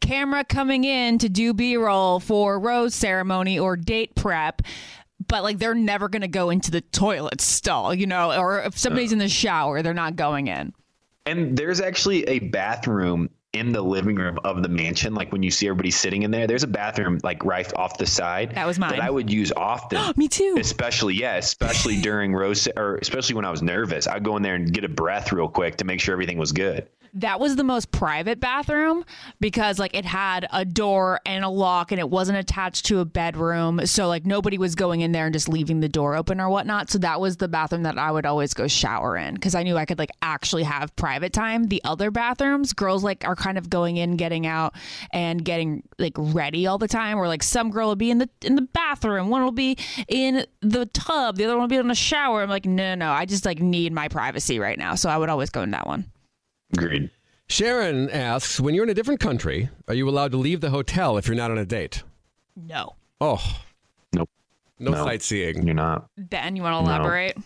camera 0.00 0.44
coming 0.44 0.84
in 0.84 1.18
to 1.18 1.28
do 1.28 1.52
B 1.52 1.76
roll 1.76 2.20
for 2.20 2.58
rose 2.58 2.94
ceremony 2.94 3.58
or 3.58 3.76
date 3.76 4.14
prep. 4.14 4.62
But 5.26 5.42
like, 5.42 5.58
they're 5.58 5.74
never 5.74 6.08
going 6.08 6.22
to 6.22 6.28
go 6.28 6.50
into 6.50 6.70
the 6.70 6.80
toilet 6.80 7.40
stall, 7.40 7.94
you 7.94 8.06
know, 8.06 8.38
or 8.38 8.60
if 8.60 8.78
somebody's 8.78 9.12
in 9.12 9.18
the 9.18 9.28
shower, 9.28 9.82
they're 9.82 9.94
not 9.94 10.16
going 10.16 10.48
in. 10.48 10.72
And 11.24 11.56
there's 11.56 11.80
actually 11.80 12.22
a 12.24 12.38
bathroom 12.38 13.30
in 13.58 13.72
the 13.72 13.82
living 13.82 14.16
room 14.16 14.38
of 14.44 14.62
the 14.62 14.68
mansion. 14.68 15.14
Like 15.14 15.32
when 15.32 15.42
you 15.42 15.50
see 15.50 15.66
everybody 15.66 15.90
sitting 15.90 16.22
in 16.22 16.30
there, 16.30 16.46
there's 16.46 16.62
a 16.62 16.68
bathroom 16.68 17.18
like 17.24 17.44
right 17.44 17.72
off 17.74 17.98
the 17.98 18.06
side. 18.06 18.54
That 18.54 18.66
was 18.66 18.78
mine. 18.78 18.92
That 18.92 19.00
I 19.00 19.10
would 19.10 19.32
use 19.32 19.52
often. 19.56 20.12
Me 20.16 20.28
too. 20.28 20.56
Especially, 20.58 21.14
yeah, 21.14 21.36
especially 21.36 22.00
during 22.02 22.34
rose 22.34 22.68
or 22.76 22.96
especially 22.96 23.34
when 23.34 23.44
I 23.44 23.50
was 23.50 23.62
nervous. 23.62 24.06
I'd 24.06 24.22
go 24.24 24.36
in 24.36 24.42
there 24.42 24.54
and 24.54 24.72
get 24.72 24.84
a 24.84 24.88
breath 24.88 25.32
real 25.32 25.48
quick 25.48 25.76
to 25.76 25.84
make 25.84 26.00
sure 26.00 26.12
everything 26.12 26.38
was 26.38 26.52
good. 26.52 26.88
That 27.16 27.40
was 27.40 27.56
the 27.56 27.64
most 27.64 27.90
private 27.92 28.40
bathroom 28.40 29.04
because 29.40 29.78
like 29.78 29.94
it 29.94 30.04
had 30.04 30.46
a 30.52 30.64
door 30.66 31.18
and 31.24 31.44
a 31.44 31.48
lock 31.48 31.90
and 31.90 31.98
it 31.98 32.10
wasn't 32.10 32.36
attached 32.36 32.84
to 32.86 33.00
a 33.00 33.04
bedroom. 33.04 33.86
So 33.86 34.06
like 34.06 34.26
nobody 34.26 34.58
was 34.58 34.74
going 34.74 35.00
in 35.00 35.12
there 35.12 35.24
and 35.24 35.32
just 35.32 35.48
leaving 35.48 35.80
the 35.80 35.88
door 35.88 36.14
open 36.14 36.40
or 36.40 36.50
whatnot. 36.50 36.90
So 36.90 36.98
that 36.98 37.20
was 37.20 37.38
the 37.38 37.48
bathroom 37.48 37.84
that 37.84 37.96
i 37.98 38.10
would 38.10 38.26
always 38.26 38.52
go 38.52 38.68
shower 38.68 39.16
in 39.16 39.34
because 39.34 39.54
i 39.54 39.62
knew 39.62 39.76
i 39.76 39.86
could 39.86 39.98
like 39.98 40.10
actually 40.20 40.62
have 40.62 40.94
private 40.96 41.32
time. 41.32 41.64
The 41.64 41.82
other 41.84 42.10
bathrooms 42.10 42.74
girls 42.74 43.02
like 43.02 43.24
are 43.26 43.36
kind 43.36 43.56
of 43.56 43.70
going 43.70 43.96
in 43.96 44.16
getting 44.16 44.46
out 44.46 44.74
and 45.10 45.42
getting 45.42 45.82
like 45.98 46.14
ready 46.16 46.66
all 46.66 46.78
the 46.78 46.88
time. 46.88 47.18
Or 47.18 47.28
like 47.28 47.42
some 47.42 47.70
girl 47.70 47.88
will 47.88 47.96
be 47.96 48.10
in 48.10 48.18
the 48.18 48.28
in 48.42 48.56
the 48.56 48.62
bathroom 48.62 49.30
one 49.30 49.42
will 49.42 49.52
be 49.52 49.78
in 50.08 50.46
the 50.60 50.84
tub 50.86 51.36
the 51.36 51.44
other 51.44 51.54
one 51.54 51.62
will 51.62 51.68
be 51.68 51.76
in 51.76 51.88
the 51.88 51.94
shower. 51.94 52.42
I'm 52.42 52.50
like 52.50 52.66
no 52.66 52.94
no 52.94 53.06
no. 53.06 53.10
I 53.10 53.24
just 53.24 53.46
like 53.46 53.60
need 53.60 53.92
my 53.92 54.08
privacy 54.08 54.58
right 54.58 54.78
now. 54.78 54.96
So 54.96 55.08
i 55.08 55.16
would 55.16 55.30
always 55.30 55.48
go 55.48 55.62
in 55.62 55.70
that 55.70 55.86
one 55.86 56.04
Agreed. 56.72 57.10
Sharon 57.48 58.10
asks, 58.10 58.58
when 58.60 58.74
you're 58.74 58.84
in 58.84 58.90
a 58.90 58.94
different 58.94 59.20
country, 59.20 59.68
are 59.86 59.94
you 59.94 60.08
allowed 60.08 60.32
to 60.32 60.36
leave 60.36 60.60
the 60.60 60.70
hotel 60.70 61.16
if 61.16 61.26
you're 61.28 61.36
not 61.36 61.50
on 61.50 61.58
a 61.58 61.64
date? 61.66 62.02
no 62.56 62.94
Oh, 63.20 63.40
Nope. 64.14 64.28
no, 64.78 64.90
No. 64.92 65.04
sightseeing. 65.04 65.64
You're 65.66 65.74
not. 65.74 66.08
Ben, 66.18 66.56
you 66.56 66.62
want 66.62 66.74
to 66.84 66.90
No. 66.90 66.96
elaborate? 66.96 67.36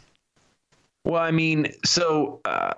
Well, 1.04 1.22
I 1.22 1.30
mean, 1.30 1.66
so 1.84 2.40
uh, 2.44 2.72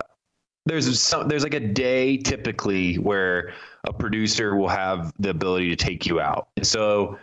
there's 0.67 1.01
some, 1.01 1.29
there's 1.29 1.43
like 1.43 1.55
a 1.55 1.61
day 1.61 2.17
typically 2.19 2.97
where 2.97 3.53
a 3.85 3.93
producer 3.93 4.57
will 4.57 4.69
have 4.69 5.13
the 5.19 5.31
ability 5.31 5.69
to 5.71 5.77
take 5.77 6.07
you 6.07 6.21
out. 6.21 6.49
And 6.57 6.67
so 6.67 7.19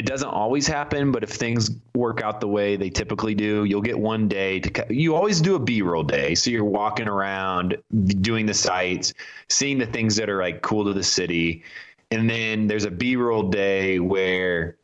it 0.00 0.06
doesn't 0.06 0.30
always 0.30 0.66
happen, 0.66 1.12
but 1.12 1.22
if 1.22 1.28
things 1.28 1.72
work 1.94 2.22
out 2.22 2.40
the 2.40 2.48
way 2.48 2.74
they 2.74 2.88
typically 2.88 3.34
do, 3.34 3.64
you'll 3.64 3.82
get 3.82 3.98
one 3.98 4.28
day 4.28 4.58
to. 4.58 4.86
You 4.88 5.14
always 5.14 5.42
do 5.42 5.56
a 5.56 5.58
B-roll 5.58 6.04
day, 6.04 6.34
so 6.34 6.48
you're 6.48 6.64
walking 6.64 7.06
around, 7.06 7.76
doing 8.22 8.46
the 8.46 8.54
sights, 8.54 9.12
seeing 9.50 9.76
the 9.76 9.84
things 9.84 10.16
that 10.16 10.30
are 10.30 10.40
like 10.40 10.62
cool 10.62 10.86
to 10.86 10.94
the 10.94 11.04
city, 11.04 11.64
and 12.10 12.30
then 12.30 12.66
there's 12.66 12.86
a 12.86 12.90
B-roll 12.90 13.50
day 13.50 13.98
where 13.98 14.78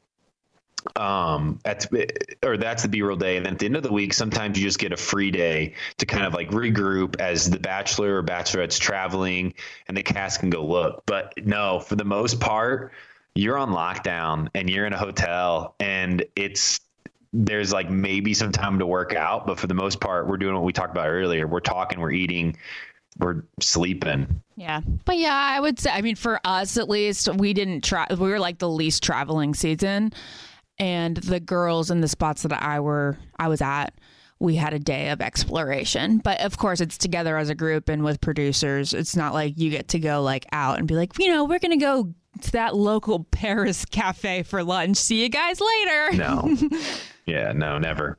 um 0.94 1.58
that's 1.64 1.88
or 2.44 2.58
that's 2.58 2.82
the 2.82 2.88
b-roll 2.88 3.16
day. 3.16 3.38
And 3.38 3.46
then 3.46 3.54
at 3.54 3.58
the 3.58 3.66
end 3.66 3.76
of 3.76 3.82
the 3.82 3.92
week 3.92 4.12
sometimes 4.12 4.56
you 4.56 4.64
just 4.64 4.78
get 4.78 4.92
a 4.92 4.96
free 4.96 5.32
day 5.32 5.74
to 5.96 6.06
kind 6.06 6.24
of 6.24 6.32
like 6.32 6.50
regroup 6.50 7.18
as 7.18 7.50
the 7.50 7.58
bachelor 7.58 8.18
or 8.18 8.22
bachelorette's 8.22 8.78
traveling 8.78 9.54
and 9.88 9.96
the 9.96 10.04
cast 10.04 10.38
can 10.38 10.48
go 10.48 10.64
look. 10.64 11.02
But 11.04 11.32
no 11.44 11.80
for 11.80 11.96
the 11.96 12.04
most 12.04 12.38
part 12.38 12.92
you're 13.36 13.58
on 13.58 13.70
lockdown 13.70 14.48
and 14.54 14.68
you're 14.70 14.86
in 14.86 14.92
a 14.92 14.98
hotel 14.98 15.74
and 15.80 16.24
it's 16.36 16.80
there's 17.32 17.72
like 17.72 17.90
maybe 17.90 18.32
some 18.32 18.50
time 18.50 18.78
to 18.78 18.86
work 18.86 19.14
out 19.14 19.46
but 19.46 19.58
for 19.58 19.66
the 19.66 19.74
most 19.74 20.00
part 20.00 20.26
we're 20.26 20.36
doing 20.36 20.54
what 20.54 20.64
we 20.64 20.72
talked 20.72 20.92
about 20.92 21.08
earlier 21.08 21.46
we're 21.46 21.60
talking 21.60 22.00
we're 22.00 22.10
eating 22.10 22.56
we're 23.18 23.44
sleeping. 23.60 24.42
Yeah. 24.56 24.80
But 25.04 25.18
yeah, 25.18 25.34
I 25.34 25.60
would 25.60 25.78
say, 25.78 25.90
I 25.90 26.02
mean, 26.02 26.16
for 26.16 26.40
us 26.44 26.76
at 26.76 26.88
least, 26.88 27.28
we 27.34 27.52
didn't 27.52 27.82
try, 27.82 28.06
we 28.10 28.16
were 28.16 28.38
like 28.38 28.58
the 28.58 28.68
least 28.68 29.02
traveling 29.02 29.54
season. 29.54 30.12
And 30.78 31.16
the 31.16 31.40
girls 31.40 31.90
in 31.90 32.00
the 32.00 32.08
spots 32.08 32.42
that 32.42 32.52
I 32.52 32.80
were, 32.80 33.18
I 33.38 33.48
was 33.48 33.62
at, 33.62 33.94
we 34.38 34.56
had 34.56 34.74
a 34.74 34.78
day 34.78 35.08
of 35.08 35.22
exploration. 35.22 36.18
But 36.18 36.40
of 36.40 36.58
course, 36.58 36.82
it's 36.82 36.98
together 36.98 37.38
as 37.38 37.48
a 37.48 37.54
group 37.54 37.88
and 37.88 38.04
with 38.04 38.20
producers. 38.20 38.92
It's 38.92 39.16
not 39.16 39.32
like 39.32 39.54
you 39.56 39.70
get 39.70 39.88
to 39.88 39.98
go 39.98 40.22
like 40.22 40.44
out 40.52 40.78
and 40.78 40.86
be 40.86 40.94
like, 40.94 41.18
you 41.18 41.28
know, 41.28 41.44
we're 41.44 41.58
going 41.58 41.78
to 41.78 41.82
go 41.82 42.12
to 42.42 42.52
that 42.52 42.74
local 42.76 43.24
Paris 43.30 43.84
cafe 43.84 44.42
for 44.42 44.62
lunch. 44.64 44.96
See 44.96 45.22
you 45.22 45.28
guys 45.28 45.60
later. 45.60 46.12
No. 46.16 46.56
yeah, 47.26 47.52
no, 47.52 47.78
never. 47.78 48.18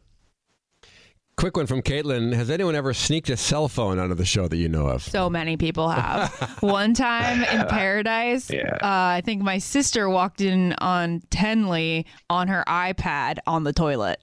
Quick 1.35 1.55
one 1.55 1.67
from 1.67 1.83
Caitlin. 1.83 2.33
Has 2.33 2.49
anyone 2.49 2.73
ever 2.75 2.95
sneaked 2.95 3.29
a 3.29 3.37
cell 3.37 3.67
phone 3.67 3.99
out 3.99 4.09
of 4.09 4.17
the 4.17 4.25
show 4.25 4.47
that 4.47 4.57
you 4.57 4.67
know 4.69 4.87
of? 4.87 5.03
So 5.03 5.29
many 5.29 5.55
people 5.55 5.87
have. 5.87 6.31
One 6.61 6.95
time 6.95 7.43
in 7.43 7.67
Paradise, 7.67 8.49
Yeah. 8.49 8.73
uh, 8.73 8.79
I 8.81 9.21
think 9.23 9.43
my 9.43 9.59
sister 9.59 10.09
walked 10.09 10.41
in 10.41 10.73
on 10.79 11.21
Tenley 11.29 12.05
on 12.27 12.47
her 12.47 12.63
iPad 12.67 13.37
on 13.45 13.63
the 13.65 13.71
toilet. 13.73 14.19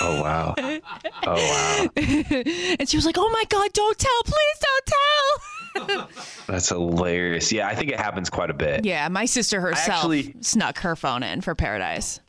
Oh 0.00 0.22
wow. 0.22 0.54
Oh 0.58 0.80
wow. 1.26 1.86
and 1.96 2.88
she 2.88 2.96
was 2.96 3.04
like, 3.06 3.16
"Oh 3.18 3.30
my 3.30 3.44
god, 3.48 3.70
don't 3.72 3.98
tell, 3.98 4.22
please 4.24 4.58
don't 4.60 4.86
tell." 4.86 5.40
That's 6.46 6.68
hilarious. 6.68 7.52
Yeah, 7.52 7.68
I 7.68 7.74
think 7.74 7.90
it 7.90 7.98
happens 8.00 8.30
quite 8.30 8.50
a 8.50 8.54
bit. 8.54 8.84
yeah, 8.84 9.08
my 9.08 9.24
sister 9.24 9.60
herself 9.60 9.98
actually- 9.98 10.34
snuck 10.40 10.78
her 10.78 10.96
phone 10.96 11.22
in 11.22 11.40
for 11.40 11.54
Paradise. 11.54 12.20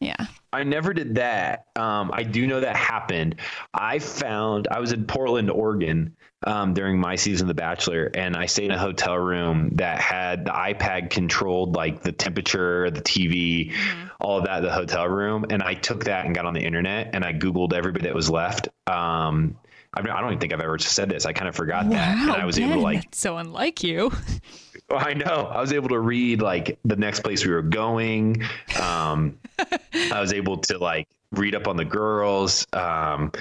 Yeah. 0.00 0.26
I 0.52 0.62
never 0.62 0.94
did 0.94 1.16
that. 1.16 1.66
Um, 1.76 2.10
I 2.14 2.22
do 2.22 2.46
know 2.46 2.60
that 2.60 2.76
happened. 2.76 3.34
I 3.74 3.98
found 3.98 4.68
I 4.70 4.78
was 4.78 4.92
in 4.92 5.04
Portland, 5.06 5.50
Oregon, 5.50 6.14
um, 6.46 6.72
during 6.72 7.00
my 7.00 7.16
season 7.16 7.46
of 7.46 7.48
The 7.48 7.60
Bachelor, 7.60 8.08
and 8.14 8.36
I 8.36 8.46
stayed 8.46 8.66
in 8.66 8.70
a 8.70 8.78
hotel 8.78 9.16
room 9.16 9.70
that 9.74 10.00
had 10.00 10.44
the 10.44 10.52
iPad 10.52 11.10
controlled 11.10 11.74
like 11.74 12.02
the 12.02 12.12
temperature, 12.12 12.90
the 12.92 13.02
TV, 13.02 13.74
all 14.20 14.38
of 14.38 14.44
that, 14.44 14.60
the 14.60 14.72
hotel 14.72 15.06
room. 15.08 15.44
And 15.50 15.64
I 15.64 15.74
took 15.74 16.04
that 16.04 16.26
and 16.26 16.34
got 16.34 16.46
on 16.46 16.54
the 16.54 16.62
internet 16.64 17.10
and 17.12 17.24
I 17.24 17.32
Googled 17.32 17.72
everybody 17.72 18.04
that 18.04 18.14
was 18.14 18.30
left. 18.30 18.68
Um, 18.86 19.56
I 19.94 20.02
don't 20.02 20.14
I 20.14 20.20
don't 20.20 20.30
even 20.30 20.40
think 20.40 20.52
I've 20.52 20.60
ever 20.60 20.78
said 20.78 21.08
this. 21.08 21.26
I 21.26 21.32
kind 21.32 21.48
of 21.48 21.54
forgot 21.54 21.88
that, 21.90 22.18
and 22.18 22.30
I 22.32 22.44
was 22.44 22.58
able 22.58 22.68
to 22.68 22.74
Ben, 22.74 22.82
like 22.82 23.04
so 23.12 23.38
unlike 23.38 23.82
you. 23.82 24.12
I 24.90 25.14
know. 25.14 25.50
I 25.52 25.60
was 25.60 25.72
able 25.72 25.88
to 25.90 25.98
read 25.98 26.40
like 26.40 26.78
the 26.84 26.96
next 26.96 27.20
place 27.20 27.44
we 27.44 27.52
were 27.52 27.62
going. 27.62 28.42
Um, 28.80 29.38
I 30.12 30.20
was 30.20 30.32
able 30.32 30.58
to 30.58 30.78
like 30.78 31.08
read 31.32 31.54
up 31.54 31.66
on 31.68 31.76
the 31.76 31.84
girls. 31.84 32.66
Um, 32.72 33.32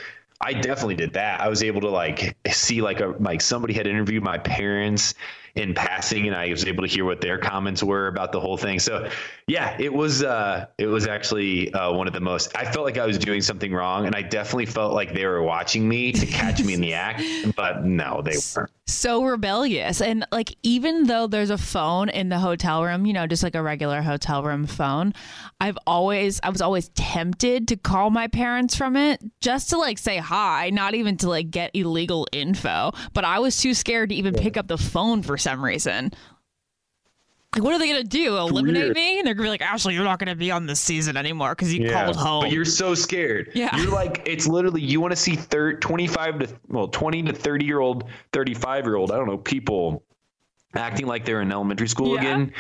I 0.42 0.54
definitely 0.54 0.96
did 0.96 1.14
that. 1.14 1.42
I 1.42 1.48
was 1.48 1.64
able 1.64 1.82
to 1.82 1.90
like 1.90 2.36
see 2.52 2.82
like 2.82 3.00
a 3.00 3.16
like 3.20 3.42
somebody 3.42 3.74
had 3.74 3.88
interviewed 3.88 4.24
my 4.24 4.38
parents 4.38 5.16
in 5.58 5.74
passing, 5.74 6.28
and 6.28 6.36
I 6.36 6.50
was 6.50 6.66
able 6.66 6.84
to 6.84 6.90
hear 6.90 7.06
what 7.06 7.22
their 7.22 7.38
comments 7.38 7.84
were 7.84 8.08
about 8.08 8.32
the 8.32 8.40
whole 8.40 8.58
thing. 8.58 8.80
So, 8.80 9.10
yeah, 9.48 9.76
it 9.80 9.94
was 9.94 10.24
uh, 10.24 10.68
it 10.78 10.88
was 10.88 11.08
actually 11.08 11.74
uh, 11.74 11.92
one 11.94 12.08
of 12.08 12.14
the 12.14 12.20
most. 12.20 12.56
I 12.56 12.66
felt 12.72 12.86
like 12.86 12.98
I 12.98 13.06
was 13.06 13.18
doing 13.18 13.42
something 13.42 13.74
wrong, 13.74 14.06
and 14.06 14.16
I 14.16 14.22
definitely 14.22 14.68
felt 14.68 14.94
like 14.94 15.14
they 15.14 15.26
were 15.26 15.42
watching 15.42 15.88
me 15.88 16.12
to 16.14 16.26
catch 16.26 16.64
me 16.64 16.74
in 16.74 16.82
the 16.82 16.94
act. 16.94 17.24
But 17.56 17.86
no, 17.86 18.22
they 18.22 18.36
weren't. 18.56 18.72
so 18.86 19.24
rebellious. 19.24 20.02
And 20.02 20.28
like, 20.32 20.56
even 20.64 21.06
though 21.06 21.28
there's 21.28 21.50
a 21.50 21.58
phone 21.58 22.10
in 22.10 22.30
the 22.30 22.38
hotel 22.40 22.84
room, 22.84 23.06
you 23.06 23.14
know, 23.14 23.26
just 23.26 23.42
like 23.42 23.56
a 23.56 23.64
regular 23.64 24.02
hotel 24.02 24.44
room 24.44 24.68
phone, 24.68 25.14
I've 25.60 25.78
always, 25.88 26.40
I 26.44 26.50
was 26.50 26.62
always 26.62 26.90
tempted 26.90 27.68
to 27.70 27.78
call 27.78 28.10
my 28.12 28.28
parents 28.28 28.76
from 28.76 28.96
it 28.96 29.22
just 29.42 29.70
to 29.72 29.78
like 29.78 29.98
say 29.98 30.18
hi, 30.18 30.70
not 30.70 30.94
even 30.94 31.18
to 31.18 31.30
like 31.30 31.50
get 31.50 31.72
illegal 31.74 32.28
info. 32.32 32.92
But 33.14 33.26
I 33.26 33.40
was 33.40 33.58
too 33.58 33.74
scared 33.74 34.10
to 34.10 34.16
even 34.16 34.36
pick 34.36 34.56
up 34.58 34.68
the 34.68 34.78
phone 34.78 35.24
for 35.24 35.38
some 35.48 35.64
reason. 35.64 36.12
Like, 37.54 37.64
what 37.64 37.74
are 37.74 37.80
they 37.80 37.94
to 37.94 38.04
do? 38.04 38.38
Eliminate 38.38 38.94
me? 38.94 39.18
And 39.20 39.26
they're 39.26 39.34
to 39.34 39.42
be 39.42 39.50
like, 39.50 39.62
Ashley, 39.62 39.94
you're 39.94 40.04
not 40.04 40.20
to 40.28 40.36
be 40.36 40.52
on 40.52 40.66
this 40.66 40.80
season 40.80 41.16
anymore 41.18 41.56
because 41.56 41.74
you 41.74 41.90
called 41.90 42.16
home. 42.16 42.44
But 42.44 42.52
you're 42.52 42.66
so 42.66 42.94
scared. 42.94 43.52
Yeah. 43.56 43.76
You're 43.78 43.92
like, 43.92 44.22
it's 44.26 44.48
literally, 44.48 44.82
you 44.82 45.00
want 45.00 45.12
to 45.12 45.16
see 45.16 45.36
thir- 45.36 45.78
25 45.78 46.40
to, 46.40 46.48
well, 46.68 46.88
20 46.90 47.24
to 47.24 47.34
30 47.34 47.66
year 47.66 47.80
old, 47.80 48.04
35 48.34 48.86
year 48.86 48.96
old, 48.96 49.12
I 49.12 49.16
don't 49.16 49.28
know, 49.28 49.38
people 49.38 50.04
acting 50.76 51.08
like 51.08 51.24
they're 51.26 51.42
in 51.42 51.52
elementary 51.52 51.88
school 51.88 52.16
Yeah. 52.16 52.20
again. 52.22 52.54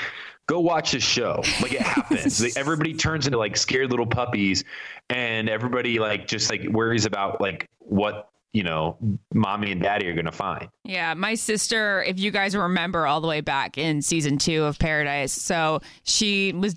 Go 0.48 0.62
watch 0.62 0.94
the 0.94 1.02
show. 1.02 1.42
Like 1.62 1.74
it 1.74 1.82
happens. 1.82 2.56
Everybody 2.58 2.94
turns 2.94 3.28
into 3.28 3.38
like 3.38 3.58
scared 3.58 3.92
little 3.92 4.08
puppies 4.08 4.64
and 5.10 5.50
everybody 5.50 6.00
like 6.00 6.26
just 6.28 6.50
like 6.50 6.64
worries 6.70 7.06
about 7.06 7.42
like 7.42 7.68
what, 7.80 8.30
you 8.54 8.64
know, 8.64 8.98
mommy 9.34 9.72
and 9.72 9.82
daddy 9.82 10.08
are 10.08 10.14
going 10.14 10.26
to 10.26 10.32
find. 10.32 10.68
Yeah, 10.84 11.14
my 11.14 11.36
sister, 11.36 12.04
if 12.04 12.20
you 12.20 12.32
guys 12.32 12.56
remember 12.56 13.06
all 13.06 13.22
the 13.22 13.28
way 13.28 13.42
back 13.42 13.78
in 13.78 14.02
season 14.02 14.38
two 14.38 14.64
of 14.64 14.80
Paradise, 14.80 15.34
so 15.34 15.82
she 16.04 16.54
was 16.54 16.76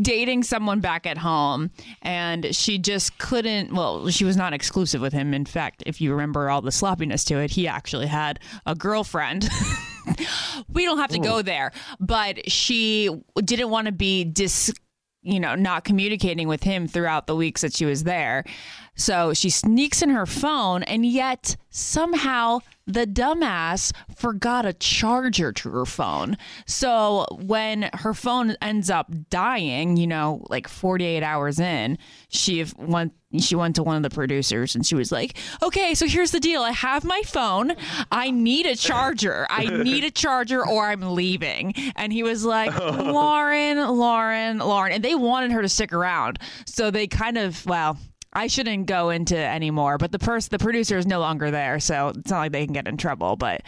dating 0.00 0.42
someone 0.42 0.80
back 0.80 1.06
at 1.06 1.18
home 1.18 1.70
and 2.02 2.54
she 2.54 2.78
just 2.78 3.18
couldn't 3.18 3.74
well 3.74 4.08
she 4.08 4.24
was 4.24 4.36
not 4.36 4.52
exclusive 4.52 5.00
with 5.00 5.12
him. 5.12 5.34
In 5.34 5.44
fact 5.44 5.82
if 5.86 6.00
you 6.00 6.12
remember 6.12 6.48
all 6.48 6.62
the 6.62 6.72
sloppiness 6.72 7.24
to 7.24 7.38
it 7.38 7.50
he 7.50 7.68
actually 7.68 8.06
had 8.06 8.40
a 8.66 8.74
girlfriend. 8.74 9.48
We 10.68 10.84
don't 10.84 10.98
have 10.98 11.10
to 11.10 11.20
go 11.20 11.38
hmm. 11.38 11.46
there 11.46 11.72
but 12.00 12.50
she 12.50 13.08
didn't 13.36 13.70
want 13.70 13.86
to 13.86 13.92
be 13.92 14.24
dis 14.24 14.74
you 15.22 15.38
know 15.38 15.54
not 15.54 15.84
communicating 15.84 16.48
with 16.48 16.64
him 16.64 16.88
throughout 16.88 17.28
the 17.28 17.36
weeks 17.36 17.60
that 17.60 17.72
she 17.72 17.84
was 17.84 18.02
there 18.02 18.44
so 19.02 19.34
she 19.34 19.50
sneaks 19.50 20.00
in 20.00 20.10
her 20.10 20.26
phone 20.26 20.84
and 20.84 21.04
yet 21.04 21.56
somehow 21.70 22.60
the 22.86 23.04
dumbass 23.04 23.92
forgot 24.14 24.64
a 24.64 24.72
charger 24.72 25.52
to 25.52 25.70
her 25.70 25.84
phone 25.84 26.36
so 26.66 27.26
when 27.32 27.90
her 27.94 28.14
phone 28.14 28.54
ends 28.62 28.90
up 28.90 29.10
dying 29.28 29.96
you 29.96 30.06
know 30.06 30.44
like 30.48 30.68
48 30.68 31.22
hours 31.22 31.58
in 31.58 31.98
she 32.28 32.64
went 32.78 33.12
she 33.40 33.56
went 33.56 33.76
to 33.76 33.82
one 33.82 33.96
of 33.96 34.02
the 34.02 34.10
producers 34.10 34.74
and 34.74 34.84
she 34.84 34.94
was 34.94 35.10
like, 35.10 35.38
"Okay, 35.62 35.94
so 35.94 36.06
here's 36.06 36.32
the 36.32 36.40
deal. 36.40 36.62
I 36.62 36.72
have 36.72 37.02
my 37.02 37.22
phone. 37.24 37.72
I 38.10 38.30
need 38.30 38.66
a 38.66 38.76
charger. 38.76 39.46
I 39.48 39.64
need 39.82 40.04
a 40.04 40.10
charger 40.10 40.66
or 40.66 40.88
I'm 40.88 41.14
leaving." 41.14 41.74
And 41.96 42.12
he 42.12 42.22
was 42.22 42.44
like, 42.44 42.78
"Lauren, 42.78 43.78
Lauren, 43.78 44.58
Lauren." 44.58 44.92
And 44.92 45.02
they 45.02 45.14
wanted 45.14 45.52
her 45.52 45.62
to 45.62 45.68
stick 45.68 45.94
around. 45.94 46.40
So 46.66 46.90
they 46.90 47.06
kind 47.06 47.38
of, 47.38 47.64
well, 47.64 47.96
I 48.32 48.46
shouldn't 48.46 48.86
go 48.86 49.10
into 49.10 49.36
any 49.36 49.70
more, 49.70 49.98
but 49.98 50.12
the 50.12 50.18
person 50.18 50.48
the 50.50 50.58
producer 50.58 50.96
is 50.96 51.06
no 51.06 51.20
longer 51.20 51.50
there, 51.50 51.78
so 51.80 52.08
it's 52.08 52.30
not 52.30 52.38
like 52.38 52.52
they 52.52 52.64
can 52.64 52.72
get 52.72 52.88
in 52.88 52.96
trouble, 52.96 53.36
but 53.36 53.62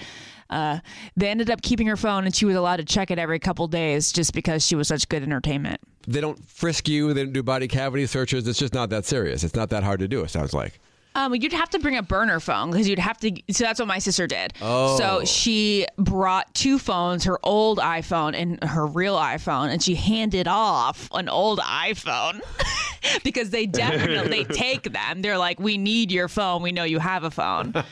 uh, 0.51 0.79
they 1.17 1.29
ended 1.29 1.51
up 1.51 1.63
keeping 1.63 1.87
her 1.87 1.97
phone 1.97 2.25
and 2.25 2.35
she 2.35 2.45
was 2.45 2.57
allowed 2.57 2.77
to 2.77 2.85
check 2.85 3.11
it 3.11 3.19
every 3.19 3.39
couple 3.39 3.67
days 3.67 4.13
just 4.13 4.33
because 4.33 4.67
she 4.67 4.75
was 4.75 4.89
such 4.89 5.09
good 5.09 5.23
entertainment. 5.23 5.81
They 6.07 6.21
don't 6.21 6.43
frisk 6.49 6.89
you. 6.89 7.13
They 7.15 7.25
don't 7.25 7.33
do 7.33 7.43
body 7.43 7.69
cavity 7.69 8.07
searches. 8.07 8.47
It's 8.47 8.59
just 8.59 8.75
not 8.75 8.91
that 8.91 9.05
serious. 9.05 9.43
It's 9.43 9.55
not 9.55 9.71
that 9.71 9.83
hard 9.83 10.01
to 10.01 10.09
do. 10.09 10.23
It 10.23 10.31
sounds 10.31 10.55
like. 10.55 10.81
Um, 11.17 11.35
you'd 11.35 11.53
have 11.53 11.71
to 11.71 11.79
bring 11.79 11.97
a 11.97 12.03
burner 12.03 12.41
phone 12.41 12.71
because 12.71 12.89
you'd 12.89 12.99
have 12.99 13.19
to. 13.19 13.33
So 13.51 13.65
that's 13.65 13.79
what 13.79 13.87
my 13.87 13.99
sister 13.99 14.27
did. 14.27 14.55
Oh. 14.61 14.99
So 14.99 15.25
she 15.25 15.87
brought 15.97 16.53
two 16.55 16.79
phones, 16.79 17.25
her 17.25 17.39
old 17.45 17.79
iPhone 17.79 18.35
and 18.35 18.63
her 18.65 18.87
real 18.87 19.17
iPhone, 19.17 19.69
and 19.69 19.83
she 19.83 19.95
handed 19.95 20.49
off 20.49 21.09
an 21.15 21.29
old 21.29 21.61
iPhone 21.61 22.41
because 23.25 23.51
they 23.51 23.67
definitely 23.67 24.45
take 24.51 24.93
them. 24.93 25.23
They're 25.23 25.39
like, 25.39 25.61
"We 25.61 25.79
need 25.79 26.11
your 26.11 26.29
phone. 26.29 26.63
We 26.63 26.73
know 26.73 26.85
you 26.85 26.99
have 26.99 27.25
a 27.25 27.31
phone." 27.31 27.75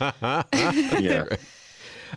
Yeah. 1.03 1.25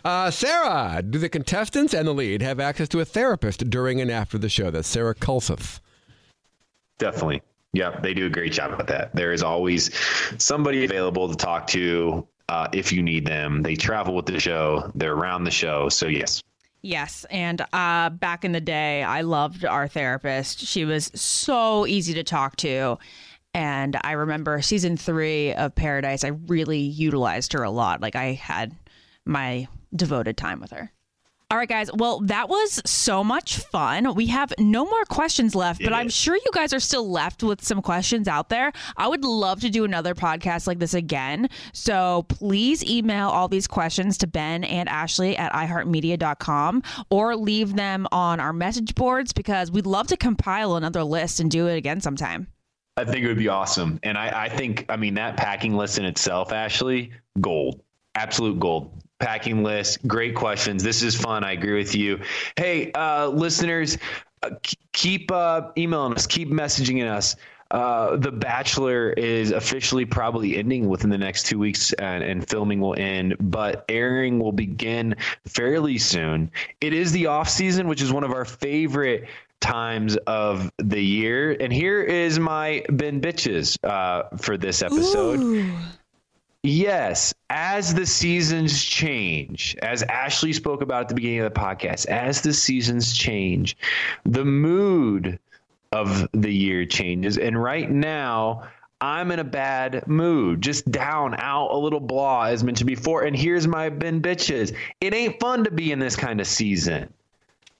Uh, 0.04 0.30
Sarah, 0.30 1.02
do 1.02 1.18
the 1.18 1.28
contestants 1.28 1.94
and 1.94 2.06
the 2.06 2.12
lead 2.12 2.42
have 2.42 2.60
access 2.60 2.88
to 2.90 3.00
a 3.00 3.04
therapist 3.04 3.70
during 3.70 4.00
and 4.00 4.10
after 4.10 4.38
the 4.38 4.48
show? 4.48 4.70
That's 4.70 4.86
Sarah 4.86 5.14
Kulseth. 5.14 5.80
Definitely. 6.98 7.42
Yeah, 7.76 8.00
they 8.00 8.14
do 8.14 8.24
a 8.24 8.30
great 8.30 8.54
job 8.54 8.72
at 8.80 8.86
that. 8.86 9.14
There 9.14 9.34
is 9.34 9.42
always 9.42 9.90
somebody 10.38 10.86
available 10.86 11.28
to 11.28 11.36
talk 11.36 11.66
to 11.68 12.26
uh, 12.48 12.68
if 12.72 12.90
you 12.90 13.02
need 13.02 13.26
them. 13.26 13.62
They 13.62 13.76
travel 13.76 14.14
with 14.14 14.24
the 14.24 14.40
show, 14.40 14.90
they're 14.94 15.12
around 15.12 15.44
the 15.44 15.50
show. 15.50 15.90
So, 15.90 16.06
yes. 16.06 16.42
Yes, 16.80 17.26
and 17.28 17.60
uh, 17.74 18.08
back 18.10 18.46
in 18.46 18.52
the 18.52 18.62
day, 18.62 19.02
I 19.02 19.20
loved 19.20 19.66
our 19.66 19.88
therapist. 19.88 20.60
She 20.60 20.86
was 20.86 21.10
so 21.14 21.86
easy 21.86 22.14
to 22.14 22.24
talk 22.24 22.56
to. 22.56 22.96
And 23.52 23.98
I 24.02 24.12
remember 24.12 24.62
season 24.62 24.96
three 24.96 25.52
of 25.52 25.74
Paradise, 25.74 26.24
I 26.24 26.28
really 26.28 26.78
utilized 26.78 27.52
her 27.52 27.62
a 27.62 27.70
lot. 27.70 28.00
Like 28.00 28.16
I 28.16 28.32
had 28.32 28.74
my 29.26 29.68
devoted 29.94 30.38
time 30.38 30.60
with 30.60 30.70
her. 30.70 30.90
All 31.48 31.56
right, 31.56 31.68
guys. 31.68 31.88
Well, 31.94 32.18
that 32.22 32.48
was 32.48 32.82
so 32.84 33.22
much 33.22 33.58
fun. 33.58 34.16
We 34.16 34.26
have 34.26 34.52
no 34.58 34.84
more 34.84 35.04
questions 35.04 35.54
left, 35.54 35.80
but 35.80 35.92
I'm 35.92 36.08
sure 36.08 36.34
you 36.34 36.50
guys 36.52 36.72
are 36.72 36.80
still 36.80 37.08
left 37.08 37.44
with 37.44 37.62
some 37.62 37.80
questions 37.82 38.26
out 38.26 38.48
there. 38.48 38.72
I 38.96 39.06
would 39.06 39.24
love 39.24 39.60
to 39.60 39.70
do 39.70 39.84
another 39.84 40.12
podcast 40.16 40.66
like 40.66 40.80
this 40.80 40.92
again. 40.92 41.48
So 41.72 42.26
please 42.28 42.84
email 42.84 43.28
all 43.28 43.46
these 43.46 43.68
questions 43.68 44.18
to 44.18 44.26
Ben 44.26 44.64
and 44.64 44.88
Ashley 44.88 45.36
at 45.36 45.52
iHeartMedia.com 45.52 46.82
or 47.10 47.36
leave 47.36 47.76
them 47.76 48.08
on 48.10 48.40
our 48.40 48.52
message 48.52 48.96
boards 48.96 49.32
because 49.32 49.70
we'd 49.70 49.86
love 49.86 50.08
to 50.08 50.16
compile 50.16 50.74
another 50.74 51.04
list 51.04 51.38
and 51.38 51.48
do 51.48 51.68
it 51.68 51.76
again 51.76 52.00
sometime. 52.00 52.48
I 52.96 53.04
think 53.04 53.24
it 53.24 53.28
would 53.28 53.38
be 53.38 53.46
awesome. 53.48 54.00
And 54.02 54.18
I, 54.18 54.46
I 54.46 54.48
think, 54.48 54.86
I 54.88 54.96
mean, 54.96 55.14
that 55.14 55.36
packing 55.36 55.76
list 55.76 55.98
in 55.98 56.06
itself, 56.06 56.50
Ashley, 56.50 57.12
gold. 57.40 57.82
absolute 58.16 58.58
gold. 58.58 58.90
Packing 59.18 59.62
list, 59.62 60.06
great 60.06 60.34
questions. 60.34 60.82
This 60.82 61.02
is 61.02 61.14
fun. 61.14 61.42
I 61.42 61.52
agree 61.52 61.76
with 61.78 61.94
you. 61.94 62.20
Hey, 62.56 62.92
uh, 62.92 63.28
listeners, 63.28 63.96
uh, 64.42 64.50
keep 64.92 65.30
uh, 65.32 65.70
emailing 65.78 66.14
us, 66.14 66.26
keep 66.26 66.50
messaging 66.50 67.08
us. 67.08 67.36
Uh, 67.70 68.16
the 68.16 68.30
Bachelor 68.30 69.10
is 69.12 69.50
officially 69.50 70.04
probably 70.04 70.56
ending 70.56 70.88
within 70.88 71.10
the 71.10 71.18
next 71.18 71.46
two 71.46 71.58
weeks, 71.58 71.92
and, 71.94 72.22
and, 72.22 72.48
filming 72.48 72.80
will 72.80 72.94
end, 72.96 73.34
but 73.40 73.84
airing 73.88 74.38
will 74.38 74.52
begin 74.52 75.16
fairly 75.46 75.98
soon. 75.98 76.50
It 76.80 76.92
is 76.92 77.10
the 77.10 77.26
off 77.26 77.48
season, 77.48 77.88
which 77.88 78.00
is 78.00 78.12
one 78.12 78.22
of 78.22 78.30
our 78.30 78.44
favorite 78.44 79.28
times 79.60 80.16
of 80.28 80.70
the 80.78 81.00
year. 81.00 81.56
And 81.58 81.72
here 81.72 82.02
is 82.02 82.38
my 82.38 82.84
Ben 82.90 83.20
Bitches 83.20 83.76
uh, 83.82 84.36
for 84.36 84.56
this 84.56 84.82
episode. 84.82 85.40
Ooh. 85.40 85.76
Yes, 86.66 87.32
as 87.48 87.94
the 87.94 88.04
seasons 88.04 88.82
change, 88.82 89.76
as 89.82 90.02
Ashley 90.02 90.52
spoke 90.52 90.82
about 90.82 91.02
at 91.02 91.08
the 91.08 91.14
beginning 91.14 91.40
of 91.40 91.54
the 91.54 91.60
podcast, 91.60 92.06
as 92.06 92.40
the 92.40 92.52
seasons 92.52 93.16
change, 93.16 93.76
the 94.24 94.44
mood 94.44 95.38
of 95.92 96.28
the 96.32 96.52
year 96.52 96.84
changes. 96.84 97.38
And 97.38 97.62
right 97.62 97.88
now, 97.88 98.64
I'm 99.00 99.30
in 99.30 99.38
a 99.38 99.44
bad 99.44 100.08
mood, 100.08 100.60
just 100.60 100.90
down, 100.90 101.36
out, 101.38 101.70
a 101.70 101.76
little 101.76 102.00
blah, 102.00 102.46
as 102.46 102.64
mentioned 102.64 102.88
before. 102.88 103.22
And 103.22 103.36
here's 103.36 103.68
my 103.68 103.88
Ben 103.88 104.20
bitches. 104.20 104.74
It 105.00 105.14
ain't 105.14 105.38
fun 105.38 105.62
to 105.62 105.70
be 105.70 105.92
in 105.92 106.00
this 106.00 106.16
kind 106.16 106.40
of 106.40 106.48
season. 106.48 107.12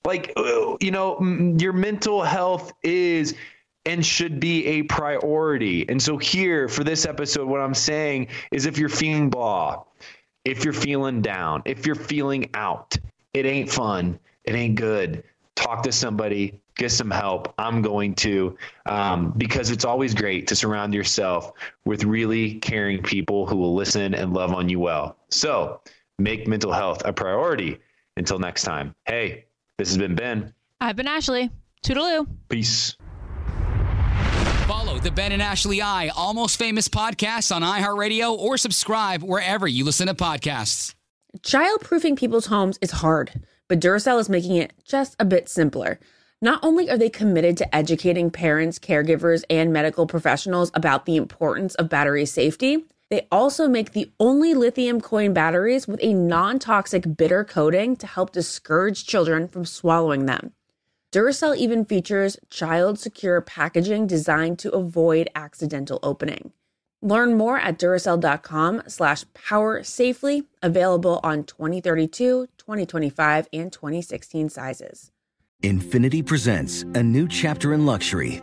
Like, 0.04 0.32
uh, 0.36 0.76
you 0.80 0.92
know, 0.92 1.20
your 1.58 1.72
mental 1.72 2.22
health 2.22 2.72
is 2.84 3.34
and 3.86 4.04
should 4.04 4.40
be 4.40 4.66
a 4.66 4.82
priority. 4.82 5.88
And 5.88 6.02
so, 6.02 6.18
here 6.18 6.68
for 6.68 6.84
this 6.84 7.06
episode, 7.06 7.48
what 7.48 7.60
I'm 7.60 7.74
saying 7.74 8.28
is 8.50 8.66
if 8.66 8.76
you're 8.76 8.88
feeling 8.88 9.30
blah, 9.30 9.84
if 10.44 10.64
you're 10.64 10.72
feeling 10.72 11.22
down, 11.22 11.62
if 11.64 11.86
you're 11.86 11.94
feeling 11.94 12.50
out, 12.54 12.96
it 13.32 13.46
ain't 13.46 13.70
fun. 13.70 14.18
It 14.44 14.54
ain't 14.54 14.76
good. 14.76 15.24
Talk 15.54 15.82
to 15.84 15.92
somebody, 15.92 16.60
get 16.76 16.90
some 16.90 17.10
help. 17.10 17.54
I'm 17.58 17.82
going 17.82 18.14
to, 18.16 18.56
um, 18.86 19.32
because 19.36 19.70
it's 19.70 19.84
always 19.84 20.14
great 20.14 20.46
to 20.48 20.56
surround 20.56 20.94
yourself 20.94 21.52
with 21.84 22.04
really 22.04 22.54
caring 22.54 23.02
people 23.02 23.46
who 23.46 23.56
will 23.56 23.74
listen 23.74 24.14
and 24.14 24.32
love 24.32 24.52
on 24.52 24.68
you 24.68 24.78
well. 24.78 25.16
So 25.30 25.80
make 26.18 26.46
mental 26.46 26.72
health 26.72 27.02
a 27.04 27.12
priority. 27.12 27.78
Until 28.18 28.38
next 28.38 28.62
time, 28.62 28.94
hey, 29.04 29.44
this 29.76 29.88
has 29.88 29.98
been 29.98 30.14
Ben. 30.14 30.54
I've 30.80 30.96
been 30.96 31.06
Ashley. 31.06 31.50
Toodaloo. 31.82 32.26
Peace. 32.48 32.96
The 35.06 35.12
Ben 35.12 35.30
and 35.30 35.40
Ashley 35.40 35.80
I 35.80 36.08
Almost 36.08 36.58
Famous 36.58 36.88
podcast 36.88 37.54
on 37.54 37.62
iHeartRadio 37.62 38.36
or 38.36 38.58
subscribe 38.58 39.22
wherever 39.22 39.68
you 39.68 39.84
listen 39.84 40.08
to 40.08 40.14
podcasts. 40.14 40.96
Childproofing 41.42 42.18
people's 42.18 42.46
homes 42.46 42.76
is 42.82 42.90
hard, 42.90 43.46
but 43.68 43.78
Duracell 43.78 44.18
is 44.18 44.28
making 44.28 44.56
it 44.56 44.72
just 44.84 45.14
a 45.20 45.24
bit 45.24 45.48
simpler. 45.48 46.00
Not 46.42 46.58
only 46.64 46.90
are 46.90 46.98
they 46.98 47.08
committed 47.08 47.56
to 47.58 47.72
educating 47.72 48.32
parents, 48.32 48.80
caregivers, 48.80 49.44
and 49.48 49.72
medical 49.72 50.08
professionals 50.08 50.72
about 50.74 51.06
the 51.06 51.14
importance 51.14 51.76
of 51.76 51.88
battery 51.88 52.26
safety, 52.26 52.84
they 53.08 53.28
also 53.30 53.68
make 53.68 53.92
the 53.92 54.10
only 54.18 54.54
lithium 54.54 55.00
coin 55.00 55.32
batteries 55.32 55.86
with 55.86 56.00
a 56.02 56.14
non 56.14 56.58
toxic 56.58 57.16
bitter 57.16 57.44
coating 57.44 57.94
to 57.94 58.08
help 58.08 58.32
discourage 58.32 59.06
children 59.06 59.46
from 59.46 59.66
swallowing 59.66 60.26
them. 60.26 60.52
Duracell 61.12 61.56
even 61.56 61.84
features 61.84 62.36
child 62.50 62.98
secure 62.98 63.40
packaging 63.40 64.06
designed 64.06 64.58
to 64.60 64.70
avoid 64.72 65.28
accidental 65.34 65.98
opening. 66.02 66.52
Learn 67.02 67.34
more 67.34 67.58
at 67.58 67.78
Duracell.com 67.78 68.82
slash 68.88 69.24
power 69.34 69.82
safely, 69.82 70.44
available 70.62 71.20
on 71.22 71.44
2032, 71.44 72.48
2025, 72.58 73.48
and 73.52 73.72
2016 73.72 74.48
sizes. 74.48 75.12
Infiniti 75.62 76.24
presents 76.24 76.82
a 76.94 77.02
new 77.02 77.28
chapter 77.28 77.72
in 77.72 77.86
luxury, 77.86 78.42